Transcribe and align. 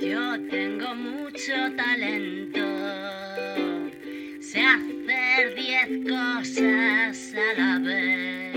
Yo 0.00 0.48
tengo 0.48 0.94
mucho 0.94 1.52
talento. 1.76 2.60
Sé 4.40 4.62
hacer 4.64 5.54
diez 5.54 6.08
cosas 6.08 7.34
a 7.34 7.60
la 7.60 7.78
vez. 7.80 8.56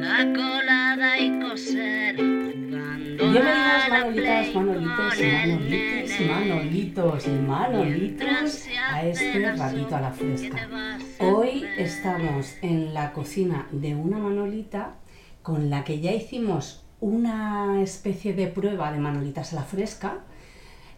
La 0.00 0.32
colada 0.36 1.18
y 1.18 1.40
coser 1.40 2.16
jugando 2.16 3.30
Bienvenidas 3.30 3.84
a 3.84 3.88
la 3.88 3.98
Manolitas, 4.04 4.46
Play 4.48 4.54
Manolitos 4.54 6.20
y. 6.20 6.24
Manolitos 6.24 7.26
y 7.26 7.30
Manolitos 7.30 8.66
a 8.92 9.06
este 9.06 9.52
ratito 9.56 9.96
a 9.96 10.00
la 10.02 10.12
sopa, 10.12 10.26
¿qué 10.26 10.50
fresca. 10.50 10.98
Hoy 11.20 11.64
estamos 11.78 12.54
en 12.60 12.92
la 12.92 13.14
cocina 13.14 13.66
de 13.72 13.94
una 13.94 14.18
Manolita 14.18 14.96
con 15.42 15.70
la 15.70 15.84
que 15.84 16.00
ya 16.00 16.12
hicimos 16.12 16.83
una 17.04 17.82
especie 17.82 18.32
de 18.32 18.46
prueba 18.46 18.90
de 18.90 18.98
Manolitas 18.98 19.52
a 19.52 19.56
la 19.56 19.62
fresca 19.62 20.20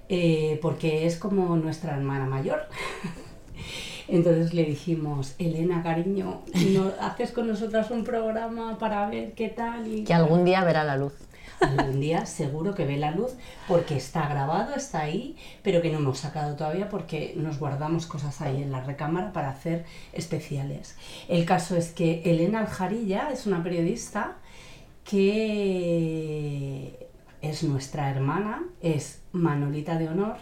eh, 0.09 0.61
porque 0.63 1.05
es 1.05 1.17
como 1.17 1.57
nuestra 1.57 1.97
hermana 1.97 2.27
mayor. 2.27 2.69
Entonces 4.09 4.55
le 4.55 4.63
dijimos, 4.63 5.35
Elena, 5.41 5.83
cariño, 5.83 6.43
¿no 6.73 6.93
haces 7.01 7.33
con 7.33 7.49
nosotras 7.49 7.91
un 7.91 8.05
programa 8.05 8.79
para 8.79 9.11
ver 9.11 9.33
qué 9.33 9.49
tal? 9.49 9.85
Y 9.89 10.05
Que 10.05 10.15
algún 10.15 10.45
día 10.45 10.63
verá 10.63 10.85
la 10.85 10.97
luz. 10.97 11.13
Algún 11.59 12.01
día 12.01 12.25
seguro 12.25 12.73
que 12.77 12.85
ve 12.85 12.99
la 12.99 13.11
luz 13.11 13.33
porque 13.67 13.97
está 13.97 14.29
grabado, 14.29 14.77
está 14.77 15.01
ahí, 15.01 15.37
pero 15.65 15.83
que 15.83 15.91
no 15.91 15.99
hemos 15.99 16.21
sacado 16.21 16.55
todavía 16.55 16.89
porque 16.89 17.35
nos 17.37 17.59
guardamos 17.59 18.07
cosas 18.07 18.41
ahí 18.43 18.63
en 18.63 18.71
la 18.71 18.83
recámara 18.83 19.33
para 19.33 19.49
hacer 19.49 19.85
especiales. 20.13 20.95
El 21.27 21.47
caso 21.47 21.75
es 21.75 21.91
que 21.91 22.23
Elena 22.27 22.61
Aljarilla 22.61 23.31
es 23.33 23.47
una 23.47 23.65
periodista 23.65 24.37
que 25.09 27.09
es 27.41 27.63
nuestra 27.63 28.11
hermana, 28.11 28.65
es 28.81 29.23
Manolita 29.33 29.99
de 29.99 30.09
Honor, 30.09 30.37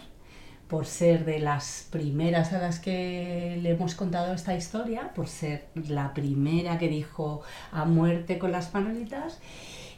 por 0.67 0.87
ser 0.87 1.25
de 1.25 1.39
las 1.39 1.87
primeras 1.91 2.51
a 2.51 2.59
las 2.59 2.79
que 2.79 3.59
le 3.61 3.69
hemos 3.69 3.93
contado 3.93 4.33
esta 4.33 4.55
historia, 4.55 5.13
por 5.13 5.27
ser 5.27 5.67
la 5.75 6.15
primera 6.15 6.79
que 6.79 6.87
dijo 6.87 7.43
a 7.71 7.85
muerte 7.85 8.39
con 8.39 8.51
las 8.51 8.73
Manolitas. 8.73 9.39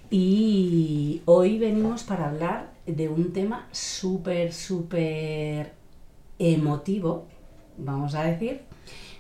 Y 0.10 1.22
hoy 1.26 1.60
venimos 1.60 2.04
para 2.04 2.28
hablar 2.28 2.72
de 2.86 3.08
un 3.08 3.32
tema 3.32 3.70
súper, 3.72 4.54
súper 4.54 5.72
emotivo, 6.40 7.26
vamos 7.78 8.16
a 8.16 8.24
decir, 8.24 8.62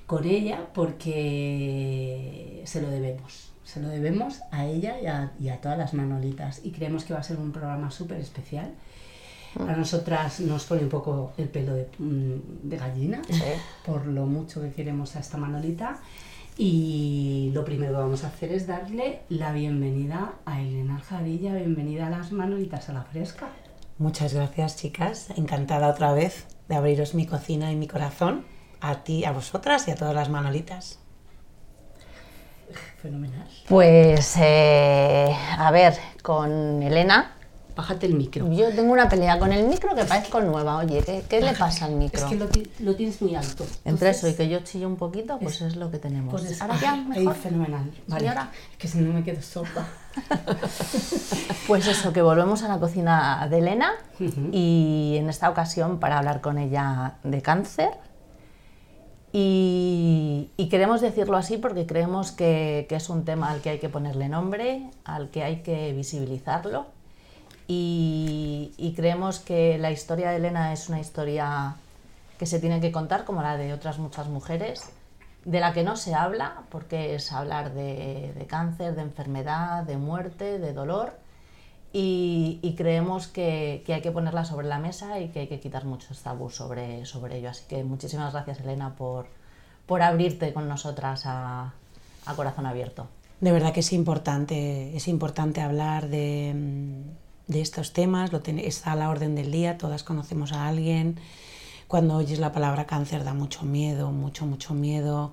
con 0.05 0.25
ella 0.25 0.67
porque 0.73 2.63
se 2.65 2.81
lo 2.81 2.89
debemos. 2.89 3.56
Se 3.67 3.81
lo 3.81 3.89
debemos 3.89 4.39
a 4.49 4.65
ella 4.65 4.97
y 5.01 5.07
a, 5.07 5.33
y 5.41 5.49
a 5.49 5.59
todas 5.59 5.77
las 5.77 5.93
manolitas. 5.93 6.61
Y 6.63 6.71
creemos 6.71 7.03
que 7.03 7.13
va 7.13 7.19
a 7.19 7.23
ser 7.23 7.37
un 7.37 7.51
programa 7.51 7.91
súper 7.91 8.17
especial. 8.17 8.71
A 9.59 9.75
nosotras 9.75 10.39
nos 10.39 10.63
pone 10.63 10.83
un 10.83 10.89
poco 10.89 11.33
el 11.37 11.49
pelo 11.49 11.73
de, 11.73 11.89
mm, 11.97 12.69
de 12.69 12.77
gallina 12.77 13.21
por 13.85 14.05
lo 14.05 14.25
mucho 14.25 14.61
que 14.61 14.71
queremos 14.71 15.17
a 15.17 15.19
esta 15.19 15.37
manolita. 15.37 15.99
Y 16.57 17.51
lo 17.53 17.65
primero 17.65 17.91
que 17.91 17.99
vamos 17.99 18.23
a 18.23 18.27
hacer 18.27 18.53
es 18.53 18.67
darle 18.67 19.23
la 19.27 19.51
bienvenida 19.51 20.35
a 20.45 20.61
Elena 20.61 20.95
Aljadilla, 20.95 21.53
bienvenida 21.53 22.07
a 22.07 22.09
las 22.09 22.31
manolitas 22.31 22.87
a 22.87 22.93
la 22.93 23.03
fresca. 23.03 23.49
Muchas 23.97 24.33
gracias, 24.33 24.77
chicas. 24.77 25.27
Encantada 25.35 25.89
otra 25.89 26.13
vez 26.13 26.45
de 26.69 26.75
abriros 26.75 27.15
mi 27.15 27.25
cocina 27.25 27.69
y 27.73 27.75
mi 27.75 27.87
corazón. 27.87 28.45
A 28.79 29.03
ti, 29.03 29.25
a 29.25 29.33
vosotras 29.33 29.89
y 29.89 29.91
a 29.91 29.95
todas 29.95 30.15
las 30.15 30.29
manolitas. 30.29 30.99
Fenomenal. 33.07 33.47
Pues, 33.69 34.35
eh, 34.37 35.33
a 35.57 35.71
ver, 35.71 35.95
con 36.21 36.83
Elena. 36.83 37.31
Bájate 37.73 38.07
el 38.07 38.15
micro. 38.15 38.51
Yo 38.51 38.69
tengo 38.73 38.91
una 38.91 39.07
pelea 39.07 39.37
con 39.37 39.53
el 39.53 39.65
micro 39.67 39.93
que 39.95 40.03
parezco 40.03 40.41
nueva. 40.41 40.77
Oye, 40.77 41.03
¿qué, 41.05 41.23
qué 41.29 41.39
le 41.39 41.53
pasa 41.53 41.85
al 41.85 42.01
Es 42.01 42.23
que 42.23 42.35
lo, 42.35 42.49
lo 42.79 42.95
tienes 42.95 43.21
muy 43.21 43.35
alto. 43.35 43.65
Entre 43.85 44.09
eso 44.09 44.27
y 44.27 44.33
que 44.33 44.49
yo 44.49 44.59
chillo 44.61 44.87
un 44.87 44.95
poquito, 44.95 45.37
pues 45.39 45.61
es, 45.61 45.75
lo 45.75 45.89
que 45.91 45.99
tenemos. 45.99 46.31
pues 46.31 46.45
es- 46.51 46.61
Ahora 46.61 46.75
ya, 46.81 46.95
mejor. 46.95 47.35
fenomenal. 47.35 47.91
Vale. 48.07 48.29
ahora? 48.29 48.49
Es 48.71 48.77
que 48.77 48.87
si 48.87 48.97
no 48.97 49.13
me 49.13 49.23
quedo 49.23 49.41
sorda. 49.41 49.87
Pues 51.67 51.85
eso, 51.85 52.13
que 52.13 52.21
volvemos 52.21 52.63
a 52.63 52.69
la 52.69 52.79
cocina 52.79 53.45
de 53.49 53.57
Elena 53.57 53.91
y 54.53 55.15
en 55.19 55.29
esta 55.29 55.49
ocasión 55.49 55.99
para 55.99 56.17
hablar 56.17 56.39
con 56.39 56.57
ella 56.57 57.15
de 57.23 57.41
cáncer. 57.41 57.89
Y, 59.39 60.67
queremos 60.71 60.99
decirlo 60.99 61.37
así 61.37 61.57
porque 61.57 61.85
creemos 61.85 62.31
que, 62.31 62.87
que 62.89 62.95
es 62.95 63.07
un 63.07 63.23
tema 63.23 63.51
al 63.51 63.61
que 63.61 63.69
hay 63.69 63.77
que 63.77 63.87
ponerle 63.87 64.29
nombre, 64.29 64.89
al 65.05 65.29
que 65.29 65.43
hay 65.43 65.57
que 65.57 65.93
visibilizarlo. 65.93 66.87
Y, 67.67 68.73
y 68.77 68.93
creemos 68.95 69.37
que 69.37 69.77
la 69.77 69.91
historia 69.91 70.31
de 70.31 70.37
Elena 70.37 70.73
es 70.73 70.89
una 70.89 70.99
historia 70.99 71.75
que 72.39 72.47
se 72.47 72.59
tiene 72.59 72.81
que 72.81 72.91
contar, 72.91 73.25
como 73.25 73.43
la 73.43 73.57
de 73.57 73.73
otras 73.73 73.99
muchas 73.99 74.27
mujeres, 74.27 74.89
de 75.45 75.59
la 75.59 75.71
que 75.71 75.83
no 75.83 75.97
se 75.97 76.15
habla, 76.15 76.63
porque 76.71 77.13
es 77.13 77.31
hablar 77.31 77.75
de, 77.75 78.33
de 78.35 78.47
cáncer, 78.47 78.95
de 78.95 79.03
enfermedad, 79.03 79.83
de 79.83 79.97
muerte, 79.97 80.57
de 80.57 80.73
dolor, 80.73 81.13
y, 81.99 82.59
y 82.61 82.75
creemos 82.75 83.27
que, 83.27 83.81
que 83.85 83.93
hay 83.95 84.01
que 84.01 84.11
ponerla 84.11 84.45
sobre 84.45 84.67
la 84.67 84.77
mesa 84.77 85.19
y 85.19 85.29
que 85.29 85.39
hay 85.41 85.47
que 85.47 85.59
quitar 85.59 85.83
muchos 85.85 86.19
tabús 86.19 86.55
sobre, 86.55 87.05
sobre 87.05 87.37
ello. 87.37 87.49
Así 87.49 87.63
que 87.67 87.83
muchísimas 87.83 88.33
gracias, 88.33 88.59
Elena, 88.59 88.95
por, 88.95 89.25
por 89.87 90.01
abrirte 90.03 90.53
con 90.53 90.67
nosotras 90.67 91.23
a, 91.25 91.73
a 92.25 92.33
corazón 92.35 92.67
abierto. 92.67 93.07
De 93.41 93.51
verdad 93.51 93.73
que 93.73 93.79
es 93.79 93.93
importante, 93.93 94.95
es 94.95 95.07
importante 95.07 95.61
hablar 95.61 96.07
de, 96.09 96.53
de 97.47 97.61
estos 97.61 97.93
temas, 97.93 98.31
lo 98.31 98.41
ten- 98.41 98.59
está 98.59 98.91
a 98.91 98.95
la 98.95 99.09
orden 99.09 99.33
del 99.33 99.51
día, 99.51 99.77
todas 99.77 100.03
conocemos 100.03 100.53
a 100.53 100.67
alguien. 100.67 101.19
Cuando 101.87 102.15
oyes 102.17 102.39
la 102.39 102.51
palabra 102.51 102.85
cáncer 102.85 103.23
da 103.23 103.33
mucho 103.33 103.63
miedo, 103.63 104.11
mucho, 104.11 104.45
mucho 104.45 104.73
miedo. 104.73 105.31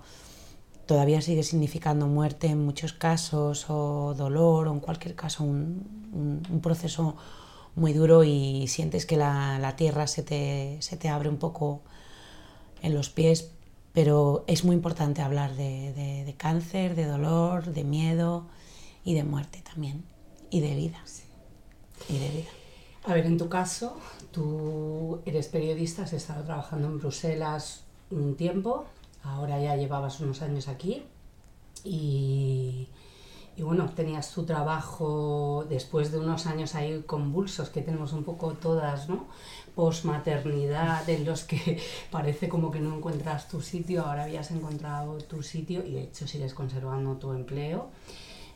Todavía 0.86 1.20
sigue 1.22 1.42
significando 1.42 2.06
muerte 2.06 2.48
en 2.48 2.64
muchos 2.64 2.92
casos, 2.92 3.66
o 3.70 4.14
dolor, 4.14 4.68
o 4.68 4.72
en 4.72 4.80
cualquier 4.80 5.14
caso 5.14 5.42
un, 5.44 6.10
un- 6.12 6.42
un 6.50 6.60
proceso 6.60 7.16
muy 7.74 7.92
duro 7.92 8.22
y 8.24 8.66
sientes 8.68 9.06
que 9.06 9.16
la, 9.16 9.58
la 9.58 9.76
tierra 9.76 10.06
se 10.06 10.22
te, 10.22 10.76
se 10.80 10.96
te 10.96 11.08
abre 11.08 11.28
un 11.28 11.38
poco 11.38 11.80
en 12.82 12.94
los 12.94 13.08
pies, 13.10 13.50
pero 13.92 14.44
es 14.46 14.64
muy 14.64 14.76
importante 14.76 15.22
hablar 15.22 15.54
de, 15.56 15.92
de- 15.94 16.24
de 16.24 16.34
cáncer, 16.34 16.94
de 16.94 17.06
dolor, 17.06 17.72
de 17.72 17.84
miedo 17.84 18.44
y 19.04 19.14
de 19.14 19.24
muerte 19.24 19.62
también, 19.62 20.04
y 20.50 20.60
de 20.60 20.74
vida. 20.74 20.98
Y 22.08 22.18
de 22.18 22.28
vida. 22.30 22.48
A 23.06 23.14
ver, 23.14 23.26
en 23.26 23.38
tu 23.38 23.48
caso, 23.48 23.96
tú 24.32 25.20
eres 25.26 25.48
periodista, 25.48 26.02
has 26.04 26.12
estado 26.12 26.44
trabajando 26.44 26.88
en 26.88 26.98
Bruselas 26.98 27.84
un 28.10 28.36
tiempo, 28.36 28.84
ahora 29.24 29.60
ya 29.60 29.76
llevabas 29.76 30.20
unos 30.20 30.42
años 30.42 30.68
aquí 30.68 31.02
y, 31.82 32.88
y 33.56 33.62
bueno, 33.62 33.88
tenías 33.94 34.32
tu 34.32 34.44
trabajo 34.44 35.64
después 35.68 36.10
de 36.10 36.18
unos 36.18 36.46
años 36.46 36.74
ahí 36.74 37.02
convulsos 37.06 37.70
que 37.70 37.82
tenemos 37.82 38.12
un 38.12 38.24
poco 38.24 38.52
todas, 38.52 39.08
¿no? 39.08 39.26
Postmaternidad, 39.74 41.08
en 41.08 41.24
los 41.24 41.44
que 41.44 41.80
parece 42.10 42.48
como 42.48 42.70
que 42.70 42.80
no 42.80 42.96
encuentras 42.96 43.48
tu 43.48 43.60
sitio, 43.60 44.04
ahora 44.04 44.24
habías 44.24 44.50
encontrado 44.50 45.18
tu 45.18 45.42
sitio 45.42 45.84
y 45.84 45.92
de 45.92 46.02
hecho 46.04 46.26
sigues 46.26 46.54
conservando 46.54 47.16
tu 47.16 47.32
empleo. 47.32 47.90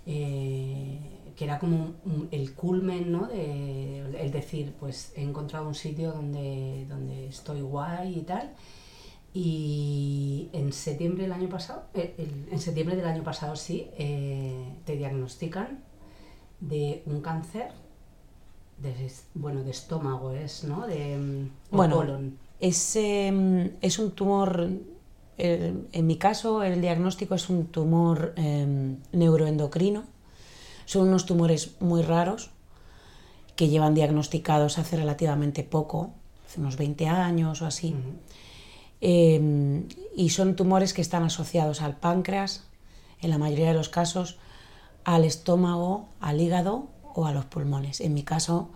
Eh, 0.07 0.99
que 1.37 1.45
era 1.45 1.59
como 1.61 1.93
el 2.33 2.53
culmen, 2.55 3.13
¿no? 3.13 3.29
De, 3.29 4.01
el 4.21 4.33
decir, 4.33 4.75
pues 4.81 5.13
he 5.15 5.23
encontrado 5.23 5.69
un 5.69 5.75
sitio 5.75 6.11
donde, 6.13 6.85
donde 6.89 7.29
estoy 7.29 7.61
guay 7.61 8.19
y 8.19 8.23
tal. 8.23 8.55
Y 9.35 10.49
en 10.53 10.73
septiembre 10.73 11.23
del 11.25 11.33
año 11.33 11.49
pasado, 11.49 11.83
eh, 11.95 12.15
el- 12.19 12.53
en 12.53 12.59
septiembre 12.61 12.97
del 12.97 13.07
año 13.07 13.23
pasado 13.23 13.57
sí, 13.57 13.89
eh, 13.99 14.73
te 14.85 14.97
diagnostican 14.97 15.81
de 16.61 17.03
un 17.07 17.21
cáncer 17.21 17.71
de, 18.83 19.11
bueno, 19.35 19.63
de 19.63 19.71
estómago 19.71 20.33
es, 20.33 20.65
¿no? 20.65 20.87
De 20.87 21.17
mm, 21.17 21.77
Bueno, 21.77 21.97
colon. 21.97 22.39
Es, 22.61 22.97
eh, 22.97 23.73
es 23.81 23.99
un 23.99 24.13
tumor, 24.13 24.69
en 25.37 26.07
mi 26.07 26.17
caso 26.17 26.65
el 26.65 26.81
diagnóstico 26.81 27.35
es 27.37 27.49
un 27.49 27.67
tumor 27.67 28.33
eh, 28.37 28.97
neuroendocrino. 29.13 30.03
Son 30.87 31.07
unos 31.07 31.27
tumores 31.27 31.77
muy 31.81 32.03
raros 32.03 32.51
que 33.55 33.69
llevan 33.69 33.95
diagnosticados 33.95 34.79
hace 34.79 34.97
relativamente 34.97 35.63
poco, 35.63 36.11
hace 36.47 36.61
unos 36.61 36.77
20 36.77 37.07
años 37.07 37.61
o 37.63 37.67
así. 37.67 37.95
Eh, 39.01 39.87
y 40.17 40.31
son 40.31 40.57
tumores 40.57 40.93
que 40.93 41.03
están 41.03 41.23
asociados 41.23 41.83
al 41.83 41.97
páncreas, 41.97 42.65
en 43.21 43.31
la 43.31 43.39
mayoría 43.39 43.69
de 43.69 43.75
los 43.75 43.89
casos, 43.89 44.39
al 45.05 45.25
estómago, 45.25 46.09
al 46.21 46.41
hígado 46.41 46.89
o 47.15 47.27
a 47.27 47.33
los 47.33 47.45
pulmones. 47.45 48.01
En 48.01 48.15
mi 48.15 48.23
caso, 48.23 48.71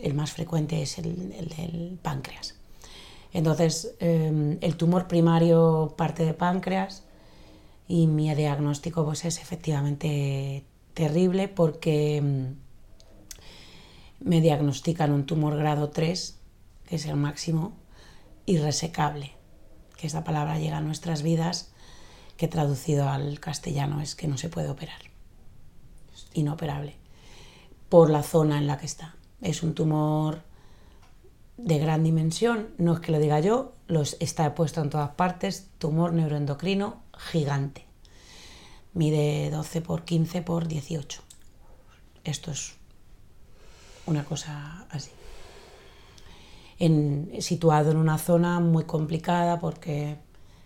el 0.00 0.14
más 0.14 0.32
frecuente 0.32 0.82
es 0.82 0.98
el, 0.98 1.32
el 1.38 1.48
del 1.48 1.98
páncreas. 2.02 2.54
Entonces, 3.32 3.94
eh, 4.00 4.58
el 4.60 4.76
tumor 4.76 5.08
primario 5.08 5.94
parte 5.96 6.24
de 6.24 6.32
páncreas 6.32 7.04
y 7.86 8.06
mi 8.06 8.34
diagnóstico 8.34 9.04
pues, 9.04 9.24
es 9.24 9.38
efectivamente 9.38 10.64
terrible 10.94 11.48
porque 11.48 12.22
mm, 12.22 12.46
me 14.28 14.40
diagnostican 14.40 15.12
un 15.12 15.26
tumor 15.26 15.56
grado 15.56 15.90
3, 15.90 16.38
que 16.88 16.96
es 16.96 17.04
el 17.04 17.16
máximo, 17.16 17.74
irresecable, 18.46 19.35
que 19.96 20.06
esta 20.06 20.24
palabra 20.24 20.58
llega 20.58 20.78
a 20.78 20.82
nuestras 20.82 21.22
vidas, 21.22 21.72
que 22.36 22.48
traducido 22.48 23.08
al 23.08 23.40
castellano 23.40 24.00
es 24.00 24.14
que 24.14 24.28
no 24.28 24.36
se 24.36 24.48
puede 24.48 24.68
operar, 24.68 25.00
inoperable, 26.34 26.96
por 27.88 28.10
la 28.10 28.22
zona 28.22 28.58
en 28.58 28.66
la 28.66 28.78
que 28.78 28.86
está. 28.86 29.14
Es 29.40 29.62
un 29.62 29.74
tumor 29.74 30.42
de 31.56 31.78
gran 31.78 32.04
dimensión, 32.04 32.68
no 32.78 32.94
es 32.94 33.00
que 33.00 33.12
lo 33.12 33.18
diga 33.18 33.40
yo, 33.40 33.72
los, 33.86 34.16
está 34.20 34.54
puesto 34.54 34.82
en 34.82 34.90
todas 34.90 35.10
partes, 35.10 35.68
tumor 35.78 36.12
neuroendocrino 36.12 37.02
gigante. 37.16 37.86
Mide 38.92 39.50
12 39.50 39.80
por 39.82 40.04
15 40.04 40.42
por 40.42 40.68
18. 40.68 41.22
Esto 42.24 42.50
es 42.50 42.74
una 44.06 44.24
cosa 44.24 44.86
así. 44.90 45.10
En, 46.78 47.30
situado 47.40 47.90
en 47.90 47.96
una 47.96 48.18
zona 48.18 48.60
muy 48.60 48.84
complicada 48.84 49.58
porque 49.58 50.18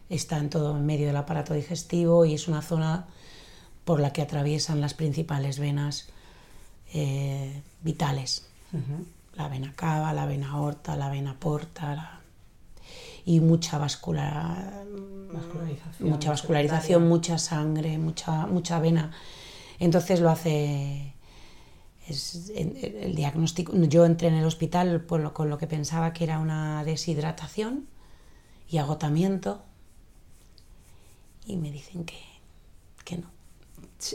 está 0.09 0.39
en 0.39 0.51
todo 0.51 0.77
en 0.77 0.85
medio 0.85 1.07
del 1.07 1.17
aparato 1.17 1.55
digestivo 1.55 2.25
y 2.25 2.35
es 2.35 2.49
una 2.49 2.62
zona 2.62 3.07
por 3.85 4.01
la 4.01 4.12
que 4.12 4.23
atraviesan 4.23 4.81
las 4.81 4.95
principales 4.95 5.59
venas 5.59 6.09
eh, 6.93 7.62
vitales. 7.83 8.47
La 9.35 9.49
vena 9.49 9.73
cava, 9.75 10.12
la 10.12 10.27
vena 10.27 10.51
aorta, 10.51 10.97
la 10.97 11.09
vena 11.09 11.37
porta 11.39 12.21
y 13.25 13.41
mucha 13.41 13.79
vascular, 13.79 14.85
Vascularización. 15.33 16.09
mucha 16.11 16.31
vascularización, 16.31 17.09
mucha 17.09 17.39
sangre, 17.39 17.99
mucha, 17.99 18.47
mucha 18.47 18.81
vena. 18.81 19.12
Entonces 19.79 20.21
lo 20.21 20.31
hace 20.31 21.15
es 22.11 22.51
el, 22.55 23.15
diagnóstico. 23.15 23.75
Yo 23.77 24.05
entré 24.05 24.29
en 24.29 24.35
el 24.35 24.45
hospital 24.45 25.01
por 25.03 25.21
lo- 25.21 25.35
con 25.35 25.51
lo 25.51 25.59
que 25.59 25.67
pensaba 25.67 26.12
que 26.12 26.25
era 26.25 26.39
una 26.39 26.85
deshidratación 26.85 27.87
y 28.69 28.79
agotamiento 28.79 29.62
y 31.47 31.57
me 31.57 31.71
dicen 31.71 32.05
que, 32.05 32.19
que 33.05 33.19
no. 33.19 33.29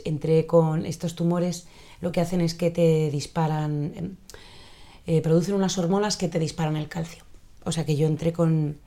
Entré 0.04 0.48
con 0.48 0.86
estos 0.86 1.16
tumores, 1.16 1.68
lo 2.02 2.12
que 2.12 2.22
hacen 2.22 2.42
es 2.42 2.54
que 2.56 2.72
te 2.72 3.10
disparan, 3.12 3.94
em, 3.96 4.16
eh, 5.06 5.22
producen 5.22 5.56
unas 5.56 5.78
hormonas 5.78 6.18
que 6.18 6.28
te 6.28 6.40
disparan 6.40 6.76
el 6.78 6.88
calcio. 6.90 7.24
O 7.64 7.72
sea 7.72 7.86
que 7.86 7.96
yo 7.96 8.08
entré 8.08 8.34
con 8.34 8.78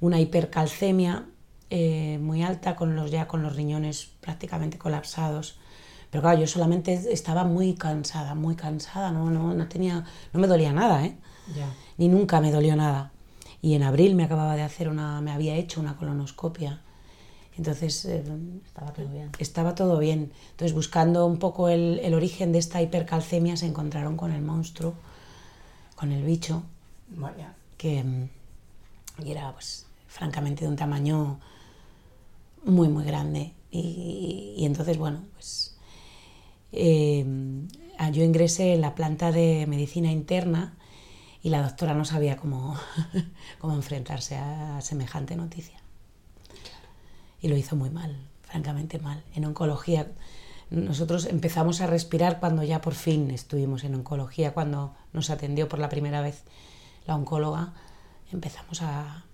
una 0.00 0.20
hipercalcemia 0.20 1.26
eh, 1.70 2.18
muy 2.20 2.42
alta, 2.42 2.76
con 2.76 2.96
los, 2.96 3.10
ya 3.10 3.26
con 3.28 3.42
los 3.42 3.56
riñones 3.56 4.10
prácticamente 4.20 4.78
colapsados. 4.78 5.58
Pero 6.12 6.22
claro, 6.22 6.38
yo 6.40 6.46
solamente 6.46 6.92
estaba 7.12 7.44
muy 7.44 7.74
cansada, 7.74 8.36
muy 8.36 8.54
cansada, 8.54 9.10
no, 9.12 9.30
no, 9.32 9.54
no, 9.54 9.68
tenía, 9.68 10.04
no 10.34 10.40
me 10.40 10.46
dolía 10.46 10.72
nada, 10.72 11.04
¿eh? 11.06 11.16
Ya. 11.56 11.66
ni 11.98 12.08
nunca 12.08 12.40
me 12.40 12.52
dolió 12.52 12.76
nada. 12.76 13.10
Y 13.62 13.74
en 13.74 13.82
abril 13.82 14.14
me 14.14 14.24
acababa 14.24 14.54
de 14.56 14.62
hacer 14.62 14.88
una, 14.88 15.20
me 15.22 15.32
había 15.32 15.56
hecho 15.56 15.80
una 15.80 15.96
colonoscopia. 15.96 16.80
Entonces 17.58 18.04
eh, 18.06 18.24
Estaba 18.66 18.92
todo 18.92 19.08
bien. 19.08 19.30
estaba 19.38 19.74
todo 19.74 19.98
bien. 19.98 20.32
Entonces 20.52 20.74
buscando 20.74 21.26
un 21.26 21.38
poco 21.38 21.68
el, 21.70 21.98
el 22.00 22.14
origen 22.14 22.52
de 22.52 22.58
esta 22.58 22.82
hipercalcemia 22.82 23.56
se 23.56 23.66
encontraron 23.66 24.16
con 24.16 24.32
el 24.32 24.42
monstruo, 24.42 24.94
con 25.96 26.12
el 26.12 26.24
bicho, 26.24 26.62
Vaya. 27.08 27.54
que 27.78 28.04
y 29.24 29.30
era 29.30 29.52
pues 29.52 29.86
francamente 30.08 30.64
de 30.64 30.70
un 30.70 30.76
tamaño 30.76 31.40
muy 32.64 32.88
muy 32.88 33.04
grande. 33.04 33.52
Y, 33.70 34.54
y 34.58 34.64
entonces 34.66 34.98
bueno, 34.98 35.24
pues 35.34 35.71
eh, 36.72 37.24
ah, 37.98 38.10
yo 38.10 38.24
ingresé 38.24 38.74
en 38.74 38.80
la 38.80 38.94
planta 38.94 39.30
de 39.30 39.66
medicina 39.68 40.10
interna 40.10 40.74
y 41.42 41.50
la 41.50 41.62
doctora 41.62 41.94
no 41.94 42.04
sabía 42.04 42.36
cómo, 42.36 42.76
cómo 43.58 43.74
enfrentarse 43.74 44.36
a 44.36 44.80
semejante 44.80 45.36
noticia. 45.36 45.78
Y 47.40 47.48
lo 47.48 47.56
hizo 47.56 47.76
muy 47.76 47.90
mal, 47.90 48.16
francamente 48.42 48.98
mal. 48.98 49.24
En 49.34 49.44
oncología, 49.44 50.12
nosotros 50.70 51.26
empezamos 51.26 51.80
a 51.80 51.86
respirar 51.86 52.40
cuando 52.40 52.62
ya 52.62 52.80
por 52.80 52.94
fin 52.94 53.30
estuvimos 53.30 53.84
en 53.84 53.94
oncología, 53.94 54.54
cuando 54.54 54.94
nos 55.12 55.28
atendió 55.28 55.68
por 55.68 55.78
la 55.78 55.88
primera 55.88 56.22
vez 56.22 56.44
la 57.06 57.16
oncóloga, 57.16 57.74
empezamos 58.32 58.80
a, 58.80 59.24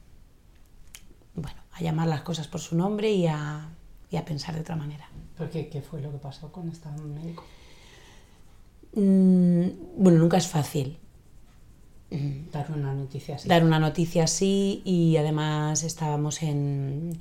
bueno, 1.35 1.61
a 1.73 1.83
llamar 1.83 2.09
las 2.09 2.23
cosas 2.23 2.49
por 2.49 2.61
su 2.61 2.75
nombre 2.75 3.13
y 3.13 3.27
a, 3.27 3.69
y 4.11 4.17
a 4.17 4.25
pensar 4.25 4.55
de 4.55 4.63
otra 4.63 4.77
manera. 4.77 5.09
¿Pero 5.39 5.51
qué, 5.51 5.69
qué 5.69 5.81
fue 5.81 6.01
lo 6.01 6.11
que 6.11 6.19
pasó 6.19 6.51
con 6.51 6.69
este 6.69 6.89
médico? 6.91 7.45
Mm, 8.95 10.03
bueno, 10.03 10.19
nunca 10.19 10.37
es 10.37 10.49
fácil 10.49 10.99
Dar 12.11 12.73
una 12.75 12.95
noticia 12.95 13.35
así. 13.35 13.49
dar 13.49 13.63
una 13.65 13.79
noticia 13.79 14.25
así 14.25 14.81
y 14.85 15.19
además 15.19 15.83
estábamos 15.83 16.43
en 16.43 17.19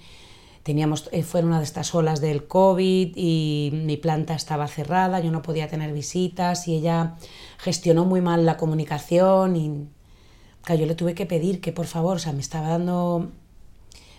teníamos 0.63 1.09
eh, 1.11 1.23
fue 1.23 1.43
una 1.43 1.57
de 1.57 1.65
estas 1.65 1.93
olas 1.93 2.21
del 2.21 2.47
covid 2.47 3.11
y 3.17 3.71
mi 3.73 3.97
planta 3.97 4.33
estaba 4.33 4.65
cerrada 4.69 5.19
yo 5.19 5.29
no 5.29 5.41
podía 5.41 5.67
tener 5.67 5.91
visitas 5.91 6.69
y 6.69 6.75
ella 6.75 7.15
gestionó 7.57 8.05
muy 8.05 8.21
mal 8.21 8.45
la 8.45 8.55
comunicación 8.55 9.57
y 9.57 9.87
claro, 10.61 10.79
yo 10.79 10.87
le 10.87 10.95
tuve 10.95 11.13
que 11.15 11.25
pedir 11.25 11.59
que 11.59 11.73
por 11.73 11.85
favor 11.85 12.15
o 12.15 12.19
sea 12.19 12.31
me 12.31 12.39
estaba 12.39 12.69
dando 12.69 13.29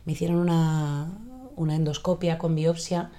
me 0.05 0.13
hicieron 0.13 0.37
una, 0.37 1.19
una 1.57 1.77
endoscopia 1.77 2.37
con 2.37 2.55
biopsia 2.55 3.11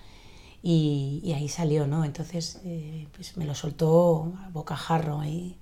y, 0.62 1.22
y 1.24 1.34
ahí 1.34 1.48
salió 1.48 1.88
no 1.88 2.04
entonces 2.04 2.60
eh, 2.66 3.08
pues 3.16 3.38
me 3.38 3.46
lo 3.46 3.56
soltó 3.56 4.34
a 4.46 4.50
bocajarro 4.50 5.20
ahí 5.20 5.58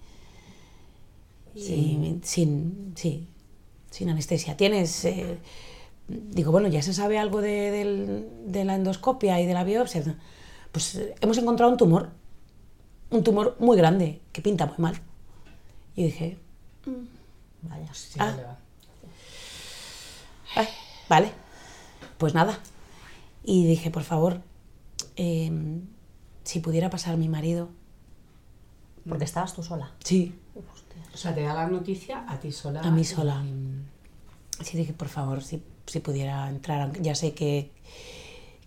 y 1.55 2.19
sin, 2.23 2.93
sí, 2.95 3.27
sin 3.89 4.09
anestesia. 4.09 4.55
Tienes, 4.57 5.05
eh, 5.05 5.39
digo, 6.07 6.51
bueno, 6.51 6.67
ya 6.67 6.83
se 6.83 6.93
sabe 6.93 7.17
algo 7.17 7.41
de, 7.41 7.71
del- 7.71 8.27
de 8.45 8.63
la 8.63 8.75
endoscopia 8.75 9.41
y 9.41 9.47
de 9.47 9.53
la 9.55 9.63
biopsia. 9.63 10.03
Pues 10.71 10.95
eh, 10.95 11.15
hemos 11.19 11.37
encontrado 11.39 11.71
un 11.71 11.77
tumor, 11.79 12.11
un 13.09 13.23
tumor 13.23 13.55
muy 13.59 13.75
grande, 13.75 14.21
que 14.31 14.41
pinta 14.43 14.67
muy 14.67 14.75
mal. 14.77 15.01
Y 15.95 16.03
dije, 16.03 16.37
Vaya. 17.63 17.91
Sí, 17.93 18.19
Ah. 18.19 18.25
vale, 18.31 18.43
vale. 18.43 18.57
"Ay, 20.55 20.67
vale, 21.09 21.31
pues 22.19 22.33
nada. 22.35 22.59
Y 23.43 23.65
dije, 23.65 23.89
por 23.89 24.03
favor, 24.03 24.41
eh, 25.17 25.51
si 26.43 26.59
pudiera 26.61 26.89
pasar 26.89 27.17
mi 27.17 27.27
marido. 27.27 27.69
Porque 29.07 29.25
estabas 29.25 29.53
tú 29.53 29.63
sola. 29.63 29.91
Sí, 30.03 30.33
O 31.13 31.17
sea, 31.17 31.33
te 31.33 31.41
da 31.41 31.53
la 31.53 31.67
noticia 31.67 32.25
a 32.27 32.39
ti 32.39 32.51
sola. 32.51 32.81
A 32.81 32.91
mí 32.91 33.03
sola. 33.03 33.43
y- 33.45 34.63
Sí, 34.63 34.75
dije, 34.77 34.93
por 34.93 35.07
favor, 35.07 35.43
si, 35.43 35.61
si 35.85 35.99
pudiera 35.99 36.49
entrar, 36.49 36.99
ya 37.01 37.13
sé 37.15 37.33
que, 37.33 37.71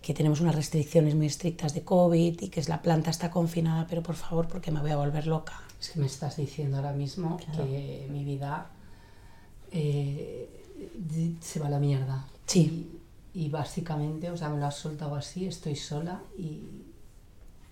que 0.01 0.13
tenemos 0.13 0.39
unas 0.41 0.55
restricciones 0.55 1.15
muy 1.15 1.25
estrictas 1.27 1.73
de 1.73 1.83
COVID 1.83 2.41
y 2.41 2.49
que 2.49 2.59
es- 2.59 2.69
la 2.69 2.81
planta 2.81 3.09
está 3.09 3.29
confinada, 3.29 3.87
pero 3.87 4.01
por 4.01 4.15
favor, 4.15 4.47
porque 4.47 4.71
me 4.71 4.79
voy 4.81 4.91
a 4.91 4.97
volver 4.97 5.27
loca. 5.27 5.61
Es 5.79 5.89
que 5.89 5.99
me 5.99 6.05
estás 6.07 6.37
diciendo 6.37 6.77
ahora 6.77 6.93
mismo 6.93 7.37
que 7.55 8.07
mi 8.09 8.23
vida 8.23 8.69
eh, 9.71 10.49
se 11.41 11.59
va 11.59 11.67
a 11.67 11.69
la 11.69 11.79
mierda. 11.79 12.25
Sí. 12.45 12.89
Y, 13.33 13.49
básicamente, 13.49 14.29
o 14.29 14.35
sea, 14.37 14.49
me 14.49 14.59
lo 14.59 14.65
has 14.65 14.75
soltado 14.75 15.15
así, 15.15 15.45
estoy 15.47 15.75
sola 15.75 16.21
y, 16.37 16.63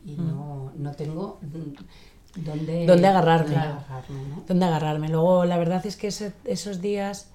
y 0.05 0.15
no, 0.17 0.71
no 0.77 0.91
tengo 0.93 1.39
mm, 1.41 2.41
dónde, 2.45 2.85
Dónde 2.85 3.07
agarrarme. 3.07 3.49
dónde 3.55 3.67
agarrarme, 3.67 4.19
¿no? 4.29 4.43
¿Dónde 4.47 4.65
agarrarme? 4.65 5.09
Luego, 5.09 5.43
la 5.45 5.57
verdad 5.57 5.85
es 5.85 5.97
que 5.97 6.07
ese- 6.07 6.33
esos 6.45 6.79
días 6.81 7.27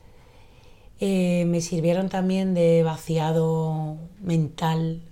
eh, 1.01 1.45
me 1.47 1.61
sirvieron 1.61 2.09
también 2.09 2.55
de 2.55 2.83
vaciado 2.83 3.99
mental 4.23 5.03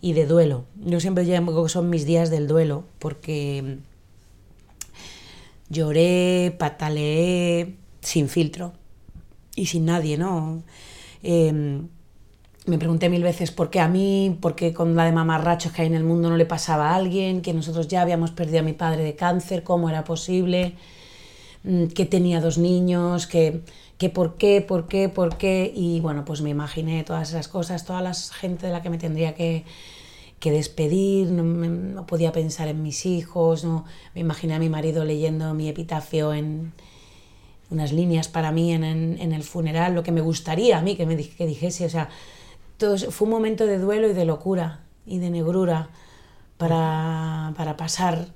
y 0.00 0.12
de 0.12 0.26
duelo. 0.26 0.66
Yo 0.76 1.00
siempre 1.00 1.24
llamo 1.24 1.62
que 1.64 1.68
son 1.68 1.90
mis 1.90 2.04
días 2.06 2.30
del 2.30 2.46
duelo, 2.46 2.84
porque 3.00 3.78
lloré, 5.68 6.54
pataleé 6.58 7.76
sin 8.00 8.28
filtro 8.28 8.72
y 9.54 9.66
sin 9.66 9.84
nadie, 9.86 10.16
¿no? 10.18 10.62
Eh, 11.22 11.82
me 12.70 12.78
pregunté 12.78 13.08
mil 13.10 13.22
veces 13.22 13.50
por 13.50 13.70
qué 13.70 13.80
a 13.80 13.88
mí, 13.88 14.36
por 14.40 14.54
qué 14.56 14.72
con 14.72 14.96
la 14.96 15.04
de 15.04 15.12
mamarrachos 15.12 15.72
que 15.72 15.82
hay 15.82 15.88
en 15.88 15.94
el 15.94 16.04
mundo 16.04 16.30
no 16.30 16.36
le 16.36 16.46
pasaba 16.46 16.90
a 16.90 16.96
alguien, 16.96 17.42
que 17.42 17.52
nosotros 17.54 17.88
ya 17.88 18.02
habíamos 18.02 18.30
perdido 18.32 18.60
a 18.60 18.62
mi 18.62 18.72
padre 18.74 19.02
de 19.04 19.16
cáncer, 19.16 19.62
cómo 19.64 19.88
era 19.90 20.04
posible, 20.04 20.74
Mm, 21.64 21.86
que 21.88 22.06
tenía 22.06 22.40
dos 22.40 22.58
niños, 22.58 23.26
que, 23.26 23.62
que 23.98 24.08
por 24.10 24.36
qué, 24.38 24.60
por 24.62 24.88
qué, 24.88 25.08
por 25.08 25.36
qué. 25.38 25.72
Y 25.74 26.00
bueno, 26.00 26.24
pues 26.24 26.40
me 26.42 26.50
imaginé 26.50 27.04
todas 27.04 27.30
esas 27.30 27.48
cosas, 27.48 27.84
toda 27.84 28.00
la 28.02 28.14
gente 28.14 28.66
de 28.66 28.72
la 28.72 28.82
que 28.82 28.90
me 28.90 28.98
tendría 28.98 29.34
que, 29.34 29.64
que 30.40 30.50
despedir, 30.52 31.28
no, 31.30 31.44
me- 31.44 31.68
no 31.68 32.06
podía 32.06 32.32
pensar 32.32 32.68
en 32.68 32.82
mis 32.82 33.06
hijos, 33.06 33.64
no, 33.64 33.84
me 34.14 34.20
imaginé 34.22 34.54
a 34.54 34.58
mi 34.60 34.68
marido 34.70 35.04
leyendo 35.04 35.54
mi 35.54 35.68
epitafio 35.68 36.34
en 36.34 36.72
unas 37.70 37.92
líneas 37.92 38.28
para 38.28 38.50
mí 38.52 38.72
en, 38.72 38.84
en- 38.84 39.18
en 39.20 39.32
el 39.32 39.42
funeral, 39.44 39.94
lo 39.94 40.02
que 40.02 40.12
me 40.12 40.20
gustaría 40.20 40.78
a 40.78 40.82
mí 40.82 40.96
que 40.96 41.06
me 41.06 41.16
que 41.16 41.46
dijese, 41.46 41.86
o 41.86 41.90
sea, 41.90 42.08
fue 43.10 43.26
un 43.26 43.30
momento 43.30 43.66
de 43.66 43.78
duelo 43.78 44.08
y 44.08 44.12
de 44.14 44.24
locura 44.24 44.80
y 45.06 45.18
de 45.18 45.30
negrura 45.30 45.90
para, 46.58 47.52
para 47.56 47.76
pasar. 47.76 48.26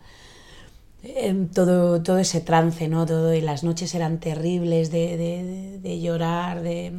em, 1.02 1.48
todo, 1.48 2.02
todo 2.02 2.18
ese 2.18 2.40
trance, 2.40 2.88
¿no? 2.88 3.04
Todo, 3.04 3.34
y 3.34 3.40
las 3.42 3.62
noches 3.62 3.94
eran 3.94 4.20
terribles 4.20 4.90
de, 4.90 5.16
de- 5.18 5.44
de- 5.44 5.78
de 5.78 6.00
llorar, 6.00 6.62
de, 6.62 6.92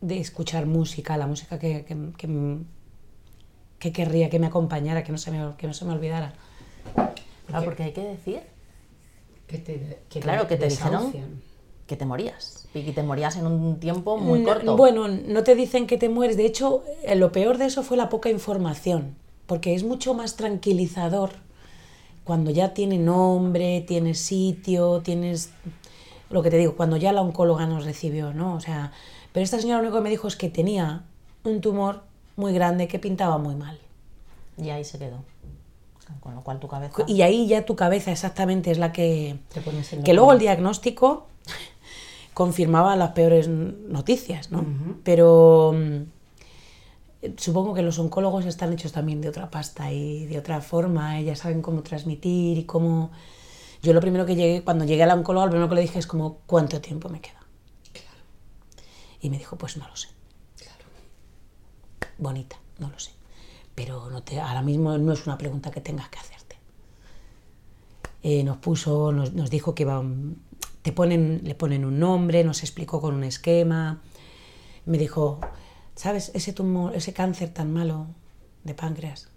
de 0.00 0.18
escuchar 0.18 0.66
música, 0.66 1.16
la 1.16 1.26
música 1.28 1.58
que, 1.58 1.84
que- 1.84 2.10
que- 2.18 2.58
que 3.78 3.92
querría 3.92 4.28
que 4.28 4.38
me 4.40 4.46
acompañara, 4.48 5.04
que 5.04 5.12
no 5.12 5.18
se 5.18 5.30
me, 5.30 5.54
que 5.56 5.66
no 5.68 5.72
se 5.72 5.84
me 5.84 5.92
olvidara. 5.92 6.32
Claro, 7.46 7.64
porque 7.64 7.84
hay 7.84 7.92
que 7.92 8.02
decir 8.02 8.40
Que 9.46 9.58
te, 9.58 9.98
que 10.08 10.18
Claro, 10.18 10.48
que 10.48 10.56
te 10.56 10.66
dijeron 10.66 10.92
desahucian. 11.12 11.40
Que 11.86 11.96
te 11.96 12.04
morías. 12.04 12.68
Y 12.74 12.82
que 12.82 12.92
te 12.92 13.02
morías 13.02 13.36
en 13.36 13.46
un 13.46 13.80
tiempo 13.80 14.18
muy 14.18 14.40
No, 14.40 14.44
corto. 14.46 14.76
Bueno, 14.76 15.08
no 15.08 15.42
te 15.44 15.54
dicen 15.54 15.86
que 15.86 15.98
te 15.98 16.08
mueres. 16.08 16.36
De 16.36 16.46
hecho, 16.46 16.82
eh, 17.04 17.14
lo 17.14 17.32
peor 17.32 17.58
de 17.58 17.66
eso 17.66 17.82
fue 17.82 17.96
la 17.96 18.08
poca 18.08 18.28
información, 18.28 19.16
porque 19.46 19.74
es 19.74 19.84
mucho 19.84 20.14
más 20.14 20.36
tranquilizador 20.36 21.30
cuando 22.24 22.50
ya 22.50 22.74
tiene 22.74 22.98
nombre, 22.98 23.82
tienes 23.86 24.18
sitio, 24.18 25.00
tienes 25.02 25.50
lo 26.28 26.42
que 26.42 26.50
te 26.50 26.56
digo, 26.56 26.74
cuando 26.74 26.96
ya 26.96 27.12
la 27.12 27.22
oncóloga 27.22 27.66
nos 27.66 27.84
recibió, 27.84 28.32
¿no? 28.32 28.54
O 28.54 28.60
sea, 28.60 28.92
pero 29.32 29.44
esta 29.44 29.60
señora 29.60 29.80
lo 29.80 29.84
único 29.84 29.98
que 29.98 30.02
me 30.02 30.10
dijo 30.10 30.26
es 30.26 30.34
que 30.34 30.48
tenía 30.48 31.04
un 31.44 31.60
tumor 31.60 32.02
muy 32.34 32.52
grande 32.52 32.88
que 32.88 32.98
pintaba 32.98 33.38
muy 33.38 33.54
mal. 33.54 33.78
Y 34.60 34.70
ahí 34.70 34.84
se 34.84 34.98
quedó. 34.98 35.22
Con 36.20 36.34
lo 36.34 36.42
cual 36.42 36.58
tu 36.58 36.66
cabeza... 36.66 37.04
Y 37.06 37.22
ahí 37.22 37.46
ya 37.46 37.64
tu 37.64 37.76
cabeza 37.76 38.10
exactamente 38.10 38.70
es 38.70 38.78
la 38.78 38.92
que... 38.92 39.38
Te 39.52 39.60
pones 39.60 39.88
Que 40.04 40.14
luego 40.14 40.32
el 40.32 40.38
diagnóstico 40.38 41.26
confirmaba 42.36 42.96
las 42.96 43.12
peores 43.12 43.48
noticias, 43.48 44.50
¿no? 44.50 44.62
Pero 45.04 45.74
mm, 45.74 47.30
supongo 47.38 47.72
que 47.72 47.80
los 47.80 47.98
oncólogos 47.98 48.44
están 48.44 48.74
hechos 48.74 48.92
también 48.92 49.22
de 49.22 49.30
otra 49.30 49.50
pasta 49.50 49.90
y 49.90 50.26
de 50.26 50.38
otra 50.38 50.60
forma, 50.60 51.18
ellas 51.18 51.38
saben 51.38 51.62
cómo 51.62 51.82
transmitir 51.82 52.58
y 52.58 52.64
cómo... 52.64 53.10
Yo 53.82 53.94
lo 53.94 54.02
primero 54.02 54.26
que 54.26 54.36
llegué, 54.36 54.62
cuando 54.62 54.84
llegué 54.84 55.04
a 55.04 55.06
la 55.06 55.14
oncóloga, 55.14 55.46
lo 55.46 55.52
primero 55.52 55.70
que 55.70 55.76
le 55.76 55.80
dije 55.80 55.98
es 55.98 56.06
como, 56.06 56.40
¿cuánto 56.44 56.78
tiempo 56.82 57.08
me 57.08 57.22
queda? 57.22 57.40
Y 59.22 59.30
me 59.30 59.38
dijo, 59.38 59.56
pues 59.56 59.78
no 59.78 59.88
lo 59.88 59.96
sé. 59.96 60.08
Bonita, 62.18 62.60
no 62.78 62.90
lo 62.90 62.98
sé. 62.98 63.12
Pero 63.74 64.10
no 64.10 64.22
te, 64.22 64.40
ahora 64.40 64.60
mismo 64.60 64.98
no 64.98 65.14
es 65.14 65.26
una 65.26 65.38
pregunta 65.38 65.70
que 65.70 65.80
tengas 65.80 66.10
que 66.10 66.18
hacerte. 66.18 66.58
Eh, 68.22 68.44
nos 68.44 68.58
puso, 68.58 69.10
nos, 69.10 69.32
nos 69.32 69.48
dijo 69.48 69.74
que 69.74 69.84
iba, 69.84 70.02
ponen, 70.92 71.40
le 71.44 71.54
ponen 71.54 71.84
un 71.84 71.98
nombre, 71.98 72.44
nos 72.44 72.62
explicó 72.62 73.00
con 73.00 73.14
un 73.14 73.24
esquema. 73.24 74.02
Me 74.84 74.98
dijo, 74.98 75.40
¿sabes? 75.94 76.30
Ese 76.34 76.52
tumor, 76.52 76.94
ese 76.94 77.12
cáncer 77.12 77.50
tan 77.50 77.72
malo 77.72 78.06
de 78.64 78.74
páncreas, 78.74 79.28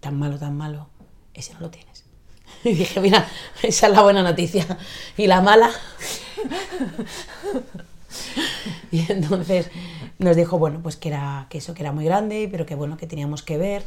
tan 0.00 0.18
malo, 0.18 0.38
tan 0.38 0.56
malo, 0.56 0.88
ese 1.34 1.54
no 1.54 1.60
lo 1.60 1.70
tienes. 1.70 2.04
Y 2.64 2.74
dije, 2.74 3.00
mira, 3.00 3.28
esa 3.62 3.86
es 3.86 3.92
la 3.92 4.02
buena 4.02 4.22
noticia. 4.22 4.66
Y 5.16 5.26
la 5.26 5.40
mala. 5.40 5.70
Y 8.90 9.10
entonces 9.12 9.70
nos 10.18 10.36
dijo, 10.36 10.58
bueno, 10.58 10.80
pues 10.82 10.96
que 10.96 11.08
era 11.08 11.46
que 11.50 11.58
eso 11.58 11.74
que 11.74 11.82
era 11.82 11.92
muy 11.92 12.04
grande, 12.04 12.48
pero 12.50 12.64
que 12.64 12.74
bueno, 12.74 12.96
que 12.96 13.06
teníamos 13.06 13.42
que 13.42 13.58
ver. 13.58 13.84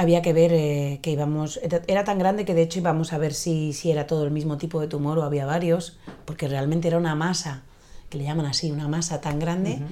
Había 0.00 0.22
que 0.22 0.32
ver 0.32 0.50
eh, 0.54 0.98
que 1.02 1.10
íbamos, 1.10 1.60
era- 1.62 2.04
tan 2.04 2.18
grande 2.18 2.46
que 2.46 2.54
de 2.54 2.62
hecho 2.62 2.78
íbamos 2.78 3.12
a 3.12 3.18
ver 3.18 3.34
si, 3.34 3.74
si 3.74 3.90
era 3.90 4.06
todo 4.06 4.24
el 4.24 4.30
mismo 4.30 4.56
tipo 4.56 4.80
de 4.80 4.88
tumor 4.88 5.18
o 5.18 5.24
había 5.24 5.44
varios, 5.44 5.98
porque 6.24 6.48
realmente 6.48 6.88
era 6.88 6.96
una 6.96 7.14
masa, 7.14 7.64
que 8.08 8.16
le 8.16 8.24
llaman 8.24 8.46
así, 8.46 8.70
una 8.70 8.88
masa 8.88 9.20
tan 9.20 9.38
grande, 9.38 9.82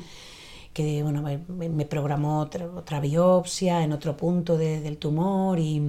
que 0.73 1.03
bueno, 1.03 1.21
me, 1.23 1.85
programó 1.85 2.41
otra, 2.41 2.67
otra 2.75 3.01
biopsia 3.01 3.83
en 3.85 3.93
otro 3.93 4.17
punto 4.17 4.57
de- 4.57 4.81
del 4.81 4.97
tumor 4.97 5.59
y, 5.59 5.83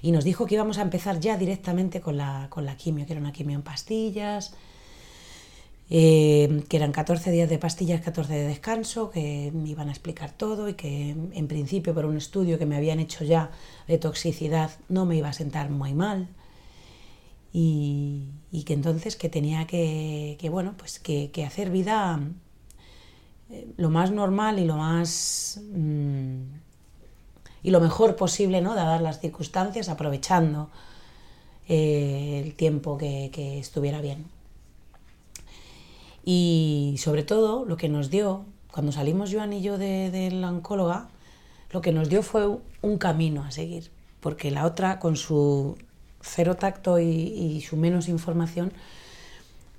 y 0.00 0.12
nos 0.12 0.24
dijo 0.24 0.46
que 0.46 0.54
íbamos 0.54 0.78
a 0.78 0.82
empezar 0.82 1.20
ya 1.20 1.36
directamente 1.36 2.00
con 2.00 2.16
la, 2.16 2.46
con 2.48 2.64
la 2.64 2.74
quimio, 2.78 3.04
que 3.04 3.12
era 3.12 3.20
una 3.20 3.32
quimio 3.32 3.56
en 3.56 3.62
pastillas, 3.62 4.54
eh, 5.88 6.64
que 6.68 6.76
eran 6.76 6.90
14 6.92 7.30
días 7.30 7.48
de 7.48 7.58
pastillas, 7.58 8.00
14 8.00 8.34
de 8.34 8.48
descanso, 8.48 9.10
que 9.10 9.52
me 9.54 9.68
iban 9.68 9.88
a 9.88 9.92
explicar 9.92 10.32
todo 10.32 10.68
y 10.68 10.74
que 10.74 11.10
en 11.10 11.48
principio 11.48 11.94
por 11.94 12.06
un 12.06 12.16
estudio 12.16 12.58
que 12.58 12.66
me 12.66 12.76
habían 12.76 12.98
hecho 12.98 13.24
ya 13.24 13.50
de 13.86 13.98
toxicidad 13.98 14.70
no 14.88 15.06
me 15.06 15.16
iba 15.16 15.28
a 15.28 15.32
sentar 15.32 15.70
muy 15.70 15.94
mal 15.94 16.28
y, 17.52 18.24
que 18.66 18.74
entonces 18.74 19.16
que 19.16 19.28
tenía 19.28 19.66
que, 19.66 20.36
que, 20.40 20.48
bueno, 20.50 20.74
pues 20.76 20.98
que, 20.98 21.30
hacer 21.46 21.70
vida 21.70 22.20
eh, 23.50 23.68
lo 23.76 23.90
más 23.90 24.10
normal 24.10 24.58
y 24.58 24.64
lo 24.64 24.76
más 24.76 25.60
mm, 25.72 26.42
y 27.62 27.70
lo 27.70 27.80
mejor 27.80 28.16
posible, 28.16 28.60
¿no? 28.60 28.74
Dadas 28.74 29.00
las 29.00 29.20
circunstancias, 29.20 29.88
aprovechando 29.88 30.70
eh, 31.68 32.42
el 32.44 32.54
tiempo 32.54 32.98
que 32.98 33.58
estuviera 33.58 34.00
bien. 34.00 34.35
Y 36.28 36.96
sobre 36.98 37.22
todo 37.22 37.64
lo 37.64 37.76
que 37.76 37.88
nos 37.88 38.10
dio, 38.10 38.44
cuando 38.70 38.90
salimos 38.90 39.32
Joan 39.32 39.52
y 39.52 39.62
yo 39.62 39.78
de, 39.78 40.10
de 40.10 40.32
la 40.32 40.50
oncóloga, 40.50 41.08
lo 41.70 41.80
que 41.80 41.92
nos 41.92 42.08
dio 42.08 42.22
fue 42.22 42.58
un 42.82 42.98
camino 42.98 43.44
a 43.44 43.52
seguir, 43.52 43.92
porque 44.20 44.50
la 44.50 44.66
otra, 44.66 44.98
con 44.98 45.16
su 45.16 45.78
cero 46.20 46.56
tacto 46.56 46.98
y, 46.98 47.04
y 47.06 47.60
su 47.60 47.76
menos 47.76 48.08
información, 48.08 48.72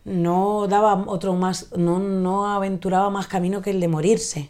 no 0.06 0.68
daba 0.70 1.04
otro 1.08 1.34
más, 1.36 1.76
no, 1.76 2.00
no 2.00 2.48
aventuraba 2.48 3.10
más 3.10 3.28
camino 3.28 3.62
que 3.62 3.72
el 3.72 3.82
de 3.82 3.90
morirse. 3.90 4.50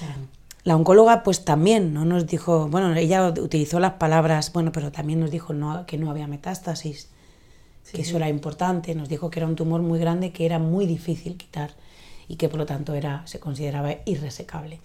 Claro. 0.00 0.20
La 0.64 0.76
oncóloga 0.76 1.22
pues 1.22 1.44
también 1.44 1.94
no 1.94 2.04
nos 2.04 2.26
dijo, 2.26 2.68
bueno, 2.68 2.92
ella 2.94 3.28
utilizó 3.28 3.78
las 3.78 3.94
palabras, 3.94 4.52
bueno, 4.52 4.72
pero 4.72 4.90
también 4.90 5.20
nos 5.20 5.30
dijo 5.30 5.52
no, 5.54 5.86
que 5.86 5.96
no 5.96 6.10
había 6.10 6.26
metástasis, 6.26 7.08
que 7.90 8.02
eso 8.02 8.16
era 8.16 8.28
importante, 8.28 8.94
nos 8.94 9.08
dijo 9.08 9.30
que 9.30 9.40
era 9.40 9.46
un 9.46 9.56
tumor 9.56 9.82
muy 9.82 9.98
grande 9.98 10.32
que 10.32 10.46
era 10.46 10.58
muy 10.58 10.86
difícil 10.86 11.36
quitar 11.36 11.72
y 12.28 12.36
que 12.36 12.48
por 12.48 12.58
lo 12.58 12.66
tanto 12.66 12.94
era, 12.94 13.26
se 13.26 13.40
consideraba 13.40 13.96
irresecable. 14.04 14.80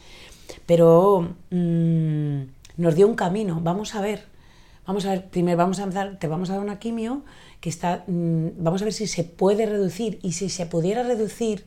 Pero 0.66 1.36
mm, 1.52 2.42
nos 2.78 2.96
dio 2.96 3.08
un 3.08 3.16
camino, 3.16 3.60
vamos 3.62 3.96
a 3.96 4.02
ver, 4.02 4.26
vamos 4.86 5.06
a 5.06 5.12
ver, 5.12 5.30
primero 5.30 5.58
vamos 5.58 5.80
a 5.80 5.84
empezar, 5.84 6.18
te 6.20 6.28
vamos 6.28 6.50
a 6.50 6.54
dar 6.54 6.62
una 6.62 6.80
quimio 6.80 7.24
que 7.62 7.70
está, 7.70 8.04
mm, 8.08 8.48
vamos 8.58 8.82
a 8.82 8.86
ver 8.86 8.94
si 8.94 9.08
se 9.08 9.24
puede 9.24 9.66
reducir 9.66 10.20
y 10.24 10.34
si 10.34 10.50
se 10.50 10.66
pudiera 10.66 11.04
reducir, 11.04 11.66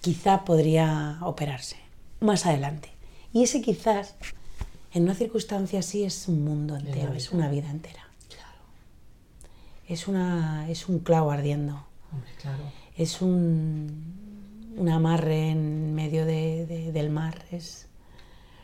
quizá 0.00 0.44
podría 0.44 1.18
operarse 1.22 1.76
más 2.20 2.46
adelante. 2.46 2.90
Y 3.32 3.42
ese 3.42 3.60
quizás, 3.60 4.14
en 4.92 5.04
una 5.04 5.14
circunstancia 5.14 5.80
así, 5.80 6.04
es 6.04 6.28
un 6.28 6.44
mundo 6.44 6.76
entero, 6.76 7.12
es 7.14 7.32
una 7.32 7.48
vida 7.48 7.70
entera. 7.70 8.03
Es, 9.88 10.08
una, 10.08 10.68
es 10.70 10.88
un 10.88 11.00
clavo 11.00 11.30
ardiendo, 11.30 11.84
hombre, 12.12 12.30
claro. 12.40 12.62
es 12.96 13.20
un, 13.20 14.72
un 14.76 14.88
amarre 14.88 15.50
en 15.50 15.94
medio 15.94 16.24
de- 16.24 16.64
de- 16.66 16.90
del 16.92 17.10
mar, 17.10 17.44
es, 17.50 17.86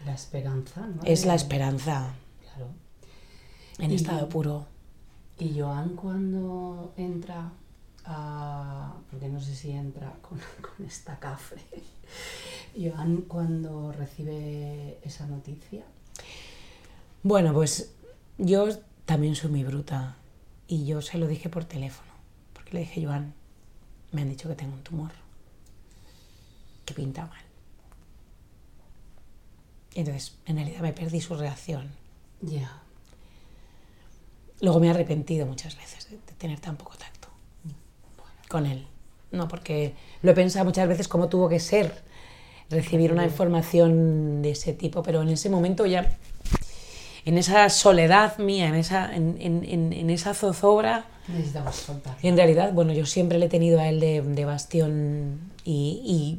La 0.06 0.14
esperanza, 0.14 0.86
¿no? 0.86 1.02
es 1.04 1.26
la 1.26 1.34
esperanza 1.34 2.14
Claro. 2.42 2.68
en 3.78 3.90
Y- 3.92 3.96
estado 3.96 4.28
puro. 4.28 4.66
Y 5.38 5.58
Joan 5.58 5.90
cuando 5.96 6.92
entra 6.96 7.52
a... 8.04 8.94
Porque 9.10 9.28
no 9.28 9.40
sé 9.40 9.54
si 9.54 9.70
entra 9.72 10.12
con, 10.22 10.38
con 10.76 10.86
esta 10.86 11.18
cafre. 11.18 11.60
Joan 12.78 13.22
cuando 13.22 13.92
recibe 13.92 14.98
esa 15.02 15.26
noticia. 15.26 15.82
Bueno, 17.22 17.52
pues 17.52 17.92
yo 18.38 18.68
también 19.04 19.34
soy 19.34 19.50
muy 19.50 19.64
bruta 19.64 20.16
y 20.70 20.86
yo 20.86 21.02
se 21.02 21.18
lo 21.18 21.26
dije 21.26 21.48
por 21.48 21.64
teléfono, 21.64 22.12
porque 22.52 22.74
le 22.74 22.80
dije, 22.80 23.04
Joan, 23.04 23.34
me 24.12 24.22
han 24.22 24.28
dicho 24.28 24.48
que 24.48 24.54
tengo 24.54 24.72
un 24.72 24.84
tumor, 24.84 25.10
que 26.84 26.94
pinta 26.94 27.26
mal. 27.26 27.42
Y 29.92 29.98
entonces, 29.98 30.38
en 30.46 30.54
realidad 30.54 30.80
me 30.80 30.92
perdí 30.92 31.20
su 31.20 31.34
reacción. 31.34 31.90
Ya. 32.40 32.82
Luego 34.60 34.78
me 34.78 34.86
he 34.86 34.90
arrepentido 34.90 35.44
muchas 35.44 35.76
veces 35.76 36.08
de, 36.08 36.18
de 36.18 36.32
tener 36.38 36.60
tan 36.60 36.76
poco 36.76 36.96
tacto 36.96 37.28
con 38.48 38.64
él. 38.64 38.86
No, 39.32 39.48
porque 39.48 39.96
lo 40.22 40.30
he 40.30 40.34
pensado 40.34 40.64
muchas 40.64 40.86
veces 40.86 41.08
cómo 41.08 41.28
tuvo 41.28 41.48
que 41.48 41.58
ser 41.58 42.00
recibir 42.68 43.12
una 43.12 43.24
información 43.24 44.40
de 44.40 44.52
ese 44.52 44.72
tipo, 44.72 45.02
pero 45.02 45.22
en 45.22 45.30
ese 45.30 45.50
momento 45.50 45.84
ya, 45.84 46.16
en 47.30 47.38
esa 47.38 47.68
soledad 47.70 48.38
mía, 48.38 48.66
en 48.68 48.74
esa, 48.74 49.14
en, 49.14 49.36
en- 49.40 49.92
en- 49.92 50.10
esa 50.10 50.34
zozobra, 50.34 51.04
Necesitamos 51.28 51.76
soltar. 51.76 52.16
en 52.22 52.36
realidad, 52.36 52.72
bueno, 52.72 52.92
yo 52.92 53.06
siempre 53.06 53.38
le 53.38 53.46
he 53.46 53.48
tenido 53.48 53.78
a 53.78 53.88
él 53.88 54.00
de, 54.00 54.20
de 54.20 54.44
bastión 54.44 55.38
y, 55.64 56.38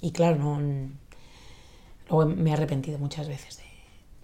y- 0.00 0.06
y 0.06 0.12
claro, 0.12 0.36
no, 0.36 0.60
luego 2.08 2.26
me 2.36 2.50
he 2.50 2.52
arrepentido 2.52 2.98
muchas 3.00 3.26
veces 3.26 3.58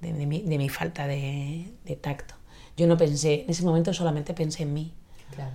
de, 0.00 0.12
de- 0.12 0.18
de 0.18 0.26
mi, 0.26 0.42
mi 0.42 0.68
falta 0.68 1.08
de, 1.08 1.66
tacto. 2.00 2.34
Yo 2.76 2.86
no 2.86 2.96
pensé, 2.96 3.42
en 3.42 3.50
ese 3.50 3.64
momento 3.64 3.92
solamente 3.92 4.34
pensé 4.34 4.62
en 4.62 4.72
mí 4.74 4.92
Claro. 5.34 5.50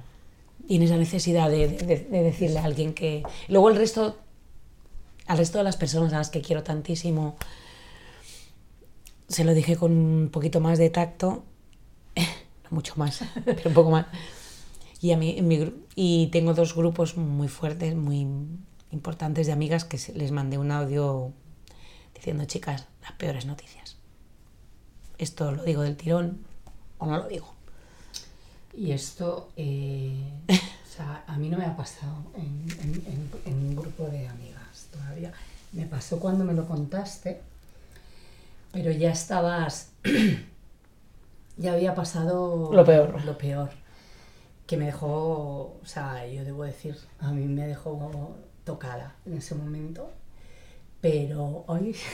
y 0.68 0.76
en 0.76 0.84
esa 0.84 0.98
necesidad 0.98 1.50
de 1.50 1.70
decirle 2.10 2.60
a 2.60 2.66
alguien 2.66 2.94
que... 2.94 3.24
Luego 3.48 3.70
el 3.70 3.78
resto, 3.78 4.18
al 5.28 5.38
resto 5.38 5.58
de 5.60 5.64
las 5.64 5.78
personas 5.78 6.12
a 6.12 6.18
las 6.18 6.30
que 6.30 6.42
quiero 6.42 6.64
tantísimo, 6.64 7.38
se 9.28 9.44
lo 9.44 9.54
dije 9.54 9.76
con 9.76 9.92
un 9.92 10.30
poquito 10.30 10.60
más 10.60 10.78
de 10.78 10.90
tacto. 10.90 11.44
mucho 12.70 12.94
más, 12.98 13.22
pero 13.46 13.70
un 13.70 13.74
poco 13.74 13.92
más. 13.92 14.06
Y, 15.02 15.12
a 15.12 15.18
mí, 15.18 15.36
en 15.38 15.48
mi 15.48 15.74
y 15.96 16.28
tengo 16.28 16.54
dos 16.54 16.76
grupos 16.76 17.18
muy 17.18 17.48
fuertes, 17.48 17.96
muy 17.96 18.28
importantes 18.92 19.48
de 19.48 19.54
amigas 19.54 19.86
que 19.86 20.00
les 20.16 20.32
mandé 20.32 20.58
un 20.58 20.72
audio 20.72 21.32
diciendo, 22.16 22.46
chicas, 22.46 22.88
las 23.04 23.12
peores 23.14 23.46
noticias. 23.46 23.96
Esto 25.18 25.52
lo 25.52 25.64
digo 25.64 25.82
del 25.84 25.98
tirón 25.98 26.40
o 26.98 27.06
no 27.06 27.18
lo 27.18 27.28
digo. 27.28 27.54
Y 28.76 28.92
esto, 28.92 29.50
eh, 29.56 30.20
o 30.50 30.96
sea, 30.96 31.24
a 31.28 31.38
mí 31.38 31.50
no 31.50 31.58
me 31.58 31.66
ha 31.66 31.76
pasado 31.76 32.16
en, 32.36 32.66
en- 32.82 33.04
en- 33.08 33.32
en 33.46 33.54
un 33.70 33.76
grupo 33.76 34.06
de 34.08 34.28
amigas 34.28 34.88
todavía. 34.92 35.32
Me 35.74 35.86
pasó 35.86 36.20
cuando 36.20 36.44
me 36.44 36.54
lo 36.54 36.68
contaste, 36.68 37.42
pero 38.78 38.92
ya 38.92 39.10
estabas, 39.10 39.92
ya 41.58 41.74
había 41.74 41.96
pasado 41.96 42.72
Lo 42.72 42.86
peor. 42.86 43.24
Lo 43.26 43.36
peor, 43.38 43.70
que 44.68 44.78
me 44.78 44.86
dejó, 44.86 45.78
o 45.82 45.86
sea, 45.86 46.28
yo 46.28 46.44
debo 46.44 46.64
decir, 46.64 46.96
a 47.20 47.32
mí 47.32 47.46
me 47.48 47.66
dejó 47.66 48.36
tocada 48.64 49.16
en 49.26 49.38
ese 49.38 49.56
momento, 49.56 50.12
pero 51.02 51.64
hoy... 51.68 51.96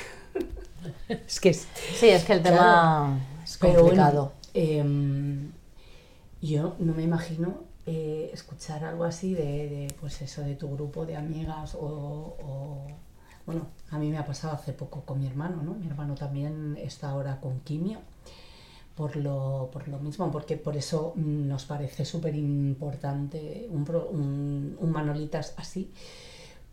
Es 1.28 1.40
que 1.42 1.50
es- 1.50 1.68
Sí, 1.98 2.10
es 2.10 2.24
que 2.26 2.34
el 2.34 2.42
tema 2.44 2.60
Claro. 2.60 3.18
es 3.44 3.58
Pero 3.58 3.84
bueno, 3.84 4.04
complicado. 4.04 4.32
em, 4.54 5.52
yo 6.42 6.76
no 6.80 6.94
me 6.94 7.04
imagino 7.04 7.64
eh, 7.86 8.30
escuchar 8.34 8.84
algo 8.86 9.04
así 9.06 9.34
de, 9.34 9.44
de, 9.70 9.88
pues 10.00 10.22
eso, 10.22 10.42
de 10.42 10.56
tu 10.56 10.74
grupo 10.74 11.06
de 11.06 11.16
amigas 11.18 11.76
o, 11.76 11.80
o- 11.86 12.88
Bueno, 13.46 13.68
a 13.92 13.98
mí 14.00 14.10
me 14.10 14.18
ha 14.18 14.26
pasado 14.26 14.54
hace 14.54 14.74
poco 14.74 15.02
con 15.02 15.20
mi 15.20 15.28
hermano, 15.28 15.62
¿no? 15.64 15.74
Mi 15.74 15.88
hermano 15.88 16.16
también 16.16 16.78
está 16.82 17.10
ahora 17.10 17.40
con 17.42 17.60
quimio 17.62 18.00
por 18.96 19.16
lo, 19.16 19.70
por 19.74 19.88
lo 19.88 20.00
mismo, 20.00 20.32
porque 20.32 20.56
por 20.56 20.78
eso 20.78 21.14
mm, 21.16 21.48
nos 21.48 21.66
parece 21.66 22.06
súper 22.06 22.36
importante 22.36 23.68
un, 23.72 23.82
un, 24.12 24.78
un 24.80 24.92
Manolitas 24.92 25.56
así, 25.58 25.92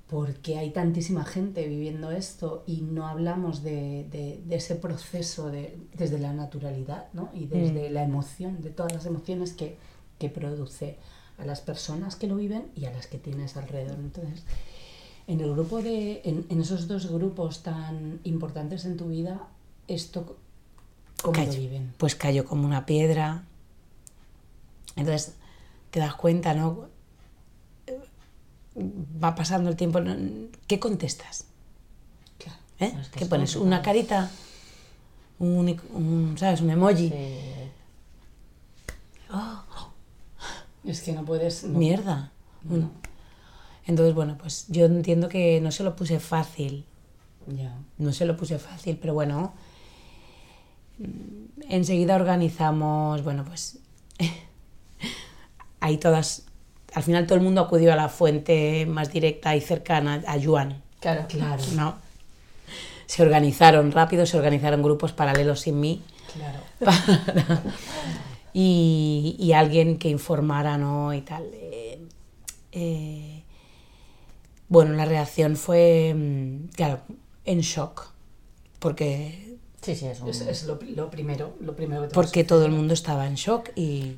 porque 0.09 0.59
hay 0.59 0.71
tantísima 0.71 1.25
gente 1.25 1.67
viviendo 1.69 2.11
esto 2.11 2.63
y 2.67 2.83
no 2.83 3.07
hablamos 3.07 3.63
de, 3.63 4.07
de- 4.11 4.43
de 4.45 4.57
ese 4.57 4.75
proceso 4.77 5.51
de, 5.51 5.79
desde 5.95 6.19
la 6.19 6.33
naturalidad 6.33 7.07
¿no? 7.13 7.31
y 7.33 7.47
desde 7.47 7.91
la 7.91 8.03
emoción, 8.03 8.61
de 8.61 8.71
todas 8.71 8.93
las 8.93 9.07
emociones 9.07 9.53
que, 9.53 9.77
que 10.19 10.29
produce 10.29 10.99
a 11.39 11.47
las 11.47 11.61
personas 11.61 12.17
que 12.17 12.27
lo 12.27 12.37
viven 12.37 12.67
y 12.77 12.85
a 12.87 12.91
las 12.93 13.07
que 13.07 13.19
tienes 13.19 13.57
alrededor. 13.57 13.99
Entonces, 13.99 14.43
en 15.27 15.41
el 15.41 15.53
grupo 15.53 15.81
de, 15.83 16.23
en, 16.25 16.47
en 16.49 16.61
esos 16.61 16.89
dos 16.89 17.07
grupos 17.11 17.63
tan 17.63 18.21
importantes 18.25 18.85
en 18.85 18.97
tu 18.97 19.09
vida, 19.09 19.41
esto 19.89 20.37
cómo 21.23 21.37
lo 21.39 21.45
cayó, 21.47 21.59
viven. 21.61 21.93
pues 21.99 22.15
cayó 22.15 22.45
como 22.45 22.67
una 22.67 22.87
piedra. 22.87 23.45
Entonces 24.97 25.35
te 25.91 26.01
das 26.01 26.15
cuenta, 26.15 26.55
¿no? 26.55 26.89
Va 29.23 29.35
pasando 29.35 29.69
el 29.71 29.77
tiempo. 29.77 30.01
¿qué 30.67 30.79
contestas? 30.79 31.45
Claro. 32.39 32.59
¿Eh? 32.79 32.95
Es 33.01 33.09
que 33.09 33.19
¿Qué 33.19 33.25
es 33.25 33.31
pones? 33.31 33.51
complicado. 33.55 33.67
¿Una 33.67 33.83
carita? 33.83 34.31
Un, 35.39 35.81
un, 35.95 36.37
¿Sabes? 36.39 36.61
Un 36.61 36.71
emoji. 36.71 37.09
Sí. 37.09 37.15
Es 40.85 41.03
que 41.03 41.13
no 41.13 41.25
puedes. 41.25 41.65
no- 41.65 41.79
Mierda. 41.79 42.31
Entonces, 43.91 44.15
bueno, 44.15 44.39
pues 44.39 44.67
yo 44.69 44.85
entiendo 44.85 45.29
que 45.29 45.61
no 45.61 45.73
se 45.73 45.83
lo 45.83 45.97
puse 45.97 46.21
fácil. 46.21 46.85
Ya. 47.49 47.75
No 47.99 48.13
se 48.13 48.25
lo 48.25 48.37
puse 48.37 48.59
fácil, 48.61 48.97
pero 49.01 49.15
bueno. 49.15 49.53
mm, 50.99 51.63
Enseguida 51.69 52.15
organizamos, 52.15 53.25
bueno, 53.25 53.45
pues. 53.45 53.79
ahí 55.81 55.97
todas. 55.99 56.45
Al 56.95 57.03
final 57.03 57.27
todo 57.27 57.37
el 57.39 57.43
mundo 57.45 57.61
acudió 57.63 57.93
a 57.93 57.97
la 57.97 58.09
fuente 58.09 58.87
más 58.87 59.13
directa 59.13 59.57
y 59.57 59.61
cercana, 59.61 60.23
a 60.27 60.37
Yuan. 60.37 60.81
Claro. 61.01 61.27
Claro, 61.29 61.63
¿no? 61.75 61.97
Se 63.07 63.23
organizaron 63.23 63.91
rápido, 63.91 64.25
se 64.25 64.37
organizaron 64.37 64.83
grupos 64.83 65.13
paralelos 65.13 65.61
sin 65.63 65.81
mí. 65.81 66.01
claro. 66.33 66.61
para- 66.79 67.63
y, 68.53 69.35
y 69.39 69.53
alguien 69.53 69.99
que 69.99 70.09
informara, 70.11 70.79
¿no? 70.79 71.13
Y 71.13 71.23
tal. 71.23 71.45
Eh, 71.55 72.01
eh, 72.73 73.40
bueno, 74.71 74.95
la 74.95 75.05
reacción 75.05 75.57
fue, 75.57 76.15
mm, 76.15 76.69
claro, 76.75 77.01
en 77.45 77.61
shock, 77.61 78.11
porque, 78.79 79.59
Sí, 79.83 79.95
sí, 79.95 80.07
es 80.07 80.21
un... 80.21 80.29
Es, 80.29 80.41
es 80.43 80.65
lo, 80.65 80.79
lo 80.95 81.11
primero, 81.11 81.57
lo 81.61 81.75
primero 81.75 82.03
que 82.03 82.09
te 82.09 82.15
porque 82.15 82.45
todo 82.45 82.65
el 82.67 82.73
mundo 82.73 82.95
estaba 82.95 83.27
en 83.27 83.35
shock 83.35 83.71
y, 83.77 84.17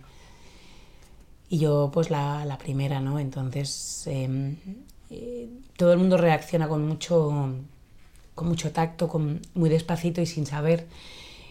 y 1.49 1.59
yo 1.59 1.91
pues 1.93 2.11
la, 2.11 2.45
la 2.45 2.59
primera, 2.59 3.01
¿no? 3.01 3.19
Entonces, 3.19 4.05
eh, 4.07 4.57
eh, 5.11 5.49
todo 5.77 5.93
el 5.93 5.99
mundo 5.99 6.17
reacciona 6.17 6.67
con 6.69 6.87
mucho, 6.87 7.55
con 8.35 8.49
mucho 8.49 8.73
tacto, 8.73 9.09
con, 9.09 9.41
muy 9.55 9.69
despacito 9.71 10.21
y 10.21 10.27
sin 10.27 10.47
saber. 10.47 10.87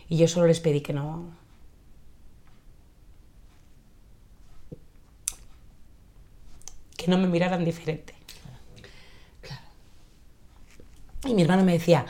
Y 0.09 0.17
yo 0.17 0.27
solo 0.27 0.47
les 0.47 0.59
pedí 0.59 0.81
que 0.81 0.93
no, 0.93 1.25
que 6.97 7.07
no 7.09 7.17
me 7.17 7.27
miraran 7.27 7.63
diferente. 7.63 8.13
Claro. 9.41 9.61
Y 11.25 11.33
mi 11.33 11.43
hermano 11.43 11.63
me 11.63 11.73
decía, 11.73 12.05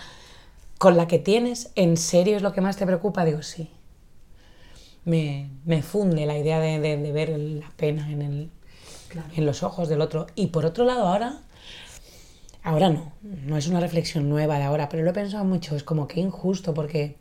¿con 0.78 0.98
la 0.98 1.08
que 1.08 1.20
tienes, 1.20 1.72
en 1.76 1.98
serio 1.98 2.36
es 2.38 2.42
lo 2.42 2.54
que 2.54 2.62
más 2.62 2.78
te 2.78 2.86
preocupa? 2.86 3.26
Digo, 3.26 3.42
sí. 3.44 3.70
Me, 5.04 5.50
me 5.66 5.82
funde 5.82 6.26
la 6.26 6.38
idea 6.38 6.60
de, 6.60 6.80
de- 6.80 6.98
de 6.98 7.12
ver 7.12 7.30
la 7.38 7.70
pena 7.76 8.10
en, 8.12 8.22
el, 8.22 8.50
Claro. 9.10 9.28
en 9.36 9.46
los 9.46 9.64
ojos 9.64 9.90
del 9.90 10.02
otro. 10.02 10.28
Y 10.36 10.48
por 10.48 10.66
otro 10.66 10.86
lado, 10.86 11.08
ahora, 11.08 11.40
ahora 12.64 12.90
no, 12.90 13.12
no 13.24 13.58
es 13.58 13.68
una 13.68 13.80
reflexión 13.80 14.30
nueva 14.30 14.58
de 14.58 14.64
ahora, 14.64 14.90
pero 14.90 15.04
lo 15.04 15.10
he 15.10 15.14
pensado 15.14 15.44
mucho, 15.44 15.76
es 15.76 15.84
como 15.84 16.08
que 16.08 16.20
injusto, 16.20 16.74
porque 16.74 17.18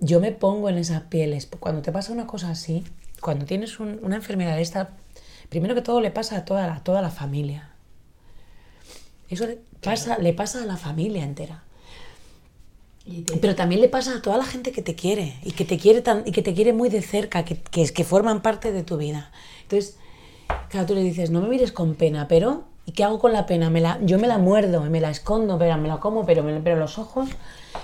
yo 0.00 0.18
me 0.20 0.32
pongo 0.32 0.68
en 0.68 0.78
esas 0.78 1.02
pieles. 1.02 1.46
Cuando 1.46 1.82
te 1.82 1.92
pasa 1.92 2.12
una 2.12 2.26
cosa 2.26 2.50
así, 2.50 2.84
cuando 3.20 3.44
tienes 3.44 3.78
un- 3.80 4.00
una 4.02 4.16
enfermedad 4.16 4.56
de 4.56 4.62
esta, 4.62 4.90
primero 5.50 5.74
que 5.74 5.82
todo 5.82 6.00
le 6.00 6.10
pasa 6.10 6.38
a 6.38 6.44
toda 6.44 6.66
la, 6.66 6.76
a 6.76 6.82
toda 6.84 7.02
la 7.02 7.10
familia. 7.10 7.68
Eso 9.30 9.46
le 9.46 9.58
pasa, 9.82 10.18
le 10.18 10.32
pasa 10.32 10.62
a 10.62 10.66
la 10.66 10.76
familia 10.76 11.24
entera. 11.24 11.62
Pero 13.40 13.54
también 13.56 13.80
le 13.80 13.88
pasa 13.88 14.16
a 14.16 14.22
toda 14.22 14.36
la 14.36 14.44
gente 14.44 14.72
que 14.72 14.82
te 14.82 14.94
quiere 14.94 15.36
y 15.42 15.52
que 15.52 15.64
te 15.64 15.78
quiere, 15.78 16.00
tan, 16.02 16.22
y 16.26 16.32
que 16.32 16.42
te 16.42 16.54
quiere 16.54 16.72
muy 16.72 16.88
de 16.90 17.00
cerca, 17.02 17.44
que, 17.44 17.56
que, 17.56 17.88
que 17.88 18.04
forman 18.04 18.42
parte 18.42 18.72
de 18.72 18.82
tu 18.82 18.98
vida. 18.98 19.32
Entonces, 19.62 19.96
claro, 20.68 20.86
tú 20.86 20.94
le 20.94 21.02
dices, 21.02 21.30
no 21.30 21.40
me 21.40 21.48
mires 21.48 21.72
con 21.72 21.94
pena, 21.94 22.28
pero 22.28 22.64
¿y 22.86 22.92
qué 22.92 23.02
hago 23.04 23.18
con 23.18 23.32
la 23.32 23.46
pena? 23.46 23.70
Me 23.70 23.80
la, 23.80 23.98
yo 24.02 24.18
me 24.18 24.26
la 24.28 24.38
muerdo, 24.38 24.82
me 24.84 25.00
la 25.00 25.10
escondo, 25.10 25.58
pero 25.58 25.76
me 25.78 25.88
la 25.88 25.98
como, 25.98 26.24
pero, 26.26 26.42
me- 26.42 26.60
pero 26.60 26.76
los 26.76 26.98
ojos, 26.98 27.28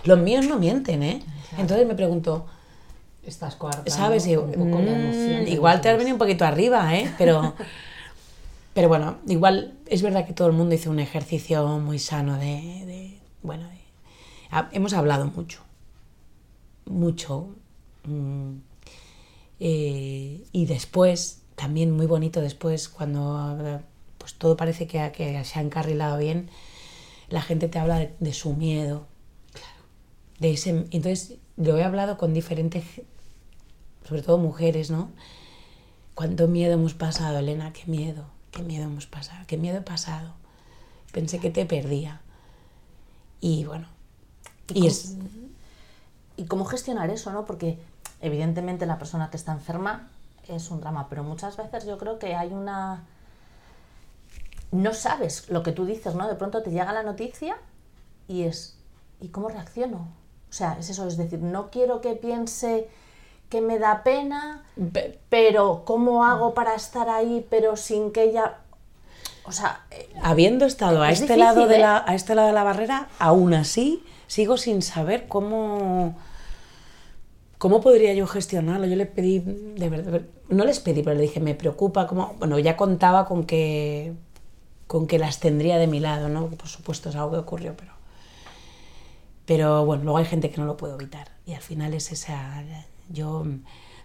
los 0.05 0.19
míos 0.19 0.47
no 0.47 0.59
mienten, 0.59 1.03
¿eh? 1.03 1.23
Entonces 1.59 1.87
me 1.87 1.95
pregunto, 1.95 2.47
estás 3.25 3.57
coartando 3.57 3.91
¿sabes? 3.91 4.27
Y, 4.27 4.37
un 4.37 4.53
poco 4.53 4.79
la 4.81 4.93
mm, 4.93 5.01
emoción. 5.01 5.49
igual 5.49 5.81
te 5.81 5.89
has 5.89 5.97
venido 5.97 6.15
un 6.15 6.19
poquito 6.19 6.45
arriba, 6.45 6.95
¿eh? 6.95 7.11
Pero, 7.19 7.55
pero 8.77 8.91
bueno, 8.91 9.17
igual 9.27 9.73
es 9.87 10.03
verdad 10.03 10.27
que 10.27 10.35
todo 10.35 10.49
el 10.49 10.53
mundo 10.53 10.75
hizo 10.75 10.91
un 10.91 11.01
ejercicio 11.01 11.67
muy 11.79 11.99
sano 11.99 12.37
de, 12.37 13.19
bueno, 13.43 13.67
hemos 14.71 14.93
hablado 14.93 15.25
mucho, 15.29 15.63
mucho. 16.85 17.55
mm, 18.05 18.57
eh, 19.61 20.45
y 20.53 20.67
después, 20.67 21.41
también 21.55 21.91
muy 21.91 22.05
bonito 22.05 22.43
después, 22.43 22.91
cuando 22.91 23.81
pues 24.19 24.35
todo 24.35 24.59
parece 24.59 24.87
que, 24.87 25.43
se 25.43 25.59
ha 25.59 25.63
encarrilado 25.63 26.19
bien, 26.19 26.51
la 27.31 27.41
gente 27.41 27.69
te 27.69 27.79
habla 27.79 28.11
de, 28.21 28.33
su 28.35 28.53
miedo. 28.53 29.07
De 30.39 30.51
ese, 30.51 30.85
entonces, 30.91 31.39
lo 31.57 31.79
he 31.79 31.83
hablado 31.83 32.19
con 32.19 32.35
diferentes, 32.35 32.85
sobre 34.07 34.21
todo 34.21 34.37
mujeres, 34.37 34.91
¿no? 34.91 35.09
¿Cuánto 36.15 36.47
miedo 36.47 36.75
hemos 36.75 36.93
pasado, 36.93 37.39
Elena? 37.39 37.73
¿Qué 37.73 37.91
miedo? 37.91 38.36
¿Qué 38.57 38.63
miedo 38.63 38.85
hemos 38.85 39.07
pasado? 39.07 39.45
¿Qué 39.47 39.59
miedo 39.59 39.77
he 39.77 39.83
pasado? 39.83 40.33
Pensé 41.13 41.41
que 41.41 41.51
te 41.51 41.67
perdía. 41.67 42.23
Y 43.39 43.67
bueno, 43.67 43.87
y 44.73 44.87
es... 44.87 45.15
¿Y 46.39 46.47
cómo 46.47 46.65
gestionar 46.65 47.11
eso, 47.11 47.31
no? 47.33 47.45
Porque 47.45 47.79
evidentemente 48.23 48.87
la 48.87 48.97
persona 48.97 49.29
que 49.29 49.37
está 49.37 49.53
enferma 49.53 50.09
es 50.49 50.71
un 50.71 50.81
drama, 50.81 51.07
pero 51.11 51.23
muchas 51.23 51.59
veces 51.59 51.85
yo 51.85 51.99
creo 51.99 52.19
que 52.19 52.35
hay 52.35 52.51
una... 52.55 53.05
No 54.73 54.95
sabes 54.95 55.51
lo 55.51 55.63
que 55.63 55.73
tú 55.73 55.85
dices, 55.85 56.15
¿no? 56.15 56.27
De 56.27 56.35
pronto 56.35 56.63
te 56.63 56.71
llega 56.71 56.95
la 56.95 57.03
noticia 57.03 57.59
y 58.27 58.45
es... 58.45 58.79
¿Y 59.21 59.29
cómo 59.29 59.51
reacciono? 59.51 60.09
O 60.49 60.53
sea, 60.53 60.79
es 60.79 60.89
eso, 60.89 61.07
es 61.07 61.19
decir, 61.19 61.41
no 61.41 61.71
quiero 61.71 62.01
que 62.01 62.15
piense 62.15 62.89
que 63.49 63.61
me 63.61 63.79
da 63.79 64.03
pena, 64.03 64.65
Pe- 64.93 65.19
pero 65.29 65.83
¿cómo 65.85 66.25
hago 66.25 66.55
para 66.55 66.75
estar 66.75 67.09
ahí, 67.09 67.47
pero 67.49 67.77
sin 67.77 68.11
que 68.13 68.25
ella... 68.25 68.57
O 69.45 69.53
sea, 69.53 69.85
eh, 69.93 70.09
Habiendo 70.23 70.65
estado 70.65 71.03
a 71.03 71.11
Es 71.11 71.21
este, 71.21 71.35
difícil, 71.35 71.41
lado 71.57 71.67
de 71.69 71.77
¿eh? 71.77 71.81
la, 71.81 72.05
a 72.07 72.15
este 72.15 72.35
lado 72.35 72.49
de 72.49 72.55
la 72.55 72.65
barrera, 72.65 73.09
aún 73.21 73.55
así 73.55 74.03
sigo 74.27 74.57
sin 74.57 74.83
saber 74.83 75.29
cómo, 75.29 76.17
¿cómo 77.59 77.81
podría 77.81 78.13
yo 78.15 78.27
gestionarlo? 78.27 78.87
Yo 78.87 78.97
le 78.97 79.07
pedí, 79.07 79.39
de 79.39 79.89
verdad, 79.89 80.23
no 80.49 80.65
les 80.65 80.81
pedí, 80.81 81.03
pero 81.05 81.15
le 81.15 81.23
dije, 81.23 81.39
me 81.39 81.55
preocupa, 81.55 82.09
como, 82.09 82.35
bueno, 82.41 82.59
ya 82.59 82.77
contaba 82.77 83.25
con 83.27 83.45
que, 83.47 84.15
con 84.89 85.07
que 85.07 85.19
las 85.21 85.39
tendría 85.39 85.79
de 85.79 85.87
mi 85.87 86.01
lado, 86.01 86.29
¿no? 86.29 86.49
Por 86.49 86.69
supuesto 86.69 87.11
es 87.11 87.15
algo 87.17 87.31
que 87.31 87.39
ocurrió, 87.39 87.75
pero, 87.77 87.93
pero 89.45 89.85
bueno, 89.87 90.03
luego 90.03 90.19
hay 90.19 90.25
gente 90.25 90.51
que 90.51 90.59
no 90.61 90.67
lo 90.67 90.77
puede 90.77 90.95
evitar 90.95 91.29
y 91.47 91.55
al 91.55 91.63
final 91.63 91.95
es 91.95 92.11
esa, 92.11 92.65
yo, 93.11 93.45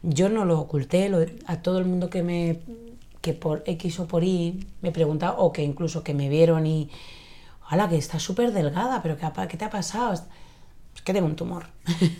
yo 0.03 0.29
no 0.29 0.45
lo 0.45 0.59
oculté, 0.59 1.09
lo- 1.09 1.25
a 1.45 1.61
todo 1.61 1.79
el 1.79 1.85
mundo 1.85 2.09
que 2.09 2.23
me, 2.23 2.59
que 3.21 3.33
por 3.33 3.63
X 3.65 3.99
o 3.99 4.07
por 4.07 4.23
Y 4.23 4.67
me 4.81 4.91
preguntaba, 4.91 5.37
o 5.39 5.51
que 5.51 5.63
incluso 5.63 6.03
que 6.03 6.13
me 6.13 6.29
vieron 6.29 6.65
y, 6.65 6.89
hola, 7.71 7.87
que 7.89 7.97
estás 7.97 8.21
súper 8.23 8.51
delgada, 8.53 9.01
pero 9.01 9.17
¿qué, 9.17 9.27
¿qué 9.47 9.57
te 9.57 9.65
ha 9.65 9.69
pasado? 9.69 10.13
Es 10.13 11.01
que 11.03 11.13
tengo 11.13 11.27
un 11.27 11.35
tumor. 11.35 11.65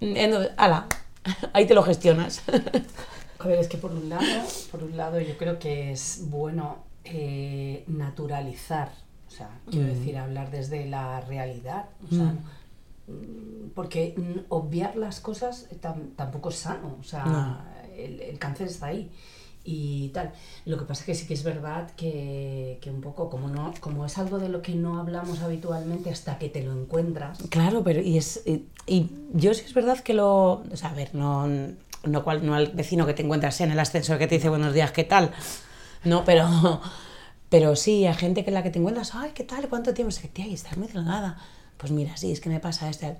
Entonces, 0.00 0.52
ala, 0.56 0.86
ahí 1.52 1.66
te 1.66 1.74
lo 1.74 1.82
gestionas. 1.82 2.42
A 3.38 3.46
ver, 3.46 3.58
es 3.58 3.68
que 3.68 3.76
por 3.78 3.92
un 3.92 4.08
lado, 4.08 4.24
por 4.70 4.82
un 4.82 4.96
lado 4.96 5.20
yo 5.20 5.36
creo 5.36 5.58
que 5.58 5.92
es 5.92 6.22
bueno 6.28 6.78
eh, 7.04 7.84
naturalizar, 7.86 8.90
o 9.28 9.30
sea, 9.30 9.50
quiero 9.70 9.86
decir, 9.86 10.16
hablar 10.18 10.50
desde 10.50 10.86
la 10.86 11.20
realidad, 11.20 11.86
o 12.10 12.14
sea, 12.14 12.24
mm, 12.24 12.38
porque 13.74 14.14
obviar 14.48 14.96
las 14.96 15.20
cosas 15.20 15.68
tam- 15.80 16.14
tampoco 16.16 16.48
es 16.48 16.56
sano, 16.56 16.96
o 17.00 17.02
sea, 17.04 17.24
No. 17.24 17.58
el, 17.96 18.20
el 18.20 18.38
cáncer 18.38 18.66
está 18.68 18.86
ahí 18.86 19.10
y 19.64 20.08
tal. 20.10 20.32
Lo 20.64 20.78
que 20.78 20.84
pasa 20.84 21.00
es 21.02 21.06
que 21.06 21.14
sí 21.14 21.26
que 21.26 21.34
es 21.34 21.42
verdad 21.42 21.90
que, 21.96 22.78
que 22.80 22.90
un 22.90 23.00
poco, 23.00 23.28
como, 23.30 23.48
no, 23.48 23.72
como 23.80 24.06
es 24.06 24.16
algo 24.18 24.38
de 24.38 24.48
lo 24.48 24.62
que 24.62 24.74
no 24.74 24.98
hablamos 24.98 25.40
habitualmente 25.40 26.10
hasta 26.10 26.38
que 26.38 26.48
te 26.48 26.62
lo 26.62 26.72
encuentras, 26.72 27.38
Claro, 27.50 27.82
pero 27.82 28.00
y 28.00 28.16
es 28.18 28.42
y, 28.46 28.64
y 28.86 29.10
yo 29.34 29.52
sí 29.54 29.62
es 29.66 29.74
verdad 29.74 29.98
que 30.00 30.14
lo, 30.14 30.62
o 30.72 30.76
sea, 30.76 30.90
a 30.90 30.94
ver, 30.94 31.14
no 31.14 31.46
no 32.04 32.22
cual 32.22 32.46
no 32.46 32.54
al 32.54 32.68
vecino 32.68 33.04
que 33.06 33.14
te 33.14 33.22
encuentras 33.22 33.60
en 33.60 33.72
el 33.72 33.80
ascensor 33.80 34.18
que 34.18 34.28
te 34.28 34.36
dice 34.36 34.48
buenos 34.48 34.72
días, 34.72 34.92
¿qué 34.92 35.02
tal? 35.04 35.32
No, 36.04 36.24
pero 36.24 36.48
pero 37.48 37.74
sí, 37.74 38.06
a 38.06 38.14
gente 38.14 38.44
que 38.44 38.50
la 38.52 38.62
que 38.62 38.70
te 38.70 38.78
encuentras, 38.78 39.14
ay, 39.14 39.32
¿qué 39.34 39.42
tal? 39.44 39.68
¿Cuánto 39.68 39.92
tiempo? 39.94 40.10
Es 40.10 40.18
que, 40.20 40.28
tía, 40.28 40.46
y 40.46 40.54
estás 40.54 40.76
muy 40.76 40.86
delgada. 40.88 41.36
Pues 41.78 41.92
mira, 41.92 42.16
sí, 42.16 42.32
es 42.32 42.40
que 42.40 42.48
me 42.48 42.60
pasa 42.60 42.88
esto. 42.88 43.06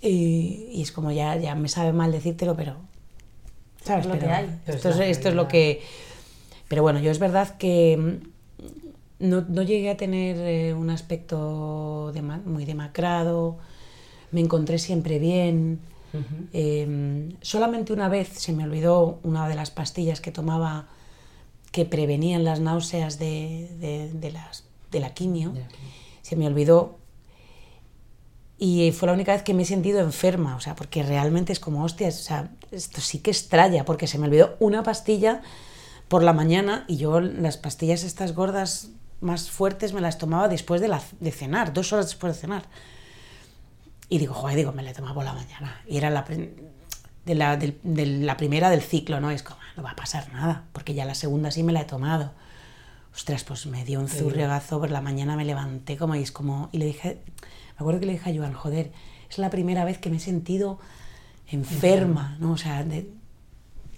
Y, 0.00 0.68
y 0.72 0.82
es 0.82 0.90
como 0.90 1.12
ya, 1.12 1.36
ya 1.36 1.54
me 1.54 1.68
sabe 1.68 1.92
mal 1.92 2.10
decírtelo, 2.10 2.56
pero 2.56 2.74
¿sabes? 3.84 4.04
Es 4.06 4.08
lo 4.08 4.14
que 4.14 4.20
Pero 4.20 4.34
hay. 4.34 4.46
Pero 4.64 4.72
es 4.72 4.74
Esto 4.76 4.88
es, 4.88 4.96
la 4.98 5.06
esto 5.06 5.28
es 5.28 5.34
lo 5.34 5.48
que 5.48 5.82
pero 6.68 6.82
bueno, 6.82 6.98
yo 7.00 7.10
es 7.10 7.18
verdad 7.20 7.56
que 7.56 7.96
mm, 7.96 9.26
no, 9.28 9.42
no 9.48 9.62
llegué 9.62 9.90
a 9.90 9.96
tener 9.96 10.38
eh, 10.38 10.74
un 10.74 10.90
aspecto 10.90 12.12
muy 12.46 12.64
demacrado, 12.64 13.58
me 14.32 14.40
encontré 14.40 14.78
siempre 14.78 15.18
bien. 15.18 15.78
Eh, 16.52 17.32
solamente 17.40 17.92
una 17.92 18.08
vez 18.08 18.28
se 18.28 18.52
me 18.52 18.64
olvidó 18.64 19.18
una 19.22 19.48
de 19.48 19.54
las 19.54 19.70
pastillas 19.70 20.20
que 20.20 20.30
tomaba 20.32 20.88
que 21.70 21.84
prevenían 21.86 22.42
las 22.44 22.58
náuseas 22.60 23.18
de, 23.18 23.68
de- 23.78 24.10
de 24.12 24.32
las, 24.32 24.64
de 24.90 25.00
la 25.00 25.14
quimio. 25.14 25.52
De 25.52 25.60
la 25.60 25.68
quimio. 25.68 26.01
Se 26.32 26.36
me 26.36 26.46
olvidó 26.46 26.98
y 28.56 28.90
fue 28.92 29.06
la 29.08 29.12
única 29.12 29.32
vez 29.32 29.42
que 29.42 29.52
me 29.52 29.64
he 29.64 29.66
sentido 29.66 30.00
enferma, 30.00 30.56
o 30.56 30.60
sea, 30.60 30.74
porque 30.74 31.02
realmente 31.02 31.52
es 31.52 31.60
como, 31.60 31.84
hostias, 31.84 32.18
o 32.20 32.22
sea, 32.22 32.50
esto 32.70 33.02
sí 33.02 33.18
que 33.18 33.30
estralla, 33.30 33.84
porque 33.84 34.06
se 34.06 34.16
me 34.18 34.28
olvidó 34.28 34.56
una 34.58 34.82
pastilla 34.82 35.42
por 36.08 36.22
la 36.22 36.32
mañana 36.32 36.86
y 36.88 36.96
yo 36.96 37.20
las 37.20 37.58
pastillas 37.58 38.02
estas 38.02 38.34
gordas 38.34 38.88
más 39.20 39.50
fuertes 39.50 39.92
me 39.92 40.00
las 40.00 40.16
tomaba 40.16 40.48
después 40.48 40.80
de, 40.80 41.32
cenar, 41.32 41.74
dos 41.74 41.92
horas 41.92 42.06
después 42.06 42.34
de 42.34 42.40
cenar. 42.40 42.64
Y 44.08 44.16
digo, 44.16 44.32
joder, 44.32 44.56
digo, 44.56 44.72
me 44.72 44.82
la 44.82 44.92
he 44.92 44.94
tomado 44.94 45.16
por 45.16 45.24
la 45.24 45.34
mañana. 45.34 45.82
Y 45.86 45.98
era 45.98 46.08
la, 46.08 46.24
de 47.26 48.06
la 48.06 48.36
primera 48.38 48.70
del 48.70 48.80
ciclo, 48.80 49.20
¿no? 49.20 49.30
Es 49.30 49.42
como, 49.42 49.60
"Ah, 49.60 49.72
no 49.76 49.82
va 49.82 49.90
a 49.90 49.96
pasar 49.96 50.32
nada, 50.32 50.64
porque 50.72 50.94
ya 50.94 51.04
la 51.04 51.14
segunda 51.14 51.50
sí 51.50 51.62
me 51.62 51.74
la 51.74 51.82
he 51.82 51.84
tomado. 51.84 52.32
Ostras, 53.14 53.44
pues 53.44 53.66
me 53.66 53.84
dio 53.84 54.00
un 54.00 54.06
zurregazo, 54.08 54.80
por 54.80 54.90
la 54.90 55.00
mañana 55.00 55.36
me 55.36 55.44
levanté 55.44 55.96
como 55.96 56.14
y 56.14 56.22
es 56.22 56.32
como, 56.32 56.68
y 56.72 56.78
le 56.78 56.86
dije, 56.86 57.18
me 57.74 57.76
acuerdo 57.78 58.00
que 58.00 58.06
le 58.06 58.12
dije 58.12 58.30
a 58.30 58.34
Joan, 58.34 58.54
joder, 58.54 58.90
es 59.30 59.38
la 59.38 59.50
primera 59.50 59.84
vez 59.84 59.98
que 59.98 60.08
me 60.10 60.16
he 60.16 60.20
sentido 60.20 60.78
enferma, 61.48 62.36
¿no? 62.40 62.52
O 62.52 62.56
sea, 62.56 62.84
de- 62.84 63.08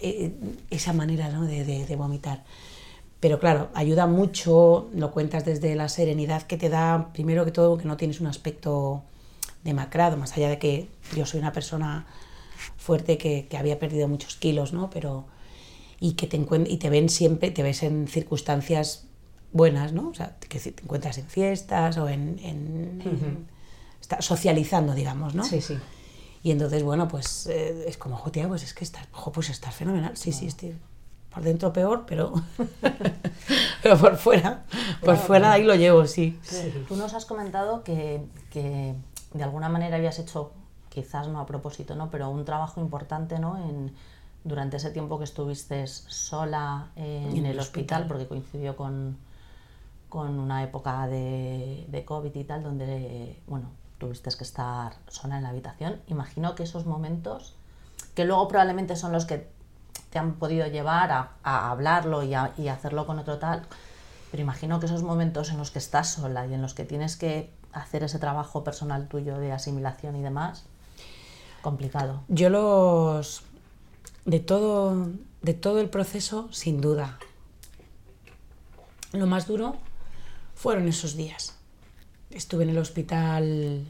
eh, 0.01 0.33
esa 0.71 0.93
manera 0.93 1.29
¿no? 1.31 1.45
de, 1.45 1.65
de- 1.65 1.87
de 1.87 1.97
vomitar. 1.97 2.45
Pero 3.21 3.39
claro, 3.39 3.71
ayuda 3.75 4.07
mucho, 4.07 4.91
lo 4.95 5.11
cuentas 5.13 5.45
desde 5.45 5.75
la 5.77 5.89
serenidad 5.89 6.43
que 6.43 6.57
te 6.59 6.69
da, 6.69 7.11
primero 7.13 7.45
que 7.45 7.53
todo, 7.53 7.79
que 7.79 7.87
no 7.87 7.97
tienes 7.97 8.21
un 8.21 8.27
aspecto 8.27 9.03
demacrado, 9.63 10.17
más 10.17 10.33
allá 10.37 10.49
de 10.51 10.59
que 10.59 10.89
yo 11.17 11.25
soy 11.25 11.41
una 11.41 11.53
persona 11.53 12.07
fuerte 12.77 13.17
que, 13.17 13.47
que 13.49 13.57
había 13.57 13.79
perdido 13.79 14.09
muchos 14.09 14.37
kilos, 14.37 14.73
¿no? 14.75 14.91
Pero, 14.91 15.25
y 16.01 16.15
que 16.15 16.27
te, 16.27 16.39
encuent- 16.41 16.69
y 16.69 16.77
te 16.79 16.91
ven 16.91 17.09
siempre, 17.09 17.51
te 17.51 17.63
ves 17.63 17.83
en 17.83 18.09
circunstancias 18.09 19.07
buenas, 19.53 19.93
¿no? 19.93 20.09
O 20.09 20.15
sea, 20.15 20.37
que 20.49 20.59
te 20.59 20.83
encuentras 20.83 21.19
en 21.19 21.27
fiestas 21.27 21.97
o 21.99 22.09
en... 22.09 22.39
en- 22.41 23.03
en- 23.05 23.55
está 24.01 24.21
socializando, 24.21 24.93
digamos, 24.95 25.35
¿no? 25.35 25.45
Sí, 25.45 25.61
sí. 25.63 25.79
Y 26.43 26.51
entonces, 26.51 26.83
bueno, 26.83 27.09
pues 27.09 27.47
eh, 27.47 27.85
es 27.89 27.97
como, 27.97 28.17
jo, 28.17 28.31
tía, 28.31 28.47
pues 28.49 28.63
es 28.63 28.75
que 28.75 28.85
estás, 28.85 29.09
jo, 29.13 29.33
pues 29.33 29.49
estás 29.49 29.75
fenomenal. 29.75 30.15
Sí, 30.17 30.31
sí, 30.33 30.47
estoy 30.47 30.75
por 31.31 31.43
dentro 31.43 31.73
peor, 31.73 32.05
pero, 32.07 32.35
pero 33.83 33.99
por 33.99 34.17
fuera, 34.17 34.65
por 35.05 35.17
fuera 35.17 35.53
ahí 35.53 35.65
lo 35.65 35.75
llevo, 35.75 36.07
sí. 36.07 36.39
Tú 36.89 36.97
nos 36.97 37.15
has 37.15 37.25
comentado 37.25 37.83
que, 37.83 38.23
que 38.51 38.95
de 39.33 39.43
alguna 39.43 39.69
manera 39.69 39.97
habías 39.97 40.19
hecho, 40.19 40.53
quizás 40.91 41.29
no 41.29 41.41
a 41.41 41.47
propósito, 41.47 41.95
¿no? 41.97 42.11
pero 42.11 42.31
un 42.31 42.45
trabajo 42.45 42.81
importante 42.81 43.39
¿no? 43.39 43.57
en, 43.57 43.93
durante 44.45 44.77
ese 44.77 44.91
tiempo 44.91 45.19
que 45.19 45.25
estuviste 45.25 45.87
sola 45.87 46.89
en, 46.97 47.31
En 47.39 47.47
el 47.47 47.53
el 47.53 47.59
hospital, 47.59 48.03
hospital. 48.03 48.07
porque 48.07 48.27
coincidió 48.27 48.77
con, 48.77 49.17
con 50.09 50.39
una 50.39 50.63
época 50.63 51.07
de, 51.07 51.87
de 51.89 52.05
COVID 52.05 52.35
y 52.35 52.45
tal, 52.45 52.63
donde 52.63 53.37
bueno, 53.47 53.71
tuviste 53.99 54.31
que 54.37 54.45
estar 54.45 54.95
sola 55.09 55.39
en 55.39 55.43
la 55.45 55.49
habitación. 55.49 56.01
Imagino 56.09 56.55
que 56.55 56.63
esos 56.65 56.85
momentos, 56.85 57.55
que 58.15 58.25
luego 58.25 58.47
probablemente 58.49 58.97
son 58.97 59.13
los 59.13 59.25
que 59.25 59.49
te 60.11 60.19
han 60.19 60.35
podido 60.35 60.67
llevar 60.67 61.11
a, 61.11 61.31
a 61.43 61.71
hablarlo 61.71 62.23
y, 62.23 62.35
a, 62.35 62.53
y 62.59 62.69
hacerlo 62.69 63.07
con 63.07 63.19
otro 63.19 63.39
tal, 63.39 63.63
pero 64.31 64.43
imagino 64.43 64.79
que 64.79 64.87
esos 64.87 65.03
momentos 65.03 65.51
en 65.51 65.57
los 65.59 65.71
que 65.71 65.79
estás 65.79 66.11
sola 66.11 66.47
y 66.47 66.55
en 66.55 66.61
los 66.63 66.75
que 66.75 66.85
tienes 66.85 67.17
que 67.17 67.51
hacer 67.73 68.05
ese 68.05 68.19
trabajo 68.19 68.63
personal 68.63 69.09
tuyo 69.09 69.39
de 69.39 69.53
asimilación 69.53 70.15
y 70.17 70.23
demás, 70.23 70.65
complicado. 71.63 72.21
Yo 72.29 72.51
los... 72.51 73.43
De 74.25 74.41
todo, 74.41 75.11
de 75.43 75.55
todo 75.55 75.81
el 75.81 75.91
proceso, 75.91 76.49
sin 76.53 76.81
duda. 76.81 77.19
Lo 79.13 79.27
más 79.27 79.47
duro 79.47 79.77
fueron 80.55 80.89
esos 80.89 81.17
días. 81.17 81.57
Estuve 82.31 82.65
en 82.65 82.71
el 82.71 82.79
hospital 82.79 83.85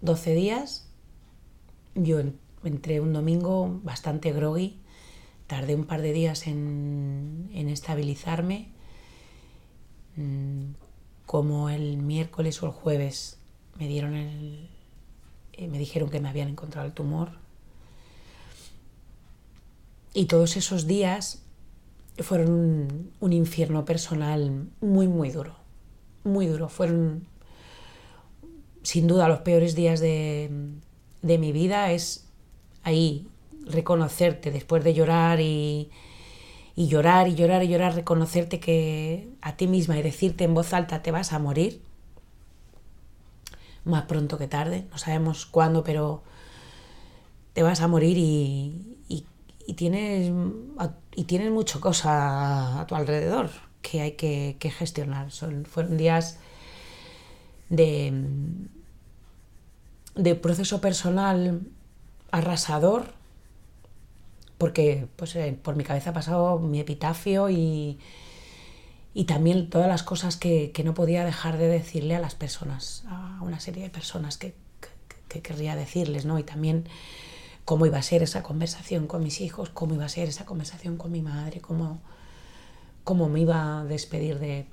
12 0.00 0.34
días. 0.34 0.88
Yo 1.94 2.18
en- 2.20 2.38
entré 2.64 3.00
un 3.00 3.12
domingo 3.12 3.80
bastante 3.84 4.32
groggy. 4.32 4.78
Tardé 5.46 5.74
un 5.76 5.84
par 5.84 6.02
de 6.02 6.12
días 6.12 6.46
en, 6.48 7.48
en 7.54 7.68
estabilizarme. 7.68 8.68
Mm, 10.16 10.72
Como 11.24 11.70
el 11.70 11.96
miércoles 11.98 12.62
o 12.62 12.66
el 12.66 12.72
jueves 12.72 13.38
me 13.78 13.88
dieron 13.88 14.14
el, 14.14 14.68
eh, 15.54 15.66
me 15.68 15.78
dijeron 15.78 16.08
que 16.10 16.20
me 16.20 16.28
habían 16.28 16.48
encontrado 16.48 16.86
el 16.86 16.92
tumor. 16.92 17.32
Y 20.16 20.24
todos 20.24 20.56
esos 20.56 20.86
días 20.86 21.42
fueron 22.20 23.12
un, 23.20 23.32
infierno 23.34 23.84
personal 23.84 24.66
muy, 24.80 25.08
muy 25.08 25.28
duro. 25.28 25.56
Muy 26.24 26.46
duro. 26.46 26.70
Fueron, 26.70 27.26
sin 28.82 29.08
duda, 29.08 29.28
los 29.28 29.40
peores 29.40 29.74
días 29.74 30.00
de, 30.00 30.50
de 31.20 31.36
mi 31.36 31.52
vida. 31.52 31.92
Es 31.92 32.24
ahí 32.82 33.28
reconocerte 33.66 34.50
después 34.50 34.82
de 34.84 34.94
llorar 34.94 35.38
y, 35.40 35.90
y 36.74 36.86
llorar 36.86 37.28
y 37.28 37.34
llorar 37.34 37.62
y 37.62 37.68
llorar, 37.68 37.94
reconocerte 37.94 38.58
que 38.58 39.28
a 39.42 39.58
ti 39.58 39.66
misma 39.66 39.98
y 39.98 40.02
decirte 40.02 40.44
en 40.44 40.54
voz 40.54 40.72
alta 40.72 41.02
te 41.02 41.10
vas 41.10 41.34
a 41.34 41.38
morir 41.38 41.82
más 43.84 44.04
pronto 44.06 44.38
que 44.38 44.48
tarde, 44.48 44.86
no 44.90 44.96
sabemos 44.96 45.44
cuándo, 45.44 45.84
pero 45.84 46.22
te 47.52 47.62
vas 47.62 47.82
a 47.82 47.86
morir 47.86 48.16
y, 48.16 48.95
y- 49.66 49.74
tienes, 49.74 50.32
y 51.14 51.24
tienes 51.24 51.50
mucha 51.50 51.80
cosa 51.80 52.80
a 52.80 52.86
tu 52.86 52.94
alrededor 52.94 53.50
que 53.82 54.00
hay 54.00 54.12
que, 54.12 54.56
que 54.58 54.70
gestionar. 54.70 55.30
Son, 55.30 55.64
fueron 55.64 55.96
días 55.96 56.38
de, 57.68 58.12
de 60.14 60.34
proceso 60.34 60.80
personal 60.80 61.62
arrasador, 62.30 63.12
porque 64.58 65.06
pues, 65.16 65.36
eh, 65.36 65.58
por 65.62 65.76
mi 65.76 65.84
cabeza 65.84 66.10
ha 66.10 66.14
pasado 66.14 66.58
mi 66.58 66.80
epitafio 66.80 67.50
y, 67.50 67.98
y 69.14 69.24
también 69.24 69.68
todas 69.70 69.88
las 69.88 70.02
cosas 70.02 70.36
que, 70.36 70.72
que 70.72 70.82
no 70.84 70.94
podía 70.94 71.24
dejar 71.24 71.58
de 71.58 71.68
decirle 71.68 72.16
a 72.16 72.20
las 72.20 72.34
personas, 72.34 73.04
a 73.08 73.38
una 73.42 73.60
serie 73.60 73.82
de 73.82 73.90
personas 73.90 74.38
que, 74.38 74.54
que, 74.80 74.88
que 75.28 75.42
querría 75.42 75.76
decirles, 75.76 76.24
¿no? 76.24 76.38
Y 76.38 76.42
también 76.42 76.88
cómo 77.66 77.84
iba 77.84 77.98
a 77.98 78.02
ser 78.02 78.22
esa 78.22 78.44
conversación 78.44 79.08
con 79.08 79.22
mis 79.24 79.40
hijos, 79.40 79.70
cómo 79.70 79.94
iba 79.94 80.04
a 80.04 80.08
ser 80.08 80.28
esa 80.28 80.46
conversación 80.46 80.96
con 80.96 81.10
mi 81.10 81.20
madre, 81.20 81.60
cómo, 81.60 82.00
cómo 83.02 83.28
me 83.28 83.40
iba 83.40 83.80
a 83.80 83.84
despedir 83.84 84.38
de, 84.38 84.66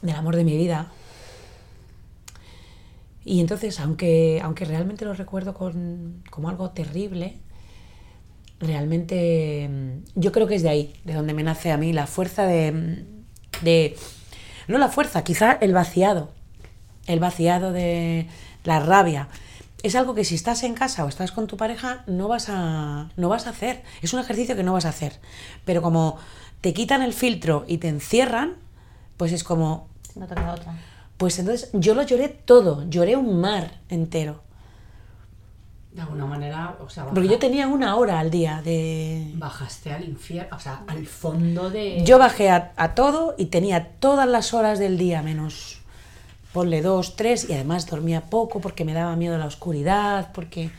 del 0.00 0.14
amor 0.14 0.36
de 0.36 0.44
mi 0.44 0.56
vida. 0.56 0.92
Y 3.24 3.40
entonces, 3.40 3.80
aunque, 3.80 4.40
aunque 4.44 4.64
realmente 4.64 5.04
lo 5.04 5.12
recuerdo 5.12 5.54
como 5.54 6.48
algo 6.48 6.70
terrible, 6.70 7.36
realmente 8.60 9.68
mm, 9.68 10.20
yo 10.20 10.30
creo 10.30 10.46
que 10.46 10.54
es 10.54 10.62
de 10.62 10.68
ahí, 10.68 10.94
de 11.04 11.14
donde 11.14 11.34
me 11.34 11.42
nace 11.42 11.72
a 11.72 11.78
mí 11.78 11.92
la 11.92 12.06
fuerza 12.06 12.44
de, 12.46 13.04
de 13.62 13.96
no 14.68 14.78
la 14.78 14.88
fuerza, 14.88 15.24
quizá 15.24 15.52
el 15.54 15.72
vaciado, 15.72 16.30
el 17.08 17.18
vaciado 17.18 17.72
de 17.72 18.28
la 18.62 18.78
rabia. 18.78 19.28
Es 19.82 19.96
algo 19.96 20.14
que 20.14 20.24
si 20.24 20.34
estás 20.36 20.62
en 20.62 20.74
casa 20.74 21.04
o 21.04 21.08
estás 21.08 21.32
con 21.32 21.46
tu 21.46 21.56
pareja 21.56 22.04
no 22.06 22.28
vas 22.28 22.48
a 22.48 23.08
no 23.16 23.28
vas 23.28 23.46
a 23.46 23.50
hacer. 23.50 23.82
Es 24.00 24.12
un 24.12 24.20
ejercicio 24.20 24.54
que 24.56 24.62
no 24.62 24.72
vas 24.72 24.84
a 24.84 24.90
hacer. 24.90 25.18
Pero 25.64 25.82
como 25.82 26.18
te 26.60 26.72
quitan 26.72 27.02
el 27.02 27.12
filtro 27.12 27.64
y 27.66 27.78
te 27.78 27.88
encierran, 27.88 28.54
pues 29.16 29.32
es 29.32 29.42
como 29.44 29.88
No 30.14 30.26
te 30.26 30.34
queda 30.36 30.52
otra. 30.54 30.74
pues 31.16 31.38
entonces 31.38 31.70
yo 31.72 31.94
lo 31.94 32.02
lloré 32.02 32.28
todo, 32.28 32.88
lloré 32.88 33.16
un 33.16 33.40
mar 33.40 33.80
entero. 33.88 34.42
De 35.92 36.00
alguna 36.00 36.24
manera, 36.24 36.76
o 36.80 36.88
sea, 36.88 37.04
Porque 37.04 37.28
yo 37.28 37.38
tenía 37.38 37.66
una 37.68 37.96
hora 37.96 38.18
al 38.18 38.30
día 38.30 38.62
de... 38.62 39.30
bajaste 39.34 39.92
al 39.92 40.04
infierno, 40.04 40.56
o 40.56 40.58
sea, 40.60 40.84
al 40.86 41.06
fondo 41.06 41.68
de... 41.68 42.02
Yo 42.06 42.18
bajé 42.18 42.48
a, 42.48 42.72
a 42.76 42.94
todo 42.94 43.34
y 43.36 43.46
tenía 43.46 43.88
todas 44.00 44.26
las 44.26 44.54
horas 44.54 44.78
del 44.78 44.96
día, 44.96 45.20
menos 45.20 45.81
ponle 46.52 46.82
dos, 46.82 47.16
tres, 47.16 47.48
y 47.48 47.54
además 47.54 47.86
dormía 47.86 48.22
poco 48.22 48.60
porque 48.60 48.84
me 48.84 48.92
daba 48.92 49.16
miedo 49.16 49.38
la 49.38 49.46
oscuridad, 49.46 50.30
porque, 50.32 50.70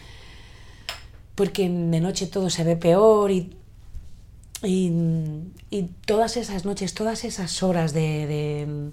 porque 1.36 1.70
de 1.70 2.00
noche 2.00 2.28
todo 2.28 2.50
se 2.50 2.64
ve 2.64 2.76
peor 2.76 3.32
y, 3.32 3.56
y, 4.64 4.92
y 5.70 5.84
todas 6.06 6.38
esas 6.38 6.66
noches, 6.66 6.94
todas 6.94 7.24
esas 7.24 7.64
horas 7.64 7.94
de, 7.94 8.28
de, 8.28 8.92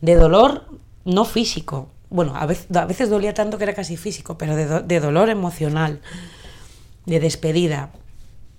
de 0.00 0.14
dolor, 0.14 0.66
no 1.04 1.24
físico, 1.24 1.88
bueno, 2.10 2.34
a 2.34 2.44
veces, 2.46 2.74
a 2.76 2.86
veces 2.86 3.08
dolía 3.08 3.34
tanto 3.34 3.56
que 3.56 3.64
era 3.64 3.74
casi 3.74 3.96
físico, 3.96 4.36
pero 4.36 4.56
de, 4.56 4.82
de 4.82 5.00
dolor 5.00 5.30
emocional, 5.30 6.00
de 7.06 7.20
despedida, 7.20 7.92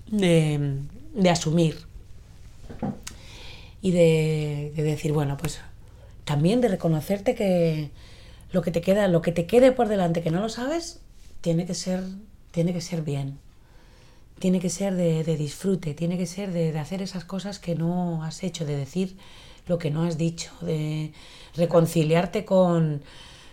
de, 0.07 0.79
de 1.13 1.29
asumir 1.29 1.85
y 3.81 3.91
de, 3.91 4.73
de 4.75 4.83
decir, 4.83 5.11
bueno, 5.11 5.37
pues 5.37 5.59
también 6.31 6.61
de 6.61 6.69
reconocerte 6.69 7.35
que 7.35 7.91
lo 8.53 8.61
que 8.61 8.71
te 8.71 8.79
queda, 8.79 9.09
lo 9.09 9.21
que 9.21 9.33
te 9.33 9.45
quede 9.45 9.73
por 9.73 9.89
delante 9.89 10.21
que 10.21 10.31
no 10.31 10.39
lo 10.39 10.47
sabes, 10.47 11.01
tiene 11.41 11.65
que 11.65 11.73
ser, 11.73 12.05
tiene 12.51 12.71
que 12.71 12.79
ser 12.79 13.01
bien. 13.01 13.37
Tiene 14.39 14.61
que 14.61 14.69
ser 14.69 14.95
de, 14.95 15.25
de 15.25 15.35
disfrute, 15.35 15.93
tiene 15.93 16.17
que 16.17 16.25
ser 16.25 16.53
de, 16.53 16.79
hacer 16.79 17.01
esas 17.01 17.25
cosas 17.25 17.59
que 17.59 17.75
no 17.75 18.23
has 18.23 18.43
hecho, 18.43 18.65
de 18.65 18.77
decir 18.77 19.17
lo 19.67 19.77
que 19.77 19.91
no 19.91 20.03
has 20.03 20.17
dicho, 20.17 20.51
de 20.61 21.11
reconciliarte 21.55 22.45
con 22.45 23.01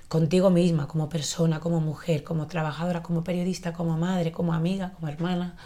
contigo 0.07 0.49
misma, 0.51 0.87
como 0.87 1.09
persona, 1.09 1.59
como 1.59 1.81
mujer, 1.81 2.23
como 2.23 2.47
trabajadora, 2.47 3.03
como 3.03 3.25
periodista, 3.25 3.73
como 3.73 3.99
madre, 3.99 4.31
como 4.31 4.55
amiga, 4.55 4.93
como 4.93 5.09
hermana, 5.09 5.57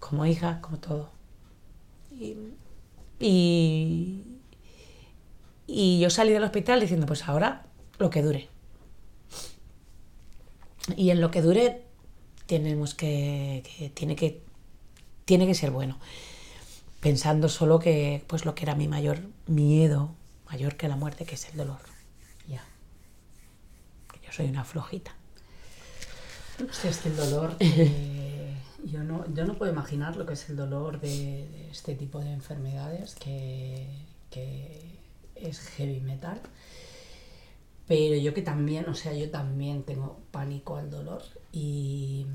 como 0.00 0.26
hija, 0.26 0.60
como 0.60 0.78
todo. 0.78 1.08
Y, 3.20 4.35
y 5.66 6.00
yo 6.00 6.10
salí 6.10 6.32
del 6.32 6.44
hospital 6.44 6.80
diciendo, 6.80 7.06
pues 7.06 7.28
ahora 7.28 7.66
lo 7.98 8.10
que 8.10 8.22
dure. 8.22 8.48
Y 10.96 11.10
en 11.10 11.20
lo 11.20 11.30
que 11.30 11.42
dure 11.42 11.82
tenemos 12.46 12.94
que, 12.94 13.90
tiene 13.94 14.14
que 14.14 14.46
tiene 15.24 15.46
que 15.46 15.54
ser 15.54 15.70
bueno. 15.70 15.98
Pensando 17.00 17.48
solo 17.48 17.78
que 17.78 18.24
pues 18.26 18.44
lo 18.44 18.54
que 18.54 18.62
era 18.62 18.74
mi 18.74 18.88
mayor 18.88 19.20
miedo, 19.46 20.14
mayor 20.50 20.76
que 20.76 20.88
la 20.88 20.96
muerte, 20.96 21.24
que 21.26 21.34
es 21.34 21.48
el 21.50 21.56
dolor. 21.58 21.80
Ya. 22.48 22.64
Yo 24.24 24.32
soy 24.32 24.46
una 24.46 24.64
flojita. 24.64 25.14
Hostia, 26.68 26.90
es 26.90 26.98
que 26.98 27.08
el 27.10 27.16
dolor, 27.16 27.56
yo, 28.84 29.02
no, 29.02 29.24
yo 29.34 29.44
no 29.44 29.58
puedo 29.58 29.70
imaginar 29.70 30.16
lo 30.16 30.24
que 30.24 30.32
es 30.32 30.48
el 30.48 30.56
dolor 30.56 31.00
de, 31.00 31.48
de 31.48 31.70
este 31.70 31.94
tipo 31.94 32.20
de 32.20 32.32
enfermedades, 32.32 33.14
que, 33.16 33.86
que 34.30 34.95
es 35.40 35.60
heavy 35.60 36.00
metal. 36.00 36.40
Pero 37.86 38.16
yo 38.16 38.34
que 38.34 38.42
también, 38.42 38.88
o 38.88 38.94
sea, 38.94 39.12
yo 39.12 39.30
también 39.30 39.84
tengo 39.84 40.18
pánico 40.32 40.76
al 40.76 40.90
dolor 40.90 41.22
y, 41.52 42.26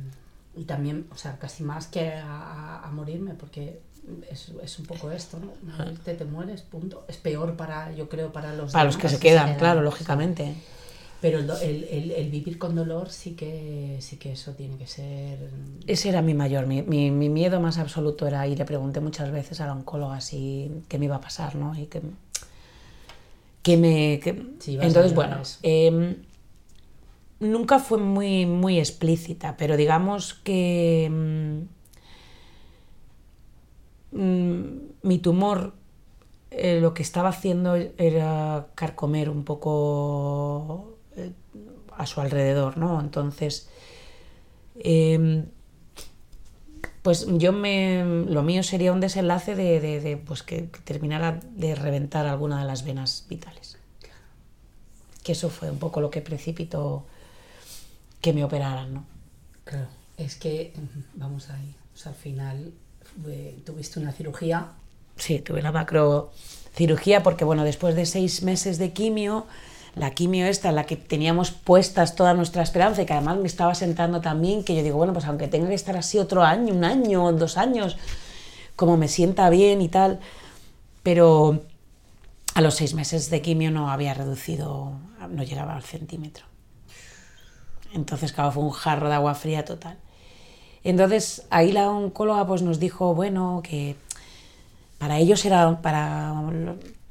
y 0.55 0.63
también, 0.63 1.07
o 1.11 1.17
sea, 1.17 1.37
casi 1.39 1.63
más 1.63 1.87
que 1.87 2.13
a, 2.13 2.79
a- 2.83 2.91
morirme, 2.91 3.33
porque 3.33 3.81
es, 4.29 4.51
es 4.63 4.79
un 4.79 4.85
poco 4.85 5.11
esto, 5.11 5.39
¿no? 5.39 5.51
Morirte, 5.77 6.13
te 6.13 6.23
mueres, 6.25 6.61
punto. 6.61 7.03
Es 7.09 7.17
peor 7.17 7.57
para, 7.57 7.91
yo 7.93 8.07
creo, 8.07 8.31
para 8.31 8.55
los 8.55 8.71
Para 8.71 8.85
los 8.85 8.95
que 8.97 9.09
se 9.09 9.19
quedan, 9.19 9.47
quedan. 9.47 9.59
claro, 9.59 9.81
lógicamente. 9.81 10.53
Pero 11.19 11.39
el, 11.39 11.49
el, 11.51 11.83
el- 11.83 12.11
el 12.11 12.29
vivir 12.31 12.57
con 12.57 12.73
dolor 12.75 13.09
sí 13.09 13.33
que 13.35 13.97
sí 13.99 14.15
que 14.17 14.31
eso 14.31 14.53
tiene 14.53 14.77
que 14.77 14.87
ser 14.87 15.37
Ese 15.85 16.09
era 16.09 16.21
mi 16.21 16.33
mayor, 16.33 16.65
mi, 16.65 16.81
mi- 16.81 17.11
mi 17.11 17.29
miedo 17.29 17.59
más 17.59 17.77
absoluto 17.77 18.25
era, 18.25 18.47
y 18.47 18.55
le 18.55 18.65
pregunté 18.65 19.01
muchas 19.01 19.31
veces 19.31 19.59
a 19.61 19.67
la 19.67 19.73
oncóloga 19.73 20.21
si 20.21 20.71
qué 20.87 20.97
me 20.97 21.05
iba 21.05 21.17
a 21.17 21.21
pasar, 21.21 21.55
¿no? 21.55 21.77
Y 21.77 21.85
que, 21.87 22.01
que 23.63 23.77
me... 23.77 24.19
que- 24.19 24.45
Sí, 24.59 24.77
Entonces, 24.81 25.13
bueno, 25.15 25.37
em, 25.63 26.15
nunca 27.39 27.79
fue 27.79 27.97
muy, 27.97 28.45
muy 28.45 28.79
explícita, 28.79 29.57
pero 29.57 29.77
digamos 29.77 30.33
que 30.33 31.09
mm, 31.11 31.61
mm, 34.11 34.63
mi 35.03 35.19
tumor 35.19 35.73
eh, 36.51 36.79
lo 36.81 36.93
que 36.93 37.03
estaba 37.03 37.29
haciendo 37.29 37.75
era 37.75 38.67
carcomer 38.75 39.29
un 39.29 39.43
poco 39.45 40.97
eh, 41.17 41.31
a 41.97 42.05
su 42.05 42.21
alrededor, 42.21 42.77
¿no? 42.77 42.99
Entonces, 43.01 43.69
em, 44.75 45.45
pues 47.01 47.25
yo 47.37 47.51
me, 47.51 48.03
lo 48.27 48.43
mío 48.43 48.63
sería 48.63 48.91
un 48.93 48.99
desenlace 48.99 49.55
de, 49.55 49.79
de- 49.79 49.99
de, 50.01 50.17
pues 50.17 50.43
que, 50.43 50.69
que 50.69 50.79
terminara 50.79 51.39
de 51.55 51.75
reventar 51.75 52.25
alguna 52.27 52.59
de 52.59 52.65
las 52.65 52.83
venas 52.83 53.25
vitales. 53.29 53.77
Que 55.23 55.31
eso 55.33 55.49
fue 55.49 55.69
un 55.71 55.77
poco 55.79 56.01
lo 56.01 56.09
que 56.09 56.21
precipitó 56.21 57.05
que 58.21 58.33
me 58.33 58.43
operaran, 58.43 58.93
¿no? 58.93 59.05
claro 59.63 59.87
es 60.17 60.35
que 60.35 60.73
vamos 61.15 61.49
ahí 61.49 61.73
o 61.95 61.97
sea 61.97 62.11
al 62.11 62.17
final 62.17 62.71
fue- 63.23 63.55
tuviste 63.65 63.99
una 63.99 64.11
cirugía 64.11 64.67
Sí, 65.17 65.39
tuve 65.39 65.61
la 65.61 65.71
macrocirugía 65.71 67.21
porque, 67.23 67.43
bueno, 67.45 67.63
después 67.63 67.95
de 67.95 68.05
seis 68.05 68.41
meses 68.43 68.77
de 68.79 68.91
quimio, 68.91 69.45
la 69.95 70.11
quimio 70.11 70.45
esta, 70.45 70.71
la 70.71 70.85
que 70.85 70.95
teníamos 70.95 71.51
puestas 71.51 72.15
toda 72.15 72.33
nuestra 72.33 72.63
esperanza 72.63 73.01
y 73.01 73.05
que 73.05 73.13
además 73.13 73.37
me 73.37 73.47
estaba 73.47 73.75
sentando 73.75 74.21
también, 74.21 74.63
que 74.63 74.75
yo 74.75 74.83
digo, 74.83 74.97
bueno, 74.97 75.13
pues 75.13 75.25
aunque 75.25 75.47
tenga 75.47 75.67
que 75.67 75.75
estar 75.75 75.97
así 75.97 76.17
otro 76.17 76.43
año, 76.43 76.73
un 76.73 76.83
año, 76.85 77.31
dos 77.33 77.57
años, 77.57 77.97
como 78.75 78.97
me 78.97 79.07
sienta 79.07 79.49
bien 79.49 79.81
y 79.81 79.89
tal, 79.89 80.19
pero 81.03 81.61
a 82.53 82.61
los 82.61 82.75
seis 82.75 82.93
meses 82.93 83.29
de 83.29 83.41
quimio 83.41 83.71
no 83.71 83.89
había 83.89 84.13
reducido, 84.13 84.93
no 85.29 85.43
llegaba 85.43 85.75
al 85.75 85.83
centímetro. 85.83 86.45
Entonces, 87.93 88.31
claro, 88.31 88.51
fue 88.51 88.63
un 88.63 88.71
jarro 88.71 89.09
de 89.09 89.15
agua 89.15 89.35
fría 89.35 89.65
total. 89.65 89.97
Entonces, 90.83 91.45
ahí 91.49 91.71
la 91.71 91.89
oncóloga 91.89 92.47
pues 92.47 92.61
nos 92.61 92.79
dijo, 92.79 93.13
bueno, 93.13 93.61
que 93.63 93.95
para 94.97 95.19
ellos 95.19 95.43
era, 95.45 95.81
para, 95.81 96.33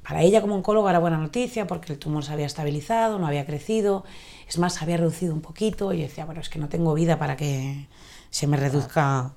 para 0.03 0.23
ella 0.23 0.41
como 0.41 0.55
oncóloga 0.57 0.91
era 0.91 0.99
buena 0.99 1.19
noticia 1.19 1.67
porque 1.67 1.93
el 1.93 1.99
tumor 1.99 2.25
se 2.25 2.33
había 2.33 2.47
estabilizado, 2.47 3.19
no 3.19 3.27
había 3.27 3.47
crecido, 3.47 4.05
es 4.49 4.59
más, 4.59 4.75
se 4.75 4.85
había 4.85 4.97
reducido 4.97 5.35
un 5.35 5.41
poquito 5.43 5.93
y 5.93 5.99
yo 5.99 6.03
decía, 6.05 6.25
bueno, 6.25 6.41
es 6.41 6.49
que 6.49 6.59
no 6.59 6.69
tengo 6.69 6.95
vida 6.95 7.19
para 7.19 7.37
que 7.37 7.89
se 8.31 8.47
me 8.47 8.57
reduzca 8.57 9.33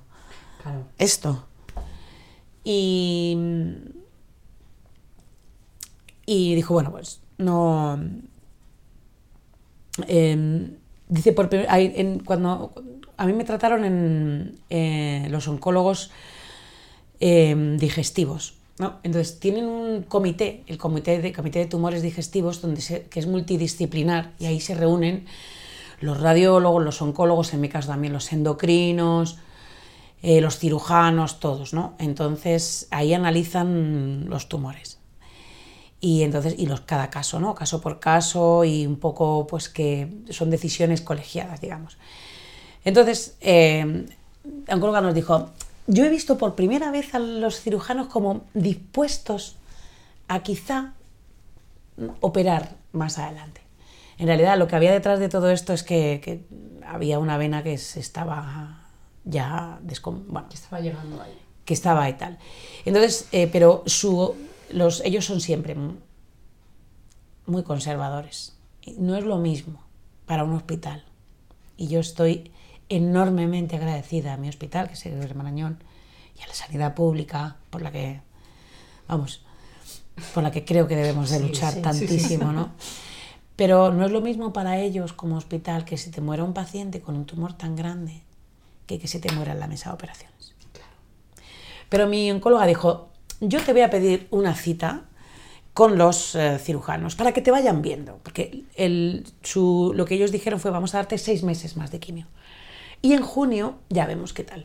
claro 0.62 0.86
esto. 0.98 1.46
Y, 2.64 3.36
y 6.26 6.54
dijo, 6.54 6.74
bueno, 6.74 6.90
pues 6.90 7.20
no... 7.38 7.98
em, 10.08 10.76
dice, 11.08 11.32
por 11.32 11.48
en- 11.52 12.20
cuando 12.20 12.72
a 13.16 13.26
mí 13.26 13.32
me 13.32 13.44
trataron 13.44 13.84
en 13.84 14.58
eh, 14.70 15.26
los 15.30 15.46
oncólogos 15.48 16.10
em, 17.20 17.76
digestivos, 17.78 18.54
¿no? 18.78 18.98
Entonces 19.02 19.38
tienen 19.38 19.66
un 19.66 20.02
comité, 20.02 20.62
el 20.66 20.78
comité 20.78 21.20
de, 21.20 21.32
comité 21.32 21.60
de 21.60 21.66
tumores 21.66 22.02
digestivos, 22.02 22.60
donde 22.60 22.80
se- 22.80 23.02
que 23.04 23.20
es 23.20 23.26
multidisciplinar, 23.26 24.32
y 24.38 24.46
ahí 24.46 24.60
se 24.60 24.74
reúnen 24.74 25.26
los 26.00 26.20
radiólogos, 26.20 26.82
los 26.84 27.00
oncólogos, 27.02 27.54
en 27.54 27.60
mi 27.60 27.68
caso 27.68 27.88
también 27.88 28.12
los 28.12 28.32
endocrinos, 28.32 29.38
eh, 30.22 30.40
los 30.40 30.58
cirujanos, 30.58 31.38
todos, 31.38 31.72
¿no? 31.74 31.94
Entonces 31.98 32.88
ahí 32.90 33.14
analizan 33.14 34.28
los 34.28 34.48
tumores. 34.48 34.98
Y 36.00 36.22
entonces, 36.22 36.54
y 36.58 36.66
los, 36.66 36.80
cada 36.82 37.08
caso, 37.10 37.40
¿no? 37.40 37.54
Caso 37.54 37.80
por 37.80 37.98
caso 38.00 38.64
y 38.64 38.86
un 38.86 38.96
poco, 38.96 39.46
pues 39.46 39.68
que 39.68 40.08
son 40.30 40.50
decisiones 40.50 41.00
colegiadas, 41.00 41.60
digamos. 41.60 41.96
Entonces, 42.84 43.36
eh, 43.40 44.04
oncóloga 44.68 45.00
nos 45.00 45.14
dijo, 45.14 45.50
yo 45.86 46.04
he 46.04 46.08
visto 46.08 46.38
por 46.38 46.54
primera 46.54 46.90
vez 46.90 47.14
a 47.14 47.18
los 47.18 47.60
cirujanos 47.60 48.06
como 48.08 48.44
dispuestos 48.54 49.56
a 50.28 50.42
quizá 50.42 50.94
operar 52.20 52.76
más 52.92 53.18
adelante. 53.18 53.60
En 54.18 54.26
realidad 54.26 54.58
lo 54.58 54.66
que 54.68 54.76
había 54.76 54.92
detrás 54.92 55.18
de 55.18 55.28
todo 55.28 55.50
esto 55.50 55.72
es 55.72 55.82
que, 55.82 56.20
que 56.24 56.44
había 56.86 57.18
una 57.18 57.36
vena 57.36 57.62
que 57.62 57.78
se 57.78 58.00
estaba 58.00 58.80
ya 59.24 59.78
bueno, 60.28 60.48
Que 60.48 60.54
estaba 60.54 60.80
llegando 60.80 61.20
ahí. 61.22 61.38
que 61.64 61.74
estaba 61.74 62.08
y 62.08 62.12
tal. 62.14 62.38
Entonces, 62.84 63.28
eh, 63.32 63.48
pero 63.50 63.82
su, 63.86 64.34
los, 64.70 65.00
ellos 65.04 65.24
son 65.24 65.40
siempre 65.40 65.74
mu- 65.74 65.94
muy 67.46 67.62
conservadores. 67.62 68.54
No 68.98 69.16
es 69.16 69.24
lo 69.24 69.38
mismo 69.38 69.82
para 70.26 70.44
un 70.44 70.52
hospital. 70.54 71.04
Y 71.76 71.88
yo 71.88 72.00
estoy 72.00 72.52
enormemente 72.96 73.76
agradecida 73.76 74.34
a 74.34 74.36
mi 74.36 74.48
hospital, 74.48 74.88
que 74.88 74.94
es 74.94 75.06
el 75.06 75.34
Marañón, 75.34 75.78
y 76.38 76.42
a 76.42 76.46
la 76.46 76.54
sanidad 76.54 76.94
pública, 76.94 77.56
por 77.70 77.82
la 77.82 77.90
que, 77.92 78.20
vamos, 79.08 79.42
por 80.34 80.42
la 80.42 80.50
que 80.50 80.64
creo 80.64 80.86
que 80.88 80.96
debemos 80.96 81.30
de 81.30 81.40
luchar 81.40 81.70
sí, 81.72 81.76
sí, 81.76 81.82
tantísimo, 81.82 82.50
sí. 82.50 82.56
¿no? 82.56 82.70
Pero 83.56 83.92
no 83.92 84.04
es 84.04 84.10
lo 84.12 84.20
mismo 84.20 84.52
para 84.52 84.78
ellos 84.80 85.12
como 85.12 85.36
hospital 85.36 85.84
que 85.84 85.96
si 85.96 86.10
te 86.10 86.20
muera 86.20 86.42
un 86.44 86.54
paciente 86.54 87.00
con 87.00 87.14
un 87.16 87.24
tumor 87.24 87.52
tan 87.52 87.76
grande 87.76 88.22
que 88.86 88.98
que 88.98 89.06
se 89.08 89.18
te 89.20 89.32
muera 89.32 89.52
en 89.52 89.60
la 89.60 89.66
mesa 89.68 89.90
de 89.90 89.94
operaciones. 89.94 90.54
Pero 91.88 92.06
mi 92.08 92.30
oncóloga 92.30 92.66
dijo, 92.66 93.08
yo 93.40 93.60
te 93.62 93.72
voy 93.72 93.82
a 93.82 93.90
pedir 93.90 94.26
una 94.30 94.54
cita 94.54 95.02
con 95.72 95.98
los 95.98 96.34
eh, 96.34 96.58
cirujanos 96.58 97.14
para 97.16 97.32
que 97.32 97.40
te 97.42 97.50
vayan 97.50 97.82
viendo, 97.82 98.18
porque 98.22 98.64
el- 98.76 99.24
su- 99.42 99.92
lo 99.94 100.04
que 100.04 100.14
ellos 100.14 100.30
dijeron 100.32 100.60
fue 100.60 100.70
vamos 100.70 100.94
a 100.94 100.98
darte 100.98 101.18
seis 101.18 101.42
meses 101.42 101.76
más 101.76 101.90
de 101.90 101.98
quimio. 102.00 102.26
Y 103.04 103.12
en 103.12 103.22
junio 103.22 103.74
ya 103.90 104.06
vemos 104.06 104.32
qué 104.32 104.44
tal. 104.44 104.64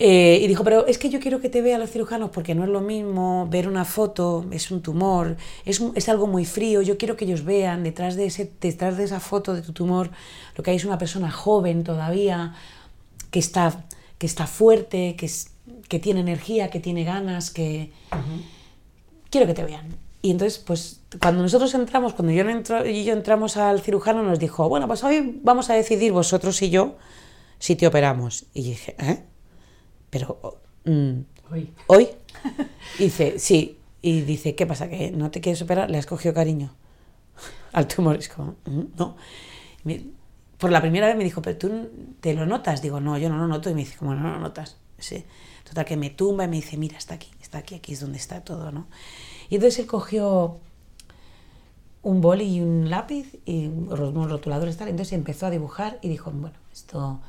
Eh, 0.00 0.40
y 0.42 0.48
dijo, 0.48 0.64
pero 0.64 0.86
es 0.88 0.98
que 0.98 1.08
yo 1.08 1.20
quiero 1.20 1.40
que 1.40 1.48
te 1.48 1.62
vean 1.62 1.80
los 1.80 1.90
cirujanos 1.90 2.30
porque 2.30 2.54
no 2.56 2.64
es 2.64 2.68
lo 2.68 2.80
mismo 2.80 3.46
ver 3.48 3.68
una 3.68 3.84
foto, 3.84 4.44
es 4.50 4.70
un 4.72 4.82
tumor, 4.82 5.36
es, 5.64 5.80
es 5.94 6.08
algo 6.08 6.26
muy 6.26 6.44
frío, 6.44 6.82
yo 6.82 6.98
quiero 6.98 7.16
que 7.16 7.24
ellos 7.26 7.44
vean 7.44 7.84
detrás 7.84 8.16
de, 8.16 8.26
ese, 8.26 8.50
detrás 8.60 8.96
de 8.98 9.04
esa 9.04 9.20
foto 9.20 9.54
de 9.54 9.62
tu 9.62 9.72
tumor 9.72 10.10
lo 10.56 10.62
que 10.64 10.70
hay 10.72 10.76
es 10.78 10.84
una 10.84 10.98
persona 10.98 11.30
joven 11.30 11.84
todavía, 11.84 12.54
que 13.30 13.38
está, 13.38 13.86
que 14.18 14.26
está 14.26 14.46
fuerte, 14.48 15.14
que, 15.16 15.26
es- 15.26 15.52
que 15.88 15.98
tiene 16.00 16.20
energía, 16.20 16.70
que 16.70 16.80
tiene 16.80 17.04
ganas, 17.04 17.50
que 17.50 17.92
quiero 19.30 19.46
que 19.46 19.54
te 19.54 19.64
vean. 19.64 19.96
Y 20.26 20.30
entonces, 20.32 20.58
pues 20.58 21.02
cuando 21.20 21.40
nosotros 21.42 21.72
entramos, 21.74 22.12
cuando 22.12 22.32
yo, 22.32 22.42
entro, 22.48 22.84
y 22.84 23.04
yo 23.04 23.12
entramos 23.12 23.56
al 23.56 23.80
cirujano, 23.80 24.24
nos 24.24 24.40
dijo, 24.40 24.68
bueno, 24.68 24.88
pues 24.88 25.04
hoy 25.04 25.38
vamos 25.44 25.70
a 25.70 25.74
decidir 25.74 26.10
vosotros 26.10 26.60
y 26.62 26.70
yo 26.70 26.96
si 27.60 27.76
te 27.76 27.86
operamos. 27.86 28.46
Y 28.52 28.64
dije, 28.64 28.96
¿eh? 28.98 29.22
Pero, 30.10 30.58
mm, 30.84 31.20
Uy. 31.52 31.72
¿hoy? 31.86 32.08
Y 32.98 33.04
dice, 33.04 33.38
sí. 33.38 33.78
Y 34.02 34.22
dice, 34.22 34.56
¿qué 34.56 34.66
pasa? 34.66 34.88
¿Que 34.88 35.12
no 35.12 35.30
te 35.30 35.40
quieres 35.40 35.62
operar? 35.62 35.90
Le 35.90 35.98
has 35.98 36.06
cogido 36.06 36.34
cariño 36.34 36.74
al 37.72 37.86
tumor. 37.86 38.16
Es 38.16 38.28
como, 38.28 38.56
"Mm, 38.64 38.82
no. 38.98 39.16
Me- 39.84 40.02
por 40.58 40.72
la 40.72 40.80
primera 40.80 41.06
vez 41.06 41.16
me 41.16 41.22
dijo, 41.22 41.40
¿pero 41.40 41.56
tú 41.56 41.88
te 42.20 42.34
lo 42.34 42.46
notas? 42.46 42.82
Digo, 42.82 42.98
no, 42.98 43.16
yo 43.16 43.28
no 43.28 43.38
lo 43.38 43.46
noto. 43.46 43.70
Y 43.70 43.74
me 43.74 43.82
dice, 43.82 43.96
¿cómo 43.96 44.12
no 44.16 44.28
lo 44.32 44.40
notas? 44.40 44.76
Sí. 44.98 45.24
Total, 45.62 45.84
que 45.84 45.96
me 45.96 46.10
tumba 46.10 46.44
y 46.46 46.48
me 46.48 46.56
dice, 46.56 46.76
mira, 46.76 46.98
está 46.98 47.14
aquí, 47.14 47.30
está 47.40 47.58
aquí, 47.58 47.76
aquí 47.76 47.92
es 47.92 48.00
donde 48.00 48.18
está 48.18 48.40
todo, 48.40 48.72
¿no? 48.72 48.88
Y 49.48 49.56
entonces 49.56 49.80
él 49.80 49.86
cogió 49.86 50.58
un 52.02 52.20
boli 52.20 52.44
y 52.44 52.60
un 52.60 52.88
lápiz 52.88 53.38
y 53.44 53.66
unos 53.66 54.30
rotuladores 54.30 54.76
tal. 54.76 54.88
Entonces 54.88 55.12
empezó 55.12 55.46
a 55.46 55.50
dibujar 55.50 55.98
y 56.02 56.08
dijo, 56.08 56.30
bueno, 56.30 56.56
esto 56.72 57.20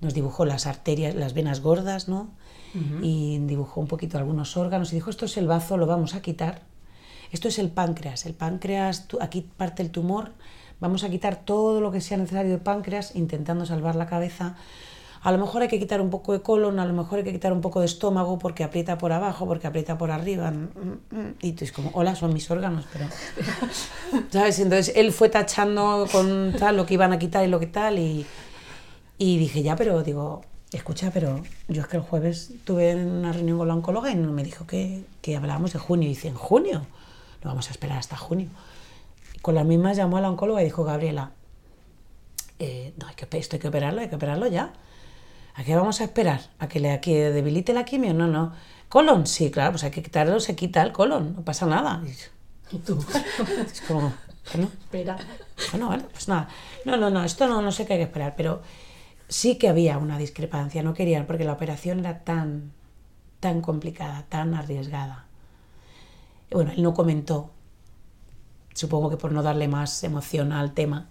nos 0.00 0.14
dibujó 0.14 0.44
las 0.44 0.66
arterias, 0.66 1.14
las 1.14 1.34
venas 1.34 1.60
gordas, 1.60 2.08
¿no? 2.08 2.30
Y 3.02 3.38
dibujó 3.40 3.82
un 3.82 3.86
poquito 3.86 4.16
algunos 4.16 4.56
órganos 4.56 4.92
y 4.92 4.94
dijo, 4.94 5.10
esto 5.10 5.26
es 5.26 5.36
el 5.36 5.46
bazo, 5.46 5.76
lo 5.76 5.86
vamos 5.86 6.14
a 6.14 6.22
quitar. 6.22 6.62
Esto 7.30 7.48
es 7.48 7.58
el 7.58 7.70
páncreas. 7.70 8.24
El 8.24 8.34
páncreas, 8.34 9.06
aquí 9.20 9.46
parte 9.56 9.82
el 9.82 9.90
tumor. 9.90 10.32
Vamos 10.80 11.04
a 11.04 11.10
quitar 11.10 11.44
todo 11.44 11.80
lo 11.80 11.92
que 11.92 12.00
sea 12.00 12.16
necesario 12.16 12.50
del 12.50 12.60
páncreas, 12.60 13.14
intentando 13.14 13.66
salvar 13.66 13.94
la 13.94 14.06
cabeza. 14.06 14.56
A 15.22 15.30
lo 15.30 15.38
mejor 15.38 15.62
hay 15.62 15.68
que 15.68 15.78
quitar 15.78 16.00
un 16.00 16.10
poco 16.10 16.32
de 16.32 16.42
colon, 16.42 16.80
a 16.80 16.84
lo 16.84 16.92
mejor 16.92 17.18
hay 17.18 17.24
que 17.24 17.32
quitar 17.32 17.52
un 17.52 17.60
poco 17.60 17.78
de 17.78 17.86
estómago 17.86 18.38
porque 18.38 18.64
aprieta 18.64 18.98
por 18.98 19.12
abajo, 19.12 19.46
porque 19.46 19.68
aprieta 19.68 19.96
por 19.96 20.10
arriba. 20.10 20.50
mm, 20.50 20.68
mm, 20.74 21.18
mm. 21.18 21.34
Y 21.42 21.52
tú 21.52 21.64
es 21.64 21.70
como, 21.70 21.90
hola, 21.94 22.16
son 22.16 22.34
mis 22.34 22.50
órganos, 22.50 22.86
pero... 22.92 23.06
¿Sabes? 24.32 24.58
Entonces 24.58 24.92
él 24.96 25.12
fue 25.12 25.28
tachando 25.28 26.08
con 26.10 26.52
tal 26.58 26.76
lo 26.76 26.86
que 26.86 26.94
iban 26.94 27.12
a 27.12 27.18
quitar 27.18 27.44
y 27.44 27.48
lo 27.48 27.60
que 27.60 27.68
tal 27.68 28.00
y, 28.00 28.26
y 29.16 29.38
dije, 29.38 29.62
ya, 29.62 29.76
pero 29.76 30.02
digo, 30.02 30.42
escucha, 30.72 31.10
pero 31.12 31.40
yo 31.68 31.82
es 31.82 31.88
que 31.88 31.98
el 31.98 32.02
jueves 32.02 32.54
tuve 32.64 32.94
una 32.94 33.32
reunión 33.32 33.58
con 33.58 33.68
la 33.68 33.74
oncóloga 33.74 34.10
y 34.10 34.16
me 34.16 34.42
dijo 34.42 34.66
que, 34.66 35.04
que 35.20 35.36
hablábamos 35.36 35.72
de 35.72 35.78
junio. 35.78 36.06
Y 36.06 36.14
dice, 36.14 36.28
¿en 36.28 36.34
junio? 36.34 36.86
No 37.44 37.50
vamos 37.50 37.68
a 37.68 37.70
esperar 37.70 37.98
hasta 37.98 38.16
junio. 38.16 38.48
Con 39.40 39.54
las 39.54 39.66
mismas 39.66 39.96
llamó 39.96 40.16
a 40.16 40.20
la 40.20 40.30
oncóloga 40.30 40.62
y 40.62 40.64
dijo, 40.64 40.84
Gabriela, 40.84 41.32
eh, 42.58 42.92
no, 42.96 43.06
hay 43.06 43.14
que, 43.14 43.38
esto 43.38 43.56
hay 43.56 43.60
que 43.60 43.68
operarlo, 43.68 44.00
hay 44.00 44.08
que 44.08 44.16
operarlo 44.16 44.46
ya. 44.46 44.72
¿A 45.54 45.64
qué 45.64 45.74
vamos 45.76 46.00
a 46.00 46.04
esperar? 46.04 46.40
¿A 46.58 46.68
que 46.68 46.80
le 46.80 46.90
a 46.90 47.00
que 47.00 47.30
debilite 47.30 47.72
la 47.72 47.84
quimio? 47.84 48.14
No, 48.14 48.26
no. 48.26 48.52
¿Colon? 48.88 49.26
Sí, 49.26 49.50
claro, 49.50 49.72
pues 49.72 49.84
hay 49.84 49.90
que 49.90 50.02
quitarlo, 50.02 50.38
se 50.40 50.54
quita 50.54 50.82
el 50.82 50.92
colon, 50.92 51.34
no 51.36 51.42
pasa 51.42 51.66
nada. 51.66 52.02
Y 52.70 52.78
tú, 52.78 52.98
es 53.66 53.80
como, 53.82 54.12
bueno, 54.52 54.70
espera. 54.80 55.16
bueno, 55.70 55.88
vale, 55.88 56.04
pues 56.10 56.28
nada. 56.28 56.48
No, 56.84 56.96
no, 56.96 57.10
no, 57.10 57.24
esto 57.24 57.46
no, 57.46 57.62
no 57.62 57.72
sé 57.72 57.86
qué 57.86 57.94
hay 57.94 57.98
que 58.00 58.04
esperar, 58.04 58.34
pero 58.36 58.62
sí 59.28 59.56
que 59.56 59.68
había 59.68 59.98
una 59.98 60.18
discrepancia, 60.18 60.82
no 60.82 60.94
querían, 60.94 61.26
porque 61.26 61.44
la 61.44 61.52
operación 61.52 62.00
era 62.00 62.20
tan, 62.20 62.72
tan 63.40 63.60
complicada, 63.62 64.24
tan 64.28 64.54
arriesgada. 64.54 65.26
Y 66.50 66.54
bueno, 66.54 66.72
él 66.72 66.82
no 66.82 66.92
comentó, 66.92 67.50
supongo 68.74 69.10
que 69.10 69.16
por 69.16 69.32
no 69.32 69.42
darle 69.42 69.68
más 69.68 70.04
emoción 70.04 70.52
al 70.52 70.74
tema, 70.74 71.08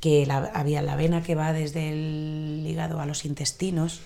que 0.00 0.24
la- 0.26 0.50
había 0.54 0.82
la 0.82 0.96
vena 0.96 1.22
que 1.22 1.34
va 1.34 1.52
desde 1.52 1.90
el 1.90 2.64
hígado 2.66 3.00
a 3.00 3.06
los 3.06 3.24
intestinos, 3.24 4.00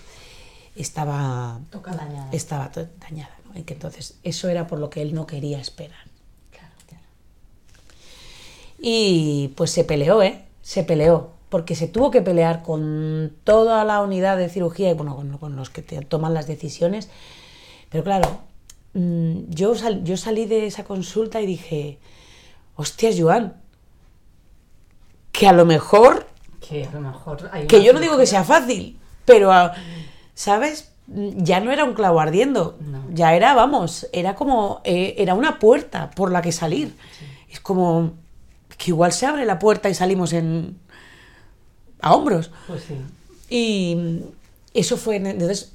estaba. 0.75 1.59
Dañada. 1.71 2.29
estaba 2.31 2.71
dañada. 2.99 3.35
¿no? 3.53 3.59
Y 3.59 3.63
que 3.63 3.73
entonces 3.73 4.15
eso 4.23 4.49
era 4.49 4.67
por 4.67 4.79
lo 4.79 4.89
que 4.89 5.01
él 5.01 5.13
no 5.13 5.25
quería 5.25 5.59
esperar. 5.59 5.99
Claro, 6.51 6.73
claro. 6.87 7.03
Y 8.79 9.49
pues 9.55 9.71
se 9.71 9.83
peleó, 9.83 10.21
¿eh? 10.21 10.43
Se 10.61 10.83
peleó, 10.83 11.31
porque 11.49 11.75
se 11.75 11.87
tuvo 11.87 12.11
que 12.11 12.21
pelear 12.21 12.61
con 12.63 13.31
toda 13.43 13.83
la 13.85 14.01
unidad 14.01 14.37
de 14.37 14.49
cirugía 14.49 14.89
y 14.91 14.93
bueno, 14.93 15.15
con, 15.15 15.37
con 15.37 15.55
los 15.55 15.69
que 15.69 15.81
te 15.81 16.01
toman 16.01 16.33
las 16.33 16.47
decisiones. 16.47 17.09
Pero 17.89 18.03
claro, 18.03 18.39
mm, 18.93 19.49
yo, 19.49 19.75
sal- 19.75 20.03
yo 20.03 20.17
salí 20.17 20.45
de 20.45 20.65
esa 20.67 20.83
consulta 20.83 21.39
y 21.41 21.45
dije, 21.45 21.99
hostias, 22.75 23.15
Joan, 23.17 23.61
que 25.37 25.47
a 25.47 25.53
lo 25.53 25.65
mejor, 25.65 26.27
Que 26.67 26.85
a 26.85 26.91
lo 26.91 27.01
mejor 27.01 27.49
hay 27.51 27.67
que 27.67 27.83
yo 27.83 27.93
no 27.93 27.99
digo 27.99 28.17
que 28.17 28.25
sea 28.25 28.43
fácil, 28.43 28.97
pero, 29.25 29.51
ah, 29.51 29.73
¿sabes? 30.33 30.91
Ya 31.07 31.59
no 31.59 31.71
era 31.71 31.83
un 31.83 31.93
clavo 31.93 32.19
ardiendo, 32.19 32.77
No. 32.79 33.03
ya 33.13 33.35
era, 33.35 33.53
vamos, 33.53 34.07
era 34.11 34.33
como, 34.35 34.81
eh, 34.83 35.15
era 35.19 35.35
una 35.35 35.59
puerta 35.59 36.09
por 36.11 36.31
la 36.31 36.41
que 36.41 36.51
salir. 36.51 36.95
Es 37.49 37.59
como 37.59 38.13
que 38.77 38.91
igual 38.91 39.11
se 39.13 39.25
abre 39.27 39.45
la 39.45 39.59
puerta 39.59 39.89
y 39.89 39.93
salimos 39.93 40.33
en 40.33 40.77
a 42.01 42.13
hombros. 42.15 42.51
Pues 42.67 42.83
sí. 42.83 42.95
Y 43.49 44.21
eso 44.73 44.97
fue, 44.97 45.17
en- 45.17 45.27
entonces 45.27 45.71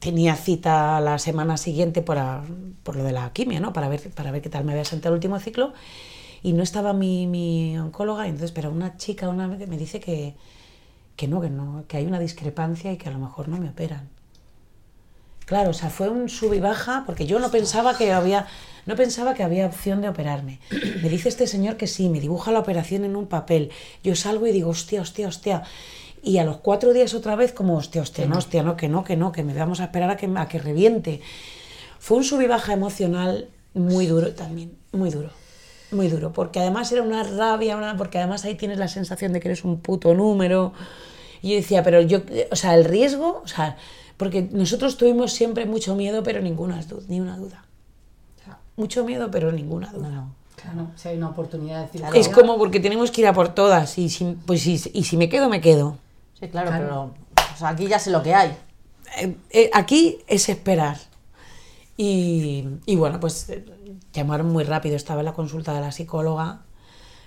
tenía 0.00 0.34
cita 0.36 1.00
la 1.00 1.18
semana 1.18 1.56
siguiente 1.56 2.02
para, 2.02 2.42
por 2.84 2.96
lo 2.96 3.04
de 3.04 3.12
la 3.12 3.30
quimio, 3.32 3.60
¿no? 3.60 3.72
Para 3.72 3.88
ver, 3.88 4.10
para 4.10 4.30
ver 4.30 4.40
qué 4.42 4.48
tal 4.48 4.64
me 4.64 4.72
había 4.72 4.84
sentado 4.84 5.14
el 5.14 5.18
último 5.18 5.38
ciclo. 5.40 5.72
Y 6.42 6.52
no 6.52 6.62
estaba 6.62 6.92
mi, 6.92 7.26
mi 7.26 7.78
oncóloga, 7.78 8.26
y 8.26 8.30
entonces, 8.30 8.52
pero 8.52 8.70
una 8.70 8.96
chica 8.96 9.28
una 9.28 9.46
vez 9.46 9.66
me 9.68 9.76
dice 9.76 10.00
que, 10.00 10.34
que 11.16 11.28
no, 11.28 11.40
que 11.40 11.50
no, 11.50 11.84
que 11.88 11.96
hay 11.96 12.06
una 12.06 12.20
discrepancia 12.20 12.92
y 12.92 12.96
que 12.96 13.08
a 13.08 13.12
lo 13.12 13.18
mejor 13.18 13.48
no 13.48 13.58
me 13.58 13.68
operan. 13.68 14.08
Claro, 15.48 15.70
o 15.70 15.72
sea, 15.72 15.88
fue 15.88 16.10
un 16.10 16.28
sub 16.28 16.52
y 16.52 16.60
baja 16.60 17.04
porque 17.06 17.24
yo 17.24 17.38
no 17.38 17.50
pensaba 17.50 17.96
que 17.96 18.12
había, 18.12 18.46
no 18.84 18.96
pensaba 18.96 19.32
que 19.32 19.42
había 19.42 19.66
opción 19.66 20.02
de 20.02 20.10
operarme. 20.10 20.60
Me 21.02 21.08
dice 21.08 21.30
este 21.30 21.46
señor 21.46 21.78
que 21.78 21.86
sí, 21.86 22.10
me 22.10 22.20
dibuja 22.20 22.52
la 22.52 22.58
operación 22.58 23.04
en 23.06 23.16
un 23.16 23.26
papel. 23.26 23.70
Yo 24.04 24.14
salgo 24.14 24.46
y 24.46 24.52
digo, 24.52 24.68
hostia, 24.68 25.00
hostia, 25.00 25.26
hostia. 25.26 25.62
Y 26.22 26.36
a 26.36 26.44
los 26.44 26.58
cuatro 26.58 26.92
días 26.92 27.14
otra 27.14 27.34
vez 27.34 27.52
como, 27.52 27.76
hostia, 27.76 28.02
hostia, 28.02 28.26
no, 28.26 28.36
hostia, 28.36 28.62
no, 28.62 28.76
que 28.76 28.88
no, 28.88 29.04
que 29.04 29.16
no, 29.16 29.32
que 29.32 29.42
me 29.42 29.54
vamos 29.54 29.80
a 29.80 29.84
esperar 29.84 30.10
a 30.10 30.18
que, 30.18 30.30
a 30.36 30.48
que 30.48 30.58
reviente. 30.58 31.22
Fue 31.98 32.18
un 32.18 32.24
sub 32.24 32.42
y 32.42 32.46
baja 32.46 32.74
emocional 32.74 33.48
muy 33.72 34.06
duro 34.06 34.34
también, 34.34 34.76
muy 34.92 35.08
duro. 35.08 35.30
Muy 35.90 36.08
duro, 36.08 36.32
porque 36.32 36.60
además 36.60 36.90
era 36.92 37.02
una 37.02 37.22
rabia, 37.22 37.76
una- 37.76 37.96
porque 37.96 38.18
además 38.18 38.44
ahí 38.44 38.54
tienes 38.56 38.78
la 38.78 38.88
sensación 38.88 39.32
de 39.32 39.40
que 39.40 39.48
eres 39.48 39.64
un 39.64 39.80
puto 39.80 40.14
número, 40.14 40.72
Y 41.40 41.50
yo 41.50 41.56
decía, 41.56 41.84
pero 41.84 42.00
yo, 42.00 42.22
o 42.50 42.56
sea, 42.56 42.74
el 42.74 42.84
riesgo, 42.84 43.40
o 43.44 43.46
sea, 43.46 43.76
porque 44.16 44.48
nosotros 44.50 44.96
tuvimos 44.96 45.32
siempre 45.32 45.66
mucho 45.66 45.94
miedo, 45.94 46.24
pero 46.24 46.40
ninguna 46.40 46.82
duda, 46.82 47.04
ni 47.06 47.20
una 47.20 47.36
duda. 47.36 47.64
O 48.40 48.44
sea, 48.44 48.58
mucho 48.76 49.04
miedo, 49.04 49.30
pero 49.30 49.52
ninguna 49.52 49.92
duda. 49.92 50.08
No, 50.08 50.14
no. 50.16 50.34
Claro, 50.60 50.90
si 50.96 51.06
hay 51.08 51.16
una 51.16 51.28
oportunidad 51.28 51.76
de 51.78 51.82
decir 52.00 52.02
Es 52.14 52.28
como 52.28 52.58
porque 52.58 52.80
tenemos 52.80 53.12
que 53.12 53.20
ir 53.20 53.28
a 53.28 53.32
por 53.32 53.50
todas 53.54 53.96
y 53.98 54.08
si, 54.08 54.36
pues, 54.46 54.66
y, 54.66 54.82
y 54.92 55.04
si 55.04 55.16
me 55.16 55.28
quedo, 55.28 55.48
me 55.48 55.60
quedo. 55.60 55.96
Sí, 56.40 56.48
claro, 56.48 56.70
Claro. 56.70 56.84
pero 57.36 57.44
o 57.54 57.56
sea, 57.56 57.68
aquí 57.68 57.86
ya 57.86 58.00
sé 58.00 58.10
lo 58.10 58.20
que 58.24 58.34
hay. 58.34 58.56
Eh, 59.20 59.36
eh, 59.50 59.70
aquí 59.72 60.18
es 60.26 60.48
esperar. 60.48 60.96
Y, 61.98 62.64
y 62.86 62.94
bueno, 62.96 63.18
pues 63.20 63.50
eh, 63.50 63.64
llamaron 64.12 64.48
muy 64.50 64.62
rápido. 64.64 64.94
Estaba 64.96 65.20
en 65.20 65.26
la 65.26 65.34
consulta 65.34 65.74
de 65.74 65.80
la 65.80 65.90
psicóloga 65.92 66.62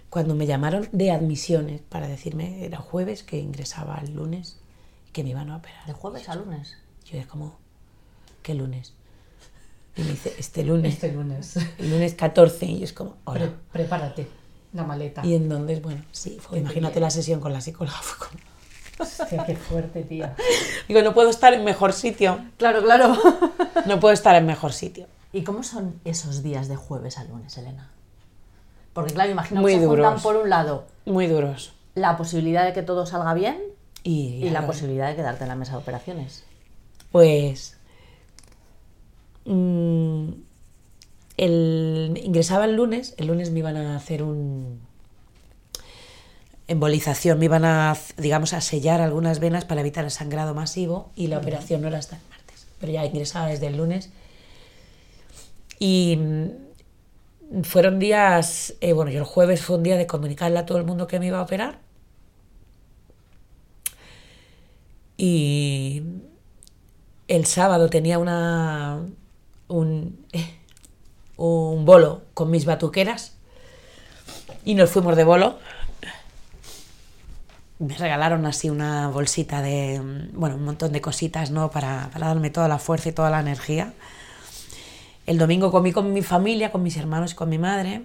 cuando 0.09 0.34
me 0.34 0.45
llamaron 0.47 0.88
de 0.93 1.11
admisiones 1.11 1.82
para 1.82 2.07
decirme, 2.07 2.65
era 2.65 2.78
jueves, 2.80 3.22
que 3.24 3.38
ingresaba 3.38 3.97
el 4.03 4.13
lunes, 4.13 4.57
que 5.13 5.24
me 5.24 5.30
iban 5.32 5.49
a 5.49 5.57
operar. 5.57 5.86
De 5.86 5.93
jueves 5.93 6.30
a 6.30 6.36
lunes. 6.36 6.78
Yo 7.05 7.17
es 7.19 7.28
como, 7.28 7.57
¿qué 8.43 8.53
lunes? 8.55 8.93
Y 9.97 10.03
me 10.03 10.11
dice, 10.11 10.34
este 10.39 10.63
lunes, 10.63 10.93
Este 10.93 11.11
lunes. 11.11 11.57
el 11.78 11.91
lunes 11.91 12.13
14. 12.13 12.65
Y 12.65 12.78
yo 12.80 12.86
es 12.86 12.93
como, 12.93 13.11
Pre- 13.15 13.43
hola. 13.43 13.53
prepárate 13.74 14.26
la 14.72 14.84
maleta. 14.86 15.26
Y 15.26 15.36
entonces, 15.36 15.82
bueno, 15.82 16.01
sí, 16.13 16.38
fue, 16.39 16.59
imagínate 16.59 17.01
la 17.01 17.09
sesión 17.09 17.41
con 17.41 17.51
la 17.51 17.59
psicóloga. 17.59 17.97
Fue 18.01 18.30
como, 18.30 18.41
Hostia, 19.01 19.45
qué 19.45 19.55
fuerte, 19.55 20.03
tía. 20.03 20.35
digo, 20.87 21.01
no 21.01 21.13
puedo 21.13 21.29
estar 21.29 21.53
en 21.53 21.63
mejor 21.63 21.93
sitio. 21.93 22.39
Claro, 22.57 22.81
claro. 22.83 23.15
No 23.85 23.99
puedo 23.99 24.13
estar 24.13 24.35
en 24.35 24.45
mejor 24.45 24.73
sitio. 24.73 25.07
¿Y 25.33 25.43
cómo 25.43 25.63
son 25.63 25.99
esos 26.05 26.43
días 26.43 26.67
de 26.67 26.75
jueves 26.75 27.17
a 27.17 27.23
lunes, 27.23 27.57
Elena? 27.57 27.89
Porque 28.93 29.13
claro, 29.13 29.31
imagino 29.31 29.61
Muy 29.61 29.73
que 29.73 29.79
se 29.79 29.87
juntan 29.87 30.21
por 30.21 30.35
un 30.35 30.49
lado 30.49 30.85
Muy 31.05 31.27
duros. 31.27 31.73
la 31.95 32.17
posibilidad 32.17 32.65
de 32.65 32.73
que 32.73 32.81
todo 32.83 33.05
salga 33.05 33.33
bien 33.33 33.57
Y, 34.03 34.45
y 34.45 34.49
la 34.49 34.65
posibilidad 34.67 35.07
de 35.07 35.15
quedarte 35.15 35.43
en 35.43 35.49
la 35.49 35.55
mesa 35.55 35.71
de 35.73 35.77
operaciones. 35.79 36.43
Pues. 37.11 37.77
mm, 39.45 40.29
el, 41.37 42.19
ingresaba 42.23 42.65
el 42.65 42.75
lunes, 42.75 43.13
el 43.17 43.27
lunes 43.27 43.51
me 43.51 43.59
iban 43.59 43.77
a 43.77 43.95
hacer 43.95 44.23
un. 44.23 44.81
Embolización, 46.72 47.39
me 47.39 47.45
iban 47.45 47.65
a, 47.65 47.97
digamos, 48.17 48.53
a 48.53 48.61
sellar 48.61 49.01
algunas 49.01 49.39
venas 49.39 49.65
para 49.65 49.82
evitar 49.82 50.05
el 50.05 50.11
sangrado 50.11 50.53
masivo 50.53 51.11
y 51.15 51.28
la 51.28 51.38
operación 51.38 51.82
no 51.82 51.88
era 51.88 51.99
hasta 51.99 52.15
el 52.15 52.22
martes. 52.30 52.67
Pero 52.80 52.93
ya 52.93 53.05
ingresaba 53.05 53.47
desde 53.47 53.67
el 53.67 53.78
lunes. 53.78 54.09
Y 55.80 56.17
mm, 56.17 57.63
fueron 57.63 57.99
días. 57.99 58.76
eh, 58.82 58.93
bueno, 58.93 59.11
yo 59.11 59.19
el 59.19 59.26
jueves 59.26 59.61
fue 59.61 59.78
un 59.78 59.84
día 59.84 59.97
de 59.97 60.07
comunicarle 60.07 60.59
a 60.59 60.65
todo 60.65 60.78
el 60.78 60.86
mundo 60.86 61.07
que 61.07 61.19
me 61.19 61.28
iba 61.28 61.39
a 61.39 61.43
operar. 61.43 61.80
Y 65.17 66.01
el 67.28 67.45
sábado 67.45 67.89
tenía 67.89 68.17
una 68.17 69.05
un, 69.67 70.26
un 71.38 71.86
bolo 71.86 72.24
con 72.34 72.49
mis 72.49 72.65
batuqueras 72.65 73.38
y 74.65 74.76
nos 74.76 74.89
fuimos 74.89 75.15
de 75.15 75.24
bolo. 75.24 75.59
Me 77.82 77.97
regalaron 77.97 78.45
así 78.45 78.69
una 78.69 79.07
bolsita 79.07 79.63
de, 79.63 79.99
bueno, 80.34 80.55
un 80.55 80.63
montón 80.63 80.91
de 80.91 81.01
cositas, 81.01 81.49
¿no? 81.49 81.71
Para, 81.71 82.11
para 82.13 82.27
darme 82.27 82.51
toda 82.51 82.67
la 82.67 82.77
fuerza 82.77 83.09
y 83.09 83.11
toda 83.11 83.32
la 83.32 83.39
energía. 83.39 83.93
El 85.25 85.39
domingo 85.39 85.71
comí 85.71 85.91
con 85.91 86.13
mi 86.13 86.21
familia, 86.21 86.71
con 86.71 86.84
mis 86.84 86.95
hermanos 86.95 87.32
y 87.32 87.36
con 87.36 87.49
mi 87.49 87.57
madre, 87.57 88.03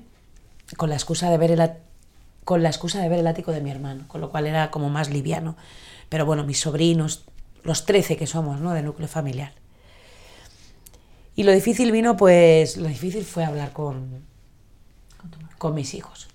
con 0.78 0.88
la 0.88 0.94
excusa 0.94 1.28
de 1.30 1.36
ver 1.36 1.50
el, 1.50 1.70
con 2.44 2.62
la 2.62 2.70
excusa 2.70 3.02
de 3.02 3.10
ver 3.10 3.18
el 3.18 3.26
ático 3.26 3.52
de 3.52 3.60
mi 3.60 3.70
hermano, 3.70 4.08
con 4.08 4.22
lo 4.22 4.30
cual 4.30 4.46
era 4.46 4.70
como 4.70 4.88
más 4.88 5.10
liviano. 5.10 5.58
Pero 6.08 6.24
bueno, 6.24 6.44
mis 6.44 6.58
sobrinos, 6.58 7.26
los 7.62 7.84
13 7.84 8.16
que 8.16 8.26
somos, 8.26 8.62
¿no? 8.62 8.72
De 8.72 8.80
núcleo 8.80 9.08
familiar. 9.08 9.52
Y 11.34 11.42
lo 11.42 11.52
difícil 11.52 11.92
vino, 11.92 12.16
pues, 12.16 12.78
lo 12.78 12.88
difícil 12.88 13.26
fue 13.26 13.44
hablar 13.44 13.74
con, 13.74 14.22
con 15.58 15.74
mis 15.74 15.92
hijos. 15.92 16.28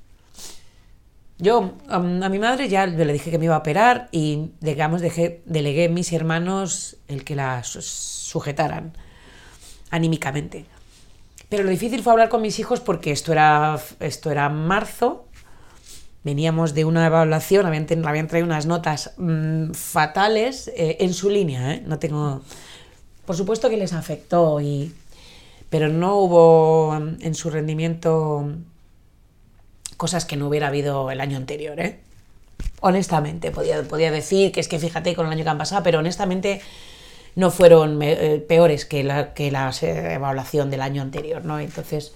Yo 1.42 1.74
a 1.90 2.00
mi 2.00 2.38
madre 2.40 2.70
ya 2.70 2.86
le 2.86 3.12
dije 3.14 3.32
que 3.32 3.40
me 3.40 3.46
iba 3.46 3.56
a 3.56 3.60
operar 3.60 4.10
y, 4.12 4.52
digamos, 4.60 5.02
dejé, 5.02 5.42
delegué 5.46 5.86
a 5.86 5.90
mis 5.90 6.14
hermanos 6.14 6.98
el 7.08 7.24
que 7.24 7.36
la 7.36 7.64
su- 7.64 7.82
sujetaran 7.82 8.94
anímicamente. 9.90 10.66
Pero 11.50 11.64
lo 11.64 11.72
difícil 11.72 12.04
fue 12.04 12.14
hablar 12.14 12.30
con 12.30 12.42
mis 12.42 12.60
hijos 12.60 12.80
porque 12.80 13.12
esto 13.12 13.32
era, 13.32 13.80
esto 14.00 14.30
era 14.32 14.50
marzo, 14.50 15.26
veníamos 16.24 16.74
de 16.76 16.86
una 16.86 17.06
evaluación, 17.08 17.66
habían 17.66 17.88
traído 17.88 18.46
unas 18.46 18.68
notas 18.68 19.14
mm, 19.18 19.72
fatales 19.72 20.68
eh, 20.76 20.98
en 21.00 21.14
su 21.14 21.30
línea, 21.30 21.74
¿eh? 21.74 21.84
No 21.86 21.98
tengo... 22.00 22.42
Por 23.26 23.36
supuesto 23.36 23.70
que 23.70 23.78
les 23.78 23.94
afectó, 23.94 24.62
y, 24.62 24.94
pero 25.70 25.90
no 25.90 26.18
hubo 26.18 26.94
mm, 27.00 27.18
en 27.22 27.34
su 27.36 27.50
rendimiento 27.50 28.46
cosas 30.02 30.26
que 30.26 30.36
no 30.36 30.48
hubiera 30.48 30.70
habido 30.70 31.12
el 31.12 31.22
año 31.22 31.38
anterior, 31.38 31.80
¿eh? 31.80 32.00
Honestamente, 32.80 33.52
podía, 33.52 33.84
podía 33.84 34.10
decir 34.10 34.52
que 34.52 34.60
es 34.60 34.68
que 34.68 34.80
fíjate 34.80 35.14
con 35.14 35.28
el 35.28 35.32
año 35.32 35.44
que 35.44 35.50
han 35.52 35.60
pasado, 35.60 35.84
pero 35.84 36.00
honestamente 36.00 36.60
no 37.36 37.52
fueron 37.52 38.02
eh, 38.02 38.44
peores 38.48 38.88
que 38.88 39.04
la 39.04 39.36
que 39.36 39.52
la 39.52 39.70
eh, 39.84 40.14
evaluación 40.16 40.72
del 40.72 40.82
año 40.82 41.04
anterior, 41.04 41.46
¿no? 41.46 41.60
Entonces, 41.60 42.14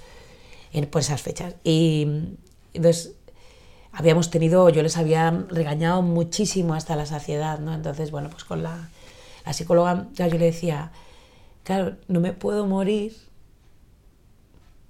en, 0.73 0.87
por 0.87 1.01
esas 1.01 1.21
fechas. 1.21 1.53
Y 1.63 2.07
entonces 2.73 3.11
habíamos 3.91 4.31
tenido, 4.31 4.67
yo 4.69 4.81
les 4.81 4.97
había 4.97 5.45
regañado 5.49 6.01
muchísimo 6.01 6.73
hasta 6.73 6.95
la 6.95 7.05
saciedad, 7.05 7.59
¿no? 7.59 7.71
Entonces, 7.71 8.09
bueno, 8.09 8.31
pues 8.31 8.45
con 8.45 8.63
la, 8.63 8.89
la 9.45 9.53
psicóloga, 9.53 10.07
yo 10.15 10.25
le 10.25 10.39
decía, 10.39 10.91
claro, 11.63 11.97
no 12.07 12.19
me 12.19 12.33
puedo 12.33 12.65
morir 12.65 13.13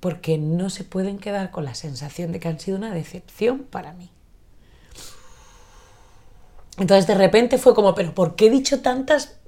porque 0.06 0.38
no 0.38 0.70
se 0.70 0.84
pueden 0.84 1.18
quedar 1.18 1.50
con 1.50 1.66
la 1.66 1.74
sensación 1.74 2.32
de 2.32 2.40
que 2.40 2.48
han 2.48 2.60
sido 2.60 2.78
una 2.78 2.94
decepción 2.94 3.64
para 3.64 3.92
mí. 3.94 4.12
Entonces 6.78 7.08
de 7.08 7.16
repente 7.16 7.58
fue 7.58 7.74
como, 7.74 7.96
pero 7.96 8.14
¿por 8.14 8.36
qué 8.36 8.46
he 8.46 8.50
dicho 8.52 8.82
tantas, 8.82 9.40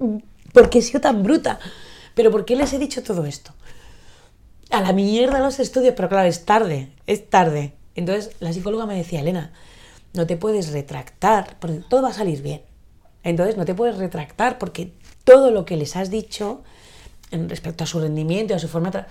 por 0.52 0.68
qué 0.68 0.80
he 0.80 0.82
sido 0.82 1.00
tan 1.00 1.22
bruta? 1.22 1.60
¿Pero 2.16 2.32
por 2.32 2.44
qué 2.44 2.56
les 2.56 2.72
he 2.72 2.80
dicho 2.80 3.04
todo 3.04 3.24
esto? 3.24 3.54
A 4.70 4.80
la 4.80 4.92
mierda 4.92 5.38
los 5.38 5.60
estudios, 5.60 5.94
pero 5.96 6.08
claro, 6.08 6.28
es 6.28 6.44
tarde, 6.44 6.90
es 7.06 7.30
tarde. 7.30 7.74
Entonces 7.94 8.34
la 8.40 8.52
psicóloga 8.52 8.84
me 8.84 8.96
decía, 8.96 9.20
Elena, 9.20 9.52
no 10.12 10.26
te 10.26 10.36
puedes 10.36 10.72
retractar, 10.72 11.56
porque 11.60 11.82
todo 11.88 12.02
va 12.02 12.08
a 12.08 12.14
salir 12.14 12.42
bien. 12.42 12.62
Entonces 13.22 13.56
no 13.56 13.64
te 13.64 13.76
puedes 13.76 13.96
retractar 13.96 14.58
porque 14.58 14.92
todo 15.22 15.52
lo 15.52 15.64
que 15.64 15.76
les 15.76 15.94
has 15.94 16.10
dicho 16.10 16.64
en 17.30 17.48
respecto 17.48 17.84
a 17.84 17.86
su 17.86 18.00
rendimiento 18.00 18.56
a 18.56 18.58
su 18.58 18.66
forma 18.66 18.90
de 18.90 19.04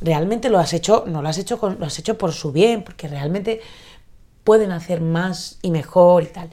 realmente 0.00 0.50
lo 0.50 0.58
has 0.58 0.72
hecho, 0.72 1.04
no 1.06 1.22
lo 1.22 1.28
has 1.28 1.38
hecho 1.38 1.58
con, 1.58 1.78
lo 1.78 1.86
has 1.86 1.98
hecho 1.98 2.18
por 2.18 2.32
su 2.32 2.52
bien, 2.52 2.82
porque 2.82 3.08
realmente 3.08 3.60
pueden 4.44 4.72
hacer 4.72 5.00
más 5.00 5.58
y 5.62 5.70
mejor 5.70 6.22
y 6.22 6.26
tal. 6.26 6.50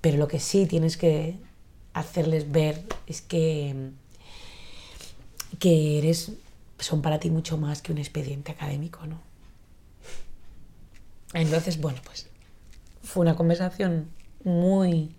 Pero 0.00 0.18
lo 0.18 0.28
que 0.28 0.40
sí 0.40 0.66
tienes 0.66 0.96
que 0.96 1.36
hacerles 1.92 2.50
ver 2.52 2.82
es 3.06 3.22
que 3.22 3.90
que 5.58 5.98
eres 5.98 6.32
son 6.78 7.02
para 7.02 7.18
ti 7.18 7.30
mucho 7.30 7.56
más 7.56 7.80
que 7.80 7.92
un 7.92 7.98
expediente 7.98 8.52
académico, 8.52 9.06
¿no? 9.06 9.20
Entonces, 11.32 11.80
bueno, 11.80 12.00
pues 12.04 12.28
fue 13.02 13.22
una 13.22 13.36
conversación 13.36 14.10
muy 14.44 15.14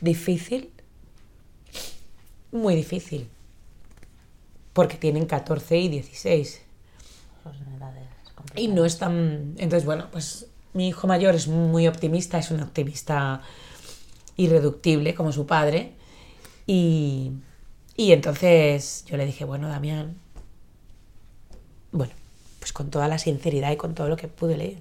difícil, 0.00 0.72
muy 2.52 2.74
difícil, 2.74 3.28
porque 4.72 4.96
tienen 4.96 5.26
14 5.26 5.78
y 5.78 5.88
16 5.88 6.62
Son 7.42 7.74
edades 7.74 8.10
y 8.54 8.68
no 8.68 8.84
es 8.84 8.98
tan... 8.98 9.54
Entonces, 9.58 9.84
bueno, 9.84 10.06
pues 10.10 10.46
mi 10.72 10.88
hijo 10.88 11.06
mayor 11.06 11.34
es 11.34 11.48
muy 11.48 11.86
optimista, 11.88 12.38
es 12.38 12.50
un 12.50 12.60
optimista 12.60 13.42
irreductible 14.36 15.14
como 15.14 15.32
su 15.32 15.46
padre 15.46 15.92
y, 16.66 17.32
y 17.96 18.12
entonces 18.12 19.04
yo 19.06 19.16
le 19.16 19.26
dije, 19.26 19.44
bueno, 19.44 19.68
Damián, 19.68 20.16
bueno, 21.92 22.12
pues 22.58 22.72
con 22.72 22.90
toda 22.90 23.08
la 23.08 23.18
sinceridad 23.18 23.72
y 23.72 23.76
con 23.76 23.94
todo 23.94 24.08
lo 24.08 24.16
que 24.16 24.28
pude 24.28 24.56
leer. 24.56 24.78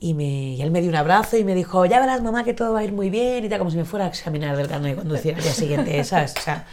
Y, 0.00 0.12
me, 0.12 0.54
y 0.54 0.62
él 0.62 0.70
me 0.70 0.80
dio 0.80 0.90
un 0.90 0.96
abrazo 0.96 1.36
y 1.36 1.44
me 1.44 1.54
dijo, 1.54 1.86
ya 1.86 1.98
verás 2.00 2.22
mamá 2.22 2.44
que 2.44 2.52
todo 2.52 2.74
va 2.74 2.80
a 2.80 2.84
ir 2.84 2.92
muy 2.92 3.08
bien 3.08 3.44
y 3.44 3.48
tal, 3.48 3.58
como 3.58 3.70
si 3.70 3.76
me 3.76 3.84
fuera 3.84 4.04
a 4.04 4.08
examinar 4.08 4.56
del 4.56 4.68
carnet 4.68 4.96
de 4.96 5.02
conducir 5.02 5.34
al 5.34 5.42
día 5.42 5.54
siguiente, 5.54 6.04
¿sabes? 6.04 6.34
O 6.36 6.40
sea, 6.40 6.66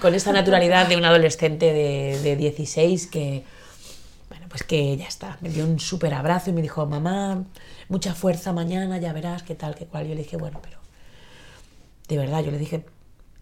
con 0.00 0.14
esa 0.14 0.32
naturalidad 0.32 0.88
de 0.88 0.96
un 0.96 1.04
adolescente 1.04 1.72
de, 1.72 2.20
de 2.20 2.36
16 2.36 3.06
que, 3.06 3.44
bueno, 4.28 4.46
pues 4.48 4.62
que 4.62 4.96
ya 4.96 5.06
está, 5.06 5.38
me 5.40 5.48
dio 5.48 5.64
un 5.64 5.80
súper 5.80 6.14
abrazo 6.14 6.50
y 6.50 6.52
me 6.52 6.62
dijo, 6.62 6.84
mamá, 6.86 7.44
mucha 7.88 8.14
fuerza 8.14 8.52
mañana, 8.52 8.98
ya 8.98 9.12
verás 9.12 9.42
qué 9.42 9.54
tal, 9.54 9.74
qué 9.74 9.86
cual. 9.86 10.06
Yo 10.06 10.14
le 10.14 10.22
dije, 10.22 10.36
bueno, 10.36 10.60
pero 10.62 10.78
de 12.08 12.18
verdad, 12.18 12.42
yo 12.42 12.50
le 12.50 12.58
dije, 12.58 12.84